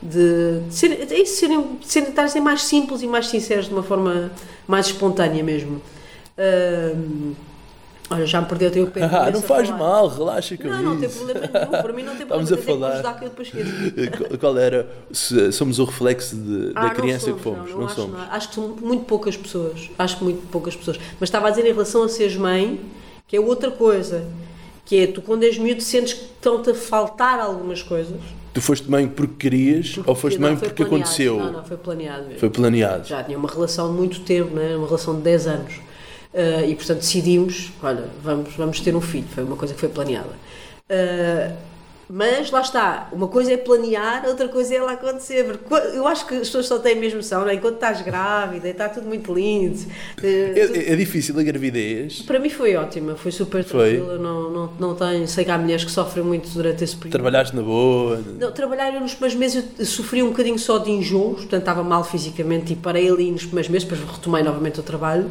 de, 0.03 0.61
de, 0.69 0.75
ser, 0.75 1.07
de, 1.07 1.27
serem, 1.27 1.77
de 1.79 1.87
serem, 1.87 2.29
ser 2.29 2.41
mais 2.41 2.63
simples 2.63 3.03
e 3.03 3.07
mais 3.07 3.29
sinceros 3.29 3.67
de 3.67 3.75
uma 3.75 3.83
forma 3.83 4.33
mais 4.67 4.87
espontânea 4.87 5.43
mesmo. 5.43 5.83
Um, 6.39 7.35
Olha, 8.13 8.27
já 8.27 8.41
me 8.41 8.47
perdeu 8.47 8.69
o 8.69 8.73
teu 8.73 8.87
pé. 8.89 9.03
Ah, 9.13 9.31
não 9.31 9.43
faz 9.43 9.69
mal, 9.71 10.09
relaxa 10.09 10.57
com 10.57 10.69
não, 10.69 10.75
isso. 10.75 10.83
Não, 10.83 10.95
não 10.95 11.01
tem 11.01 11.09
problema 11.09 11.41
nenhum. 11.53 11.83
Para 11.83 11.93
mim 11.93 12.03
não 12.03 12.17
tem 12.17 12.27
problema. 12.27 12.43
Estamos 12.43 12.53
a 12.53 12.57
falar. 12.57 13.19
Que 13.19 13.25
eu 13.25 13.29
depois 13.29 13.53
Qual 14.41 14.59
era? 14.59 14.89
Se 15.13 15.53
somos 15.53 15.79
o 15.79 15.85
reflexo 15.85 16.37
de, 16.37 16.73
ah, 16.75 16.85
da 16.85 16.91
criança 16.91 17.27
somos, 17.27 17.39
que 17.39 17.43
fomos. 17.43 17.71
Não, 17.71 17.77
não, 17.77 17.79
não 17.79 17.87
acho, 17.87 17.95
somos. 17.95 18.21
Acho 18.31 18.49
que 18.49 18.55
são 18.55 18.69
muito 18.81 19.05
poucas 19.05 19.37
pessoas. 19.37 19.91
Acho 19.99 20.19
que 20.19 20.25
muito 20.25 20.47
poucas 20.49 20.75
pessoas. 20.77 20.99
Mas 21.21 21.29
estava 21.29 21.49
a 21.49 21.51
dizer 21.51 21.67
em 21.67 21.73
relação 21.73 22.03
a 22.03 22.09
seres 22.09 22.37
mãe, 22.37 22.81
que 23.27 23.37
é 23.37 23.41
outra 23.41 23.71
coisa. 23.71 24.27
Que 24.85 25.01
é, 25.01 25.07
tu 25.07 25.23
quando 25.23 25.45
és 25.45 25.57
miúdo 25.59 25.83
sentes 25.83 26.15
que 26.15 26.25
estão-te 26.25 26.71
a 26.71 26.75
faltar 26.75 27.39
algumas 27.39 27.83
coisas. 27.83 28.19
Tu 28.53 28.61
foste 28.61 28.91
mãe 28.91 29.09
porque 29.09 29.35
querias 29.49 29.95
porque, 29.95 30.11
ou 30.11 30.15
foste 30.15 30.39
mãe 30.39 30.55
porque 30.55 30.85
planeado. 30.85 30.97
aconteceu? 30.97 31.39
Não, 31.39 31.53
não, 31.53 31.65
foi 31.65 31.77
planeado 31.77 32.25
mesmo. 32.25 32.39
Foi 32.39 32.51
planeado. 32.51 33.09
Já 33.09 33.25
tinha 33.25 33.39
uma 33.39 33.49
relação 33.49 33.91
de 33.91 33.97
muito 33.97 34.21
tempo, 34.21 34.55
né? 34.55 34.77
uma 34.77 34.87
relação 34.87 35.17
de 35.17 35.23
10 35.23 35.47
anos. 35.47 35.75
Uh, 36.33 36.65
e 36.67 36.75
portanto 36.75 37.01
decidimos, 37.01 37.73
olha, 37.83 38.09
vamos, 38.23 38.55
vamos 38.55 38.81
ter 38.81 38.97
um 38.97 39.01
filho, 39.01 39.27
foi 39.35 39.45
uma 39.45 39.57
coisa 39.57 39.75
que 39.75 39.81
foi 39.81 39.89
planeada. 39.91 40.31
Uh, 40.89 41.55
mas 42.15 42.51
lá 42.51 42.61
está, 42.61 43.09
uma 43.11 43.27
coisa 43.27 43.55
é 43.55 43.57
planear, 43.57 44.27
outra 44.27 44.47
coisa 44.47 44.75
é 44.75 44.77
ela 44.77 44.93
acontecer. 44.93 45.59
Eu 45.95 46.07
acho 46.07 46.27
que 46.27 46.35
as 46.35 46.41
pessoas 46.41 46.67
só 46.67 46.79
têm 46.79 46.93
a 46.93 46.97
mesma 46.97 47.17
noção, 47.17 47.49
é? 47.49 47.55
enquanto 47.55 47.77
estás 47.77 48.03
grávida, 48.03 48.69
está 48.69 48.87
tudo 48.91 49.07
muito 49.07 49.33
lindo. 49.33 49.79
É, 50.23 50.29
é, 50.29 50.93
é, 50.93 50.97
difícil 50.97 51.39
a 51.41 51.43
gravidez? 51.43 52.21
Para 52.21 52.39
mim 52.39 52.51
foi 52.51 52.77
ótima, 52.77 53.15
foi 53.15 53.33
super 53.33 53.65
tranquila. 53.65 54.19
Não, 54.19 54.51
não, 54.51 54.73
não 54.79 54.95
tenho, 54.95 55.27
sei 55.27 55.43
que 55.43 55.51
há 55.51 55.57
mulheres 55.57 55.85
que 55.85 55.91
sofrem 55.91 56.23
muito 56.23 56.51
durante 56.51 56.85
esse 56.85 56.95
período. 56.95 57.13
Trabalhaste 57.13 57.57
na 57.57 57.63
boa? 57.63 58.23
Não, 58.39 58.53
trabalhar 58.53 58.93
nos 59.01 59.15
primeiros 59.15 59.39
meses 59.39 59.65
eu 59.79 59.87
sofri 59.87 60.23
um 60.23 60.29
bocadinho 60.29 60.59
só 60.59 60.77
de 60.77 60.91
enjoos, 60.91 61.41
portanto 61.41 61.61
estava 61.61 61.83
mal 61.83 62.05
fisicamente 62.05 62.75
e 62.75 62.77
parei 62.77 63.09
ali 63.09 63.31
nos 63.31 63.47
primeiros 63.47 63.71
meses, 63.71 63.89
depois 63.89 64.07
retomei 64.11 64.43
novamente 64.43 64.79
o 64.79 64.83
trabalho. 64.83 65.31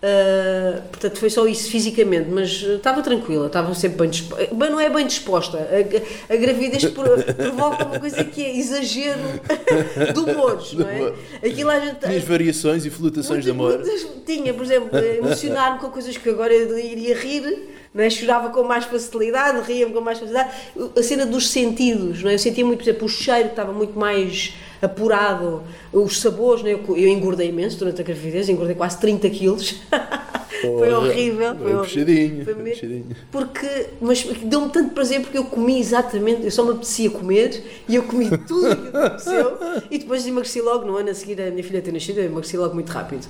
Uh, 0.00 0.80
portanto, 0.90 1.18
foi 1.18 1.28
só 1.28 1.44
isso 1.48 1.68
fisicamente, 1.72 2.30
mas 2.30 2.62
estava 2.62 3.02
tranquila, 3.02 3.48
estava 3.48 3.74
sempre 3.74 3.98
bem 3.98 4.10
disposta. 4.10 4.48
Mas 4.54 4.70
não 4.70 4.78
é 4.78 4.88
bem 4.88 5.04
disposta. 5.04 5.58
A, 5.58 6.32
a 6.32 6.36
gravidez 6.36 6.84
provoca 6.84 7.84
uma 7.84 7.98
coisa 7.98 8.22
que 8.22 8.44
é 8.44 8.56
exagero 8.56 9.18
de 10.14 10.20
humores, 10.20 10.72
não 10.74 10.88
é? 10.88 11.12
Aquilo 11.44 11.70
a 11.70 11.80
gente, 11.80 11.98
Tinhas 11.98 12.22
variações 12.22 12.86
e 12.86 12.90
flutuações 12.90 13.42
de 13.42 13.50
amor? 13.50 13.82
tinha, 14.24 14.54
por 14.54 14.62
exemplo, 14.62 14.90
emocionar-me 15.18 15.80
com 15.80 15.90
coisas 15.90 16.16
que 16.16 16.28
agora 16.28 16.54
eu 16.54 16.78
iria 16.78 17.16
rir. 17.16 17.76
Não 17.92 18.04
é? 18.04 18.10
Chorava 18.10 18.50
com 18.50 18.62
mais 18.62 18.84
facilidade, 18.84 19.66
ria-me 19.66 19.92
com 19.92 20.00
mais 20.00 20.18
facilidade. 20.18 20.50
A 20.96 21.02
cena 21.02 21.26
dos 21.26 21.48
sentidos, 21.48 22.22
não 22.22 22.30
é? 22.30 22.34
eu 22.34 22.38
sentia 22.38 22.64
muito, 22.64 22.78
por 22.78 22.84
exemplo, 22.84 23.06
o 23.06 23.08
cheiro 23.08 23.44
que 23.44 23.52
estava 23.52 23.72
muito 23.72 23.98
mais 23.98 24.54
apurado, 24.80 25.62
os 25.92 26.20
sabores, 26.20 26.62
né? 26.62 26.72
eu, 26.72 26.96
eu 26.96 27.08
engordei 27.08 27.48
imenso 27.48 27.78
durante 27.78 28.00
a 28.00 28.04
gravidez, 28.04 28.48
engordei 28.48 28.74
quase 28.74 28.98
30 29.00 29.30
quilos. 29.30 29.80
foi 30.60 30.92
horrível. 30.92 31.54
Foi, 31.56 31.72
puxadinho, 31.74 32.44
foi. 32.44 33.04
Porque, 33.30 33.86
mas 34.00 34.24
deu-me 34.24 34.70
tanto 34.70 34.94
prazer 34.94 35.20
porque 35.20 35.38
eu 35.38 35.44
comi 35.44 35.78
exatamente, 35.78 36.44
eu 36.44 36.50
só 36.50 36.64
me 36.64 36.70
apetecia 36.70 37.10
comer 37.10 37.62
e 37.88 37.94
eu 37.94 38.02
comi 38.04 38.28
tudo 38.46 38.72
o 38.72 38.76
que 38.76 38.96
aconteceu 38.96 39.58
e 39.90 39.98
depois 39.98 40.26
emagreci 40.26 40.60
logo, 40.60 40.84
no 40.84 40.96
ano 40.96 41.10
a 41.10 41.14
seguir 41.14 41.40
a 41.40 41.50
minha 41.50 41.64
filha 41.64 41.80
ter 41.80 41.92
nascido, 41.92 42.18
eu 42.18 42.24
emagreci 42.24 42.56
logo 42.56 42.74
muito 42.74 42.90
rápido. 42.90 43.26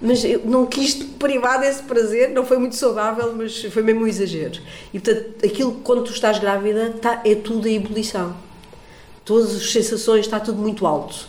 Mas 0.00 0.24
eu 0.24 0.42
não 0.44 0.66
quis 0.66 0.94
privar 0.94 1.60
desse 1.60 1.82
prazer, 1.82 2.30
não 2.30 2.44
foi 2.44 2.58
muito 2.58 2.76
saudável, 2.76 3.32
mas 3.36 3.62
foi 3.64 3.82
mesmo 3.82 4.02
um 4.02 4.06
exagero. 4.06 4.60
E 4.92 4.98
portanto, 4.98 5.44
aquilo 5.44 5.72
quando 5.84 6.04
tu 6.04 6.12
estás 6.12 6.38
grávida 6.38 6.90
tá, 7.00 7.22
é 7.24 7.34
tudo 7.34 7.68
a 7.68 7.70
ebulição 7.70 8.34
todas 9.24 9.56
as 9.56 9.70
sensações, 9.70 10.20
está 10.20 10.40
tudo 10.40 10.58
muito 10.58 10.86
alto. 10.86 11.26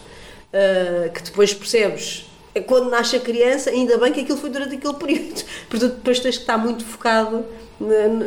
Uh, 0.54 1.12
que 1.12 1.24
depois 1.24 1.54
percebes, 1.54 2.26
é 2.54 2.62
quando 2.62 2.90
nasce 2.90 3.16
a 3.16 3.20
criança, 3.20 3.72
ainda 3.72 3.98
bem 3.98 4.14
que 4.14 4.22
aquilo 4.22 4.38
foi 4.38 4.50
durante 4.50 4.76
aquele 4.76 4.94
período. 4.96 5.44
Portanto, 5.70 5.96
depois 5.96 6.20
tens 6.20 6.36
que 6.36 6.44
estar 6.44 6.58
muito 6.58 6.86
focado 6.86 7.46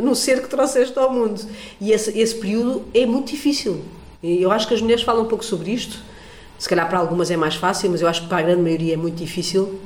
no 0.03 0.15
ser 0.15 0.43
que 0.43 0.49
trouxeste 0.49 0.99
ao 0.99 1.13
mundo. 1.13 1.41
E 1.81 1.93
esse, 1.93 2.19
esse 2.19 2.35
período 2.35 2.85
é 2.93 3.07
muito 3.07 3.31
difícil. 3.31 3.83
Eu 4.23 4.51
acho 4.51 4.67
que 4.67 4.75
as 4.75 4.83
mulheres 4.83 5.05
falam 5.05 5.23
um 5.25 5.29
pouco 5.29 5.45
sobre 5.45 5.71
isto. 5.71 5.99
Se 6.59 6.69
calhar 6.69 6.89
para 6.89 6.99
algumas 6.99 7.31
é 7.31 7.37
mais 7.37 7.55
fácil, 7.55 7.91
mas 7.91 8.01
eu 8.01 8.09
acho 8.09 8.23
que 8.23 8.29
para 8.29 8.39
a 8.39 8.43
grande 8.43 8.63
maioria 8.63 8.95
é 8.95 8.97
muito 8.97 9.17
difícil 9.17 9.79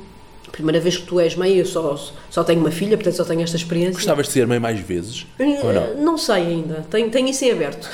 primeira 0.51 0.79
vez 0.79 0.97
que 0.97 1.05
tu 1.05 1.19
és 1.19 1.35
mãe, 1.35 1.55
eu 1.55 1.65
só, 1.65 1.95
só 2.29 2.43
tenho 2.43 2.59
uma 2.59 2.71
filha, 2.71 2.97
portanto 2.97 3.15
só 3.15 3.23
tenho 3.23 3.41
esta 3.41 3.55
experiência. 3.55 3.93
Gostavas 3.93 4.27
de 4.27 4.33
ser 4.33 4.45
mãe 4.45 4.59
mais 4.59 4.79
vezes? 4.79 5.25
ou 5.63 5.73
não? 5.73 5.95
não 5.95 6.17
sei 6.17 6.35
ainda, 6.35 6.85
tenho, 6.89 7.09
tenho 7.09 7.29
isso 7.29 7.45
em 7.45 7.51
aberto. 7.51 7.89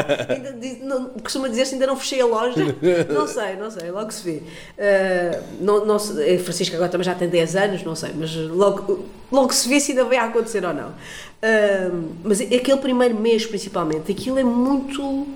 não, 0.82 1.10
costuma 1.10 1.48
dizer-se 1.48 1.74
ainda 1.74 1.86
não 1.86 1.96
fechei 1.96 2.20
a 2.20 2.26
loja. 2.26 2.76
Não 3.12 3.26
sei, 3.26 3.56
não 3.56 3.70
sei, 3.70 3.90
logo 3.90 4.10
se 4.12 4.24
vê. 4.24 4.36
Uh, 4.40 5.42
não, 5.60 5.84
não, 5.84 5.96
a 5.96 6.38
Francisca 6.42 6.76
agora 6.76 6.90
também 6.90 7.04
já 7.04 7.14
tem 7.14 7.28
10 7.28 7.56
anos, 7.56 7.82
não 7.82 7.94
sei, 7.94 8.10
mas 8.16 8.34
logo, 8.34 9.04
logo 9.30 9.52
se 9.52 9.68
vê 9.68 9.80
se 9.80 9.92
ainda 9.92 10.04
vai 10.04 10.18
acontecer 10.18 10.64
ou 10.64 10.72
não. 10.72 10.88
Uh, 10.88 12.12
mas 12.22 12.40
aquele 12.40 12.78
primeiro 12.78 13.16
mês, 13.16 13.44
principalmente, 13.44 14.12
aquilo 14.12 14.38
é 14.38 14.44
muito 14.44 15.26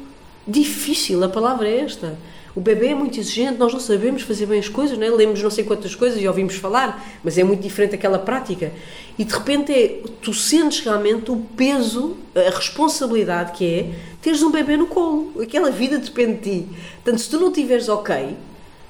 difícil, 0.46 1.22
a 1.24 1.28
palavra 1.28 1.68
é 1.68 1.80
esta 1.80 2.16
o 2.56 2.60
bebê 2.60 2.88
é 2.88 2.94
muito 2.94 3.20
exigente, 3.20 3.58
nós 3.58 3.70
não 3.70 3.78
sabemos 3.78 4.22
fazer 4.22 4.46
bem 4.46 4.58
as 4.58 4.68
coisas, 4.68 4.96
não 4.96 5.06
é? 5.06 5.10
lemos 5.10 5.42
não 5.42 5.50
sei 5.50 5.62
quantas 5.62 5.94
coisas 5.94 6.18
e 6.18 6.26
ouvimos 6.26 6.54
falar, 6.54 7.06
mas 7.22 7.36
é 7.36 7.44
muito 7.44 7.60
diferente 7.60 7.94
aquela 7.94 8.18
prática. 8.18 8.72
E 9.18 9.24
de 9.24 9.34
repente 9.34 9.70
é, 9.72 10.00
tu 10.22 10.32
sentes 10.32 10.80
realmente 10.80 11.30
o 11.30 11.36
peso, 11.36 12.16
a 12.34 12.48
responsabilidade 12.48 13.52
que 13.52 13.66
é 13.66 13.90
teres 14.22 14.42
um 14.42 14.50
bebê 14.50 14.78
no 14.78 14.86
colo. 14.86 15.34
Aquela 15.42 15.70
vida 15.70 15.98
depende 15.98 16.38
de 16.38 16.60
ti. 16.62 16.68
Portanto, 17.04 17.20
se 17.20 17.28
tu 17.28 17.38
não 17.38 17.48
estiveres 17.48 17.90
ok, 17.90 18.34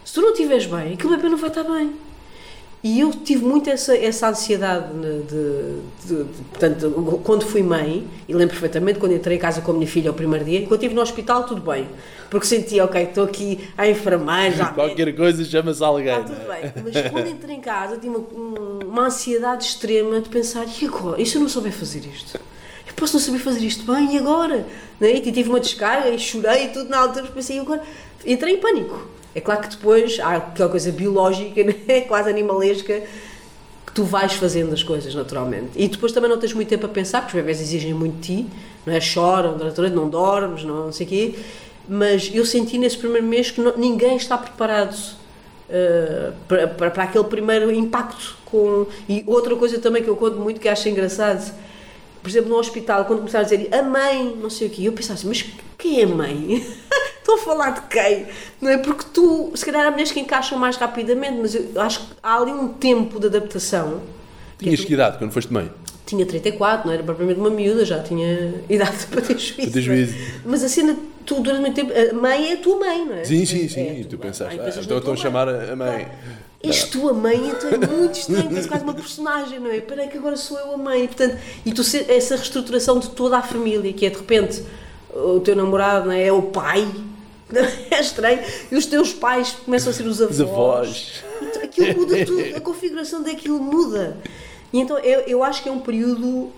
se 0.05 0.15
tu 0.15 0.23
não 0.23 0.31
estiveres 0.31 0.67
bem, 0.67 0.95
aquele 0.95 1.17
bebê 1.17 1.29
não 1.29 1.37
vai 1.37 1.49
estar 1.49 1.65
bem. 1.65 2.06
E 2.87 3.01
eu 3.01 3.11
tive 3.11 3.45
muito 3.45 3.69
essa, 3.69 3.97
essa 3.97 4.29
ansiedade 4.29 4.87
de, 4.95 5.23
de, 6.07 6.23
de, 6.23 6.25
portanto, 6.53 7.21
quando 7.25 7.45
fui 7.45 7.61
mãe, 7.61 8.07
e 8.29 8.33
lembro 8.33 8.55
perfeitamente 8.55 9.01
quando 9.01 9.13
entrei 9.13 9.37
em 9.37 9.41
casa 9.41 9.61
com 9.61 9.73
a 9.73 9.75
minha 9.75 9.89
filha 9.89 10.13
o 10.13 10.15
primeiro 10.15 10.45
dia, 10.45 10.61
quando 10.61 10.75
estive 10.75 10.95
no 10.95 11.01
hospital, 11.01 11.43
tudo 11.43 11.61
bem. 11.61 11.89
Porque 12.31 12.47
sentia, 12.47 12.85
ok, 12.85 13.03
estou 13.03 13.25
aqui 13.25 13.69
a 13.77 13.89
enfermar, 13.89 14.53
já. 14.53 14.67
Qualquer 14.67 15.17
coisa 15.17 15.45
chama-se 15.45 15.83
alguém. 15.83 16.17
Está 16.17 16.33
tudo 16.33 16.47
bem. 16.47 16.73
Mas 16.85 17.11
quando 17.11 17.29
entrei 17.29 17.57
em 17.57 17.61
casa, 17.61 17.97
tinha 17.97 18.17
uma, 18.17 18.85
uma 18.85 19.07
ansiedade 19.07 19.65
extrema 19.65 20.21
de 20.21 20.29
pensar, 20.29 20.65
e 20.81 20.87
agora? 20.87 21.21
E 21.21 21.27
se 21.27 21.35
eu 21.35 21.41
não 21.41 21.49
souber 21.49 21.73
fazer 21.73 22.05
isto? 22.07 22.39
posso 22.95 23.15
não 23.15 23.21
saber 23.21 23.41
fazer 23.41 23.67
isto 23.67 23.85
bem 23.93 24.15
e 24.15 24.19
agora? 24.19 24.65
Né? 25.01 25.17
E 25.17 25.21
tive 25.21 25.49
uma 25.49 25.61
descarga 25.61 26.09
e 26.09 26.19
chorei 26.21 26.67
e 26.67 26.69
tudo 26.69 26.89
na 26.89 27.01
altura, 27.01 27.27
pensei, 27.27 27.59
agora 27.59 27.83
entrei 28.25 28.55
em 28.55 28.59
pânico. 28.59 29.16
É 29.37 29.41
claro 29.43 29.61
que 29.61 29.69
depois 29.69 30.19
há 30.19 30.37
aquela 30.37 30.71
coisa 30.71 30.91
biológica, 30.91 31.63
né? 31.87 32.01
quase 32.09 32.31
animalesca, 32.31 33.03
que 33.87 33.93
tu 33.93 34.03
vais 34.03 34.33
fazendo 34.33 34.73
as 34.73 34.83
coisas 34.83 35.15
naturalmente. 35.15 35.73
E 35.77 35.87
depois 35.87 36.11
também 36.11 36.31
não 36.31 36.39
tens 36.39 36.55
muito 36.55 36.69
tempo 36.69 36.87
a 36.87 36.89
pensar, 36.89 37.21
porque 37.21 37.37
os 37.37 37.43
bebés 37.43 37.61
exigem 37.61 37.93
muito 37.93 38.17
de 38.17 38.23
ti, 38.23 38.47
não 38.87 38.95
é? 38.95 39.01
choram 39.01 39.59
durante 39.59 39.79
a 39.79 39.83
noite, 39.83 39.95
não 39.95 40.09
dormes, 40.09 40.65
não, 40.65 40.87
não 40.87 40.93
sei 40.93 41.05
o 41.05 41.09
quê. 41.11 41.35
Mas 41.87 42.31
eu 42.35 42.47
senti 42.47 42.79
nesse 42.79 42.97
primeiro 42.97 43.27
mês 43.27 43.51
que 43.51 43.61
não, 43.61 43.77
ninguém 43.77 44.17
está 44.17 44.39
preparado 44.39 44.97
uh, 44.97 46.33
para, 46.49 46.69
para, 46.69 46.91
para 46.91 47.05
aquele 47.05 47.25
primeiro 47.25 47.71
impacto. 47.71 48.39
Com... 48.47 48.87
E 49.07 49.23
outra 49.27 49.55
coisa 49.55 49.79
também 49.79 50.03
que 50.03 50.09
eu 50.09 50.17
conto 50.17 50.39
muito 50.39 50.59
que 50.59 50.69
acho 50.69 50.89
engraçado 50.89 51.55
por 52.27 52.31
exemplo, 52.31 52.51
no 52.51 52.57
hospital, 52.57 53.05
quando 53.05 53.21
começaram 53.21 53.47
a 53.47 53.49
dizer 53.49 53.73
a 53.73 53.83
mãe, 53.85 54.37
não 54.43 54.51
sei 54.51 54.67
o 54.67 54.71
quê, 54.71 54.83
eu 54.83 54.93
pensava 54.93 55.17
assim, 55.17 55.29
mas 55.29 55.45
quem 55.79 56.01
é 56.01 56.07
mãe? 56.07 56.67
Estou 57.27 57.35
a 57.35 57.39
falar 57.39 57.71
de 57.71 57.81
quem? 57.89 58.27
Não 58.61 58.71
é? 58.71 58.79
Porque 58.79 59.05
tu, 59.13 59.51
se 59.53 59.67
calhar 59.67 59.85
há 59.85 59.91
mulheres 59.91 60.13
que 60.13 60.21
encaixam 60.21 60.57
mais 60.57 60.77
rapidamente, 60.77 61.37
mas 61.43 61.57
eu 61.57 61.81
acho 61.81 61.99
que 61.99 62.07
há 62.23 62.37
ali 62.37 62.53
um 62.53 62.69
tempo 62.69 63.19
de 63.19 63.27
adaptação. 63.27 64.01
Tinhas 64.57 64.85
que 64.85 64.95
idade 64.95 65.19
quando 65.19 65.33
foste 65.33 65.53
mãe? 65.53 65.69
Tinha 66.07 66.25
34, 66.25 66.87
não 66.87 66.95
era 66.95 67.03
propriamente 67.03 67.41
uma 67.41 67.51
miúda, 67.51 67.85
já 67.85 68.01
tinha 68.01 68.63
idade 68.71 69.07
para 69.11 69.23
ter 69.23 69.37
juízo. 69.37 69.57
Para 69.61 69.71
ter 69.73 69.81
juízo. 69.81 70.15
Mas 70.45 70.63
a 70.63 70.69
cena, 70.69 70.97
tu 71.25 71.41
durante 71.41 71.63
muito 71.63 71.75
tempo, 71.75 71.93
a 71.93 72.15
mãe 72.15 72.53
é 72.53 72.53
a 72.53 72.57
tua 72.59 72.79
mãe, 72.79 73.05
não 73.05 73.17
é? 73.17 73.25
Sim, 73.25 73.45
sim, 73.45 73.69
sim. 73.69 73.81
É, 73.81 73.99
e 73.99 74.05
tu 74.05 74.17
pensaste, 74.19 74.61
ah, 74.61 74.69
então 74.81 74.99
estão 74.99 75.13
a 75.13 75.17
chamar 75.17 75.49
a 75.49 75.75
mãe. 75.75 76.07
És 76.63 76.85
tu 76.85 77.09
a 77.09 77.13
mãe, 77.13 77.49
então 77.49 77.71
é 77.71 77.87
muito 77.89 78.21
estranho, 78.21 78.57
és 78.57 78.67
quase 78.67 78.85
uma 78.85 78.95
personagem, 78.95 79.59
não 79.59 79.73
é? 79.73 79.81
Peraí 79.81 80.07
que 80.07 80.17
agora 80.17 80.37
sou 80.37 80.57
eu 80.61 80.75
a 80.75 80.79
mãe. 80.79 81.03
E, 81.03 81.09
portanto, 81.09 81.37
e 81.67 81.73
tu 81.73 81.81
essa 81.81 82.37
reestruturação 82.37 83.01
de 83.01 83.11
toda 83.11 83.37
a 83.37 83.43
família, 83.43 83.93
que 83.93 84.07
é 84.07 84.11
de 84.11 84.17
repente 84.17 84.63
o 85.13 85.41
teu 85.41 85.57
namorado 85.57 86.07
não 86.07 86.13
é, 86.13 86.27
é 86.27 86.33
o 86.33 86.43
pai, 86.43 86.87
é 87.91 88.01
estranho, 88.01 88.41
e 88.71 88.77
os 88.77 88.87
teus 88.87 89.13
pais 89.13 89.53
começam 89.65 89.91
a 89.91 89.95
ser 89.95 90.07
os 90.07 90.21
avós. 90.21 90.35
Os 90.35 90.41
avós. 90.41 91.25
Então, 91.43 91.63
aquilo 91.63 92.01
muda 92.01 92.25
tudo, 92.27 92.57
a 92.57 92.61
configuração 92.61 93.23
daquilo 93.23 93.61
muda. 93.61 94.17
E 94.73 94.81
então 94.81 94.99
eu, 94.99 95.21
eu 95.21 95.45
acho 95.45 95.63
que 95.63 95.69
é 95.69 95.73
um 95.73 95.81
período, 95.81 96.27
uh, 96.27 96.53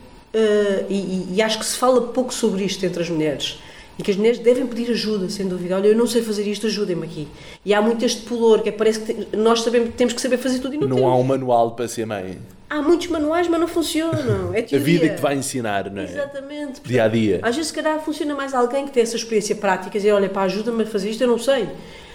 e, 0.89 1.35
e 1.35 1.43
acho 1.43 1.59
que 1.59 1.67
se 1.67 1.77
fala 1.77 2.01
pouco 2.09 2.33
sobre 2.33 2.65
isto 2.65 2.85
entre 2.85 3.03
as 3.03 3.11
mulheres 3.11 3.59
e 3.99 4.03
que 4.03 4.13
as 4.13 4.17
mulheres 4.17 4.39
devem 4.39 4.67
pedir 4.67 4.93
ajuda, 4.93 5.29
sem 5.29 5.49
dúvida. 5.49 5.75
Olha, 5.75 5.89
eu 5.89 5.97
não 5.97 6.07
sei 6.07 6.23
fazer 6.23 6.49
isto, 6.49 6.69
ajudem-me 6.69 7.05
aqui. 7.05 7.27
E 7.65 7.75
há 7.75 7.83
muito 7.83 8.05
este 8.05 8.23
pudor, 8.23 8.63
que 8.63 8.69
é, 8.69 8.73
parece 8.73 9.01
que 9.01 9.37
nós 9.37 9.63
sabemos, 9.63 9.93
temos 9.97 10.15
que 10.15 10.21
saber 10.21 10.39
fazer 10.39 10.61
tudo 10.61 10.75
e 10.75 10.79
não, 10.79 10.87
não 10.87 10.97
temos. 10.97 11.13
há 11.13 11.17
um 11.17 11.23
manual 11.25 11.73
para 11.73 11.89
ser 11.89 12.07
mãe. 12.07 12.39
Há 12.71 12.81
muitos 12.81 13.09
manuais, 13.09 13.49
mas 13.49 13.59
não 13.59 13.67
funcionam. 13.67 14.55
É 14.55 14.61
a 14.73 14.79
vida 14.79 15.09
que 15.09 15.17
te 15.17 15.21
vai 15.21 15.35
ensinar, 15.35 15.91
não 15.91 16.03
é? 16.03 16.05
Exatamente. 16.05 16.81
Dia 16.85 17.05
a 17.05 17.09
dia. 17.09 17.41
Às 17.43 17.57
vezes, 17.57 17.71
se 17.71 17.75
calhar, 17.75 17.99
funciona 18.01 18.37
mais 18.37 18.55
alguém 18.55 18.85
que 18.87 18.93
tem 18.93 19.03
essa 19.03 19.17
experiência 19.17 19.57
prática 19.57 19.97
e 19.97 20.01
dizer, 20.01 20.13
olha, 20.13 20.29
pá, 20.29 20.43
ajuda-me 20.43 20.85
a 20.85 20.87
fazer 20.87 21.11
isto, 21.11 21.23
eu 21.23 21.29
não 21.29 21.39
sei. 21.39 21.69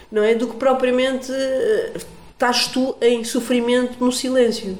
Não 0.09 0.23
é? 0.23 0.35
Do 0.35 0.47
que 0.47 0.55
propriamente 0.55 1.31
uh, 1.31 1.99
estás 2.31 2.67
tu 2.67 2.95
em 3.01 3.25
sofrimento 3.25 4.01
no 4.01 4.11
silêncio. 4.11 4.77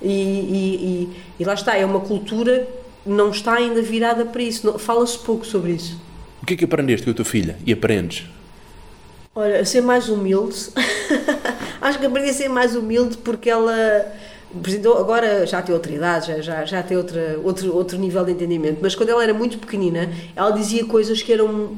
E, 0.00 0.08
e, 0.08 1.10
e, 1.10 1.16
e 1.40 1.44
lá 1.44 1.52
está, 1.52 1.76
é 1.76 1.84
uma 1.84 2.00
cultura 2.00 2.66
que 3.04 3.10
não 3.10 3.30
está 3.30 3.54
ainda 3.54 3.82
virada 3.82 4.24
para 4.24 4.42
isso. 4.42 4.78
Fala-se 4.78 5.18
pouco 5.18 5.44
sobre 5.44 5.72
isso. 5.72 6.07
Que 6.48 6.54
é 6.54 6.56
que 6.56 6.64
aprendeste 6.64 7.04
com 7.04 7.10
a 7.10 7.14
tua 7.14 7.26
filha 7.26 7.58
e 7.66 7.74
aprendes? 7.74 8.24
Olha, 9.34 9.62
ser 9.66 9.82
mais 9.82 10.08
humilde. 10.08 10.56
Acho 11.78 11.98
que 11.98 12.06
aprendi 12.06 12.30
a 12.30 12.32
ser 12.32 12.48
mais 12.48 12.74
humilde 12.74 13.18
porque 13.18 13.50
ela 13.50 13.76
agora 14.98 15.46
já 15.46 15.60
tem 15.60 15.74
outra 15.74 15.92
idade, 15.92 16.28
já, 16.28 16.40
já, 16.40 16.64
já 16.64 16.82
tem 16.82 16.96
outra, 16.96 17.38
outro, 17.44 17.76
outro 17.76 17.98
nível 17.98 18.24
de 18.24 18.32
entendimento, 18.32 18.78
mas 18.80 18.94
quando 18.94 19.10
ela 19.10 19.22
era 19.22 19.34
muito 19.34 19.58
pequenina, 19.58 20.10
ela 20.34 20.50
dizia 20.50 20.86
coisas 20.86 21.20
que 21.20 21.30
eram. 21.30 21.76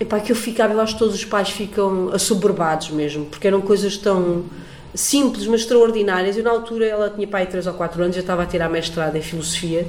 Epá, 0.00 0.18
que 0.18 0.32
eu 0.32 0.36
ficava, 0.36 0.74
eu 0.74 0.80
acho 0.80 0.94
que 0.94 0.98
todos 0.98 1.14
os 1.14 1.24
pais 1.24 1.50
ficam 1.50 2.10
assoberbados 2.12 2.90
mesmo, 2.90 3.26
porque 3.26 3.46
eram 3.46 3.60
coisas 3.60 3.96
tão 3.96 4.46
simples, 4.92 5.46
mas 5.46 5.60
extraordinárias. 5.60 6.36
Eu, 6.36 6.42
na 6.42 6.50
altura, 6.50 6.86
ela 6.86 7.08
tinha 7.08 7.28
pai 7.28 7.46
3 7.46 7.68
ou 7.68 7.74
4 7.74 8.02
anos, 8.02 8.16
já 8.16 8.20
estava 8.20 8.42
a 8.42 8.46
tirar 8.46 8.68
mestrado 8.68 9.14
em 9.14 9.22
filosofia 9.22 9.86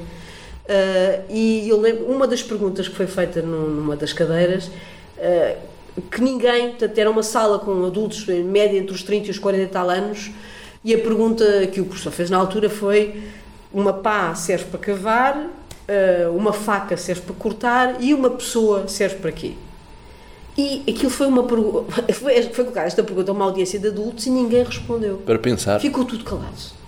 Uh, 0.64 1.24
e 1.30 1.68
eu 1.68 1.80
lembro, 1.80 2.06
uma 2.06 2.26
das 2.26 2.42
perguntas 2.42 2.88
que 2.88 2.96
foi 2.96 3.08
feita 3.08 3.42
numa 3.42 3.96
das 3.96 4.14
cadeiras, 4.14 4.68
uh, 4.68 5.58
que 6.10 6.22
ninguém, 6.22 6.70
portanto, 6.70 6.98
era 6.98 7.10
uma 7.10 7.24
sala 7.24 7.60
com 7.60 7.86
adultos, 7.86 8.28
em 8.30 8.44
média 8.44 8.78
entre 8.78 8.96
os 8.96 9.04
30 9.04 9.28
e 9.28 9.32
os 9.32 9.40
40 9.40 9.64
e 9.64 9.68
tal 9.68 9.90
anos, 9.90 10.32
e 10.84 10.94
a 10.94 10.98
pergunta 11.00 11.68
que 11.68 11.82
o 11.82 11.86
professor 11.86 12.12
fez 12.12 12.30
na 12.30 12.38
altura 12.38 12.70
foi: 12.70 13.24
uma 13.74 13.94
pá 13.94 14.34
serve 14.36 14.66
para 14.66 14.80
cavar, 14.80 15.38
uh, 15.38 16.36
uma 16.36 16.54
faca 16.54 16.96
serve 16.96 17.22
para 17.22 17.36
cortar 17.36 18.02
e 18.02 18.14
uma 18.14 18.30
pessoa 18.30 18.88
serve 18.88 19.18
para 19.18 19.32
quê? 19.32 19.54
E 20.58 20.84
aquilo 20.88 21.10
foi 21.10 21.28
uma 21.28 21.44
pergunta, 21.44 21.92
foi, 22.14 22.42
foi 22.44 22.64
colocada 22.64 22.88
esta 22.88 23.04
pergunta 23.04 23.32
a 23.32 23.34
uma 23.34 23.46
audiência 23.46 23.80
de 23.80 23.88
adultos 23.88 24.26
e 24.28 24.30
ninguém 24.30 24.64
respondeu. 24.64 25.18
Para 25.26 25.40
pensar. 25.40 25.80
Ficou 25.80 26.06
tudo 26.06 26.24
calado. 26.24 26.83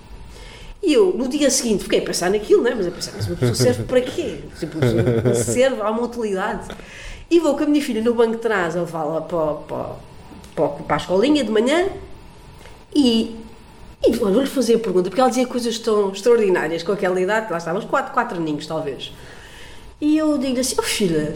E 0.85 0.93
eu, 0.93 1.11
no 1.17 1.27
dia 1.27 1.49
seguinte, 1.49 1.83
fiquei 1.83 1.97
a 1.97 2.01
pensar 2.03 2.29
naquilo, 2.29 2.61
não 2.61 2.69
é? 2.69 2.75
mas 2.75 2.85
a 2.85 2.91
pensar, 2.91 3.11
mas 3.15 3.25
uma 3.25 3.35
pessoa 3.35 3.55
serve 3.55 3.83
para 3.85 4.01
quê? 4.01 4.41
Tipo, 4.59 4.77
serve, 5.33 5.81
há 5.81 5.89
uma 5.89 6.03
utilidade. 6.03 6.67
E 7.27 7.39
vou 7.39 7.57
com 7.57 7.63
a 7.63 7.65
minha 7.65 7.83
filha 7.83 8.03
no 8.03 8.13
banco 8.13 8.33
de 8.33 8.37
trás, 8.37 8.77
a 8.77 8.81
levá-la 8.81 9.21
para, 9.21 9.53
para, 9.55 10.67
para, 10.67 10.95
a 10.95 10.97
escolinha 10.97 11.43
de 11.43 11.49
manhã 11.49 11.87
e, 12.93 13.35
e 14.05 14.11
vou-lhe 14.11 14.45
fazer 14.45 14.75
a 14.75 14.79
pergunta, 14.79 15.09
porque 15.09 15.19
ela 15.19 15.29
dizia 15.31 15.47
coisas 15.47 15.79
tão 15.79 16.11
extraordinárias 16.11 16.83
com 16.83 16.91
aquela 16.91 17.19
idade, 17.19 17.51
lá 17.51 17.57
estávamos, 17.57 17.89
quatro, 17.89 18.13
quatro 18.13 18.37
aninhos 18.37 18.67
talvez. 18.67 19.11
E 19.99 20.15
eu 20.15 20.37
digo 20.37 20.59
assim, 20.59 20.75
oh 20.77 20.83
filha, 20.83 21.35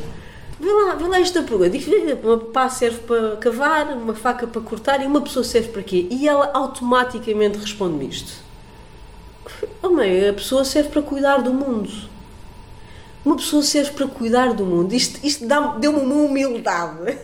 vê 0.59 0.71
lá, 0.71 0.93
vê 0.93 1.07
lá 1.07 1.19
esta 1.19 1.41
pergunta. 1.41 1.75
Uma 2.23 2.37
pá 2.37 2.69
serve 2.69 2.99
para 2.99 3.37
cavar, 3.37 3.97
uma 3.97 4.13
faca 4.13 4.45
para 4.45 4.61
cortar 4.61 5.01
e 5.01 5.07
uma 5.07 5.21
pessoa 5.21 5.43
serve 5.43 5.69
para 5.69 5.81
quê? 5.81 6.07
E 6.11 6.27
ela 6.27 6.51
automaticamente 6.53 7.57
responde-me 7.57 8.09
isto 8.09 8.48
Oh 9.82 9.89
mãe, 9.89 10.30
a 10.30 10.34
pessoa 10.34 10.64
serve 10.64 10.89
para 10.89 11.01
cuidar 11.01 11.38
do 11.41 11.53
mundo. 11.53 11.91
Uma 13.24 13.36
pessoa 13.36 13.62
serve 13.62 13.91
para 13.91 14.07
cuidar 14.07 14.53
do 14.53 14.66
mundo. 14.66 14.93
Isto, 14.93 15.20
isto 15.26 15.45
deu-me 15.80 15.99
uma 15.99 16.16
humildade. 16.16 17.18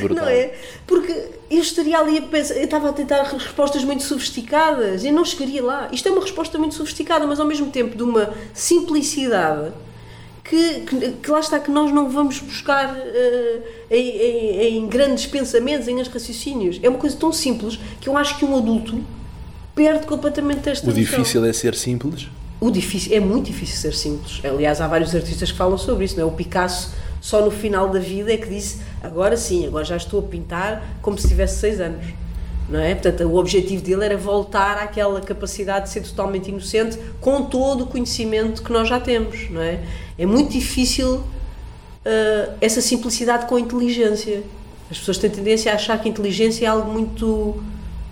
Brutal. 0.00 0.24
Não 0.24 0.28
é? 0.30 0.54
Porque 0.86 1.12
eu 1.50 1.60
estaria 1.60 1.96
ali 1.96 2.18
a 2.18 2.22
pensar, 2.22 2.54
eu 2.54 2.64
estava 2.64 2.90
a 2.90 2.92
tentar 2.92 3.22
respostas 3.22 3.84
muito 3.84 4.02
sofisticadas 4.02 5.04
e 5.04 5.12
não 5.12 5.24
chegaria 5.24 5.64
lá. 5.64 5.88
Isto 5.92 6.08
é 6.08 6.12
uma 6.12 6.20
resposta 6.20 6.58
muito 6.58 6.74
sofisticada, 6.74 7.26
mas 7.26 7.38
ao 7.38 7.46
mesmo 7.46 7.70
tempo 7.70 7.96
de 7.96 8.02
uma 8.02 8.34
simplicidade 8.52 9.72
que, 10.42 10.80
que, 10.80 11.12
que 11.12 11.30
lá 11.30 11.40
está, 11.40 11.60
que 11.60 11.70
nós 11.70 11.92
não 11.92 12.08
vamos 12.08 12.40
buscar 12.40 12.96
uh, 12.96 13.62
em, 13.90 14.08
em, 14.08 14.78
em 14.78 14.86
grandes 14.88 15.26
pensamentos, 15.26 15.86
em 15.86 15.94
grandes 15.94 16.12
raciocínios. 16.12 16.80
É 16.82 16.88
uma 16.88 16.98
coisa 16.98 17.16
tão 17.16 17.32
simples 17.32 17.78
que 18.00 18.08
eu 18.08 18.16
acho 18.16 18.38
que 18.38 18.44
um 18.44 18.56
adulto 18.56 19.00
perde 19.78 20.06
completamente 20.06 20.68
esta 20.68 20.90
O 20.90 20.92
difícil 20.92 21.44
é 21.44 21.52
ser 21.52 21.76
simples? 21.76 22.26
O 22.60 22.68
difícil, 22.68 23.16
é 23.16 23.20
muito 23.20 23.46
difícil 23.46 23.76
ser 23.76 23.94
simples. 23.94 24.40
Aliás, 24.44 24.80
há 24.80 24.88
vários 24.88 25.14
artistas 25.14 25.52
que 25.52 25.56
falam 25.56 25.78
sobre 25.78 26.04
isso, 26.04 26.16
não 26.16 26.24
é? 26.24 26.26
O 26.26 26.32
Picasso, 26.32 26.92
só 27.20 27.44
no 27.44 27.52
final 27.52 27.88
da 27.88 28.00
vida, 28.00 28.32
é 28.32 28.36
que 28.36 28.48
disse: 28.48 28.78
agora 29.00 29.36
sim, 29.36 29.68
agora 29.68 29.84
já 29.84 29.96
estou 29.96 30.18
a 30.18 30.22
pintar 30.24 30.98
como 31.00 31.16
se 31.16 31.28
tivesse 31.28 31.60
seis 31.60 31.80
anos. 31.80 32.04
Não 32.68 32.80
é? 32.80 32.92
Portanto, 32.94 33.22
o 33.22 33.36
objetivo 33.36 33.82
dele 33.82 34.04
era 34.04 34.16
voltar 34.16 34.76
àquela 34.78 35.20
capacidade 35.20 35.86
de 35.86 35.92
ser 35.92 36.02
totalmente 36.02 36.50
inocente 36.50 36.98
com 37.20 37.44
todo 37.44 37.84
o 37.84 37.86
conhecimento 37.86 38.62
que 38.62 38.72
nós 38.72 38.88
já 38.88 39.00
temos, 39.00 39.48
não 39.48 39.62
é? 39.62 39.80
É 40.18 40.26
muito 40.26 40.50
difícil 40.50 41.14
uh, 41.14 42.54
essa 42.60 42.82
simplicidade 42.82 43.46
com 43.46 43.58
inteligência. 43.58 44.42
As 44.90 44.98
pessoas 44.98 45.16
têm 45.16 45.30
tendência 45.30 45.72
a 45.72 45.76
achar 45.76 45.98
que 46.02 46.08
inteligência 46.08 46.66
é 46.66 46.68
algo 46.68 46.92
muito 46.92 47.62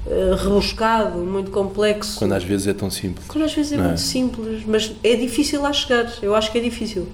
eh, 0.09 0.37
rebuscado, 0.37 1.19
muito 1.19 1.51
complexo. 1.51 2.19
Quando 2.19 2.33
às 2.33 2.45
vezes 2.45 2.69
é 2.69 2.73
tão 2.73 2.89
simples. 2.91 3.27
Quando 3.27 3.45
às 3.45 3.53
vezes 3.53 3.73
é, 3.73 3.75
é? 3.75 3.79
muito 3.79 4.01
simples, 4.01 4.63
mas 4.65 4.93
é 5.03 5.17
difícil 5.17 5.61
lá 5.61 5.73
chegar. 5.73 6.13
Eu 6.23 6.35
acho 6.35 6.53
que 6.53 6.59
é 6.59 6.61
difícil. 6.61 7.09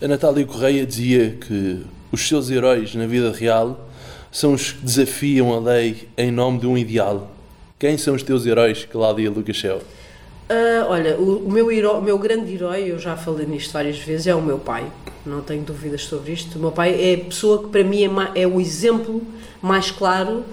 A 0.00 0.06
Natália 0.06 0.44
Correia 0.46 0.86
dizia 0.86 1.36
que 1.40 1.82
os 2.12 2.26
seus 2.28 2.50
heróis 2.50 2.94
na 2.94 3.06
vida 3.06 3.32
real 3.32 3.88
são 4.30 4.52
os 4.52 4.72
que 4.72 4.84
desafiam 4.84 5.52
a 5.52 5.58
lei 5.58 6.08
em 6.16 6.30
nome 6.30 6.60
de 6.60 6.66
um 6.66 6.78
ideal. 6.78 7.30
Quem 7.78 7.98
são 7.98 8.14
os 8.14 8.22
teus 8.22 8.46
heróis, 8.46 8.84
Cláudia 8.84 9.30
Lucachel? 9.30 9.78
Uh, 9.78 10.86
olha, 10.88 11.16
o, 11.16 11.46
o, 11.46 11.50
meu 11.50 11.72
herói, 11.72 11.98
o 11.98 12.02
meu 12.02 12.18
grande 12.18 12.54
herói, 12.54 12.92
eu 12.92 12.98
já 12.98 13.16
falei 13.16 13.46
nisto 13.46 13.72
várias 13.72 13.98
vezes, 13.98 14.26
é 14.28 14.34
o 14.34 14.42
meu 14.42 14.58
pai. 14.58 14.84
Não 15.26 15.40
tenho 15.40 15.62
dúvidas 15.62 16.04
sobre 16.04 16.32
isto. 16.32 16.58
O 16.58 16.60
meu 16.60 16.70
pai 16.70 16.94
é 16.94 17.14
a 17.14 17.24
pessoa 17.24 17.62
que 17.62 17.70
para 17.70 17.82
mim 17.82 18.04
é, 18.04 18.42
é 18.42 18.46
o 18.46 18.60
exemplo 18.60 19.22
mais 19.60 19.90
claro 19.90 20.44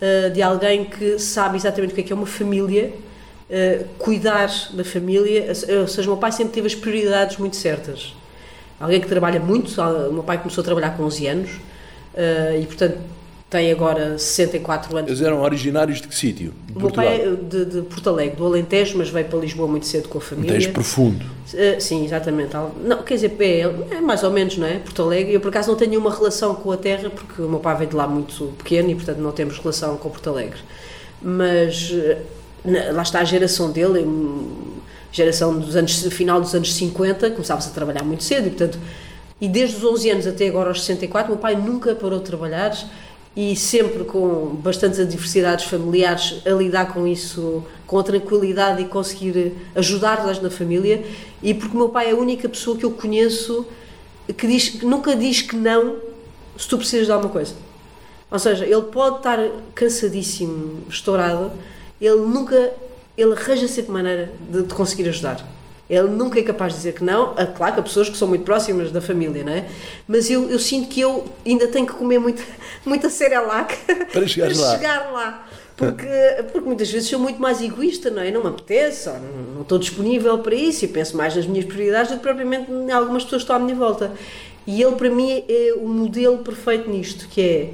uh, 0.00 0.30
de 0.30 0.42
alguém 0.42 0.84
que 0.84 1.18
sabe 1.18 1.56
exatamente 1.56 1.92
o 1.92 1.94
que 1.94 2.00
é, 2.00 2.04
que 2.04 2.12
é 2.12 2.16
uma 2.16 2.26
família, 2.26 2.92
uh, 3.50 3.84
cuidar 3.98 4.50
da 4.72 4.84
família, 4.84 5.46
ou 5.80 5.88
seja, 5.88 6.08
o 6.08 6.12
meu 6.12 6.16
pai 6.16 6.32
sempre 6.32 6.52
teve 6.52 6.66
as 6.66 6.74
prioridades 6.74 7.36
muito 7.36 7.56
certas. 7.56 8.14
Alguém 8.80 9.00
que 9.00 9.08
trabalha 9.08 9.40
muito, 9.40 9.68
o 9.80 10.12
meu 10.12 10.22
pai 10.22 10.38
começou 10.38 10.62
a 10.62 10.64
trabalhar 10.64 10.96
com 10.96 11.02
11 11.02 11.26
anos 11.26 11.50
uh, 11.50 12.60
e, 12.60 12.66
portanto, 12.66 12.98
tem 13.50 13.72
agora 13.72 14.18
64 14.18 14.96
anos. 14.96 15.10
Eles 15.10 15.22
eram 15.22 15.40
originários 15.40 16.00
de 16.02 16.08
que 16.08 16.14
sítio? 16.14 16.52
De 16.66 16.72
O 16.72 16.80
meu 16.80 16.90
Portugal. 16.90 17.06
pai 17.06 17.20
é 17.22 17.30
de, 17.34 17.64
de 17.64 17.82
Porto 17.82 18.10
Alegre, 18.10 18.36
do 18.36 18.44
Alentejo, 18.44 18.98
mas 18.98 19.08
veio 19.08 19.26
para 19.26 19.38
Lisboa 19.38 19.66
muito 19.66 19.86
cedo 19.86 20.08
com 20.08 20.18
a 20.18 20.20
família. 20.20 20.50
Alentejo 20.52 20.72
profundo. 20.72 21.24
Uh, 21.24 21.80
sim, 21.80 22.04
exatamente. 22.04 22.50
Não, 22.84 23.02
quer 23.02 23.14
dizer, 23.14 23.34
é, 23.40 23.60
é 23.96 24.00
mais 24.02 24.22
ou 24.22 24.30
menos, 24.30 24.58
não 24.58 24.66
é? 24.66 24.78
Porto 24.78 25.02
Alegre. 25.02 25.32
Eu, 25.32 25.40
por 25.40 25.48
acaso, 25.48 25.68
não 25.70 25.76
tenho 25.78 25.90
nenhuma 25.92 26.14
relação 26.14 26.54
com 26.54 26.70
a 26.70 26.76
terra, 26.76 27.08
porque 27.08 27.40
o 27.40 27.48
meu 27.48 27.58
pai 27.58 27.74
veio 27.78 27.88
de 27.90 27.96
lá 27.96 28.06
muito 28.06 28.52
pequeno 28.58 28.90
e, 28.90 28.94
portanto, 28.94 29.18
não 29.18 29.32
temos 29.32 29.58
relação 29.58 29.96
com 29.96 30.10
Porto 30.10 30.28
Alegre. 30.28 30.58
Mas 31.22 31.90
uh, 31.90 32.16
na- 32.64 32.92
lá 32.92 33.02
está 33.02 33.20
a 33.20 33.24
geração 33.24 33.70
dele, 33.70 34.00
hum, 34.00 34.74
geração 35.10 35.58
dos 35.58 35.74
anos, 35.74 36.02
final 36.12 36.38
dos 36.40 36.54
anos 36.54 36.72
50, 36.74 37.30
começava-se 37.30 37.68
a 37.68 37.72
trabalhar 37.72 38.04
muito 38.04 38.22
cedo 38.24 38.46
e, 38.46 38.50
portanto, 38.50 38.78
e 39.40 39.48
desde 39.48 39.76
os 39.76 39.84
11 39.84 40.10
anos 40.10 40.26
até 40.26 40.48
agora 40.48 40.68
aos 40.68 40.80
64, 40.82 41.32
o 41.32 41.34
meu 41.36 41.40
pai 41.40 41.56
nunca 41.56 41.94
parou 41.94 42.18
de 42.18 42.24
trabalhar 42.26 42.76
e 43.38 43.54
sempre 43.54 44.02
com 44.02 44.56
bastantes 44.56 44.98
adversidades 44.98 45.64
familiares 45.66 46.42
a 46.44 46.50
lidar 46.50 46.92
com 46.92 47.06
isso 47.06 47.62
com 47.86 47.96
a 47.96 48.02
tranquilidade 48.02 48.82
e 48.82 48.86
conseguir 48.86 49.54
ajudar-las 49.76 50.42
na 50.42 50.50
família. 50.50 51.04
E 51.40 51.54
porque 51.54 51.76
o 51.76 51.78
meu 51.78 51.88
pai 51.88 52.08
é 52.08 52.10
a 52.10 52.16
única 52.16 52.48
pessoa 52.48 52.76
que 52.76 52.84
eu 52.84 52.90
conheço 52.90 53.64
que, 54.36 54.44
diz, 54.44 54.82
nunca 54.82 55.14
diz 55.14 55.40
que 55.40 55.54
não 55.54 55.98
se 56.58 56.66
tu 56.66 56.76
precisas 56.78 57.06
de 57.06 57.12
alguma 57.12 57.30
coisa. 57.32 57.54
Ou 58.28 58.40
seja, 58.40 58.66
ele 58.66 58.82
pode 58.82 59.18
estar 59.18 59.38
cansadíssimo, 59.72 60.82
estourado 60.90 61.52
ele 62.00 62.22
nunca, 62.22 62.72
ele 63.16 63.34
arranja 63.34 63.68
sempre 63.68 63.92
maneira 63.92 64.32
de 64.50 64.64
te 64.64 64.74
conseguir 64.74 65.08
ajudar 65.10 65.57
ele 65.88 66.08
nunca 66.08 66.38
é 66.38 66.42
capaz 66.42 66.72
de 66.72 66.78
dizer 66.78 66.92
que 66.94 67.02
não. 67.04 67.34
Ah, 67.36 67.46
Claro 67.46 67.74
que 67.74 67.80
há 67.80 67.82
pessoas 67.82 68.08
que 68.08 68.16
são 68.16 68.28
muito 68.28 68.44
próximas 68.44 68.90
da 68.90 69.00
família, 69.00 69.42
não 69.42 69.52
é? 69.52 69.66
Mas 70.06 70.30
eu, 70.30 70.50
eu 70.50 70.58
sinto 70.58 70.88
que 70.88 71.00
eu 71.00 71.24
ainda 71.46 71.66
tenho 71.68 71.86
que 71.86 71.94
comer 71.94 72.18
muito, 72.18 72.42
muita 72.84 73.08
cerelac 73.08 73.74
Para 74.12 74.26
chegares 74.26 74.58
lá. 74.58 74.76
chegar 74.76 75.12
lá. 75.12 75.48
Porque, 75.76 76.06
porque 76.50 76.66
muitas 76.66 76.90
vezes 76.90 77.08
sou 77.08 77.20
muito 77.20 77.40
mais 77.40 77.62
egoísta, 77.62 78.10
não 78.10 78.20
é? 78.20 78.32
Não 78.32 78.42
me 78.42 78.48
apetece, 78.48 79.08
não, 79.08 79.54
não 79.54 79.62
estou 79.62 79.78
disponível 79.78 80.36
para 80.38 80.54
isso 80.54 80.84
e 80.84 80.88
penso 80.88 81.16
mais 81.16 81.36
nas 81.36 81.46
minhas 81.46 81.64
prioridades 81.66 82.10
do 82.10 82.16
que 82.16 82.22
propriamente 82.22 82.68
em 82.70 82.90
algumas 82.90 83.22
pessoas 83.22 83.42
que 83.42 83.44
estão 83.44 83.56
à 83.56 83.58
minha 83.60 83.76
volta. 83.76 84.12
E 84.66 84.82
ele, 84.82 84.96
para 84.96 85.08
mim, 85.08 85.44
é 85.48 85.74
o 85.76 85.86
modelo 85.88 86.38
perfeito 86.38 86.90
nisto, 86.90 87.28
que 87.28 87.40
é. 87.40 87.70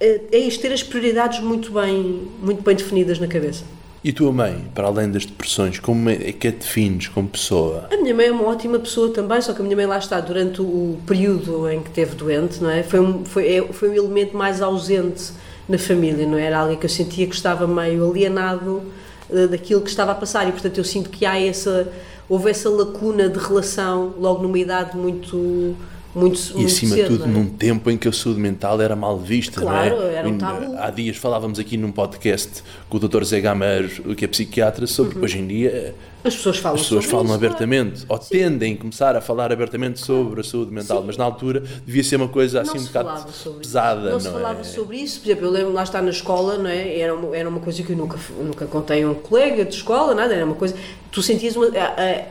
é, 0.00 0.20
é 0.32 0.38
isto, 0.38 0.62
ter 0.62 0.72
as 0.72 0.82
prioridades 0.82 1.40
muito 1.40 1.72
bem, 1.72 2.28
muito 2.40 2.62
bem 2.62 2.74
definidas 2.76 3.18
na 3.18 3.26
cabeça. 3.26 3.64
E 4.06 4.12
tua 4.12 4.30
mãe, 4.30 4.66
para 4.72 4.86
além 4.86 5.10
das 5.10 5.26
depressões, 5.26 5.80
como 5.80 6.08
é 6.08 6.30
que 6.30 6.46
a 6.46 6.52
defines 6.52 7.08
como 7.08 7.26
pessoa? 7.26 7.88
A 7.92 7.96
minha 7.96 8.14
mãe 8.14 8.26
é 8.26 8.30
uma 8.30 8.44
ótima 8.44 8.78
pessoa 8.78 9.12
também, 9.12 9.40
só 9.40 9.52
que 9.52 9.60
a 9.60 9.64
minha 9.64 9.74
mãe 9.74 9.84
lá 9.84 9.98
está 9.98 10.20
durante 10.20 10.62
o 10.62 10.96
período 11.04 11.68
em 11.68 11.82
que 11.82 11.88
esteve 11.88 12.14
doente, 12.14 12.62
não 12.62 12.70
é? 12.70 12.84
Foi 12.84 13.00
um, 13.00 13.24
foi, 13.24 13.52
é- 13.52 13.66
foi 13.72 13.88
um 13.88 13.94
elemento 13.94 14.36
mais 14.36 14.62
ausente 14.62 15.32
na 15.68 15.76
família, 15.76 16.24
não 16.24 16.38
é? 16.38 16.44
Era 16.44 16.58
alguém 16.60 16.76
que 16.78 16.86
eu 16.86 16.88
sentia 16.88 17.26
que 17.26 17.34
estava 17.34 17.66
meio 17.66 18.08
alienado 18.08 18.80
eh, 19.28 19.48
daquilo 19.48 19.80
que 19.80 19.90
estava 19.90 20.12
a 20.12 20.14
passar 20.14 20.46
e, 20.48 20.52
portanto, 20.52 20.78
eu 20.78 20.84
sinto 20.84 21.10
que 21.10 21.26
há 21.26 21.36
essa, 21.44 21.88
houve 22.28 22.48
essa 22.48 22.70
lacuna 22.70 23.28
de 23.28 23.40
relação 23.40 24.14
logo 24.20 24.40
numa 24.40 24.56
idade 24.56 24.96
muito, 24.96 25.74
muito, 26.16 26.40
E 26.50 26.54
muito 26.54 26.66
acima 26.66 26.96
de 26.96 27.04
tudo, 27.04 27.18
não 27.26 27.26
é? 27.26 27.28
num 27.28 27.46
tempo 27.50 27.90
em 27.90 27.96
que 27.96 28.08
a 28.08 28.12
saúde 28.12 28.40
mental 28.40 28.80
era 28.80 28.96
mal 28.96 29.18
vista, 29.18 29.60
Claro, 29.60 29.96
não 29.96 30.02
é? 30.02 30.14
era 30.14 30.28
um 30.28 30.38
tabu. 30.38 30.74
Há 30.78 30.90
dias 30.90 31.16
falávamos 31.16 31.58
aqui 31.58 31.76
num 31.76 31.92
podcast 31.92 32.62
com 32.88 32.96
o 32.96 33.00
Dr. 33.00 33.22
Zé 33.24 33.40
Gameiro, 33.40 34.14
que 34.14 34.24
é 34.24 34.28
psiquiatra, 34.28 34.86
sobre 34.86 35.16
Uhum. 35.18 35.24
hoje 35.24 35.38
em 35.38 35.46
dia 35.46 35.94
As 36.24 36.34
pessoas 36.34 36.56
falam 36.58 36.76
as 36.76 36.82
pessoas 36.82 37.04
falam 37.04 37.24
isso, 37.26 37.28
não 37.28 37.34
é? 37.34 37.46
abertamente, 37.46 38.04
ou 38.08 38.18
tendem 38.18 38.74
a 38.74 38.76
começar 38.76 39.14
a 39.14 39.20
falar 39.20 39.52
abertamente 39.52 40.00
sobre 40.00 40.40
a 40.40 40.44
saúde 40.44 40.72
mental, 40.72 41.04
mas 41.06 41.16
na 41.16 41.24
altura 41.24 41.62
devia 41.86 42.02
ser 42.02 42.16
uma 42.16 42.28
coisa 42.28 42.62
assim 42.62 42.78
não 42.78 42.82
um 42.84 42.86
bocado 42.86 43.26
pesada, 43.60 44.00
isso. 44.00 44.10
Não, 44.10 44.20
se 44.20 44.28
é? 44.28 44.30
falava 44.32 44.64
sobre 44.64 44.96
isso. 44.96 45.20
Por 45.20 45.26
exemplo, 45.28 45.46
eu 45.46 45.50
lembro 45.50 45.72
lá 45.72 45.82
estar 45.84 46.02
na 46.02 46.10
escola, 46.10 46.58
não 46.58 46.68
é? 46.68 46.98
Era 46.98 47.14
uma, 47.14 47.36
era 47.36 47.48
uma 47.48 47.60
coisa 47.60 47.80
que 47.82 47.90
eu 47.92 47.96
nunca, 47.96 48.18
nunca 48.42 48.66
contei 48.66 49.04
a 49.04 49.08
um 49.08 49.14
colega 49.14 49.64
de 49.64 49.74
escola, 49.74 50.14
nada. 50.14 50.34
Era 50.34 50.44
uma 50.44 50.54
coisa. 50.56 50.74
Tu 51.12 51.22
sentias 51.22 51.54
uma. 51.54 51.66
ah, 51.68 51.94
ah, 51.96 52.24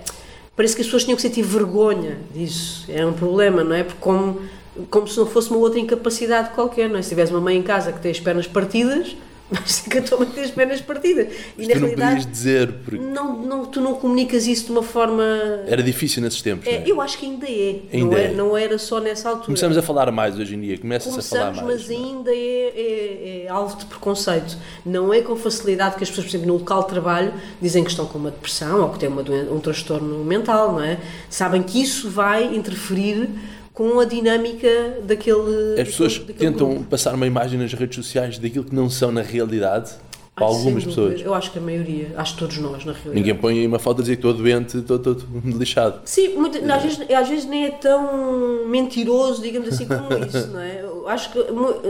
parece 0.56 0.76
que 0.76 0.82
as 0.82 0.88
pessoas 0.88 1.04
tinham 1.04 1.16
que 1.16 1.22
sentir 1.22 1.42
vergonha 1.42 2.18
disso. 2.34 2.86
Era 2.90 3.08
um 3.08 3.14
problema, 3.14 3.64
não 3.64 3.76
é? 3.76 3.84
Porque 3.84 4.00
como, 4.00 4.42
como 4.90 5.08
se 5.08 5.18
não 5.18 5.26
fosse 5.26 5.50
uma 5.50 5.60
outra 5.60 5.80
incapacidade 5.80 6.50
qualquer, 6.52 6.90
não 6.90 6.98
é? 6.98 7.02
Se 7.02 7.10
tivesse 7.10 7.32
uma 7.32 7.42
mãe 7.42 7.58
em 7.58 7.64
casa 7.64 7.92
que 7.92 8.00
tem 8.00 8.12
as 8.12 8.20
pernas 8.20 8.48
partidas, 8.48 9.16
mas 9.50 9.82
tem 10.34 10.44
as 10.44 10.52
pernas 10.52 10.82
partidas. 10.82 11.28
E 11.58 11.66
Mas 11.66 11.68
tu 11.68 11.80
não 11.80 11.90
podias 11.90 12.26
dizer, 12.26 12.72
porque 12.84 12.98
não, 13.00 13.38
não, 13.44 13.66
tu 13.66 13.80
não 13.80 13.94
comunicas 13.96 14.48
isso 14.48 14.66
de 14.66 14.72
uma 14.72 14.82
forma. 14.84 15.24
era 15.68 15.84
difícil 15.84 16.22
nesses 16.24 16.42
tempos. 16.42 16.68
É, 16.68 16.78
é? 16.78 16.84
eu 16.86 17.00
acho 17.00 17.18
que 17.18 17.26
ainda 17.26 17.48
é. 17.48 17.80
Ainda 17.94 18.06
não, 18.16 18.18
é. 18.18 18.24
é. 18.26 18.32
não 18.34 18.58
era 18.58 18.78
só 18.80 19.00
nessa 19.00 19.30
altura. 19.30 19.46
Começamos 19.46 19.78
a 19.78 19.82
falar 19.82 20.12
mais 20.12 20.38
hoje 20.40 20.56
em 20.56 20.62
dia, 20.62 20.78
começa-se 20.80 21.20
a 21.20 21.22
falar 21.40 21.54
mais. 21.54 21.68
mas 21.68 21.88
não 21.90 21.96
é? 21.96 21.98
ainda 21.98 22.32
é, 22.32 22.36
é- 22.38 23.44
é 23.46 23.50
alvo 23.50 23.78
de 23.78 23.86
preconceito. 23.86 24.58
Não 24.86 25.14
é 25.14 25.22
com 25.22 25.36
facilidade 25.36 25.96
que 25.96 26.04
as 26.04 26.10
pessoas, 26.10 26.26
por 26.26 26.32
exemplo, 26.32 26.48
no 26.48 26.58
local 26.60 26.82
de 26.84 26.90
trabalho, 26.90 27.34
dizem 27.62 27.84
que 27.84 27.92
estão 27.92 28.06
com 28.08 28.18
uma 28.18 28.32
depressão 28.32 28.82
ou 28.82 28.90
que 28.90 29.00
têm 29.00 29.10
uma 29.10 29.22
doen- 29.24 29.54
um 29.54 29.60
transtorno 29.60 30.24
mental, 30.26 30.74
não 30.74 30.82
é? 30.82 31.00
Sabem 31.30 31.62
que 31.62 31.82
isso 31.82 32.10
vai 32.10 32.56
interferir 32.56 33.30
com 33.76 34.00
a 34.00 34.06
dinâmica 34.06 34.68
daquele. 35.04 35.80
As 35.80 35.90
pessoas 35.90 36.18
daquele- 36.18 36.40
tentam 36.40 36.70
grupo. 36.70 36.86
passar 36.86 37.14
uma 37.14 37.28
imagem 37.28 37.60
nas 37.60 37.72
redes 37.74 37.96
sociais 37.98 38.40
daquilo 38.40 38.64
que 38.66 38.74
não 38.74 38.90
são 38.90 39.12
na 39.12 39.22
realidade, 39.22 39.92
para 40.34 40.48
Ai, 40.48 40.52
algumas 40.54 40.84
pessoas. 40.84 41.22
Eu 41.22 41.34
acho 41.34 41.52
que 41.52 41.60
a 41.60 41.62
maioria, 41.62 42.12
acho 42.18 42.34
que 42.34 42.40
todos 42.40 42.58
nós, 42.58 42.84
na 42.86 42.92
realidade. 42.94 43.16
Ninguém 43.16 43.36
põe 43.36 43.60
aí 43.60 43.68
uma 43.68 43.78
foto 43.80 44.00
a 44.00 44.02
dizer 44.02 44.16
que 44.16 44.28
estou 44.28 44.34
doente, 44.34 44.78
estou, 44.78 44.98
estou, 44.98 45.14
estou 45.14 45.30
lixado. 45.60 46.02
Sim, 46.06 46.30
muito- 46.30 46.58
às, 46.72 46.84
vezes, 46.84 47.00
às 47.12 47.30
vezes 47.30 47.46
nem 47.46 47.66
é 47.66 47.72
tão 47.72 48.66
mentiroso, 48.68 49.42
digamos 49.42 49.70
assim, 49.70 49.86
como 49.86 50.08
isso, 50.26 50.48
não 50.48 50.60
é? 50.62 50.82
Eu 50.82 51.08
acho 51.08 51.32
que 51.32 51.40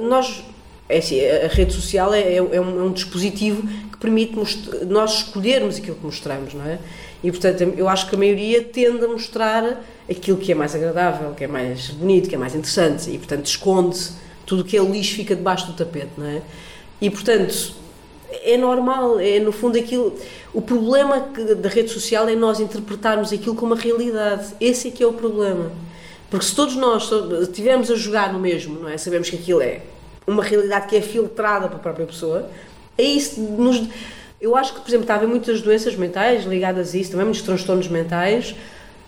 nós. 0.02 0.44
É 0.88 1.00
assim, 1.00 1.20
a 1.20 1.48
rede 1.48 1.74
social 1.74 2.14
é, 2.14 2.36
é 2.36 2.42
um, 2.42 2.54
é 2.54 2.62
um 2.62 2.92
dispositivo 2.92 3.64
que 3.92 3.98
permite 3.98 4.36
nós 4.88 5.14
escolhermos 5.16 5.78
aquilo 5.78 5.96
que 5.96 6.06
mostramos, 6.06 6.54
não 6.54 6.64
é? 6.64 6.78
E 7.26 7.32
portanto, 7.32 7.74
eu 7.76 7.90
acho 7.90 8.08
que 8.08 8.16
a 8.16 8.20
maioria 8.20 8.64
tende 8.64 9.04
a 9.04 9.08
mostrar 9.08 9.84
aquilo 10.08 10.38
que 10.38 10.52
é 10.52 10.56
mais 10.56 10.76
agradável, 10.76 11.34
que 11.34 11.44
é 11.44 11.48
mais 11.48 11.90
bonito, 11.90 12.30
que 12.30 12.36
é 12.36 12.38
mais 12.38 12.54
interessante 12.54 13.10
e 13.10 13.18
portanto 13.18 13.48
esconde 13.48 14.12
tudo 14.46 14.62
o 14.62 14.64
que 14.64 14.78
é 14.78 14.84
lixo 14.84 15.16
fica 15.16 15.36
debaixo 15.36 15.66
do 15.66 15.74
tapete, 15.74 16.12
não 16.16 16.28
é? 16.28 16.44
E 17.02 17.10
portanto, 17.10 17.74
é 18.30 18.56
normal, 18.58 19.20
é 19.20 19.40
no 19.40 19.52
fundo 19.52 19.76
aquilo. 19.76 20.16
O 20.54 20.62
problema 20.62 21.20
da 21.58 21.68
rede 21.68 21.90
social 21.90 22.30
é 22.30 22.36
nós 22.36 22.60
interpretarmos 22.60 23.34
aquilo 23.34 23.56
como 23.56 23.74
uma 23.74 23.82
realidade. 23.82 24.54
Esse 24.62 24.90
é 24.90 24.92
que 24.92 25.02
é 25.02 25.08
o 25.08 25.14
problema. 25.14 25.72
Porque 26.30 26.46
se 26.46 26.56
todos 26.56 26.76
nós 26.76 27.10
estivermos 27.42 27.90
a 27.90 27.96
jogar 27.96 28.32
no 28.32 28.40
mesmo, 28.40 28.80
não 28.80 28.88
é? 28.88 29.00
Sabemos 29.00 29.32
que 29.32 29.36
aquilo 29.36 29.64
é 29.64 29.82
uma 30.28 30.44
realidade 30.44 30.86
que 30.86 30.96
é 30.96 31.02
filtrada 31.02 31.68
pela 31.70 31.80
própria 31.80 32.06
pessoa, 32.06 32.52
é 32.96 33.04
isso 33.04 33.42
nos. 33.42 33.82
Eu 34.40 34.56
acho 34.56 34.74
que, 34.74 34.82
por 34.82 34.90
exemplo, 34.90 35.04
está 35.04 35.14
a 35.14 35.18
haver 35.18 35.28
muitas 35.28 35.62
doenças 35.62 35.96
mentais 35.96 36.46
ligadas 36.46 36.94
a 36.94 36.98
isso, 36.98 37.12
também 37.12 37.26
muitos 37.26 37.42
transtornos 37.42 37.88
mentais, 37.88 38.56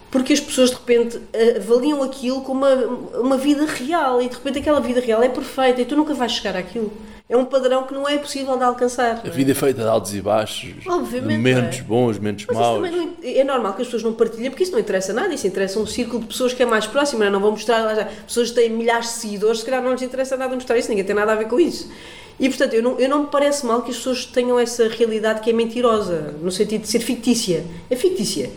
porque 0.09 0.33
as 0.33 0.39
pessoas 0.39 0.69
de 0.69 0.75
repente 0.77 1.19
avaliam 1.57 2.01
aquilo 2.01 2.41
como 2.41 2.65
uma, 2.65 3.19
uma 3.19 3.37
vida 3.37 3.65
real 3.65 4.21
e 4.21 4.29
de 4.29 4.35
repente 4.35 4.59
aquela 4.59 4.79
vida 4.79 5.01
real 5.01 5.21
é 5.21 5.29
perfeita 5.29 5.81
e 5.81 5.85
tu 5.85 5.95
nunca 5.95 6.13
vais 6.13 6.31
chegar 6.31 6.55
àquilo. 6.55 6.91
É 7.29 7.35
um 7.35 7.43
padrão 7.43 7.83
que 7.83 7.93
não 7.93 8.07
é 8.07 8.17
possível 8.17 8.57
de 8.57 8.63
alcançar. 8.63 9.21
A 9.21 9.27
é? 9.27 9.29
vida 9.29 9.51
é 9.51 9.53
feita 9.53 9.81
de 9.81 9.87
altos 9.87 10.15
e 10.15 10.21
baixos, 10.21 10.75
Obviamente, 10.87 11.37
momentos 11.37 11.79
é? 11.79 11.81
bons, 11.81 12.17
momentos 12.17 12.45
Mas 12.47 12.57
maus. 12.57 12.89
não, 12.89 13.13
é 13.21 13.43
normal 13.43 13.73
que 13.73 13.81
as 13.81 13.87
pessoas 13.87 14.03
não 14.03 14.13
partilhem, 14.13 14.49
porque 14.49 14.63
isso 14.63 14.71
não 14.71 14.79
interessa 14.79 15.11
nada, 15.11 15.33
isso 15.33 15.45
interessa 15.45 15.77
um 15.77 15.85
círculo 15.85 16.21
de 16.21 16.27
pessoas 16.27 16.53
que 16.53 16.63
é 16.63 16.65
mais 16.65 16.87
próximo, 16.87 17.19
não, 17.19 17.27
é? 17.27 17.29
não 17.29 17.41
vão 17.41 17.51
mostrar, 17.51 17.81
lá 17.83 17.95
já, 17.95 18.05
pessoas 18.05 18.49
que 18.49 18.55
têm 18.55 18.69
milhares 18.69 19.07
de 19.07 19.11
seguidores, 19.11 19.59
se 19.59 19.65
calhar 19.65 19.83
não 19.83 19.91
lhes 19.91 20.01
interessa 20.01 20.37
nada 20.37 20.55
mostrar 20.55 20.77
isso, 20.77 20.87
ninguém 20.87 21.03
tem 21.03 21.13
nada 21.13 21.33
a 21.33 21.35
ver 21.35 21.49
com 21.49 21.59
isso. 21.59 21.91
E 22.39 22.47
portanto, 22.49 22.73
eu 22.73 22.83
não, 22.83 22.99
eu 22.99 23.09
não 23.09 23.21
me 23.23 23.27
parece 23.27 23.65
mal 23.65 23.81
que 23.81 23.89
as 23.89 23.97
pessoas 23.97 24.25
tenham 24.25 24.59
essa 24.59 24.87
realidade 24.87 25.41
que 25.41 25.49
é 25.49 25.53
mentirosa, 25.53 26.35
no 26.41 26.51
sentido 26.51 26.81
de 26.81 26.87
ser 26.87 26.99
fictícia. 26.99 27.65
É 27.89 27.95
fictícia. 27.95 28.51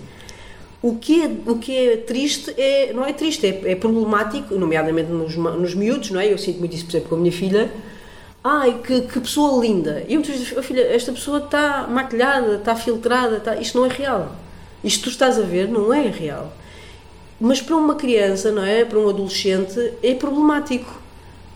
O 0.82 0.96
que 0.96 1.22
é, 1.22 1.30
o 1.46 1.56
que 1.56 1.76
é 1.76 1.96
triste 1.98 2.54
é, 2.56 2.92
não 2.92 3.04
é 3.04 3.12
triste, 3.12 3.46
é, 3.46 3.72
é 3.72 3.74
problemático, 3.74 4.54
nomeadamente 4.54 5.10
nos, 5.10 5.36
nos 5.36 5.74
miúdos, 5.74 6.10
não 6.10 6.20
é? 6.20 6.32
Eu 6.32 6.38
sinto 6.38 6.58
muito 6.58 6.74
isso, 6.74 6.84
por 6.84 6.92
exemplo, 6.92 7.08
com 7.08 7.14
a 7.16 7.18
minha 7.18 7.32
filha. 7.32 7.70
Ai, 8.42 8.80
que, 8.82 9.02
que 9.02 9.20
pessoa 9.20 9.60
linda! 9.60 10.02
E 10.08 10.14
eu 10.14 10.20
muitas 10.20 10.38
vezes, 10.38 10.56
"Oh, 10.56 10.62
filha, 10.62 10.80
esta 10.80 11.12
pessoa 11.12 11.38
está 11.38 11.86
maquilhada, 11.86 12.56
está 12.56 12.74
filtrada, 12.74 13.36
está... 13.36 13.56
isto 13.56 13.78
não 13.78 13.84
é 13.84 13.88
real. 13.90 14.34
Isto 14.82 15.04
tu 15.04 15.10
estás 15.10 15.38
a 15.38 15.42
ver 15.42 15.68
não 15.68 15.92
é 15.92 16.08
real. 16.08 16.50
Mas 17.38 17.60
para 17.60 17.76
uma 17.76 17.94
criança, 17.94 18.50
não 18.50 18.64
é? 18.64 18.84
Para 18.84 18.98
um 18.98 19.08
adolescente, 19.08 19.92
é 20.02 20.14
problemático. 20.14 20.99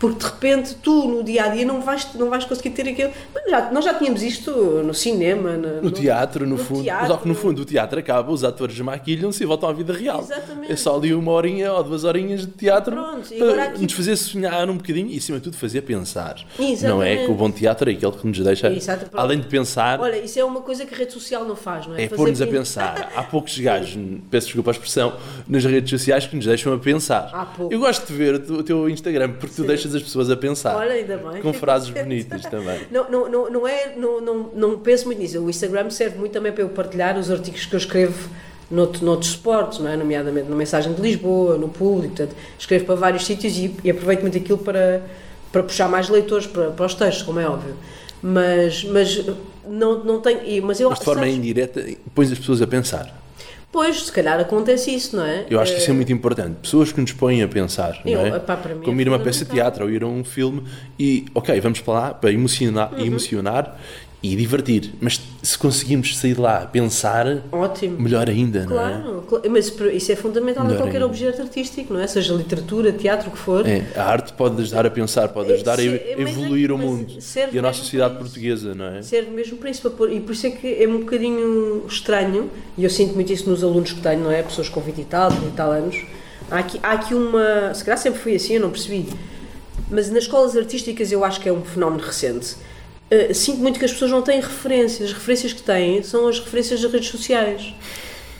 Porque 0.07 0.19
de 0.19 0.25
repente 0.25 0.75
tu 0.81 1.07
no 1.07 1.23
dia 1.23 1.45
a 1.45 1.47
dia 1.49 1.65
não 1.65 1.81
vais, 1.81 2.07
não 2.15 2.29
vais 2.29 2.45
conseguir 2.45 2.69
ter 2.71 2.87
aquilo. 2.89 3.11
Mas 3.33 3.49
já- 3.49 3.71
nós 3.71 3.83
já 3.85 3.93
tínhamos 3.93 4.21
isto 4.21 4.51
no 4.51 4.93
cinema, 4.93 5.51
no, 5.57 5.81
No 5.83 5.91
teatro, 5.91 6.45
no, 6.47 6.57
fundo. 6.57 6.83
teatro. 6.83 7.07
Só 7.07 7.17
que 7.17 7.27
no 7.27 7.35
fundo 7.35 7.61
o 7.61 7.65
teatro 7.65 7.99
acaba, 7.99 8.31
os 8.31 8.43
atores 8.43 8.79
maquilham-se 8.79 9.41
e 9.43 9.45
voltam 9.45 9.69
à 9.69 9.73
vida 9.73 9.93
real. 9.93 10.19
Exatamente. 10.21 10.71
É 10.71 10.75
só 10.75 10.95
ali 10.95 11.13
uma 11.13 11.31
horinha 11.31 11.71
ou 11.73 11.83
duas 11.83 12.03
horinhas 12.03 12.41
de 12.41 12.47
teatro 12.51 12.93
Pronto, 12.95 13.29
para 13.35 13.63
aqui- 13.63 13.81
nos 13.83 13.93
fazer 13.93 14.15
sonhar 14.15 14.69
um 14.69 14.77
bocadinho 14.77 15.09
e, 15.09 15.17
acima 15.17 15.37
de 15.37 15.43
tudo, 15.45 15.57
fazer 15.57 15.81
pensar. 15.81 16.35
Exatamente. 16.59 16.83
Não 16.83 17.01
é 17.03 17.25
que 17.25 17.31
o 17.31 17.33
bom 17.33 17.49
teatro 17.51 17.89
é 17.89 17.93
aquele 17.93 18.11
que 18.11 18.27
nos 18.27 18.39
deixa, 18.39 18.67
Exato, 18.71 19.05
além 19.13 19.39
de 19.39 19.47
pensar, 19.47 19.99
Olha, 19.99 20.17
isso 20.17 20.39
é 20.39 20.43
uma 20.43 20.61
coisa 20.61 20.85
que 20.85 20.93
a 20.93 20.97
rede 20.97 21.13
social 21.13 21.45
não 21.45 21.55
faz, 21.55 21.87
não 21.87 21.95
é? 21.95 22.03
é 22.03 22.07
pôr-nos 22.09 22.41
a 22.41 22.45
pen- 22.45 22.55
pensar. 22.55 23.11
Há 23.15 23.23
poucos 23.23 23.57
gajos, 23.57 23.97
peço 24.29 24.47
desculpa 24.47 24.71
a 24.71 24.73
expressão, 24.73 25.13
nas 25.47 25.63
redes 25.65 25.89
sociais 25.89 26.27
que 26.27 26.35
nos 26.35 26.45
deixam 26.45 26.73
a 26.73 26.77
pensar. 26.77 27.29
Há 27.33 27.45
pouco. 27.45 27.73
Eu 27.73 27.79
gosto 27.79 28.05
de 28.07 28.13
ver 28.13 28.35
o 28.35 28.63
teu 28.63 28.89
Instagram 28.89 29.33
porque 29.39 29.55
tu 29.55 29.63
deixas 29.63 29.94
as 29.95 30.03
pessoas 30.03 30.29
a 30.29 30.37
pensar. 30.37 30.75
Olha, 30.75 30.93
ainda 30.93 31.17
bem. 31.17 31.41
Com 31.41 31.53
frases 31.53 31.89
bonitas 31.91 32.43
também. 32.43 32.81
Não, 32.91 33.09
não, 33.09 33.29
não, 33.29 33.49
não, 33.49 33.67
é, 33.67 33.93
não, 33.95 34.21
não, 34.21 34.49
não 34.53 34.79
penso 34.79 35.05
muito 35.05 35.19
nisso. 35.19 35.39
O 35.39 35.49
Instagram 35.49 35.89
serve 35.89 36.17
muito 36.17 36.31
também 36.31 36.51
para 36.51 36.63
eu 36.63 36.69
partilhar 36.69 37.17
os 37.17 37.31
artigos 37.31 37.65
que 37.65 37.73
eu 37.73 37.77
escrevo 37.77 38.29
noutro, 38.69 39.05
noutros 39.05 39.31
esportes, 39.31 39.79
não 39.79 39.89
é? 39.89 39.97
nomeadamente 39.97 40.49
na 40.49 40.55
Mensagem 40.55 40.93
de 40.93 41.01
Lisboa, 41.01 41.57
no 41.57 41.69
público. 41.69 42.15
Portanto, 42.15 42.35
escrevo 42.57 42.85
para 42.85 42.95
vários 42.95 43.25
sítios 43.25 43.55
e, 43.57 43.75
e 43.83 43.89
aproveito 43.91 44.21
muito 44.21 44.37
aquilo 44.37 44.57
para, 44.57 45.03
para 45.51 45.63
puxar 45.63 45.87
mais 45.87 46.09
leitores 46.09 46.47
para, 46.47 46.71
para 46.71 46.85
os 46.85 46.93
textos, 46.93 47.23
como 47.23 47.39
é 47.39 47.47
óbvio. 47.47 47.75
Mas, 48.21 48.83
mas 48.85 49.25
não, 49.67 50.03
não 50.03 50.19
tenho. 50.19 50.63
Mas, 50.65 50.79
eu, 50.79 50.89
mas 50.89 50.99
de 50.99 51.05
forma 51.05 51.21
sabes, 51.21 51.35
indireta, 51.35 51.85
pões 52.13 52.31
as 52.31 52.39
pessoas 52.39 52.61
a 52.61 52.67
pensar. 52.67 53.24
Pois, 53.75 54.05
se 54.05 54.11
calhar 54.13 54.39
acontece 54.39 54.89
isso, 54.89 55.17
não 55.17 55.25
é? 55.25 55.45
Eu 55.49 55.59
acho 55.59 55.73
que 55.73 55.79
isso 55.81 55.91
é 55.91 55.93
muito 55.93 56.09
importante. 56.09 56.55
Pessoas 56.61 56.93
que 56.93 57.01
nos 57.01 57.11
põem 57.11 57.43
a 57.43 57.47
pensar, 57.49 57.99
eu, 58.05 58.19
não 58.19 58.35
é? 58.37 58.39
Para 58.39 58.73
mim 58.73 58.81
Como 58.85 59.01
é 59.01 59.03
ir 59.03 59.07
a 59.09 59.11
uma 59.11 59.19
peça 59.19 59.43
de 59.43 59.51
teatro 59.51 59.83
ou 59.83 59.89
ir 59.89 60.01
a 60.01 60.07
um 60.07 60.23
filme 60.23 60.63
e, 60.97 61.25
ok, 61.35 61.59
vamos 61.59 61.81
para 61.81 61.93
lá 61.93 62.13
para 62.13 62.31
emocionar, 62.31 62.93
uhum. 62.93 63.05
emocionar 63.05 63.77
e 64.31 64.35
divertir. 64.35 64.91
Mas 64.99 65.21
se 65.43 65.57
conseguimos 65.57 66.17
sair 66.17 66.33
de 66.33 66.41
lá 66.41 66.63
a 66.63 66.65
pensar, 66.65 67.43
Ótimo. 67.51 67.99
melhor 68.01 68.29
ainda, 68.29 68.65
claro, 68.65 68.99
não 68.99 69.19
é? 69.19 69.21
Claro, 69.27 69.51
mas 69.51 69.73
isso 69.93 70.11
é 70.11 70.15
fundamental 70.15 70.63
melhor 70.63 70.75
em 70.75 70.79
qualquer 70.79 70.97
ainda. 70.97 71.05
objeto 71.05 71.41
artístico, 71.41 71.93
não 71.93 72.01
é? 72.01 72.07
Seja 72.07 72.33
literatura, 72.33 72.91
teatro, 72.91 73.29
o 73.29 73.31
que 73.31 73.37
for. 73.37 73.67
É, 73.67 73.85
a 73.95 74.03
arte 74.03 74.33
pode 74.33 74.61
ajudar 74.61 74.85
a 74.85 74.89
pensar, 74.89 75.29
pode 75.29 75.51
é, 75.51 75.55
ajudar 75.55 75.79
é, 75.79 76.15
a 76.17 76.21
evoluir 76.21 76.71
o 76.71 76.77
mundo 76.77 77.13
e 77.51 77.59
a 77.59 77.61
nossa 77.61 77.79
sociedade 77.79 78.17
portuguesa, 78.17 78.73
não 78.73 78.85
é? 78.85 79.01
Serve 79.01 79.31
mesmo 79.31 79.57
para 79.57 79.69
isso, 79.69 79.87
e 80.09 80.19
por 80.19 80.31
isso 80.31 80.47
é 80.47 80.51
que 80.51 80.83
é 80.83 80.87
um 80.87 80.99
bocadinho 80.99 81.85
estranho, 81.87 82.49
e 82.77 82.83
eu 82.83 82.89
sinto 82.89 83.13
muito 83.13 83.31
isso 83.31 83.49
nos 83.49 83.63
alunos 83.63 83.91
que 83.91 84.01
tenho, 84.01 84.23
não 84.23 84.31
é? 84.31 84.41
Pessoas 84.41 84.69
com 84.69 84.81
20 84.81 84.99
e 84.99 85.05
tal, 85.05 85.29
30 85.29 85.45
e 85.45 85.51
tal 85.51 85.71
anos. 85.71 85.95
Há 86.49 86.59
aqui, 86.59 86.79
há 86.81 86.91
aqui 86.91 87.13
uma. 87.13 87.73
Se 87.73 87.83
calhar 87.83 87.97
sempre 87.97 88.19
foi 88.19 88.35
assim, 88.35 88.53
eu 88.53 88.61
não 88.61 88.69
percebi. 88.69 89.07
Mas 89.89 90.09
nas 90.09 90.23
escolas 90.23 90.55
artísticas 90.55 91.11
eu 91.11 91.23
acho 91.23 91.39
que 91.39 91.47
é 91.47 91.53
um 91.53 91.61
fenómeno 91.61 92.03
recente 92.03 92.55
uh, 93.11 93.33
sinto 93.33 93.59
muito 93.59 93.79
que 93.79 93.85
as 93.85 93.91
pessoas 93.91 94.11
não 94.11 94.21
têm 94.21 94.39
referências. 94.39 95.09
As 95.09 95.13
referências 95.13 95.53
que 95.53 95.61
têm 95.61 96.03
são 96.03 96.27
as 96.27 96.39
referências 96.39 96.81
das 96.81 96.91
redes 96.91 97.09
sociais. 97.09 97.73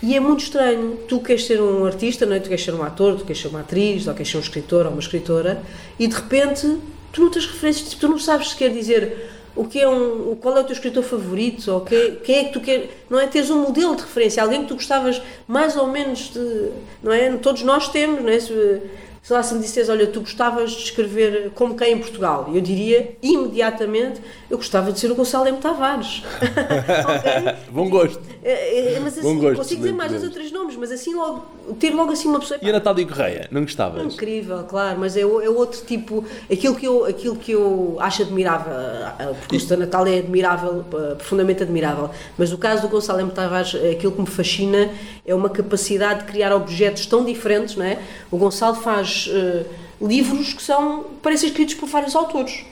E 0.01 0.15
é 0.15 0.19
muito 0.19 0.43
estranho. 0.43 0.97
Tu 1.07 1.19
queres 1.19 1.45
ser 1.45 1.61
um 1.61 1.85
artista, 1.85 2.25
não 2.25 2.35
é? 2.35 2.39
tu 2.39 2.49
queres 2.49 2.63
ser 2.63 2.73
um 2.73 2.83
ator, 2.83 3.17
tu 3.17 3.25
queres 3.25 3.41
ser 3.41 3.47
uma 3.47 3.61
atriz, 3.61 4.07
ou 4.07 4.13
queres 4.13 4.31
ser 4.31 4.37
um 4.37 4.41
escritor 4.41 4.85
ou 4.85 4.91
uma 4.91 5.01
escritora, 5.01 5.63
e 5.97 6.07
de 6.07 6.15
repente 6.15 6.77
tu 7.11 7.21
não 7.21 7.31
tens 7.31 7.45
referências, 7.45 7.93
tu 7.93 8.07
não 8.07 8.19
sabes 8.19 8.49
se 8.49 8.55
quer 8.55 8.69
dizer 8.69 9.31
o 9.55 9.63
que 9.65 9.79
é 9.79 9.87
um, 9.87 10.35
qual 10.35 10.57
é 10.57 10.59
o 10.59 10.63
teu 10.65 10.73
escritor 10.73 11.01
favorito, 11.01 11.71
ou 11.71 11.79
que, 11.79 12.19
quem 12.23 12.35
é 12.39 12.43
que 12.43 12.53
tu 12.53 12.59
queres, 12.59 12.89
não 13.09 13.17
é? 13.17 13.25
Teres 13.25 13.49
um 13.49 13.61
modelo 13.61 13.95
de 13.95 14.01
referência, 14.01 14.43
alguém 14.43 14.63
que 14.63 14.67
tu 14.67 14.75
gostavas 14.75 15.21
mais 15.47 15.77
ou 15.77 15.87
menos 15.87 16.29
de, 16.29 16.71
não 17.01 17.13
é? 17.13 17.31
Todos 17.37 17.63
nós 17.63 17.87
temos, 17.87 18.21
não 18.21 18.29
é? 18.29 18.81
Sei 19.25 19.35
lá, 19.35 19.41
se 19.41 19.55
me 19.55 19.61
dissesse, 19.61 19.89
olha, 19.89 20.05
tu 20.05 20.19
gostavas 20.19 20.69
de 20.69 20.83
escrever 20.83 21.49
como 21.55 21.75
quem 21.75 21.93
em 21.93 21.97
Portugal, 21.97 22.47
eu 22.53 22.61
diria 22.61 23.17
imediatamente, 23.23 24.21
eu 24.51 24.55
gostava 24.55 24.91
de 24.91 24.99
ser 24.99 25.11
o 25.11 25.15
Gonçalo 25.15 25.47
M. 25.47 25.57
Tavares. 25.57 26.21
okay? 26.37 27.55
Bom 27.71 27.89
gosto. 27.89 28.21
É, 28.43 28.93
é, 28.93 28.99
mas 28.99 29.17
assim, 29.17 29.23
Bom 29.23 29.39
gosto, 29.39 29.57
consigo 29.57 29.81
dizer 29.81 29.93
mais 29.93 30.11
dois 30.11 30.23
ou 30.23 30.29
três 30.29 30.51
nomes, 30.51 30.75
mas 30.75 30.91
assim 30.91 31.15
logo, 31.15 31.43
ter 31.79 31.89
logo 31.89 32.11
assim 32.11 32.27
uma 32.27 32.39
pessoa. 32.39 32.59
E 32.61 32.69
a 32.69 32.71
Natália 32.71 33.07
Correia, 33.07 33.47
não 33.49 33.61
gostavas? 33.61 34.13
Incrível, 34.13 34.63
claro, 34.65 34.99
mas 34.99 35.17
é, 35.17 35.21
é 35.21 35.25
outro 35.25 35.83
tipo, 35.83 36.23
aquilo 36.43 36.75
que 36.75 36.85
eu, 36.85 37.05
aquilo 37.05 37.35
que 37.35 37.51
eu 37.51 37.97
acho 37.99 38.21
admirável, 38.21 38.73
porque 39.39 39.57
o 39.57 39.65
da 39.65 39.77
Natália 39.77 40.17
é 40.17 40.19
admirável, 40.19 40.85
profundamente 41.17 41.63
admirável, 41.63 42.11
mas 42.37 42.53
o 42.53 42.59
caso 42.59 42.83
do 42.83 42.89
Gonçalo 42.89 43.21
M. 43.21 43.31
Tavares, 43.31 43.73
aquilo 43.73 44.11
que 44.11 44.21
me 44.21 44.27
fascina 44.27 44.91
é 45.25 45.33
uma 45.33 45.49
capacidade 45.49 46.19
de 46.19 46.25
criar 46.27 46.55
objetos 46.55 47.07
tão 47.07 47.25
diferentes, 47.25 47.75
não 47.75 47.83
é? 47.83 47.97
O 48.29 48.37
Gonçalo 48.37 48.75
faz 48.75 49.14
uh, 49.27 49.65
livros 50.01 50.53
que 50.53 50.61
são, 50.61 51.05
parecem 51.21 51.49
escritos 51.49 51.75
por 51.75 51.87
vários 51.87 52.15
autores. 52.15 52.65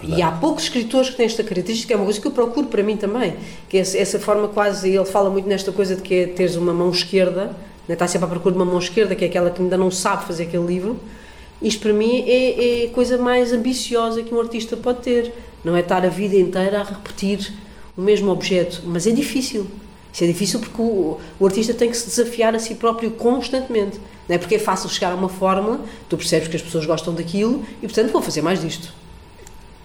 Verdade. 0.00 0.20
E 0.20 0.22
há 0.22 0.30
poucos 0.30 0.64
escritores 0.64 1.10
que 1.10 1.16
têm 1.16 1.26
esta 1.26 1.44
característica, 1.44 1.92
é 1.92 1.96
uma 1.96 2.04
coisa 2.04 2.20
que 2.20 2.26
eu 2.26 2.32
procuro 2.32 2.66
para 2.68 2.82
mim 2.82 2.96
também, 2.96 3.36
que 3.68 3.76
é 3.76 3.80
essa 3.80 4.18
forma 4.18 4.48
quase, 4.48 4.88
ele 4.88 5.04
fala 5.04 5.28
muito 5.28 5.46
nesta 5.46 5.72
coisa 5.72 5.94
de 5.94 6.02
que 6.02 6.14
é 6.14 6.26
teres 6.26 6.56
uma 6.56 6.72
mão 6.72 6.90
esquerda, 6.90 7.54
né, 7.86 7.94
está 7.94 8.06
sempre 8.06 8.26
à 8.26 8.28
procura 8.28 8.54
de 8.54 8.58
uma 8.58 8.64
mão 8.64 8.78
esquerda, 8.78 9.14
que 9.14 9.24
é 9.24 9.28
aquela 9.28 9.50
que 9.50 9.60
ainda 9.60 9.76
não 9.76 9.90
sabe 9.90 10.24
fazer 10.24 10.44
aquele 10.44 10.66
livro, 10.66 10.98
isto 11.60 11.82
para 11.82 11.92
mim 11.92 12.24
é, 12.26 12.84
é 12.84 12.86
a 12.86 12.90
coisa 12.90 13.18
mais 13.18 13.52
ambiciosa 13.52 14.22
que 14.22 14.34
um 14.34 14.40
artista 14.40 14.76
pode 14.76 15.00
ter, 15.00 15.32
não 15.62 15.76
é 15.76 15.80
estar 15.80 16.04
a 16.04 16.08
vida 16.08 16.36
inteira 16.36 16.80
a 16.80 16.84
repetir 16.84 17.52
o 17.94 18.00
mesmo 18.00 18.30
objeto, 18.30 18.82
mas 18.86 19.06
é 19.06 19.10
difícil, 19.10 19.66
isso 20.12 20.24
é 20.24 20.26
difícil 20.26 20.60
porque 20.60 20.80
o, 20.80 21.18
o 21.38 21.46
artista 21.46 21.72
tem 21.72 21.90
que 21.90 21.96
se 21.96 22.06
desafiar 22.06 22.54
a 22.54 22.58
si 22.58 22.74
próprio 22.74 23.10
constantemente, 23.12 24.00
não 24.28 24.34
é? 24.34 24.38
Porque 24.38 24.56
é 24.56 24.58
fácil 24.58 24.88
chegar 24.88 25.12
a 25.12 25.14
uma 25.14 25.28
fórmula, 25.28 25.80
tu 26.08 26.16
percebes 26.16 26.48
que 26.48 26.56
as 26.56 26.62
pessoas 26.62 26.84
gostam 26.86 27.14
daquilo 27.14 27.64
e, 27.82 27.86
portanto, 27.86 28.10
vou 28.10 28.22
fazer 28.22 28.42
mais 28.42 28.60
disto. 28.60 28.92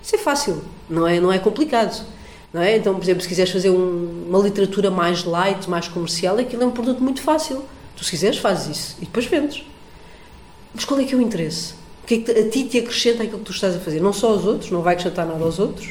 Isso 0.02 0.16
é 0.16 0.20
fácil, 0.20 0.64
não 0.90 1.08
é, 1.08 1.20
não 1.20 1.32
é 1.32 1.40
complicado. 1.40 2.06
Não 2.54 2.62
é? 2.62 2.78
Então, 2.78 2.96
por 2.96 3.04
exemplo, 3.04 3.22
se 3.22 3.28
quiseres 3.28 3.52
fazer 3.52 3.70
um, 3.70 4.28
uma 4.30 4.40
literatura 4.40 4.90
mais 4.90 5.26
light, 5.26 5.70
mais 5.70 5.90
comercial, 5.90 6.38
aquilo 6.38 6.64
é 6.64 6.66
um 6.66 6.72
produto 6.72 7.04
muito 7.04 7.22
fácil. 7.22 7.64
Tu, 7.98 8.06
se 8.06 8.12
quiseres, 8.12 8.38
fazes 8.38 8.78
isso 8.78 8.96
e 9.00 9.06
depois 9.06 9.26
vendes. 9.26 9.66
Mas 10.74 10.86
qual 10.86 11.00
é 11.00 11.04
que 11.04 11.14
é 11.14 11.18
o 11.18 11.22
interesse? 11.22 11.74
O 12.04 12.08
que 12.08 12.14
é 12.14 12.18
que 12.20 12.32
a 12.32 12.50
ti 12.50 12.64
te 12.64 12.78
acrescenta 12.78 13.24
aquilo 13.24 13.40
que 13.40 13.46
tu 13.46 13.52
estás 13.52 13.76
a 13.76 13.80
fazer? 13.80 14.00
Não 14.00 14.14
só 14.14 14.30
aos 14.30 14.46
outros, 14.46 14.72
não 14.72 14.82
vai 14.82 14.94
acrescentar 14.94 15.26
nada 15.26 15.44
aos 15.44 15.60
outros, 15.60 15.90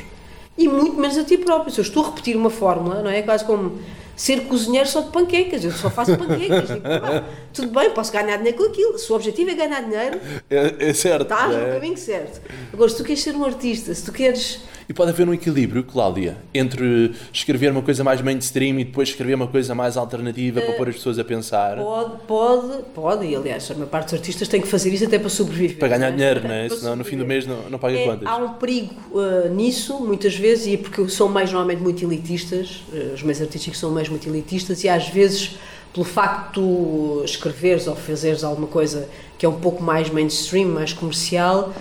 e 0.56 0.68
muito 0.68 0.96
menos 0.96 1.18
a 1.18 1.24
ti 1.24 1.36
próprio. 1.36 1.72
Se 1.72 1.80
eu 1.80 1.82
estou 1.82 2.04
a 2.04 2.06
repetir 2.08 2.36
uma 2.36 2.50
fórmula, 2.50 3.02
não 3.02 3.10
é? 3.10 3.20
Quase 3.20 3.44
como 3.44 3.78
ser 4.16 4.42
cozinheiro 4.42 4.88
só 4.88 5.00
de 5.00 5.10
panquecas. 5.10 5.64
Eu 5.64 5.72
só 5.72 5.90
faço 5.90 6.16
panquecas. 6.16 6.70
Ah, 6.84 7.24
tudo 7.52 7.68
bem, 7.68 7.90
posso 7.90 8.12
ganhar 8.12 8.36
dinheiro 8.36 8.56
com 8.56 8.64
aquilo. 8.64 8.98
Se 8.98 9.10
o 9.12 9.16
objetivo 9.16 9.50
é 9.50 9.54
ganhar 9.54 9.82
dinheiro, 9.82 10.20
é, 10.50 10.90
é 10.90 10.94
certo. 10.94 11.22
Estás 11.22 11.54
é. 11.54 11.58
no 11.58 11.74
caminho 11.74 11.96
certo. 11.96 12.40
Agora, 12.72 12.90
se 12.90 12.96
tu 12.96 13.04
queres 13.04 13.22
ser 13.22 13.34
um 13.34 13.44
artista, 13.44 13.94
se 13.94 14.04
tu 14.04 14.12
queres 14.12 14.60
e 14.88 14.92
pode 14.92 15.10
haver 15.10 15.28
um 15.28 15.34
equilíbrio, 15.34 15.82
Cláudia, 15.84 16.36
entre 16.52 17.12
escrever 17.32 17.70
uma 17.70 17.82
coisa 17.82 18.04
mais 18.04 18.20
mainstream 18.20 18.78
e 18.78 18.84
depois 18.84 19.08
escrever 19.08 19.34
uma 19.34 19.46
coisa 19.46 19.74
mais 19.74 19.96
alternativa 19.96 20.60
para 20.60 20.72
pôr 20.74 20.88
as 20.88 20.96
pessoas 20.96 21.18
a 21.18 21.24
pensar. 21.24 21.76
Pode, 21.76 22.12
pode, 22.26 22.82
pode, 22.94 23.26
e 23.26 23.34
aliás, 23.34 23.70
a 23.70 23.74
maior 23.74 23.88
parte 23.88 24.06
dos 24.06 24.14
artistas 24.14 24.48
tem 24.48 24.60
que 24.60 24.68
fazer 24.68 24.92
isso 24.92 25.04
até 25.04 25.18
para 25.18 25.28
sobreviver. 25.28 25.78
Para 25.78 25.88
ganhar 25.88 26.08
é? 26.08 26.12
dinheiro, 26.12 26.42
não 26.42 26.54
é? 26.54 26.68
Senão 26.68 26.96
no 26.96 27.04
fim 27.04 27.16
do 27.16 27.26
mês 27.26 27.46
não, 27.46 27.70
não 27.70 27.78
paga 27.78 27.96
é, 27.96 28.04
contas. 28.04 28.28
Há 28.28 28.36
um 28.36 28.54
perigo 28.54 28.94
uh, 29.12 29.48
nisso, 29.54 29.98
muitas 30.00 30.34
vezes, 30.34 30.66
e 30.66 30.74
é 30.74 30.76
porque 30.76 31.08
são 31.08 31.28
mais 31.28 31.50
normalmente 31.50 31.82
muito 31.82 32.04
elitistas, 32.04 32.82
uh, 32.92 33.14
os 33.14 33.22
meios 33.22 33.40
artísticos 33.40 33.78
são 33.78 33.90
mais 33.90 34.08
muito 34.08 34.28
elitistas, 34.28 34.84
e 34.84 34.88
às 34.88 35.08
vezes 35.08 35.56
pelo 35.94 36.04
facto 36.04 36.46
de 36.48 36.52
tu 36.54 37.22
escreveres 37.24 37.86
ou 37.86 37.94
fazeres 37.94 38.42
alguma 38.42 38.66
coisa 38.66 39.08
que 39.38 39.46
é 39.46 39.48
um 39.48 39.60
pouco 39.60 39.80
mais 39.80 40.10
mainstream, 40.10 40.68
mais 40.68 40.92
comercial, 40.92 41.72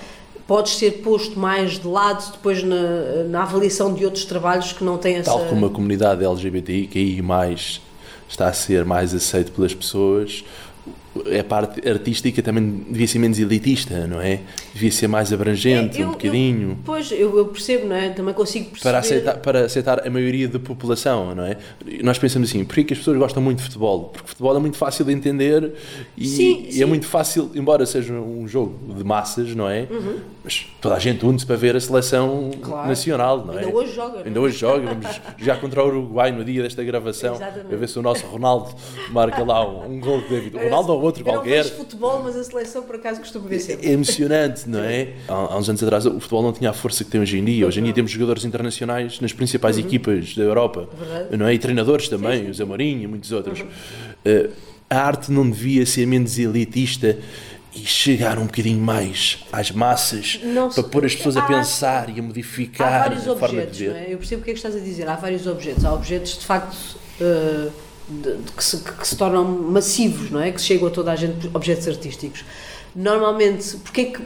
podes 0.48 0.78
ser 0.78 1.02
posto 1.04 1.40
mais 1.40 1.80
de 1.80 1.88
lado 1.88 2.32
depois 2.32 2.64
na, 2.64 3.24
na 3.30 3.44
avaliação 3.44 3.94
de 3.94 4.06
outros 4.06 4.26
trabalhos 4.26 4.74
que 4.74 4.84
não 4.84 4.98
têm 4.98 5.16
essa... 5.16 5.32
Tal 5.32 5.46
como 5.46 5.66
a 5.66 5.70
comunidade 5.70 6.24
LGBTI 6.24 7.22
mais 7.22 7.82
está 8.28 8.48
a 8.48 8.54
ser 8.54 8.84
mais 8.84 9.14
aceito 9.14 9.52
pelas 9.52 9.74
pessoas, 9.74 10.44
a 11.40 11.44
parte 11.44 11.88
artística 11.88 12.42
também 12.42 12.84
devia 12.90 13.08
ser 13.08 13.20
menos 13.20 13.38
elitista, 13.38 14.08
não 14.08 14.20
é? 14.20 14.40
Devia 14.74 14.92
ser 14.92 15.08
mais 15.08 15.32
abrangente, 15.32 16.00
é, 16.00 16.04
eu, 16.04 16.08
um 16.08 16.12
bocadinho. 16.12 16.70
Eu, 16.72 16.78
pois, 16.84 17.12
eu, 17.12 17.38
eu, 17.38 17.46
percebo, 17.46 17.88
não 17.88 17.96
é? 17.96 18.10
Também 18.10 18.34
consigo 18.34 18.72
perceber. 18.72 18.90
Para 18.90 19.00
aceitar, 19.00 19.38
para 19.38 19.66
aceitar 19.66 20.08
a 20.08 20.10
maioria 20.10 20.48
da 20.48 20.60
população, 20.60 21.36
não 21.36 21.46
é? 21.46 21.58
Nós 22.02 22.18
pensamos 22.18 22.50
assim, 22.50 22.66
por 22.66 22.76
que 22.84 22.94
as 22.94 22.98
pessoas 23.00 23.18
gostam 23.18 23.44
muito 23.44 23.60
de 23.60 23.66
futebol? 23.66 24.06
Porque 24.06 24.28
futebol 24.30 24.56
é 24.56 24.60
muito 24.60 24.78
fácil 24.78 25.06
de 25.06 25.14
entender 25.14 25.74
e, 26.18 26.28
sim, 26.28 26.68
e 26.72 26.82
é 26.82 26.86
muito 26.86 27.06
fácil, 27.06 27.52
embora 27.54 27.86
seja 27.86 28.14
um 28.14 28.48
jogo 28.48 28.96
de 28.96 29.04
massas, 29.04 29.54
não 29.54 29.70
é? 29.70 29.88
Uhum. 29.92 30.18
Mas 30.44 30.68
toda 30.82 30.96
a 30.96 31.00
gente 31.00 31.26
une-se 31.26 31.46
para 31.46 31.56
ver 31.56 31.74
a 31.74 31.80
seleção 31.80 32.52
claro. 32.62 32.90
nacional, 32.90 33.46
não 33.46 33.58
é? 33.58 33.64
Ainda 33.64 33.78
hoje 33.78 33.96
joga. 33.96 34.24
Ainda 34.26 34.42
hoje 34.42 34.58
joga, 34.58 34.88
vamos 34.88 35.22
já 35.38 35.56
contra 35.56 35.82
o 35.82 35.88
Uruguai 35.88 36.34
no 36.34 36.44
dia 36.44 36.62
desta 36.64 36.84
gravação, 36.84 37.36
Exatamente. 37.36 37.74
a 37.74 37.78
ver 37.78 37.88
se 37.88 37.98
o 37.98 38.02
nosso 38.02 38.26
Ronaldo 38.26 38.76
marca 39.12 39.42
lá 39.42 39.66
um, 39.66 39.94
um 39.94 40.00
gol 40.02 40.22
de 40.22 40.28
David. 40.28 40.58
Ronaldo 40.58 40.92
ou 40.92 41.02
outro 41.02 41.22
eu 41.22 41.26
qualquer. 41.26 41.64
Não 41.64 41.72
futebol, 41.72 42.22
mas 42.24 42.36
a 42.36 42.44
seleção 42.44 42.84
por 42.84 42.98
acaso 42.98 43.22
costumo 43.22 43.48
ver 43.48 43.60
sempre. 43.60 43.88
É 43.88 43.92
emocionante, 43.92 44.68
não 44.68 44.80
é? 44.80 45.14
Há, 45.30 45.34
há, 45.34 45.58
uns 45.58 45.70
anos 45.70 45.82
atrás 45.82 46.06
o 46.06 46.20
futebol 46.20 46.44
não 46.44 46.52
tinha 46.52 46.72
a 46.72 46.74
força 46.74 47.06
que 47.06 47.10
tem 47.10 47.22
hoje 47.22 47.38
em 47.38 47.46
dia. 47.46 47.66
Hoje 47.66 47.80
em 47.80 47.84
dia 47.84 47.94
temos 47.94 48.12
jogadores 48.12 48.44
internacionais 48.44 49.22
nas 49.22 49.32
principais 49.32 49.78
uhum. 49.78 49.86
equipas 49.86 50.36
da 50.36 50.44
Europa, 50.44 50.90
Verdade. 50.94 51.38
não 51.38 51.48
é? 51.48 51.54
E 51.54 51.60
treinadores 51.60 52.10
também, 52.10 52.40
sim, 52.40 52.44
sim. 52.46 52.52
o 52.52 52.54
Zamorim 52.54 53.02
e 53.02 53.08
muitos 53.08 53.32
outros. 53.32 53.62
Uhum. 53.62 53.68
Uh, 54.26 54.52
a 54.90 54.98
arte 54.98 55.32
não 55.32 55.50
devia 55.50 55.86
ser 55.86 56.06
menos 56.06 56.38
elitista 56.38 57.18
e 57.76 57.86
chegar 57.86 58.38
um 58.38 58.46
bocadinho 58.46 58.80
mais 58.80 59.40
às 59.52 59.72
massas 59.72 60.40
não, 60.44 60.70
para 60.70 60.84
pôr 60.84 61.06
as 61.06 61.16
pessoas 61.16 61.38
a 61.38 61.42
pensar 61.42 62.16
e 62.16 62.20
a 62.20 62.24
modificar 62.24 63.12
a 63.12 63.36
forma 63.36 63.66
de 63.66 63.86
ver. 63.86 63.90
Não 63.90 63.98
é? 63.98 64.14
Eu 64.14 64.18
percebo 64.18 64.42
o 64.42 64.46
que 64.46 64.52
é 64.52 64.54
que 64.54 64.60
estás 64.60 64.76
a 64.76 64.80
dizer. 64.80 65.10
Há 65.10 65.16
vários 65.16 65.48
objetos. 65.48 65.84
Há 65.84 65.94
objetos 65.94 66.38
de 66.38 66.46
facto. 66.46 66.76
Uh, 67.20 67.72
de, 68.08 68.36
de, 68.38 68.52
que, 68.52 68.64
se, 68.64 68.78
que, 68.78 69.08
se, 69.08 69.16
tornam 69.16 69.46
massivos, 69.46 70.30
não 70.30 70.42
é? 70.42 70.52
Que 70.52 70.62
chegam 70.62 70.88
a 70.88 70.92
toda 70.92 71.12
a 71.12 71.16
gente, 71.16 71.50
objetos 71.54 71.88
artísticos. 71.88 72.44
Normalmente, 72.96 73.78
porque 73.78 74.02
é 74.02 74.06
que 74.06 74.22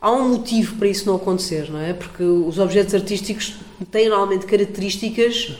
há 0.00 0.10
um 0.10 0.30
motivo 0.30 0.76
para 0.76 0.88
isso 0.88 1.06
não 1.06 1.16
acontecer, 1.16 1.70
não 1.70 1.78
é? 1.78 1.92
Porque 1.92 2.22
os 2.22 2.58
objetos 2.58 2.94
artísticos 2.94 3.54
têm 3.90 4.08
normalmente 4.08 4.46
características, 4.46 5.56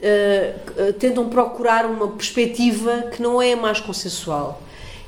uh, 0.00 0.92
tentam 0.94 1.28
procurar 1.28 1.84
uma 1.86 2.08
perspectiva 2.08 3.10
que 3.14 3.22
não 3.22 3.40
é 3.40 3.54
mais 3.54 3.78
consensual. 3.78 4.62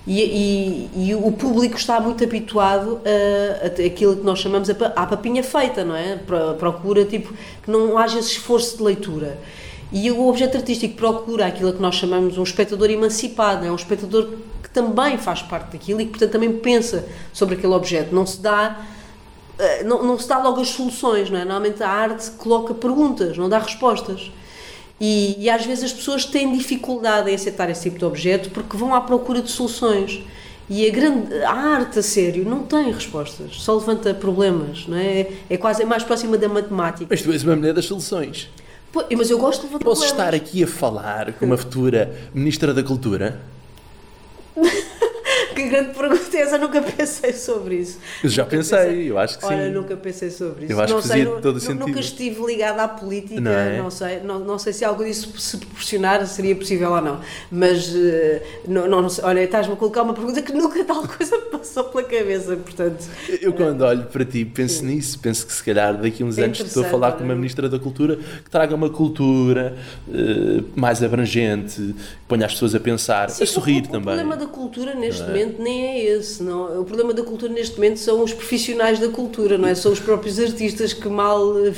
E, 0.06 0.90
e, 0.94 1.08
e 1.08 1.14
o 1.14 1.32
público 1.32 1.76
está 1.76 1.98
muito 1.98 2.22
habituado 2.22 3.00
a, 3.04 3.66
a 3.66 3.86
aquilo 3.86 4.16
que 4.16 4.22
nós 4.22 4.38
chamamos 4.38 4.68
a, 4.68 4.74
a 4.94 5.06
papinha 5.06 5.42
feita, 5.42 5.82
não 5.84 5.96
é? 5.96 6.16
Procura 6.58 7.04
tipo 7.04 7.32
que 7.62 7.70
não 7.70 7.96
haja 7.96 8.18
esse 8.18 8.32
esforço 8.32 8.76
de 8.76 8.82
leitura. 8.82 9.38
E 9.90 10.10
o 10.10 10.28
objeto 10.28 10.56
artístico 10.56 10.94
procura 10.96 11.46
aquilo 11.46 11.72
que 11.72 11.80
nós 11.80 11.94
chamamos 11.94 12.36
um 12.36 12.42
espectador 12.42 12.90
emancipado, 12.90 13.64
é 13.64 13.70
um 13.70 13.76
espectador 13.76 14.28
que 14.62 14.68
também 14.68 15.16
faz 15.16 15.40
parte 15.40 15.72
daquilo 15.72 16.00
e 16.00 16.04
que, 16.04 16.10
portanto, 16.10 16.32
também 16.32 16.52
pensa 16.52 17.06
sobre 17.32 17.54
aquele 17.54 17.72
objeto. 17.72 18.14
Não 18.14 18.26
se 18.26 18.40
dá 18.40 18.84
eh, 19.58 19.84
não, 19.84 20.02
não 20.02 20.18
se 20.18 20.28
dá 20.28 20.38
logo 20.38 20.60
as 20.60 20.68
soluções, 20.68 21.30
não 21.30 21.38
é? 21.38 21.44
Normalmente 21.44 21.82
a 21.82 21.88
arte 21.88 22.30
coloca 22.32 22.74
perguntas, 22.74 23.38
não 23.38 23.48
dá 23.48 23.58
respostas. 23.58 24.30
E, 25.00 25.36
e, 25.38 25.50
às 25.50 25.66
vezes 25.66 25.84
as 25.84 25.92
pessoas 25.92 26.24
têm 26.24 26.56
dificuldade 26.56 27.30
em 27.30 27.34
aceitar 27.34 27.68
esse 27.68 27.82
tipo 27.82 27.98
de 27.98 28.04
objeto 28.04 28.50
porque 28.50 28.76
vão 28.76 28.94
à 28.94 29.00
procura 29.00 29.42
de 29.42 29.50
soluções. 29.50 30.22
E 30.70 30.86
a, 30.88 30.90
grande, 30.90 31.34
a 31.42 31.52
arte 31.52 31.98
a 31.98 32.02
sério 32.02 32.44
não 32.44 32.62
tem 32.62 32.90
respostas, 32.90 33.56
só 33.56 33.74
levanta 33.74 34.14
problemas, 34.14 34.86
não 34.86 34.96
é? 34.96 35.28
É 35.50 35.58
quase 35.58 35.82
é 35.82 35.84
mais 35.84 36.02
próxima 36.02 36.38
da 36.38 36.48
matemática. 36.48 37.06
Mas 37.10 37.20
tu 37.20 37.32
és 37.32 37.42
uma 37.42 37.54
mulher 37.54 37.74
das 37.74 37.84
soluções. 37.84 38.48
Pô, 38.90 39.04
mas 39.14 39.28
eu 39.28 39.38
gosto 39.38 39.62
de 39.62 39.66
levantar 39.66 39.84
Posso 39.84 40.06
problemas. 40.06 40.26
estar 40.26 40.34
aqui 40.34 40.62
a 40.62 40.66
falar 40.66 41.32
com 41.34 41.44
uma 41.44 41.56
futura 41.58 42.14
Ministra 42.32 42.72
da 42.72 42.82
Cultura? 42.82 43.40
que 45.54 45.68
grande 45.68 45.94
pergunta 45.94 46.36
é 46.36 46.40
essa, 46.40 46.58
nunca 46.58 46.82
pensei 46.82 47.32
sobre 47.32 47.76
isso. 47.76 47.98
Eu 48.22 48.28
já 48.30 48.42
Nunca 48.44 48.56
pensei, 48.56 49.10
eu 49.10 49.18
acho 49.18 49.38
que 49.38 49.44
Olha, 49.44 49.66
sim. 49.66 49.72
nunca 49.72 49.96
pensei 49.96 50.30
sobre 50.30 50.64
isso. 50.64 50.72
Eu 50.72 50.80
acho 50.80 50.92
não 50.94 51.00
que 51.00 51.06
sei, 51.08 51.16
fazia 51.18 51.34
nu- 51.34 51.40
todo 51.40 51.50
o 51.50 51.54
nu- 51.54 51.60
sentido. 51.60 51.86
Nunca 51.86 52.00
estive 52.00 52.44
ligada 52.46 52.82
à 52.82 52.88
política, 52.88 53.40
Não 53.40 53.50
não, 53.52 53.86
é? 53.86 53.90
sei, 53.90 54.20
não, 54.20 54.38
não 54.40 54.58
sei 54.58 54.72
se 54.72 54.84
algo 54.84 55.04
disso 55.04 55.32
se 55.38 55.56
proporcionar 55.58 56.26
seria 56.26 56.54
possível 56.56 56.90
ou 56.92 57.00
não. 57.00 57.20
Mas, 57.50 57.94
eh, 57.94 58.42
não, 58.66 58.88
não, 58.88 59.02
não 59.02 59.08
sei, 59.08 59.24
olha, 59.24 59.40
estás-me 59.44 59.72
a 59.74 59.76
colocar 59.76 60.02
uma 60.02 60.14
pergunta 60.14 60.42
que 60.42 60.52
nunca 60.52 60.82
tal 60.84 61.02
coisa 61.08 61.36
me 61.36 61.44
passou 61.44 61.84
pela 61.84 62.02
cabeça, 62.04 62.56
portanto. 62.56 63.04
Eu 63.40 63.52
quando 63.52 63.82
olho 63.82 64.04
para 64.04 64.24
ti 64.24 64.44
penso 64.44 64.84
nisso, 64.84 65.18
penso 65.18 65.46
que 65.46 65.52
se 65.52 65.62
calhar 65.62 65.96
daqui 65.96 66.22
a 66.22 66.26
uns 66.26 66.38
É 66.38 66.44
anos 66.44 66.60
estou 66.60 66.84
a 66.84 66.88
falar 66.88 67.08
olha, 67.08 67.16
com 67.16 67.24
uma 67.24 67.34
Ministra 67.34 67.68
da 67.68 67.78
Cultura 67.78 68.16
que 68.16 68.50
traga 68.50 68.74
uma 68.74 68.90
cultura 68.90 69.76
eh, 70.12 70.62
mais 70.74 71.02
abrangente, 71.02 71.76
que 71.80 71.94
ponha 72.28 72.46
as 72.46 72.52
pessoas 72.52 72.74
a 72.74 72.80
pensar, 72.80 73.26
a 73.26 73.28
sorrir 73.46 73.82
o, 73.84 73.88
também. 73.88 74.00
O 74.00 74.02
problema 74.18 74.36
da 74.36 74.46
cultura 74.46 74.94
neste 74.94 75.22
momento 75.22 75.43
nem 75.58 75.86
é 75.86 76.04
esse. 76.04 76.42
Não. 76.42 76.80
O 76.80 76.84
problema 76.84 77.12
da 77.12 77.22
cultura 77.22 77.52
neste 77.52 77.76
momento 77.76 77.98
são 77.98 78.22
os 78.22 78.32
profissionais 78.32 78.98
da 78.98 79.08
cultura, 79.08 79.58
não 79.58 79.68
é? 79.68 79.74
São 79.74 79.92
os 79.92 80.00
próprios 80.00 80.38
artistas 80.38 80.92
que 80.92 81.08
mal 81.08 81.66
eh, 81.66 81.70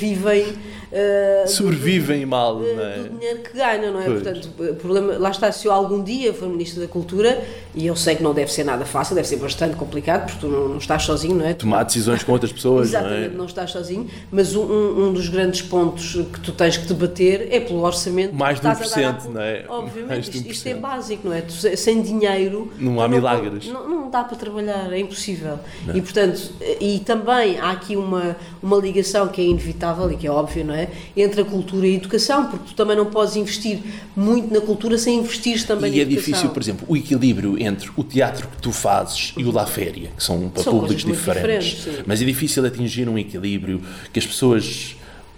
eh, 0.92 1.42
do- 1.44 1.50
Sobrevivem 1.50 2.24
mal, 2.26 2.56
do, 2.56 2.64
não 2.74 2.84
é? 2.84 2.96
do 2.98 3.08
dinheiro 3.18 3.38
que 3.40 3.56
ganham, 3.56 3.92
não 3.92 4.00
é? 4.00 4.04
Pois. 4.04 4.22
Portanto, 4.22 4.48
problema, 4.80 5.18
lá 5.18 5.30
está, 5.30 5.50
se 5.52 5.66
eu 5.66 5.72
algum 5.72 6.02
dia 6.02 6.32
for 6.32 6.48
Ministro 6.48 6.80
da 6.80 6.88
Cultura, 6.88 7.42
e 7.74 7.86
eu 7.86 7.96
sei 7.96 8.16
que 8.16 8.22
não 8.22 8.32
deve 8.32 8.52
ser 8.52 8.64
nada 8.64 8.84
fácil, 8.84 9.14
deve 9.14 9.26
ser 9.28 9.36
bastante 9.36 9.76
complicado, 9.76 10.26
porque 10.26 10.40
tu 10.40 10.48
não, 10.48 10.68
não 10.68 10.78
estás 10.78 11.02
sozinho, 11.02 11.34
não 11.36 11.46
é? 11.46 11.54
Tomar 11.54 11.82
decisões 11.84 12.22
com 12.22 12.32
outras 12.32 12.52
pessoas, 12.52 12.92
não 12.92 13.00
é? 13.00 13.02
Exatamente, 13.02 13.34
não 13.36 13.46
estás 13.46 13.70
sozinho, 13.70 14.08
mas 14.30 14.54
um, 14.54 14.62
um- 14.62 15.12
dos 15.12 15.28
grandes 15.28 15.62
pontos 15.62 16.12
que 16.32 16.40
tu 16.40 16.52
tens 16.52 16.76
que 16.76 16.86
debater 16.86 17.48
é 17.50 17.60
pelo 17.60 17.82
orçamento. 17.82 18.34
Mais 18.34 18.60
de 18.60 18.66
estás 18.68 18.92
a 18.92 18.96
dar 18.96 19.08
à 19.08 19.12
1%, 19.14 19.22
cul- 19.22 19.32
não 19.32 19.40
é? 19.40 19.52
Mais 19.52 19.68
Obviamente, 19.70 20.30
de 20.30 20.36
isto, 20.38 20.50
isto 20.50 20.66
é 20.68 20.74
1%. 20.74 20.80
básico, 20.80 21.28
não 21.28 21.34
é? 21.34 21.40
Tu, 21.40 21.52
se- 21.52 21.76
sem 21.76 22.00
dinheiro. 22.02 22.70
Não 22.78 23.00
há 23.00 23.08
milagres. 23.08 23.66
Não, 23.68 23.88
não 23.88 24.10
dá 24.10 24.22
para 24.24 24.36
trabalhar, 24.36 24.92
é 24.92 24.98
impossível. 24.98 25.58
E 25.94 26.00
portanto, 26.00 26.50
e 26.80 27.00
também 27.00 27.58
há 27.58 27.70
aqui 27.72 27.96
uma, 27.96 28.36
uma 28.62 28.76
ligação 28.76 29.28
que 29.28 29.40
é 29.40 29.44
inevitável 29.44 30.10
e 30.12 30.16
que 30.16 30.26
é 30.26 30.30
óbvia, 30.30 30.62
não 30.64 30.74
é? 30.74 30.75
Entre 31.16 31.40
a 31.40 31.44
cultura 31.44 31.86
e 31.86 31.92
a 31.92 31.96
educação, 31.96 32.46
porque 32.46 32.68
tu 32.68 32.74
também 32.74 32.96
não 32.96 33.06
podes 33.06 33.36
investir 33.36 33.78
muito 34.14 34.52
na 34.52 34.60
cultura 34.60 34.98
sem 34.98 35.18
investir 35.20 35.66
também 35.66 35.90
E 35.92 35.94
na 35.96 35.98
é 35.98 36.02
educação. 36.02 36.24
difícil, 36.32 36.48
por 36.50 36.62
exemplo, 36.62 36.84
o 36.88 36.96
equilíbrio 36.96 37.56
entre 37.62 37.90
o 37.96 38.04
teatro 38.04 38.48
que 38.48 38.60
tu 38.62 38.72
fazes 38.72 39.32
e 39.36 39.44
o 39.44 39.50
La 39.52 39.66
Féria, 39.66 40.10
que 40.16 40.22
são 40.22 40.48
para 40.48 40.62
São 40.62 40.72
públicos 40.72 41.04
diferentes. 41.04 41.68
diferentes. 41.68 42.04
Mas 42.06 42.20
é 42.20 42.24
difícil 42.24 42.64
atingir 42.66 43.08
um 43.08 43.18
equilíbrio 43.18 43.80
que 44.12 44.18
as 44.18 44.26
pessoas 44.26 44.96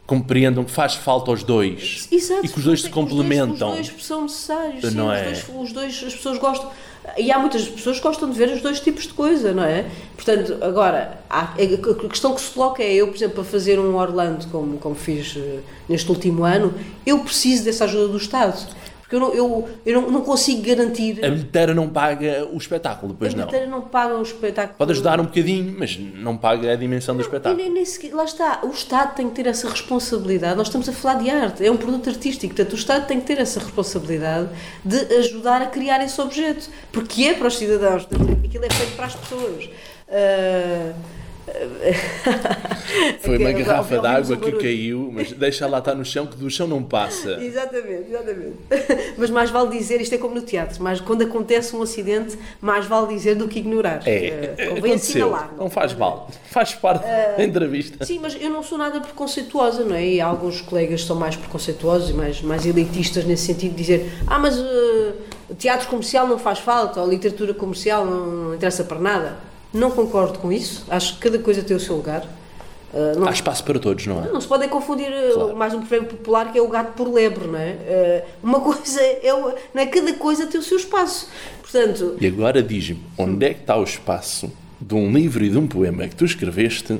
compreendam 0.08 0.64
que 0.64 0.70
faz 0.70 0.94
falta 0.94 1.30
aos 1.30 1.42
dois 1.42 2.08
Exato, 2.10 2.40
e 2.46 2.48
que 2.48 2.58
os 2.58 2.64
dois 2.64 2.80
se 2.80 2.88
complementam. 2.88 3.52
Os 3.72 3.76
dois, 3.76 3.86
os 3.88 3.92
dois 3.92 4.04
são 4.06 4.22
necessários, 4.22 4.88
sim, 4.88 4.96
Não 4.96 5.08
os, 5.08 5.12
é? 5.18 5.24
dois, 5.24 5.44
os 5.60 5.72
dois, 5.72 6.04
as 6.06 6.14
pessoas 6.14 6.38
gostam. 6.38 6.70
E 7.16 7.30
há 7.30 7.38
muitas 7.38 7.68
pessoas 7.68 7.98
que 7.98 8.02
gostam 8.02 8.30
de 8.30 8.36
ver 8.36 8.48
os 8.50 8.60
dois 8.62 8.80
tipos 8.80 9.04
de 9.04 9.12
coisa, 9.12 9.52
não 9.52 9.62
é? 9.62 9.84
Portanto, 10.16 10.56
agora, 10.62 11.20
há- 11.28 11.52
a 11.54 12.08
questão 12.08 12.34
que 12.34 12.40
se 12.40 12.50
coloca 12.50 12.82
é: 12.82 12.94
eu, 12.94 13.08
por 13.08 13.16
exemplo, 13.16 13.34
para 13.36 13.44
fazer 13.44 13.78
um 13.78 13.94
Orlando, 13.96 14.46
como, 14.48 14.78
como 14.78 14.94
fiz 14.94 15.34
eh, 15.36 15.58
neste 15.88 16.10
último 16.10 16.42
ano, 16.44 16.72
eu 17.06 17.18
preciso 17.20 17.64
dessa 17.64 17.84
ajuda 17.84 18.08
do 18.08 18.16
Estado. 18.16 18.58
Porque 19.08 19.16
eu 19.16 19.20
não, 19.20 19.32
eu, 19.32 19.68
eu 19.86 20.02
não, 20.02 20.10
não 20.10 20.20
consigo 20.20 20.60
garantir. 20.60 21.24
A 21.24 21.30
bilheteira 21.30 21.72
não 21.72 21.88
paga 21.88 22.46
o 22.52 22.58
espetáculo, 22.58 23.14
depois 23.14 23.32
a 23.32 23.36
não. 23.38 23.46
bilheteira 23.46 23.70
não 23.70 23.80
paga 23.80 24.14
um 24.14 24.20
espetáculo. 24.20 24.76
Pode 24.76 24.92
ajudar 24.92 25.18
um 25.18 25.24
bocadinho, 25.24 25.74
mas 25.78 25.98
não 25.98 26.36
paga 26.36 26.70
a 26.72 26.76
dimensão 26.76 27.14
do 27.16 27.22
E 27.22 27.24
espetáculo. 27.24 27.56
nem, 27.56 27.72
nem 27.72 27.84
sequer- 27.86 28.14
lá 28.14 28.24
está, 28.24 28.60
o 28.64 28.68
Estado 28.68 29.14
tem 29.14 29.30
que 29.30 29.34
ter 29.34 29.46
essa 29.48 29.66
responsabilidade. 29.66 30.56
Nós 30.58 30.66
estamos 30.66 30.86
a 30.90 30.92
falar 30.92 31.14
de 31.22 31.30
arte, 31.30 31.64
é 31.64 31.70
um 31.72 31.78
produto 31.78 32.10
artístico, 32.10 32.54
portanto, 32.54 32.74
o 32.74 32.76
Estado 32.76 33.06
tem 33.06 33.18
que 33.18 33.26
ter 33.26 33.38
essa 33.40 33.58
responsabilidade 33.60 34.50
de 34.84 34.98
ajudar 35.16 35.62
a 35.62 35.66
criar 35.66 36.04
esse 36.04 36.20
objeto, 36.20 36.68
porque 36.92 37.22
é 37.24 37.32
para 37.34 37.48
os 37.48 37.56
cidadãos, 37.56 38.06
aquilo 38.44 38.66
é 38.66 38.70
feito 38.70 38.94
para 38.94 39.06
as 39.06 39.14
pessoas. 39.14 39.70
Ah, 40.10 40.92
Foi 43.20 43.38
uma 43.38 43.52
garrafa 43.52 43.98
d'água 43.98 44.36
que 44.36 44.52
caiu, 44.52 45.10
mas 45.12 45.32
deixa 45.32 45.66
lá 45.66 45.78
estar 45.78 45.94
no 45.94 46.04
chão, 46.04 46.26
que 46.26 46.36
do 46.36 46.50
chão 46.50 46.66
não 46.66 46.82
passa. 46.82 47.38
Exatamente, 47.42 48.10
exatamente. 48.10 48.56
Mas 49.16 49.30
mais 49.30 49.50
vale 49.50 49.70
dizer, 49.70 50.00
isto 50.00 50.14
é 50.14 50.18
como 50.18 50.34
no 50.34 50.42
teatro, 50.42 50.82
mas 50.82 51.00
quando 51.00 51.22
acontece 51.22 51.74
um 51.74 51.82
acidente, 51.82 52.38
mais 52.60 52.86
vale 52.86 53.08
dizer 53.08 53.34
do 53.34 53.48
que 53.48 53.58
ignorar. 53.58 54.02
É, 54.06 54.54
Ah, 54.58 54.74
convém 54.74 54.94
assinalar. 54.94 55.52
Não 55.56 55.68
faz 55.68 55.94
mal. 55.94 56.30
Faz 56.50 56.74
parte 56.74 57.04
Ah, 57.04 57.34
da 57.36 57.44
entrevista. 57.44 58.04
Sim, 58.04 58.20
mas 58.20 58.36
eu 58.40 58.50
não 58.50 58.62
sou 58.62 58.78
nada 58.78 59.00
preconceituosa, 59.00 59.84
não 59.84 59.94
é? 59.96 60.06
E 60.06 60.20
alguns 60.20 60.60
colegas 60.60 61.04
são 61.04 61.16
mais 61.16 61.36
preconceituosos 61.36 62.10
e 62.10 62.12
mais, 62.12 62.40
mais 62.42 62.64
elitistas 62.66 63.24
nesse 63.24 63.46
sentido 63.46 63.72
de 63.72 63.76
dizer 63.78 64.12
ah, 64.26 64.38
mas 64.38 64.58
uh, 64.58 65.12
teatro 65.58 65.88
comercial 65.88 66.26
não 66.26 66.38
faz 66.38 66.58
falta, 66.58 67.00
ou 67.00 67.08
literatura 67.08 67.54
comercial 67.54 68.04
não, 68.04 68.26
não 68.26 68.54
interessa 68.54 68.84
para 68.84 68.98
nada. 68.98 69.47
Não 69.72 69.90
concordo 69.90 70.38
com 70.38 70.50
isso. 70.52 70.84
Acho 70.88 71.14
que 71.14 71.20
cada 71.20 71.38
coisa 71.38 71.62
tem 71.62 71.76
o 71.76 71.80
seu 71.80 71.96
lugar. 71.96 72.24
Uh, 72.92 73.18
não, 73.20 73.28
Há 73.28 73.32
espaço 73.32 73.62
para 73.64 73.78
todos, 73.78 74.06
não 74.06 74.24
é? 74.24 74.28
não 74.32 74.40
se 74.40 74.48
podem 74.48 74.66
confundir 74.66 75.08
uh, 75.10 75.34
Claro. 75.34 75.56
mais 75.56 75.74
um 75.74 75.80
provérbio 75.80 76.08
popular 76.08 76.50
que 76.50 76.58
é 76.58 76.62
o 76.62 76.68
gato 76.68 76.92
por 76.94 77.06
lebre, 77.12 77.46
não 77.46 77.58
é? 77.58 78.24
Uh, 78.42 78.46
uma 78.46 78.60
coisa 78.64 79.00
é, 79.02 79.34
o- 79.34 79.54
não 79.74 79.82
é? 79.82 79.86
Cada 79.86 80.14
coisa 80.14 80.46
tem 80.46 80.58
o 80.58 80.62
seu 80.62 80.78
espaço. 80.78 81.28
Portanto, 81.60 82.16
E 82.18 82.26
agora 82.26 82.62
diz-me, 82.62 83.02
onde 83.18 83.44
é 83.44 83.52
que 83.52 83.60
está 83.60 83.76
o 83.76 83.84
espaço 83.84 84.50
de 84.80 84.94
um 84.94 85.12
livro 85.12 85.44
e 85.44 85.50
de 85.50 85.58
um 85.58 85.66
poema 85.66 86.08
que 86.08 86.16
tu 86.16 86.24
escreveste, 86.24 86.98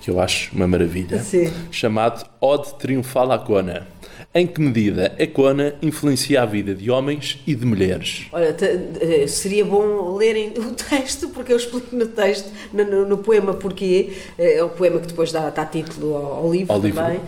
que 0.00 0.08
eu 0.10 0.20
acho 0.20 0.54
uma 0.54 0.68
maravilha, 0.68 1.18
Sim. 1.24 1.52
chamado 1.72 2.24
Ode 2.40 2.72
Triunfal 2.74 3.32
à 3.32 3.38
Cona. 3.40 3.88
Em 4.32 4.46
que 4.46 4.60
medida 4.60 5.12
a 5.20 5.26
Cona 5.26 5.74
influencia 5.82 6.42
a 6.42 6.46
vida 6.46 6.72
de 6.72 6.88
homens 6.88 7.40
e 7.44 7.52
de 7.54 7.66
mulheres? 7.66 8.26
Olha, 8.30 8.54
eh, 9.00 9.26
seria 9.26 9.64
bom 9.64 10.14
lerem 10.14 10.52
o 10.58 10.70
texto, 10.72 11.30
porque 11.30 11.52
eu 11.52 11.56
explico 11.56 11.96
no 11.96 12.06
texto, 12.06 12.48
no, 12.72 12.84
no- 12.84 13.08
no 13.08 13.18
poema 13.18 13.54
porquê, 13.54 14.12
eh, 14.38 14.58
é 14.58 14.62
o 14.64 14.68
poema 14.68 15.00
que 15.00 15.08
depois 15.08 15.32
dá, 15.32 15.50
dá 15.50 15.66
título 15.66 16.14
ao, 16.14 16.32
ao 16.44 16.52
livro 16.52 16.72
Ao 16.72 16.80
também. 16.80 17.20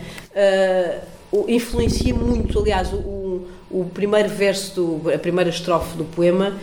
O- 1.29 1.45
influencia 1.49 2.13
muito, 2.13 2.57
aliás, 2.59 2.93
o, 2.93 3.41
o, 3.69 3.85
primeiro 3.93 4.29
verso, 4.29 4.73
do, 5.01 5.09
a 5.13 5.17
primeira 5.17 5.49
estrofe 5.49 5.97
do 5.97 6.05
poema 6.05 6.55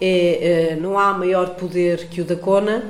é 0.00 0.74
eh, 0.74 0.78
não 0.80 0.96
há 0.96 1.12
maior 1.12 1.56
poder 1.56 2.06
que 2.08 2.20
o 2.20 2.24
da 2.24 2.36
Cona, 2.36 2.84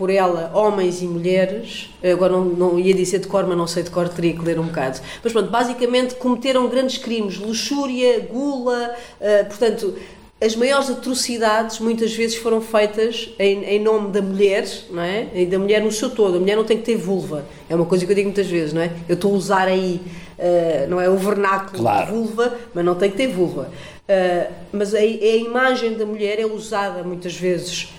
por 0.00 0.08
ela, 0.08 0.50
homens 0.54 1.02
e 1.02 1.04
mulheres, 1.04 1.90
agora 2.02 2.32
não, 2.32 2.46
não 2.46 2.78
ia 2.78 2.94
dizer 2.94 3.18
de 3.18 3.26
cor, 3.26 3.46
mas 3.46 3.54
não 3.58 3.66
sei 3.66 3.82
de 3.82 3.90
cor, 3.90 4.08
teria 4.08 4.32
que 4.32 4.40
ler 4.42 4.58
um 4.58 4.64
bocado. 4.64 4.98
Mas 5.22 5.30
pronto, 5.30 5.50
basicamente 5.50 6.14
cometeram 6.14 6.66
grandes 6.70 6.96
crimes, 6.96 7.36
luxúria, 7.36 8.18
gula, 8.20 8.94
eh, 9.20 9.44
portanto, 9.44 9.94
as 10.42 10.56
maiores 10.56 10.88
atrocidades 10.88 11.80
muitas 11.80 12.14
vezes 12.14 12.36
foram 12.36 12.62
feitas 12.62 13.28
em, 13.38 13.62
em 13.62 13.78
nome 13.78 14.10
da 14.10 14.22
mulher, 14.22 14.66
não 14.90 15.02
é? 15.02 15.26
E 15.34 15.44
da 15.44 15.58
mulher 15.58 15.82
no 15.82 15.92
seu 15.92 16.08
todo. 16.08 16.38
A 16.38 16.40
mulher 16.40 16.56
não 16.56 16.64
tem 16.64 16.78
que 16.78 16.84
ter 16.84 16.96
vulva. 16.96 17.44
É 17.68 17.74
uma 17.74 17.84
coisa 17.84 18.06
que 18.06 18.10
eu 18.10 18.16
digo 18.16 18.28
muitas 18.28 18.46
vezes, 18.46 18.72
não 18.72 18.80
é? 18.80 18.90
Eu 19.06 19.16
estou 19.16 19.34
a 19.34 19.36
usar 19.36 19.68
aí, 19.68 20.00
eh, 20.38 20.86
não 20.88 20.98
é? 20.98 21.10
O 21.10 21.16
vernáculo 21.18 21.82
Claro. 21.82 22.06
de 22.06 22.12
vulva, 22.12 22.54
mas 22.72 22.82
não 22.82 22.94
tem 22.94 23.10
que 23.10 23.18
ter 23.18 23.26
vulva. 23.26 23.68
Eh, 24.08 24.48
mas 24.72 24.94
a, 24.94 24.98
a 24.98 25.04
imagem 25.04 25.92
da 25.92 26.06
mulher 26.06 26.40
é 26.40 26.46
usada 26.46 27.02
muitas 27.02 27.36
vezes. 27.36 27.92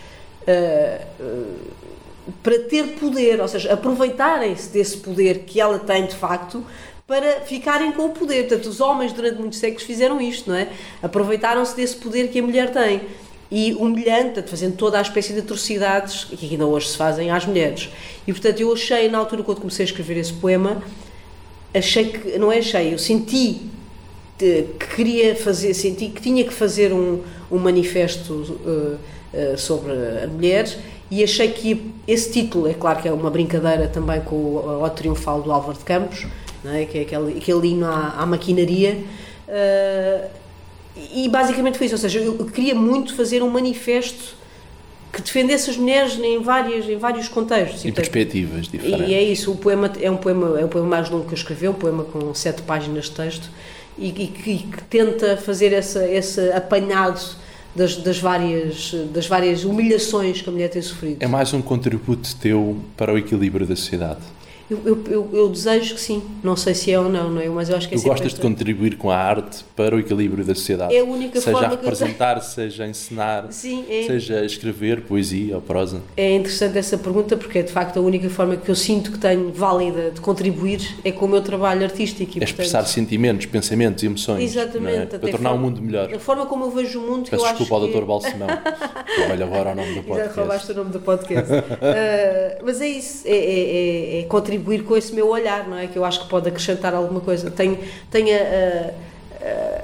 Para 2.43 2.59
ter 2.59 2.95
poder, 2.99 3.39
ou 3.41 3.47
seja, 3.47 3.73
aproveitarem-se 3.73 4.69
desse 4.69 4.97
poder 4.97 5.39
que 5.39 5.59
ela 5.59 5.79
tem 5.79 6.05
de 6.05 6.15
facto 6.15 6.65
para 7.07 7.41
ficarem 7.41 7.91
com 7.91 8.05
o 8.05 8.09
poder. 8.09 8.47
Portanto, 8.47 8.67
os 8.67 8.79
homens 8.79 9.11
durante 9.11 9.39
muitos 9.39 9.59
séculos 9.59 9.84
fizeram 9.84 10.21
isto, 10.21 10.49
não 10.49 10.55
é? 10.55 10.69
Aproveitaram-se 11.01 11.75
desse 11.75 11.95
poder 11.95 12.29
que 12.29 12.39
a 12.39 12.43
mulher 12.43 12.71
tem 12.71 13.01
e 13.51 13.73
humilhando, 13.73 14.27
portanto, 14.27 14.49
fazendo 14.49 14.77
toda 14.77 14.97
a 14.97 15.01
espécie 15.01 15.34
de 15.34 15.39
atrocidades 15.39 16.23
que 16.23 16.49
ainda 16.49 16.65
hoje 16.65 16.88
se 16.88 16.97
fazem 16.97 17.29
às 17.29 17.45
mulheres. 17.45 17.89
E 18.25 18.32
portanto, 18.32 18.61
eu 18.61 18.71
achei 18.71 19.09
na 19.09 19.17
altura 19.17 19.43
quando 19.43 19.59
comecei 19.59 19.84
a 19.84 19.88
escrever 19.88 20.17
esse 20.17 20.32
poema, 20.32 20.82
achei 21.73 22.05
que 22.05 22.39
não 22.39 22.49
é 22.51 22.59
achei, 22.59 22.93
eu 22.93 22.97
senti 22.97 23.61
que 24.38 24.65
queria 24.95 25.36
fazer, 25.36 25.73
senti 25.73 26.07
que 26.07 26.21
tinha 26.21 26.43
que 26.43 26.53
fazer 26.53 26.93
um, 26.93 27.21
um 27.51 27.59
manifesto 27.59 28.34
uh, 28.34 28.97
uh, 29.34 29.57
sobre 29.57 29.91
a 30.23 30.27
mulher 30.27 30.65
e 31.12 31.24
achei 31.24 31.49
que 31.49 31.91
esse 32.07 32.32
título, 32.32 32.70
é 32.70 32.74
claro 32.74 33.01
que 33.01 33.07
é 33.07 33.12
uma 33.12 33.30
brincadeira 33.30 33.88
também 33.89 34.22
com 34.22 34.36
o, 34.36 34.84
o 34.84 34.89
triunfal 34.89 35.41
do 35.41 35.51
Álvaro 35.51 35.78
de 35.78 35.84
Campos, 35.84 36.26
é? 36.66 36.86
que 36.86 36.99
é 36.99 37.01
aquele, 37.01 37.38
aquele 37.38 37.68
hino 37.68 37.86
à, 37.86 38.16
à 38.18 38.26
maquinaria. 38.26 38.97
Uh, 39.47 40.30
e 41.14 41.28
basicamente 41.28 41.78
foi 41.78 41.88
isso, 41.88 41.95
ou 41.95 41.99
seja, 41.99 42.20
eu 42.20 42.45
queria 42.45 42.74
muito 42.74 43.14
fazer 43.16 43.43
um 43.43 43.49
manifesto 43.49 44.36
que 45.12 45.22
defendesse 45.22 45.70
as 45.70 45.78
mulheres 45.78 46.18
em, 46.18 46.41
várias, 46.41 46.88
em 46.88 46.97
vários 46.97 47.28
contextos. 47.28 47.84
Em 47.84 47.91
perspectivas 47.91 48.68
diferentes. 48.68 49.09
E 49.09 49.14
é 49.14 49.22
isso, 49.22 49.51
o 49.51 49.57
poema 49.57 49.91
é 49.99 50.09
um 50.09 50.16
poema, 50.16 50.59
é 50.59 50.64
um 50.64 50.70
poema 50.70 50.88
mais 50.88 51.09
longo 51.09 51.26
que 51.26 51.34
eu 51.34 51.38
escrevi, 51.38 51.68
um 51.68 51.74
poema 51.74 52.05
com 52.05 52.34
sete 52.34 52.62
páginas 52.62 53.05
de 53.05 53.12
texto 53.12 53.49
e, 53.97 54.07
e, 54.07 54.28
que, 54.28 54.57
que, 54.59 54.84
tenta 54.89 55.36
fazer 55.36 55.74
essa, 55.74 56.07
esse 56.07 56.51
apanhado 56.53 57.20
das, 57.76 57.95
das, 57.97 58.19
várias, 58.19 58.93
das 59.13 59.28
várias 59.28 59.63
humilhações 59.63 60.41
que 60.41 60.49
a 60.49 60.51
mulher 60.51 60.69
tem 60.69 60.82
sofrido. 60.82 61.17
É 61.22 61.28
mais 61.28 61.53
um 61.53 61.61
contributo 61.61 62.36
teu 62.36 62.78
para 62.97 63.13
o 63.13 63.17
equilíbrio 63.17 63.65
da 63.65 63.76
sociedade. 63.76 64.22
Eu, 64.72 64.80
eu, 64.86 65.03
eu, 65.09 65.30
eu, 65.34 65.49
desejo 65.49 65.95
que 65.95 65.99
sim. 65.99 66.24
Não 66.41 66.55
sei 66.55 66.74
se 66.74 66.89
é 66.93 66.97
ou 66.97 67.09
não, 67.09 67.30
não 67.30 67.41
é? 67.41 67.49
mas 67.49 67.69
eu 67.69 67.76
acho 67.76 67.89
que 67.89 67.95
é 67.95 67.97
Tu 67.97 68.03
gostas 68.03 68.34
de 68.34 68.39
contribuir 68.39 68.95
com 68.95 69.11
a 69.11 69.17
arte 69.17 69.65
para 69.76 69.93
o 69.93 69.99
equilíbrio 69.99 70.45
da 70.45 70.55
sociedade? 70.55 70.95
É 70.95 71.01
a 71.01 71.03
única 71.03 71.41
seja 71.41 71.51
forma 71.51 71.67
a 71.67 71.72
representar, 71.72 72.39
que 72.39 72.45
seja 72.45 72.88
ensinar, 72.88 73.51
sim, 73.51 73.84
é... 73.89 74.03
seja 74.03 74.45
escrever 74.45 75.01
poesia 75.01 75.55
ou 75.55 75.61
prosa. 75.61 76.01
É 76.15 76.34
interessante 76.34 76.78
essa 76.78 76.97
pergunta 76.97 77.36
porque 77.36 77.59
é 77.59 77.63
de 77.63 77.72
facto 77.72 77.97
a 77.97 78.01
única 78.01 78.30
forma 78.30 78.55
que 78.55 78.72
eu 78.72 78.76
sinto 78.76 79.11
que 79.11 79.19
tenho 79.19 79.51
válida 79.51 80.11
de 80.11 80.22
contribuir 80.22 80.80
é 81.03 81.11
com 81.11 81.26
o 81.26 81.28
meu 81.28 81.41
trabalho 81.41 81.84
artístico. 81.84 82.38
E, 82.38 82.41
é 82.41 82.45
expressar 82.45 82.78
portanto... 82.80 82.93
sentimentos, 82.93 83.45
pensamentos, 83.47 84.01
emoções. 84.05 84.39
É? 84.39 84.43
Exatamente. 84.43 85.15
É? 85.15 85.19
Para 85.19 85.32
tornar 85.32 85.49
forma, 85.49 85.55
o 85.55 85.69
mundo 85.69 85.82
melhor. 85.82 86.13
A 86.13 86.19
forma 86.19 86.45
como 86.45 86.65
eu 86.65 86.72
vejo 86.72 86.99
o 86.99 87.11
mundo. 87.11 87.30
Peço 87.30 87.45
eu 87.45 87.49
desculpa 87.49 87.76
ao 87.76 87.88
Dr. 87.88 88.05
Balsemão. 88.05 88.47
Trabalho 88.47 89.43
agora 89.43 89.69
ao 89.72 89.76
nome 89.76 89.95
do 89.95 90.03
podcast. 90.03 90.36
Já 90.36 90.41
roubaste 90.41 90.72
o 90.72 90.76
nome 90.76 90.91
do 90.91 90.99
podcast. 91.01 91.51
uh, 91.51 92.63
mas 92.63 92.80
é 92.80 92.88
isso, 92.88 93.28
é, 93.28 93.36
é, 93.36 94.19
é 94.19 94.24
contribuir 94.62 94.84
com 94.84 94.95
esse 94.95 95.14
meu 95.14 95.28
olhar 95.28 95.68
não 95.68 95.78
é? 95.78 95.88
Que 95.88 95.97
eu 95.97 96.05
acho 96.05 96.22
que 96.22 96.30
pode 96.30 96.47
acrescentar 96.47 96.93
alguma 96.93 97.20
coisa. 97.20 97.49
Tenho, 97.49 97.78
tenho 98.09 98.30
a, 98.36 98.39
a, 98.39 99.47
a, 99.47 99.82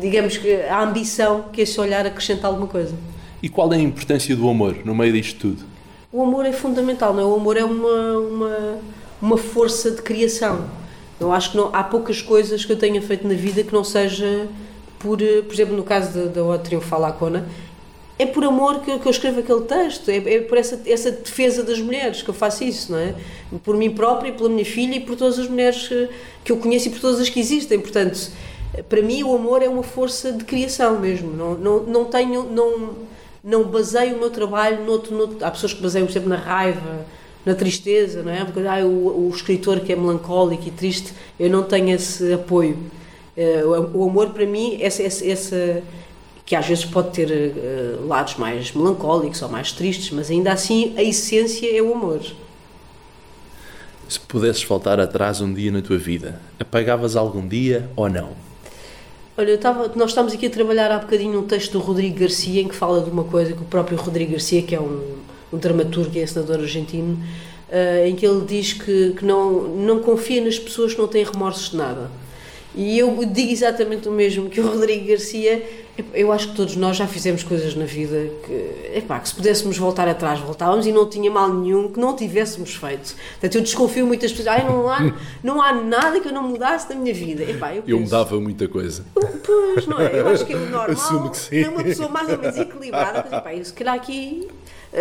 digamos 0.00 0.36
que 0.36 0.54
a 0.62 0.82
ambição 0.82 1.46
que 1.52 1.62
esse 1.62 1.80
olhar 1.80 2.06
acrescenta 2.06 2.46
alguma 2.46 2.66
coisa. 2.66 2.94
E 3.42 3.48
qual 3.48 3.72
é 3.72 3.76
a 3.76 3.80
importância 3.80 4.36
do 4.36 4.48
amor 4.48 4.76
no 4.84 4.94
meio 4.94 5.12
disto 5.12 5.40
tudo? 5.40 5.64
O 6.12 6.22
amor 6.22 6.44
é 6.44 6.52
fundamental, 6.52 7.14
não 7.14 7.20
é? 7.20 7.24
O 7.24 7.34
amor 7.34 7.56
é 7.56 7.64
uma, 7.64 8.18
uma, 8.18 8.78
uma 9.22 9.38
força 9.38 9.90
de 9.90 10.02
criação. 10.02 10.68
Eu 11.18 11.32
acho 11.32 11.52
que 11.52 11.56
não, 11.56 11.70
há 11.72 11.82
poucas 11.82 12.20
coisas 12.20 12.64
que 12.64 12.72
eu 12.72 12.76
tenha 12.76 13.00
feito 13.00 13.26
na 13.26 13.34
vida 13.34 13.62
que 13.62 13.72
não 13.72 13.84
seja 13.84 14.48
por, 15.00 15.18
por 15.18 15.52
exemplo, 15.54 15.74
no 15.74 15.82
caso 15.82 16.12
da, 16.12 16.26
da 16.26 16.44
Ode 16.44 16.64
Triunfal 16.64 17.00
Lacona, 17.00 17.46
é 18.20 18.26
por 18.26 18.44
amor 18.44 18.80
que, 18.80 18.98
que 18.98 19.06
eu 19.06 19.10
escrevo 19.10 19.40
aquele 19.40 19.62
texto, 19.62 20.10
é, 20.10 20.16
é, 20.16 20.40
por 20.42 20.58
essa, 20.58 20.78
essa 20.84 21.10
defesa 21.10 21.62
das 21.62 21.80
mulheres 21.80 22.20
que 22.20 22.28
eu 22.28 22.34
faço 22.34 22.62
isso, 22.62 22.92
não 22.92 22.98
é? 22.98 23.14
Por 23.64 23.78
mim 23.78 23.90
própria, 23.90 24.30
pela 24.30 24.50
minha 24.50 24.64
filha 24.64 24.96
e 24.96 25.00
por 25.00 25.16
todas 25.16 25.38
as 25.38 25.48
mulheres 25.48 25.88
que, 25.88 26.08
que 26.44 26.52
eu 26.52 26.58
conheço 26.58 26.88
e 26.88 26.90
por 26.90 27.00
todas 27.00 27.18
as 27.18 27.30
que 27.30 27.40
existem. 27.40 27.80
Portanto, 27.80 28.30
para 28.90 29.00
mim 29.00 29.22
o 29.22 29.34
amor 29.34 29.62
é 29.62 29.68
uma 29.70 29.82
força 29.82 30.32
de 30.32 30.44
criação 30.44 31.00
mesmo. 31.00 31.32
Não, 31.32 31.54
não, 31.54 31.82
não 31.84 32.04
tenho, 32.04 32.42
não, 32.42 32.90
não 33.42 33.64
baseio 33.64 34.16
o 34.16 34.20
meu 34.20 34.28
trabalho 34.28 34.84
noutro, 34.84 35.16
noutro. 35.16 35.38
Há 35.40 35.50
pessoas 35.50 35.72
que 35.72 35.80
baseiam, 35.80 36.06
exemplo, 36.06 36.28
na 36.28 36.36
raiva, 36.36 37.06
na 37.46 37.54
tristeza, 37.54 38.22
não 38.22 38.32
é? 38.32 38.44
Porque 38.44 38.60
ah, 38.60 38.84
o, 38.84 39.28
o 39.28 39.32
escritor 39.34 39.80
que 39.80 39.94
é 39.94 39.96
melancólico 39.96 40.68
e 40.68 40.70
triste, 40.70 41.14
eu 41.38 41.48
não 41.48 41.62
tenho 41.62 41.88
esse 41.94 42.34
apoio. 42.34 42.76
Uh, 43.34 43.96
o 43.96 44.10
amor 44.10 44.28
para 44.30 44.44
mim, 44.44 44.76
essa, 44.82 45.02
essa, 45.02 45.24
essa 45.24 45.82
que 46.50 46.56
às 46.56 46.66
vezes 46.66 46.84
pode 46.84 47.10
ter 47.12 47.30
uh, 47.30 48.08
lados 48.08 48.34
mais 48.34 48.72
melancólicos 48.72 49.40
ou 49.40 49.48
mais 49.48 49.70
tristes, 49.70 50.10
mas 50.10 50.32
ainda 50.32 50.52
assim 50.52 50.92
a 50.96 51.02
essência 51.04 51.70
é 51.72 51.80
o 51.80 51.94
amor. 51.94 52.20
Se 54.08 54.18
pudesses 54.18 54.64
voltar 54.64 54.98
atrás 54.98 55.40
um 55.40 55.54
dia 55.54 55.70
na 55.70 55.80
tua 55.80 55.96
vida, 55.96 56.40
apagavas 56.58 57.14
algum 57.14 57.46
dia 57.46 57.88
ou 57.94 58.08
não? 58.08 58.30
Olha, 59.38 59.52
estava, 59.52 59.92
nós 59.94 60.10
estamos 60.10 60.32
aqui 60.32 60.46
a 60.46 60.50
trabalhar 60.50 60.90
há 60.90 60.98
bocadinho 60.98 61.38
um 61.38 61.46
texto 61.46 61.70
do 61.70 61.78
Rodrigo 61.78 62.18
Garcia 62.18 62.62
em 62.62 62.66
que 62.66 62.74
fala 62.74 63.00
de 63.00 63.10
uma 63.10 63.22
coisa 63.22 63.52
que 63.52 63.62
o 63.62 63.66
próprio 63.66 63.96
Rodrigo 63.96 64.32
Garcia, 64.32 64.60
que 64.60 64.74
é 64.74 64.80
um, 64.80 65.18
um 65.52 65.56
dramaturgo 65.56 66.18
e 66.18 66.20
ensinador 66.20 66.58
argentino, 66.58 67.16
uh, 67.68 68.06
em 68.08 68.16
que 68.16 68.26
ele 68.26 68.44
diz 68.44 68.72
que, 68.72 69.12
que 69.16 69.24
não, 69.24 69.68
não 69.68 70.00
confia 70.00 70.44
nas 70.44 70.58
pessoas 70.58 70.94
que 70.94 70.98
não 71.00 71.06
têm 71.06 71.22
remorsos 71.22 71.70
de 71.70 71.76
nada. 71.76 72.10
E 72.74 72.98
eu 72.98 73.24
digo 73.24 73.50
exatamente 73.50 74.08
o 74.08 74.12
mesmo 74.12 74.48
que 74.48 74.60
o 74.60 74.66
Rodrigo 74.70 75.08
Garcia 75.08 75.62
eu 76.14 76.32
acho 76.32 76.48
que 76.48 76.56
todos 76.56 76.76
nós 76.76 76.96
já 76.96 77.06
fizemos 77.06 77.42
coisas 77.42 77.74
na 77.74 77.84
vida 77.84 78.30
que, 78.46 78.98
epá, 78.98 79.18
que 79.18 79.28
se 79.28 79.34
pudéssemos 79.34 79.76
voltar 79.76 80.08
atrás, 80.08 80.40
voltávamos 80.40 80.86
e 80.86 80.92
não 80.92 81.08
tinha 81.08 81.30
mal 81.30 81.52
nenhum 81.52 81.92
que 81.92 82.00
não 82.00 82.14
tivéssemos 82.14 82.74
feito. 82.74 83.14
Portanto, 83.32 83.54
eu 83.54 83.60
desconfio 83.60 84.06
muitas 84.06 84.30
pessoas, 84.30 84.48
ai, 84.48 84.66
não 84.66 84.88
há, 84.88 85.12
não 85.42 85.60
há 85.60 85.72
nada 85.72 86.20
que 86.20 86.28
eu 86.28 86.32
não 86.32 86.42
mudasse 86.42 86.88
na 86.88 86.94
minha 86.94 87.12
vida. 87.12 87.42
Epá, 87.42 87.74
eu, 87.74 87.82
eu 87.86 88.00
mudava 88.00 88.40
muita 88.40 88.68
coisa. 88.68 89.04
Pois, 89.14 89.86
não 89.86 90.00
é? 90.00 90.20
Eu 90.20 90.28
acho 90.28 90.44
que 90.44 90.52
é 90.52 90.56
o 90.56 90.60
normal. 90.70 90.90
Assumo 90.90 91.30
que 91.30 91.36
sim. 91.36 91.62
É 91.62 91.68
uma 91.68 91.82
pessoa 91.82 92.08
mais 92.08 92.28
ou 92.28 92.38
menos 92.38 92.56
equilibrada. 92.56 93.26
Mas, 93.30 93.38
epá, 93.40 93.54
eu, 93.54 93.64
se 93.64 93.72
calhar 93.72 93.94
aqui 93.94 94.48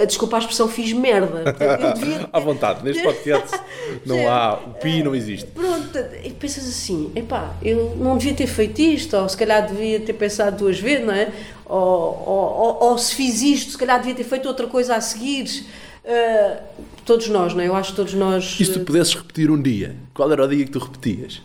desculpa 0.05 0.37
a 0.37 0.39
expressão, 0.39 0.67
fiz 0.67 0.93
merda. 0.93 1.53
Portanto, 1.53 1.99
devia... 1.99 2.29
à 2.31 2.39
vontade, 2.39 2.83
neste 2.83 3.01
podcast 3.01 3.59
não 4.05 4.29
há, 4.29 4.53
o 4.53 4.73
pi 4.75 5.01
não 5.03 5.15
existe. 5.15 5.47
Pronto, 5.47 5.97
e 6.23 6.29
pensas 6.31 6.67
assim, 6.67 7.11
epá, 7.15 7.55
eu 7.61 7.95
não 7.97 8.17
devia 8.17 8.33
ter 8.33 8.47
feito 8.47 8.79
isto, 8.79 9.17
ou 9.17 9.27
se 9.27 9.35
calhar 9.35 9.67
devia 9.67 9.99
ter 9.99 10.13
pensado 10.13 10.57
duas 10.57 10.79
vezes, 10.79 11.05
não 11.05 11.13
é? 11.13 11.31
Ou, 11.65 11.79
ou, 11.79 12.79
ou, 12.81 12.83
ou 12.89 12.97
se 12.97 13.15
fiz 13.15 13.41
isto, 13.41 13.71
se 13.71 13.77
calhar 13.77 13.99
devia 13.99 14.15
ter 14.15 14.23
feito 14.23 14.47
outra 14.47 14.67
coisa 14.67 14.95
a 14.95 15.01
seguir. 15.01 15.65
Uh, 16.03 16.57
todos 17.05 17.27
nós, 17.27 17.53
não 17.53 17.61
é? 17.61 17.67
Eu 17.67 17.75
acho 17.75 17.91
que 17.91 17.95
todos 17.95 18.13
nós. 18.13 18.57
E 18.59 18.65
se 18.65 18.73
tu 18.73 18.79
pudesses 18.81 19.13
repetir 19.13 19.51
um 19.51 19.61
dia, 19.61 19.95
qual 20.13 20.31
era 20.31 20.43
o 20.43 20.47
dia 20.47 20.65
que 20.65 20.71
tu 20.71 20.79
repetias? 20.79 21.41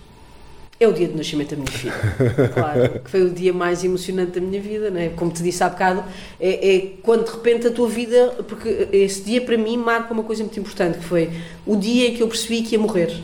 É 0.78 0.88
o 0.88 0.92
dia 0.92 1.06
do 1.06 1.16
nascimento 1.16 1.50
da 1.50 1.56
minha 1.56 1.70
filha, 1.70 1.94
claro, 2.52 3.00
que 3.00 3.10
foi 3.10 3.22
o 3.22 3.30
dia 3.30 3.52
mais 3.52 3.84
emocionante 3.84 4.32
da 4.32 4.40
minha 4.40 4.60
vida, 4.60 4.90
não 4.90 5.00
é? 5.00 5.08
Como 5.08 5.30
te 5.30 5.40
disse 5.40 5.62
há 5.62 5.68
bocado, 5.68 6.02
é, 6.40 6.76
é, 6.76 6.92
quando 7.00 7.24
de 7.24 7.30
repente 7.30 7.68
a 7.68 7.70
tua 7.70 7.88
vida, 7.88 8.34
porque 8.48 8.88
esse 8.92 9.22
dia 9.22 9.40
para 9.40 9.56
mim 9.56 9.76
marca 9.76 10.12
uma 10.12 10.24
coisa 10.24 10.42
muito 10.42 10.58
importante, 10.58 10.98
que 10.98 11.04
foi 11.04 11.30
o 11.64 11.76
dia 11.76 12.08
em 12.08 12.14
que 12.14 12.22
eu 12.22 12.28
percebi 12.28 12.62
que 12.62 12.74
ia 12.74 12.78
morrer. 12.78 13.16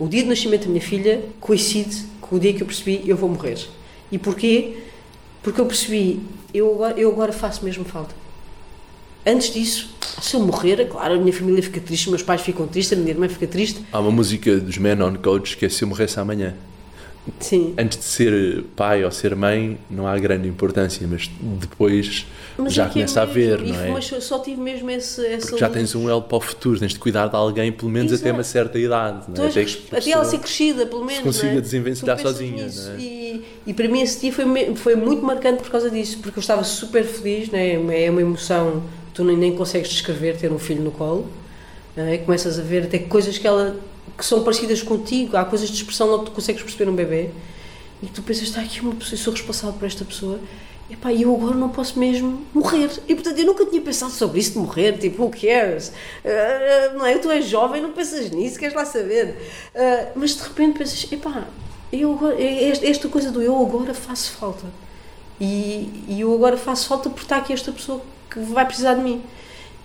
O 0.00 0.08
dia 0.08 0.24
do 0.24 0.28
nascimento 0.28 0.64
da 0.64 0.70
minha 0.70 0.80
filha 0.80 1.22
coincide 1.40 2.04
com 2.20 2.34
o 2.36 2.40
dia 2.40 2.52
que 2.52 2.62
eu 2.62 2.66
percebi 2.66 3.02
eu 3.06 3.16
vou 3.16 3.28
morrer. 3.28 3.58
E 4.10 4.18
porquê? 4.18 4.78
Porque 5.44 5.60
eu 5.60 5.66
percebi, 5.66 6.20
eu 6.52 6.74
agora, 6.74 6.98
eu 6.98 7.10
agora 7.10 7.32
faço 7.32 7.64
mesmo 7.64 7.84
falta. 7.84 8.23
Antes 9.26 9.52
disso, 9.52 9.94
se 10.20 10.36
eu 10.36 10.40
morrer, 10.40 10.80
é 10.80 10.84
claro, 10.84 11.14
a 11.14 11.16
minha 11.16 11.32
família 11.32 11.62
fica 11.62 11.80
triste, 11.80 12.10
meus 12.10 12.22
pais 12.22 12.42
ficam 12.42 12.66
tristes, 12.66 12.96
a 12.96 13.00
minha 13.00 13.10
irmã 13.10 13.28
fica 13.28 13.46
triste. 13.46 13.80
Há 13.90 14.00
uma 14.00 14.10
música 14.10 14.58
dos 14.58 14.76
Men 14.78 15.00
on 15.02 15.16
Coach 15.16 15.56
que 15.56 15.66
é 15.66 15.68
Se 15.68 15.82
eu 15.82 15.88
morresse 15.88 16.20
amanhã. 16.20 16.54
Sim. 17.40 17.74
Antes 17.78 17.98
de 17.98 18.04
ser 18.04 18.64
pai 18.76 19.02
ou 19.02 19.10
ser 19.10 19.34
mãe, 19.34 19.78
não 19.90 20.06
há 20.06 20.18
grande 20.18 20.46
importância, 20.46 21.06
mas 21.10 21.30
depois 21.40 22.26
mas 22.58 22.74
já 22.74 22.84
é 22.84 22.88
começa 22.90 23.20
é 23.20 23.22
a 23.22 23.26
ver, 23.26 23.62
não 23.62 23.80
é? 23.80 23.90
Mas 23.90 24.04
só 24.22 24.38
tive 24.40 24.60
mesmo 24.60 24.90
esse, 24.90 25.24
essa 25.26 25.46
Porque 25.46 25.58
já 25.58 25.70
tens 25.70 25.94
um 25.94 26.10
L 26.10 26.20
para 26.20 26.36
o 26.36 26.40
futuro, 26.40 26.78
tens 26.78 26.92
de 26.92 26.98
cuidar 26.98 27.28
de 27.28 27.36
alguém 27.36 27.72
pelo 27.72 27.90
menos 27.90 28.12
Exato. 28.12 28.28
até 28.28 28.34
uma 28.34 28.44
certa 28.44 28.78
idade, 28.78 29.24
não 29.34 29.42
é? 29.42 29.48
Até, 29.48 29.64
que 29.64 29.96
até 29.96 30.10
ela 30.10 30.24
ser 30.26 30.38
crescida, 30.38 30.84
pelo 30.84 31.02
menos. 31.02 31.16
Se 31.16 31.22
consiga 31.22 31.58
é? 31.58 31.60
desenvencilhar 31.62 32.18
sozinha, 32.18 32.66
não 32.66 32.92
é? 32.92 32.96
E, 32.98 33.44
e 33.68 33.72
para 33.72 33.88
mim 33.88 34.02
esse 34.02 34.20
dia 34.20 34.32
foi, 34.32 34.44
foi 34.74 34.94
muito 34.94 35.22
marcante 35.22 35.62
por 35.62 35.70
causa 35.70 35.90
disso, 35.90 36.18
porque 36.22 36.38
eu 36.38 36.42
estava 36.42 36.62
super 36.62 37.04
feliz, 37.04 37.50
não 37.50 37.58
é? 37.58 38.04
É 38.04 38.10
uma 38.10 38.20
emoção 38.20 38.82
tu 39.14 39.22
nem, 39.24 39.56
consegues 39.56 39.88
descrever 39.88 40.36
ter 40.36 40.52
um 40.52 40.58
filho 40.58 40.82
no 40.82 40.90
colo, 40.90 41.26
é? 41.96 42.18
começas 42.18 42.58
a 42.58 42.62
ver 42.62 42.82
até 42.82 42.98
coisas 42.98 43.38
que 43.38 43.46
ela 43.46 43.80
que 44.18 44.24
são 44.24 44.42
parecidas 44.42 44.82
contigo, 44.82 45.36
há 45.36 45.44
coisas 45.44 45.68
de 45.68 45.76
expressão 45.76 46.08
logo 46.08 46.24
que 46.24 46.30
tu 46.30 46.34
consegues 46.34 46.62
perceber 46.62 46.90
um 46.90 46.94
bebê 46.94 47.30
e 48.02 48.06
tu 48.06 48.22
pensas, 48.22 48.44
está 48.44 48.60
aqui 48.60 48.80
uma 48.80 48.94
pessoa, 48.94 49.14
eu 49.14 49.22
sou 49.22 49.32
responsável 49.32 49.76
por 49.78 49.86
esta 49.86 50.04
pessoa 50.04 50.38
e 50.90 51.22
eu 51.22 51.34
agora 51.34 51.56
não 51.56 51.70
posso 51.70 51.98
mesmo 51.98 52.44
morrer. 52.52 52.90
E 53.08 53.14
portanto 53.14 53.38
eu 53.38 53.46
nunca 53.46 53.64
tinha 53.64 53.80
pensado 53.80 54.12
sobre 54.12 54.38
isso 54.38 54.52
de 54.52 54.58
morrer, 54.58 54.98
tipo, 54.98 55.22
who 55.22 55.30
cares? 55.30 55.88
Uh, 55.88 56.98
não 56.98 57.06
é? 57.06 57.16
Tu 57.16 57.30
és 57.30 57.46
jovem, 57.46 57.80
não 57.80 57.92
pensas 57.92 58.30
nisso, 58.30 58.58
queres 58.58 58.74
lá 58.74 58.84
saber. 58.84 59.36
Uh, 59.74 60.10
mas 60.14 60.36
de 60.36 60.42
repente 60.42 60.78
pensas, 60.78 61.10
epá, 61.10 61.48
eu 61.90 62.12
agora, 62.12 62.36
esta 62.38 63.08
coisa 63.08 63.30
do 63.30 63.40
eu 63.40 63.60
agora 63.64 63.94
faço 63.94 64.32
falta. 64.32 64.66
E, 65.40 66.04
e 66.06 66.20
eu 66.20 66.32
agora 66.34 66.56
faço 66.56 66.86
falta 66.86 67.08
porque 67.08 67.24
está 67.24 67.38
aqui 67.38 67.52
esta 67.52 67.72
pessoa 67.72 68.02
que 68.30 68.40
vai 68.40 68.64
precisar 68.66 68.94
de 68.94 69.02
mim. 69.02 69.22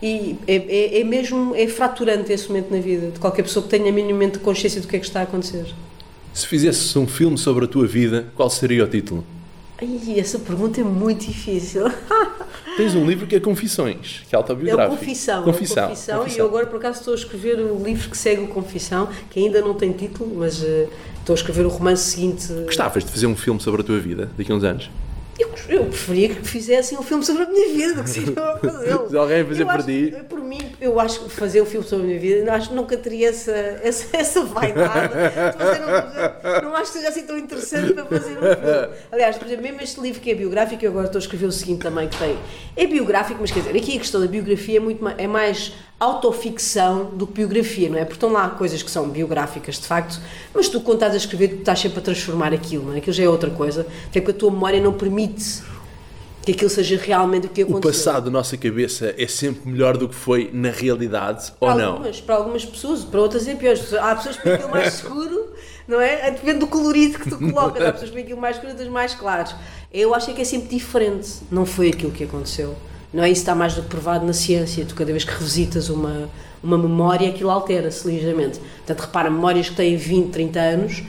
E 0.01 0.37
é, 0.47 0.55
é, 0.55 1.01
é, 1.01 1.03
mesmo 1.03 1.53
é 1.55 1.67
fraturante 1.67 2.31
esse 2.31 2.47
momento 2.47 2.71
na 2.71 2.79
vida 2.79 3.11
de 3.11 3.19
qualquer 3.19 3.43
pessoa 3.43 3.63
que 3.63 3.69
tenha 3.69 3.91
minimamente 3.91 4.39
consciência 4.39 4.79
do 4.79 4.87
que 4.87 4.95
é 4.95 4.99
que 4.99 5.05
está 5.05 5.19
a 5.19 5.23
acontecer. 5.23 5.65
Se 6.33 6.47
fizesses 6.47 6.95
um 6.95 7.05
filme 7.05 7.37
sobre 7.37 7.65
a 7.65 7.67
tua 7.67 7.85
vida, 7.85 8.27
qual 8.35 8.49
seria 8.49 8.85
o 8.85 8.87
título? 8.87 9.25
Ai, 9.81 10.19
essa 10.19 10.39
pergunta 10.39 10.79
é 10.79 10.83
muito 10.83 11.25
difícil. 11.25 11.83
Tens 12.77 12.95
um 12.95 13.05
livro 13.05 13.27
que 13.27 13.35
é 13.35 13.39
Confissões, 13.41 14.23
que 14.29 14.33
é 14.33 14.37
autobiográfico. 14.37 14.95
É 14.95 14.97
confissão, 14.97 15.43
confissão, 15.43 15.83
é 15.83 15.87
confissão, 15.89 16.19
confissão. 16.19 16.37
E 16.37 16.39
eu 16.39 16.45
agora, 16.45 16.65
por 16.65 16.77
acaso, 16.77 16.99
estou 16.99 17.13
a 17.13 17.17
escrever 17.17 17.59
um 17.59 17.83
livro 17.83 18.09
que 18.09 18.17
segue 18.17 18.41
o 18.41 18.47
Confissão, 18.47 19.09
que 19.29 19.39
ainda 19.39 19.61
não 19.61 19.73
tem 19.73 19.91
título, 19.91 20.33
mas 20.37 20.61
uh, 20.61 20.87
estou 21.19 21.33
a 21.33 21.35
escrever 21.35 21.65
o 21.65 21.69
romance 21.69 22.11
seguinte. 22.11 22.47
Gostavas 22.65 23.03
de 23.03 23.11
fazer 23.11 23.27
um 23.27 23.35
filme 23.35 23.59
sobre 23.59 23.81
a 23.81 23.83
tua 23.83 23.99
vida 23.99 24.29
daqui 24.37 24.51
a 24.51 24.55
uns 24.55 24.63
anos? 24.63 24.89
Eu, 25.69 25.85
preferia 25.85 26.29
que 26.29 26.47
fizessem 26.47 26.97
um 26.97 27.03
filme 27.03 27.23
sobre 27.23 27.43
a 27.43 27.45
minha 27.47 27.73
vida 27.73 27.93
do 27.95 28.03
que 28.03 28.09
se 28.09 28.19
não 28.31 28.57
fazê-lo. 28.57 29.09
Se 29.09 29.17
alguém 29.17 29.45
fazer 29.45 29.65
por 29.65 29.83
ti. 29.83 30.13
Por 30.27 30.39
mim, 30.43 30.59
eu 30.81 30.99
acho 30.99 31.25
que 31.25 31.29
fazer 31.29 31.61
um 31.61 31.65
filme 31.65 31.85
sobre 31.87 32.05
a 32.05 32.07
minha 32.07 32.19
vida, 32.19 32.53
acho 32.53 32.69
que 32.69 32.75
nunca 32.75 32.97
teria 32.97 33.29
essa, 33.29 33.51
essa, 33.51 34.17
essa 34.17 34.43
vaidade. 34.45 35.13
um- 35.13 36.61
não 36.63 36.75
acho 36.75 36.91
que 36.91 36.97
seja 36.97 37.09
assim 37.09 37.23
tão 37.25 37.37
interessante 37.37 37.93
para 37.93 38.05
fazer 38.05 38.31
um 38.37 38.41
filme. 38.41 38.95
Aliás, 39.11 39.37
por 39.37 39.45
exemplo, 39.45 39.63
mesmo 39.63 39.81
este 39.81 39.99
livro 40.01 40.19
que 40.21 40.31
é 40.31 40.35
biográfico, 40.35 40.83
eu 40.83 40.91
agora 40.91 41.05
estou 41.05 41.19
a 41.19 41.21
escrever 41.21 41.45
o 41.45 41.51
seguinte 41.51 41.81
também 41.81 42.07
que 42.07 42.17
tem. 42.17 42.37
É 42.75 42.85
biográfico, 42.87 43.37
mas 43.41 43.51
quer 43.51 43.59
dizer, 43.61 43.75
aqui 43.77 43.95
a 43.95 43.99
questão 43.99 44.21
da 44.21 44.27
biografia 44.27 44.77
é, 44.77 44.79
muito, 44.79 45.03
ma- 45.03 45.15
é 45.17 45.27
mais 45.27 45.73
autoficção 45.99 47.05
do 47.13 47.27
que 47.27 47.33
biografia, 47.33 47.89
não 47.89 47.97
é? 47.97 48.01
Porque 48.01 48.13
estão 48.15 48.31
lá 48.31 48.49
coisas 48.49 48.81
que 48.81 48.89
são 48.89 49.09
biográficas, 49.09 49.75
de 49.75 49.85
facto, 49.87 50.19
mas 50.53 50.67
tu, 50.69 50.79
quando 50.81 50.95
estás 50.97 51.13
a 51.13 51.17
escrever, 51.17 51.49
tu 51.49 51.55
estás 51.59 51.79
sempre 51.79 51.99
a 51.99 52.01
transformar 52.01 52.53
aquilo, 52.53 52.85
não 52.85 52.93
é? 52.93 52.97
Aquilo 52.99 53.13
já 53.13 53.23
é 53.23 53.29
outra 53.29 53.49
coisa, 53.49 53.85
até 54.07 54.21
porque 54.21 54.31
a 54.31 54.39
tua 54.39 54.51
memória 54.51 54.79
não 54.81 54.93
permite 54.93 55.61
que 56.41 56.53
aquilo 56.53 56.69
seja 56.69 56.97
realmente 56.97 57.47
o 57.47 57.49
que 57.49 57.63
O 57.63 57.67
aconteceu. 57.77 57.91
passado 57.91 58.25
da 58.25 58.31
nossa 58.31 58.55
cabeça 58.57 59.13
é 59.17 59.27
sempre 59.27 59.69
melhor 59.69 59.97
do 59.97 60.07
que 60.07 60.15
foi 60.15 60.49
na 60.53 60.71
realidade, 60.71 61.51
ou 61.59 61.67
para 61.67 61.77
não? 61.77 61.91
algumas, 61.93 62.21
para 62.21 62.35
algumas 62.35 62.65
pessoas, 62.65 63.03
para 63.03 63.19
outras 63.21 63.47
é 63.47 63.55
pior. 63.55 63.75
Há 64.01 64.15
pessoas 64.15 64.37
que 64.37 64.49
aquilo 64.49 64.69
mais 64.71 64.93
seguro, 64.95 65.53
não 65.87 65.99
é? 65.99 66.31
Depende 66.31 66.59
do 66.59 66.67
colorido 66.67 67.19
que 67.19 67.29
tu 67.29 67.37
colocas. 67.51 67.83
Há 67.85 67.91
pessoas 67.91 68.11
que 68.11 68.19
aquilo 68.19 68.39
mais 68.39 68.55
escuro, 68.55 68.71
outras 68.71 68.89
mais 68.89 69.13
claros. 69.13 69.53
Eu 69.93 70.15
acho 70.15 70.33
que 70.33 70.41
é 70.41 70.45
sempre 70.45 70.69
diferente. 70.69 71.29
Não 71.51 71.65
foi 71.65 71.89
aquilo 71.89 72.11
que 72.11 72.23
aconteceu. 72.23 72.75
Não 73.13 73.23
é 73.23 73.29
isso 73.29 73.41
está 73.41 73.55
mais 73.55 73.73
do 73.73 73.81
que 73.81 73.87
provado 73.89 74.25
na 74.25 74.33
ciência. 74.33 74.85
Tu 74.85 74.93
cada 74.95 75.11
vez 75.11 75.23
que 75.23 75.31
revisitas 75.31 75.89
uma, 75.89 76.29
uma 76.63 76.77
memória, 76.77 77.29
aquilo 77.29 77.49
altera-se 77.49 78.07
ligeiramente. 78.07 78.59
Portanto, 78.59 78.99
repara, 79.01 79.29
memórias 79.29 79.69
que 79.69 79.75
têm 79.75 79.97
20, 79.97 80.29
30 80.31 80.59
anos, 80.59 81.03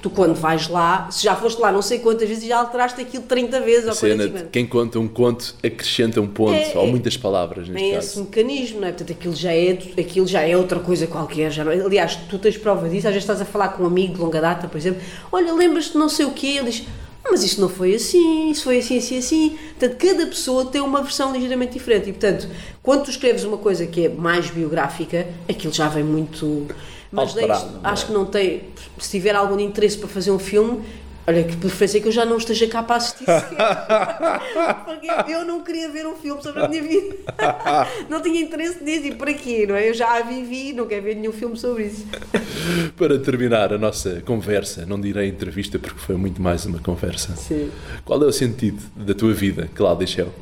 tu 0.00 0.08
quando 0.10 0.34
vais 0.34 0.66
lá, 0.68 1.08
se 1.12 1.22
já 1.22 1.36
foste 1.36 1.60
lá 1.60 1.70
não 1.70 1.80
sei 1.82 1.98
quantas 2.00 2.28
vezes, 2.28 2.44
já 2.48 2.58
alteraste 2.58 3.00
aquilo 3.02 3.22
30 3.22 3.60
vezes 3.60 3.86
ou 3.86 3.94
Cena 3.94 4.16
40 4.26 4.38
de 4.44 4.48
quem 4.50 4.66
conta 4.66 4.98
um 4.98 5.06
conto 5.06 5.54
acrescenta 5.62 6.20
um 6.20 6.26
ponto, 6.26 6.54
É, 6.54 6.72
ou 6.74 6.86
é. 6.88 6.90
muitas 6.90 7.16
palavras 7.16 7.68
neste 7.68 7.80
Tem 7.84 7.94
caso. 7.94 8.06
esse 8.08 8.18
mecanismo, 8.20 8.80
não 8.80 8.88
é? 8.88 8.90
Portanto, 8.90 9.12
aquilo 9.12 9.36
já 9.36 9.52
é, 9.52 9.78
aquilo 10.00 10.26
já 10.26 10.40
é 10.40 10.56
outra 10.56 10.80
coisa 10.80 11.06
qualquer. 11.06 11.52
Já 11.52 11.62
não, 11.64 11.70
é? 11.70 11.80
aliás, 11.80 12.16
tu 12.28 12.36
tens 12.38 12.56
prova 12.56 12.88
disso, 12.88 13.06
às 13.06 13.12
vezes 13.14 13.22
estás 13.22 13.40
a 13.40 13.44
falar 13.44 13.68
com 13.68 13.84
um 13.84 13.86
amigo 13.86 14.14
de 14.14 14.20
longa 14.20 14.40
data, 14.40 14.66
por 14.66 14.76
exemplo, 14.78 15.00
olha, 15.30 15.52
lembras-te 15.54 15.96
não 15.96 16.08
sei 16.08 16.24
o 16.26 16.30
quê, 16.32 16.46
ele 16.58 16.70
diz, 16.70 16.82
"Ah, 16.88 16.90
mas 17.30 17.42
isso 17.42 17.60
não 17.60 17.68
foi 17.68 17.94
assim, 17.94 18.50
isso 18.50 18.64
foi 18.64 18.78
assim, 18.78 18.98
assim, 18.98 19.18
assim. 19.18 19.58
Portanto, 19.78 19.96
cada 19.96 20.26
pessoa 20.26 20.66
tem 20.66 20.80
uma 20.80 21.02
versão 21.02 21.32
ligeiramente 21.32 21.72
diferente 21.72 22.10
e, 22.10 22.12
portanto, 22.12 22.48
quando 22.82 23.04
tu 23.04 23.10
escreves 23.10 23.44
uma 23.44 23.58
coisa 23.58 23.86
que 23.86 24.06
é 24.06 24.08
mais 24.08 24.50
biográfica, 24.50 25.26
aquilo 25.48 25.72
já 25.72 25.88
vem 25.88 26.04
muito... 26.04 26.66
Mas 27.10 27.34
daí, 27.34 27.50
Alterado, 27.50 27.72
não 27.72 27.88
é? 27.88 27.92
acho 27.92 28.06
que 28.06 28.12
não 28.12 28.24
tem... 28.24 28.64
Se 28.98 29.10
tiver 29.10 29.34
algum 29.34 29.58
interesse 29.60 29.98
para 29.98 30.08
fazer 30.08 30.30
um 30.30 30.38
filme... 30.38 30.82
Olha, 31.24 31.44
que 31.44 31.56
preferência 31.56 32.00
que 32.00 32.08
eu 32.08 32.12
já 32.12 32.24
não 32.24 32.36
esteja 32.36 32.66
cá 32.66 32.82
para 32.82 32.96
assistir. 32.96 33.24
Porque 34.84 35.32
eu 35.32 35.44
não 35.44 35.62
queria 35.62 35.88
ver 35.88 36.04
um 36.06 36.16
filme 36.16 36.42
sobre 36.42 36.62
a 36.62 36.68
minha 36.68 36.82
vida. 36.82 37.16
Não 38.08 38.20
tinha 38.20 38.40
interesse 38.40 38.82
nisso. 38.82 39.06
E 39.06 39.14
para 39.14 39.32
quê, 39.32 39.66
não 39.66 39.74
é? 39.74 39.88
Eu 39.88 39.94
já 39.94 40.18
a 40.18 40.22
vivi, 40.22 40.72
não 40.72 40.86
quero 40.86 41.02
ver 41.02 41.14
nenhum 41.16 41.32
filme 41.32 41.56
sobre 41.56 41.86
isso. 41.86 42.06
Para 42.96 43.18
terminar 43.18 43.72
a 43.72 43.78
nossa 43.78 44.20
conversa, 44.24 44.84
não 44.86 45.00
direi 45.00 45.28
entrevista 45.28 45.78
porque 45.78 45.98
foi 45.98 46.16
muito 46.16 46.40
mais 46.40 46.64
uma 46.66 46.78
conversa. 46.78 47.34
Sim. 47.36 47.70
Qual 48.04 48.22
é 48.22 48.26
o 48.26 48.32
sentido 48.32 48.82
da 48.96 49.14
tua 49.14 49.32
vida, 49.32 49.68
Cláudia 49.74 50.06
Shell? 50.06 50.32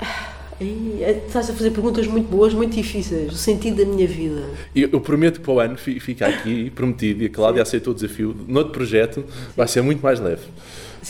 E 0.60 0.98
é, 1.02 1.22
estás 1.26 1.48
a 1.48 1.54
fazer 1.54 1.70
perguntas 1.70 2.06
muito 2.06 2.28
boas, 2.28 2.52
muito 2.52 2.74
difíceis. 2.74 3.32
O 3.32 3.36
sentido 3.36 3.78
da 3.82 3.84
minha 3.90 4.06
vida. 4.06 4.42
Eu, 4.76 4.90
eu 4.92 5.00
prometo 5.00 5.36
que 5.40 5.44
para 5.44 5.52
o 5.54 5.60
ano 5.60 5.78
fi- 5.78 5.98
fica 5.98 6.26
aqui 6.26 6.68
prometido 6.76 7.22
e 7.22 7.26
a 7.26 7.30
Cláudia 7.30 7.62
aceitou 7.62 7.92
o 7.92 7.94
desafio. 7.96 8.36
Noutro 8.46 8.72
projeto 8.72 9.24
vai 9.56 9.66
ser 9.66 9.80
muito 9.80 10.02
mais 10.02 10.20
leve. 10.20 10.42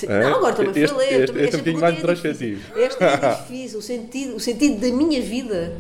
É? 0.06 0.22
Não, 0.22 0.36
agora 0.36 0.54
também 0.54 0.70
Este- 0.82 0.94
falei. 0.94 1.08
este- 1.08 1.26
também- 1.26 1.44
este 1.44 1.54
é 1.54 1.56
um 1.56 1.58
bocadinho 1.60 1.80
mais 1.80 1.94
é 1.94 1.98
introspectivo. 1.98 2.60
Esta 2.76 3.04
é 3.04 3.34
difícil. 3.42 3.78
O 3.80 3.82
sentido, 3.82 4.36
o 4.36 4.40
sentido 4.40 4.80
da 4.80 4.96
minha 4.96 5.20
vida. 5.20 5.76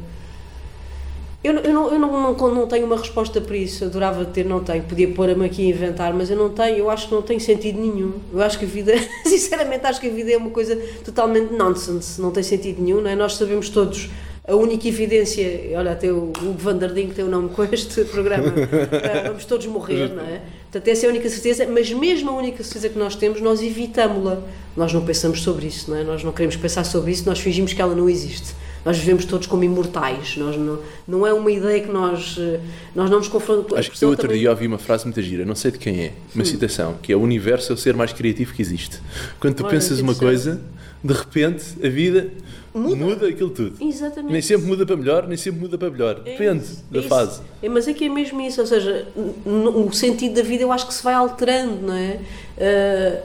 Eu, 1.42 1.54
eu, 1.54 1.72
não, 1.72 1.90
eu 1.90 1.98
não, 1.98 2.34
não, 2.34 2.54
não 2.54 2.66
tenho 2.66 2.84
uma 2.84 2.98
resposta 2.98 3.40
para 3.40 3.56
isso. 3.56 3.84
Adorava 3.84 4.24
ter, 4.26 4.44
não 4.44 4.62
tenho. 4.62 4.82
Podia 4.82 5.08
pôr-me 5.08 5.46
aqui 5.46 5.66
a 5.66 5.70
inventar, 5.70 6.12
mas 6.12 6.30
eu 6.30 6.36
não 6.36 6.50
tenho. 6.50 6.76
Eu 6.76 6.90
acho 6.90 7.08
que 7.08 7.14
não 7.14 7.22
tem 7.22 7.38
sentido 7.38 7.80
nenhum. 7.80 8.12
Eu 8.32 8.42
acho 8.42 8.58
que 8.58 8.66
a 8.66 8.68
vida, 8.68 8.92
sinceramente, 9.24 9.86
acho 9.86 10.00
que 10.00 10.08
a 10.08 10.10
vida 10.10 10.30
é 10.32 10.36
uma 10.36 10.50
coisa 10.50 10.76
totalmente 11.02 11.52
nonsense. 11.54 12.20
Não 12.20 12.30
tem 12.30 12.42
sentido 12.42 12.82
nenhum, 12.82 13.00
não 13.00 13.08
é? 13.08 13.16
Nós 13.16 13.36
sabemos 13.36 13.70
todos. 13.70 14.10
A 14.46 14.54
única 14.54 14.88
evidência, 14.88 15.46
olha, 15.76 15.92
até 15.92 16.12
o 16.12 16.24
Hugo 16.24 16.54
Van 16.58 16.76
der 16.76 16.92
Ding 16.92 17.08
tem 17.08 17.24
o 17.24 17.28
nome 17.28 17.50
com 17.50 17.62
este 17.62 18.04
programa, 18.10 18.52
eh, 18.56 19.28
vamos 19.28 19.44
todos 19.44 19.66
morrer, 19.66 20.08
não 20.08 20.24
é? 20.24 20.40
Portanto, 20.62 20.88
essa 20.88 21.06
é 21.06 21.08
a 21.08 21.10
única 21.12 21.28
certeza, 21.28 21.66
mas 21.68 21.92
mesmo 21.92 22.30
a 22.30 22.32
única 22.34 22.64
certeza 22.64 22.88
que 22.88 22.98
nós 22.98 23.14
temos, 23.14 23.40
nós 23.40 23.62
evitamos-la. 23.62 24.42
Nós 24.76 24.92
não 24.92 25.04
pensamos 25.04 25.42
sobre 25.42 25.66
isso, 25.66 25.90
não 25.90 25.96
é? 25.98 26.02
Nós 26.02 26.24
não 26.24 26.32
queremos 26.32 26.56
pensar 26.56 26.84
sobre 26.84 27.12
isso, 27.12 27.24
nós 27.26 27.38
fingimos 27.38 27.72
que 27.72 27.80
ela 27.80 27.94
não 27.94 28.08
existe. 28.08 28.54
Nós 28.84 28.96
vivemos 28.98 29.24
todos 29.24 29.46
como 29.46 29.62
imortais. 29.64 30.36
Nós 30.36 30.56
não, 30.56 30.78
não 31.06 31.26
é 31.26 31.32
uma 31.32 31.50
ideia 31.50 31.80
que 31.82 31.90
nós, 31.92 32.36
eh, 32.38 32.60
nós 32.94 33.10
não 33.10 33.18
nos 33.18 33.28
confrontamos. 33.28 33.78
Acho 33.78 33.90
que 33.90 34.02
eu 34.04 34.08
outro 34.08 34.28
dia 34.28 34.50
ouvi 34.50 34.66
uma 34.66 34.78
frase 34.78 35.04
muito 35.04 35.20
gira, 35.20 35.44
não 35.44 35.54
sei 35.54 35.70
de 35.70 35.78
quem 35.78 36.00
é, 36.00 36.12
uma 36.34 36.44
citação, 36.44 36.94
que 37.02 37.12
é 37.12 37.16
o 37.16 37.20
universo 37.20 37.72
é 37.72 37.74
o 37.74 37.78
ser 37.78 37.94
mais 37.94 38.12
criativo 38.12 38.54
que 38.54 38.62
existe. 38.62 38.98
Quando 39.38 39.54
tu 39.54 39.62
Olha, 39.64 39.70
pensas 39.70 40.00
uma 40.00 40.14
coisa, 40.14 40.60
de 41.04 41.12
repente 41.12 41.64
a 41.84 41.88
vida 41.88 42.28
Muda. 42.72 42.96
muda, 42.96 43.28
aquilo 43.28 43.50
tudo. 43.50 43.76
Exatamente. 43.84 44.32
Nem 44.32 44.40
sempre 44.40 44.66
muda 44.66 44.86
para 44.86 44.96
melhor, 44.96 45.26
nem 45.26 45.36
sempre 45.36 45.60
muda 45.60 45.76
para 45.76 45.90
melhor. 45.90 46.22
É 46.24 46.30
Depende 46.30 46.62
isso, 46.64 46.84
da 46.90 47.00
é 47.00 47.02
fase. 47.02 47.40
É, 47.62 47.68
mas 47.68 47.86
é 47.88 47.92
que 47.92 48.04
é 48.04 48.08
mesmo 48.08 48.40
isso, 48.40 48.60
ou 48.60 48.66
seja, 48.66 49.08
o 49.44 49.92
sentido 49.92 50.34
da 50.36 50.42
vida 50.42 50.62
eu 50.62 50.70
acho 50.72 50.86
que 50.86 50.94
se 50.94 51.02
vai 51.02 51.14
alterando, 51.14 51.86
não 51.86 51.94
é? 51.94 52.18
Ah, 52.58 53.20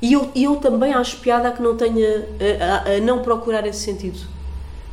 e 0.00 0.12
eu, 0.12 0.30
eu 0.36 0.56
também 0.56 0.92
acho 0.92 1.16
piada 1.18 1.48
a 1.48 1.52
que 1.52 1.62
não 1.62 1.76
tenha, 1.76 2.26
a, 2.60 2.90
a- 2.90 2.96
a 2.96 3.00
não 3.00 3.22
procurar 3.22 3.66
esse 3.66 3.80
sentido. 3.80 4.18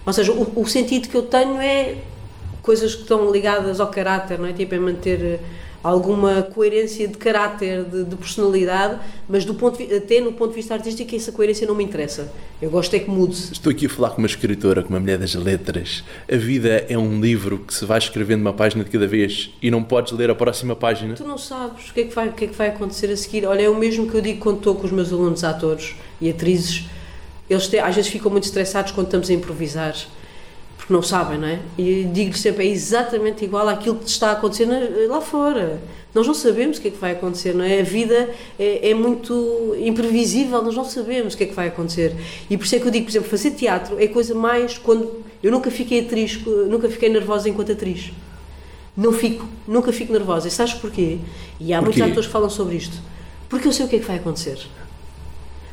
Ou 0.09 0.13
seja, 0.13 0.31
o, 0.31 0.61
o 0.61 0.67
sentido 0.67 1.07
que 1.07 1.15
eu 1.15 1.21
tenho 1.21 1.61
é 1.61 1.97
coisas 2.63 2.95
que 2.95 3.03
estão 3.03 3.31
ligadas 3.31 3.79
ao 3.79 3.89
caráter, 3.89 4.39
não 4.39 4.47
é? 4.47 4.53
Tipo, 4.53 4.73
é 4.73 4.79
manter 4.79 5.21
eh, 5.21 5.39
alguma 5.83 6.41
coerência 6.41 7.07
de 7.07 7.15
caráter, 7.15 7.83
de, 7.83 8.05
de 8.05 8.15
personalidade, 8.15 8.99
mas 9.29 9.45
do 9.45 9.53
ponto 9.53 9.77
de 9.77 9.93
até 9.93 10.19
no 10.19 10.33
ponto 10.33 10.49
de 10.49 10.55
vista 10.55 10.73
artístico 10.73 11.15
essa 11.15 11.31
coerência 11.31 11.67
não 11.67 11.75
me 11.75 11.83
interessa. 11.83 12.33
Eu 12.59 12.71
gosto 12.71 12.91
é 12.95 12.99
que 12.99 13.07
mude. 13.07 13.35
Estou 13.51 13.69
aqui 13.71 13.85
a 13.85 13.89
falar 13.89 14.09
com 14.09 14.17
uma 14.17 14.25
escritora, 14.25 14.81
com 14.81 14.89
uma 14.89 14.99
mulher 14.99 15.19
das 15.19 15.35
letras. 15.35 16.03
A 16.27 16.35
vida 16.35 16.87
é 16.89 16.97
um 16.97 17.21
livro 17.21 17.59
que 17.59 17.71
se 17.71 17.85
vai 17.85 17.99
escrevendo 17.99 18.41
uma 18.41 18.53
página 18.53 18.83
de 18.83 18.89
cada 18.89 19.05
vez 19.05 19.51
e 19.61 19.69
não 19.69 19.83
podes 19.83 20.11
ler 20.13 20.31
a 20.31 20.35
próxima 20.35 20.75
página. 20.75 21.13
Tu 21.13 21.23
não 21.23 21.37
sabes 21.37 21.91
o 21.91 21.93
que, 21.93 21.99
é 22.01 22.03
que 22.05 22.15
vai, 22.15 22.29
o 22.29 22.33
que 22.33 22.45
é 22.45 22.47
que 22.47 22.55
vai 22.55 22.69
acontecer 22.69 23.11
a 23.11 23.15
seguir. 23.15 23.45
Olha, 23.45 23.61
é 23.61 23.69
o 23.69 23.75
mesmo 23.75 24.09
que 24.09 24.17
eu 24.17 24.21
digo 24.21 24.39
quando 24.39 24.57
estou 24.57 24.73
com 24.73 24.87
os 24.87 24.91
meus 24.91 25.13
alunos 25.13 25.43
atores 25.43 25.93
e 26.19 26.31
atrizes. 26.31 26.89
Eles 27.49 27.73
às 27.73 27.95
vezes 27.95 28.11
ficam 28.11 28.31
muito 28.31 28.43
estressados 28.43 28.91
quando 28.91 29.07
estamos 29.07 29.29
a 29.29 29.33
improvisar, 29.33 29.95
porque 30.77 30.93
não 30.93 31.01
sabem, 31.01 31.39
não 31.39 31.47
é? 31.47 31.59
E 31.77 32.03
digo-lhes 32.05 32.39
sempre, 32.39 32.67
é 32.67 32.69
exatamente 32.69 33.43
igual 33.43 33.67
àquilo 33.67 33.95
que 33.95 34.09
está 34.09 34.29
a 34.29 34.31
acontecer 34.33 34.67
lá 35.07 35.19
fora. 35.19 35.81
Nós 36.13 36.25
não 36.25 36.33
sabemos 36.33 36.77
o 36.77 36.81
que 36.81 36.87
é 36.87 36.91
que 36.91 36.97
vai 36.97 37.11
acontecer, 37.11 37.53
não 37.53 37.63
é? 37.63 37.79
A 37.79 37.83
vida 37.83 38.29
é, 38.57 38.89
é 38.89 38.93
muito 38.93 39.75
imprevisível, 39.79 40.61
nós 40.61 40.75
não 40.75 40.83
sabemos 40.83 41.33
o 41.33 41.37
que 41.37 41.43
é 41.43 41.47
que 41.47 41.53
vai 41.53 41.67
acontecer. 41.67 42.15
E 42.49 42.57
por 42.57 42.65
isso 42.65 42.75
é 42.75 42.79
que 42.79 42.87
eu 42.87 42.91
digo, 42.91 43.05
por 43.05 43.11
exemplo, 43.11 43.29
fazer 43.29 43.51
teatro 43.51 43.99
é 43.99 44.07
coisa 44.07 44.33
mais 44.33 44.77
quando... 44.77 45.23
Eu 45.41 45.51
nunca 45.51 45.69
fiquei 45.69 46.01
atriz, 46.01 46.39
nunca 46.67 46.89
fiquei 46.89 47.09
nervosa 47.09 47.47
enquanto 47.47 47.71
atriz. 47.71 48.11
Não 48.97 49.13
fico, 49.13 49.47
nunca 49.67 49.93
fico 49.93 50.11
nervosa. 50.11 50.47
E 50.47 50.51
sabes 50.51 50.73
porquê? 50.73 51.19
E 51.59 51.73
há 51.73 51.79
Porquê? 51.79 51.99
muitos 51.99 52.11
atores 52.11 52.25
que 52.25 52.33
falam 52.33 52.49
sobre 52.49 52.75
isto. 52.75 52.97
Porque 53.47 53.67
eu 53.67 53.71
sei 53.71 53.85
o 53.85 53.89
que 53.89 53.95
é 53.97 53.99
que 53.99 54.05
vai 54.05 54.17
acontecer. 54.17 54.59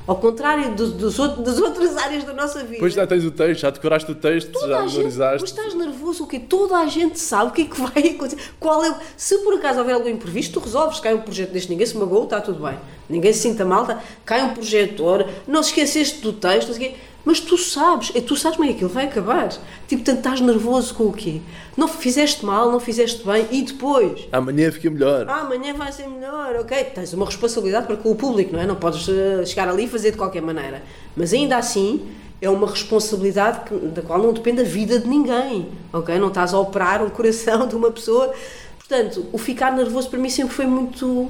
Ao 0.07 0.15
contrário 0.17 0.75
dos, 0.75 0.93
dos 0.93 1.19
outros, 1.19 1.45
das 1.45 1.59
outras 1.59 1.97
áreas 1.97 2.23
da 2.23 2.33
nossa 2.33 2.61
vida. 2.61 2.75
Depois 2.75 2.95
já 2.95 3.07
tens 3.07 3.25
o 3.25 3.31
texto, 3.31 3.61
já 3.61 3.71
decoraste 3.71 4.11
o 4.13 4.15
texto, 4.15 4.53
Toda 4.53 4.69
já 4.69 4.83
memorizaste. 4.85 5.41
mas 5.41 5.51
estás 5.51 5.75
nervoso 5.75 6.25
o 6.25 6.27
quê? 6.29 6.39
Toda 6.39 6.77
a 6.77 6.87
gente 6.87 7.19
sabe 7.19 7.51
o 7.51 7.53
que 7.53 7.63
é 7.63 7.65
que 7.65 7.81
vai 7.81 8.15
acontecer. 8.15 8.39
Qual 8.61 8.85
é, 8.85 8.95
se 9.17 9.39
por 9.39 9.55
acaso 9.55 9.81
houver 9.81 9.95
algum 9.95 10.09
imprevisto, 10.09 10.61
tu 10.61 10.65
resolves. 10.65 11.01
Cai 11.01 11.13
um 11.15 11.21
projeto 11.21 11.51
deste, 11.51 11.71
ninguém 11.71 11.87
se 11.87 11.97
magoou, 11.97 12.25
está 12.25 12.41
tudo 12.41 12.63
bem. 12.65 12.79
Ninguém 13.09 13.33
se 13.33 13.41
sinta 13.41 13.65
mal, 13.65 13.85
tá, 13.85 14.01
cai 14.25 14.45
um 14.45 14.55
projetor, 14.55 15.29
não 15.47 15.63
se 15.63 15.71
esqueceste 15.71 16.21
do 16.21 16.33
texto, 16.33 16.69
não 16.69 16.75
sei 16.75 16.89
o 16.89 16.91
quê. 16.91 16.97
Mas 17.27 17.41
tu 17.41 17.59
sabes, 17.59 18.13
é, 18.15 18.21
tu 18.21 18.37
sabes 18.37 18.57
como 18.57 18.67
é 18.69 18.73
que 18.73 18.77
aquilo 18.77 18.91
vai 18.91 19.07
acabar. 19.07 19.49
Tipo, 19.89 20.05
tanto 20.05 20.19
estás 20.19 20.41
nervoso 20.41 20.95
com 20.95 21.05
o 21.09 21.13
quê? 21.13 21.41
Não 21.77 21.89
fizeste 21.89 22.47
mal, 22.47 22.71
não 22.71 22.79
fizeste 22.79 23.27
bem, 23.27 23.45
e 23.51 23.63
depois? 23.63 24.29
Amanhã 24.31 24.71
fica 24.71 24.89
melhor. 24.89 25.27
Ah, 25.29 25.41
amanhã 25.41 25.75
vai 25.75 25.91
ser 25.91 26.07
melhor, 26.07 26.55
ok. 26.61 26.85
Tens 26.95 27.13
uma 27.13 27.27
responsabilidade 27.27 27.89
para 27.89 27.97
com 27.97 28.13
o 28.13 28.15
público, 28.15 28.53
não 28.53 28.61
é? 28.61 28.67
Não 28.67 28.77
podes 28.77 29.09
eh, 29.09 29.45
chegar 29.45 29.69
ali 29.69 29.87
e 29.87 29.89
fazer 29.89 30.13
de 30.13 30.17
qualquer 30.17 30.41
maneira. 30.41 30.85
Mas 31.17 31.33
ainda 31.33 31.57
assim, 31.57 32.07
é 32.41 32.49
uma 32.49 32.69
responsabilidade 32.71 33.69
que- 33.69 33.75
da 33.89 34.03
qual 34.03 34.21
não 34.23 34.33
depende 34.33 34.61
a 34.61 34.65
vida 34.65 35.01
de 35.01 35.09
ninguém, 35.09 35.69
ok? 35.93 36.17
Não 36.21 36.29
estás 36.29 36.55
a 36.55 36.61
operar 36.61 37.03
o 37.05 37.11
coração 37.11 37.67
de 37.67 37.75
uma 37.75 37.91
pessoa. 37.91 38.33
Portanto, 38.79 39.27
o 39.33 39.37
ficar 39.39 39.75
nervoso 39.75 40.09
para 40.09 40.21
mim 40.21 40.31
sempre 40.31 40.55
foi 40.55 40.67
muito 40.67 41.29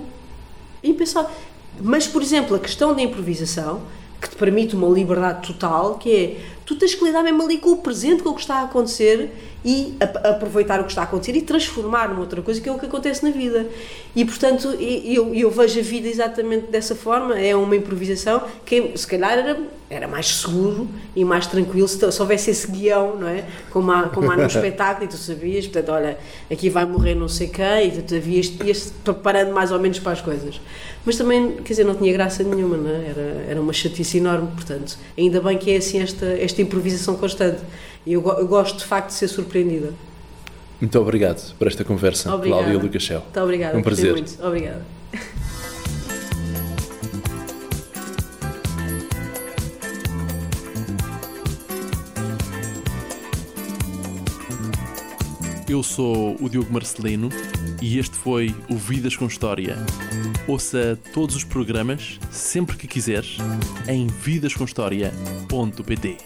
impensável. 0.84 1.30
Mas, 1.80 2.06
por 2.06 2.20
exemplo, 2.20 2.54
a 2.54 2.58
questão 2.58 2.94
da 2.94 3.00
improvisação, 3.00 3.80
que 4.26 4.34
te 4.34 4.36
permite 4.36 4.74
uma 4.74 4.88
liberdade 4.88 5.46
total, 5.46 5.94
que 5.94 6.14
é 6.14 6.36
tu 6.66 6.74
tens 6.74 6.94
que 6.94 7.04
lidar 7.04 7.22
mesmo 7.22 7.42
ali 7.42 7.58
com 7.58 7.70
o 7.70 7.76
presente, 7.76 8.22
com 8.22 8.30
o 8.30 8.34
que 8.34 8.40
está 8.40 8.56
a 8.56 8.64
acontecer 8.64 9.30
e 9.64 9.94
a, 10.00 10.30
aproveitar 10.30 10.80
o 10.80 10.84
que 10.84 10.90
está 10.90 11.02
a 11.02 11.04
acontecer 11.04 11.36
e 11.36 11.42
transformar 11.42 12.08
numa 12.08 12.20
outra 12.20 12.42
coisa 12.42 12.60
que 12.60 12.68
é 12.68 12.72
o 12.72 12.78
que 12.78 12.86
acontece 12.86 13.24
na 13.24 13.30
vida. 13.30 13.66
E 14.14 14.24
portanto, 14.24 14.68
eu, 14.80 15.32
eu 15.32 15.50
vejo 15.50 15.78
a 15.78 15.82
vida 15.82 16.08
exatamente 16.08 16.66
dessa 16.66 16.96
forma, 16.96 17.38
é 17.38 17.54
uma 17.54 17.74
improvisação 17.76 18.42
que 18.64 18.92
se 18.96 19.06
calhar 19.06 19.32
era, 19.32 19.58
era 19.88 20.08
mais 20.08 20.26
seguro 20.26 20.88
e 21.14 21.24
mais 21.24 21.46
tranquilo 21.46 21.86
se, 21.86 22.10
se 22.10 22.20
houvesse 22.20 22.50
esse 22.50 22.68
guião, 22.68 23.16
não 23.16 23.28
é? 23.28 23.44
Como 23.70 23.90
há, 23.92 24.04
como 24.08 24.30
há 24.30 24.36
no 24.36 24.46
espetáculo 24.46 25.06
e 25.06 25.08
tu 25.08 25.16
sabias, 25.16 25.66
portanto, 25.66 25.92
olha, 25.92 26.18
aqui 26.50 26.68
vai 26.68 26.84
morrer 26.84 27.14
não 27.14 27.28
sei 27.28 27.46
quem, 27.46 27.88
e 27.88 28.02
tu 28.02 28.14
havias, 28.16 28.52
ias 28.64 28.92
preparando 29.04 29.52
mais 29.52 29.70
ou 29.70 29.78
menos 29.78 30.00
para 30.00 30.12
as 30.12 30.20
coisas. 30.20 30.60
Mas 31.06 31.16
também, 31.16 31.52
quer 31.58 31.72
dizer, 31.72 31.84
não 31.84 31.94
tinha 31.94 32.12
graça 32.12 32.42
nenhuma, 32.42 32.76
não 32.76 32.90
é? 32.90 33.08
Era, 33.08 33.44
era 33.50 33.60
uma 33.60 33.72
chatice 33.72 34.18
enorme, 34.18 34.48
portanto, 34.48 34.98
ainda 35.16 35.40
bem 35.40 35.56
que 35.56 35.70
é 35.70 35.76
assim 35.76 36.00
esta, 36.00 36.26
esta 36.26 36.60
improvisação 36.60 37.14
constante. 37.16 37.60
E 38.04 38.14
eu, 38.14 38.22
eu 38.22 38.46
gosto 38.48 38.78
de 38.78 38.84
facto 38.84 39.08
de 39.08 39.14
ser 39.14 39.28
surpreendida. 39.28 39.94
Muito 40.80 40.98
obrigado 40.98 41.54
por 41.54 41.68
esta 41.68 41.84
conversa, 41.84 42.34
obrigada. 42.34 42.62
Cláudia 42.64 42.82
Lucas 42.82 43.02
Shell. 43.04 43.20
Muito 43.20 43.40
obrigada. 43.40 43.78
Um 43.78 43.82
prazer. 43.82 44.12
Muito. 44.12 44.44
Obrigada. 44.44 44.84
Eu 55.68 55.82
sou 55.82 56.36
o 56.40 56.48
Diogo 56.48 56.72
Marcelino 56.72 57.28
e 57.86 57.98
este 58.00 58.16
foi 58.16 58.52
o 58.68 58.74
Vidas 58.74 59.14
com 59.14 59.26
História. 59.26 59.76
Ouça 60.48 60.98
todos 61.14 61.36
os 61.36 61.44
programas, 61.44 62.18
sempre 62.32 62.76
que 62.76 62.88
quiseres, 62.88 63.36
em 63.86 64.08
vidascomhistoria.pt. 64.08 66.16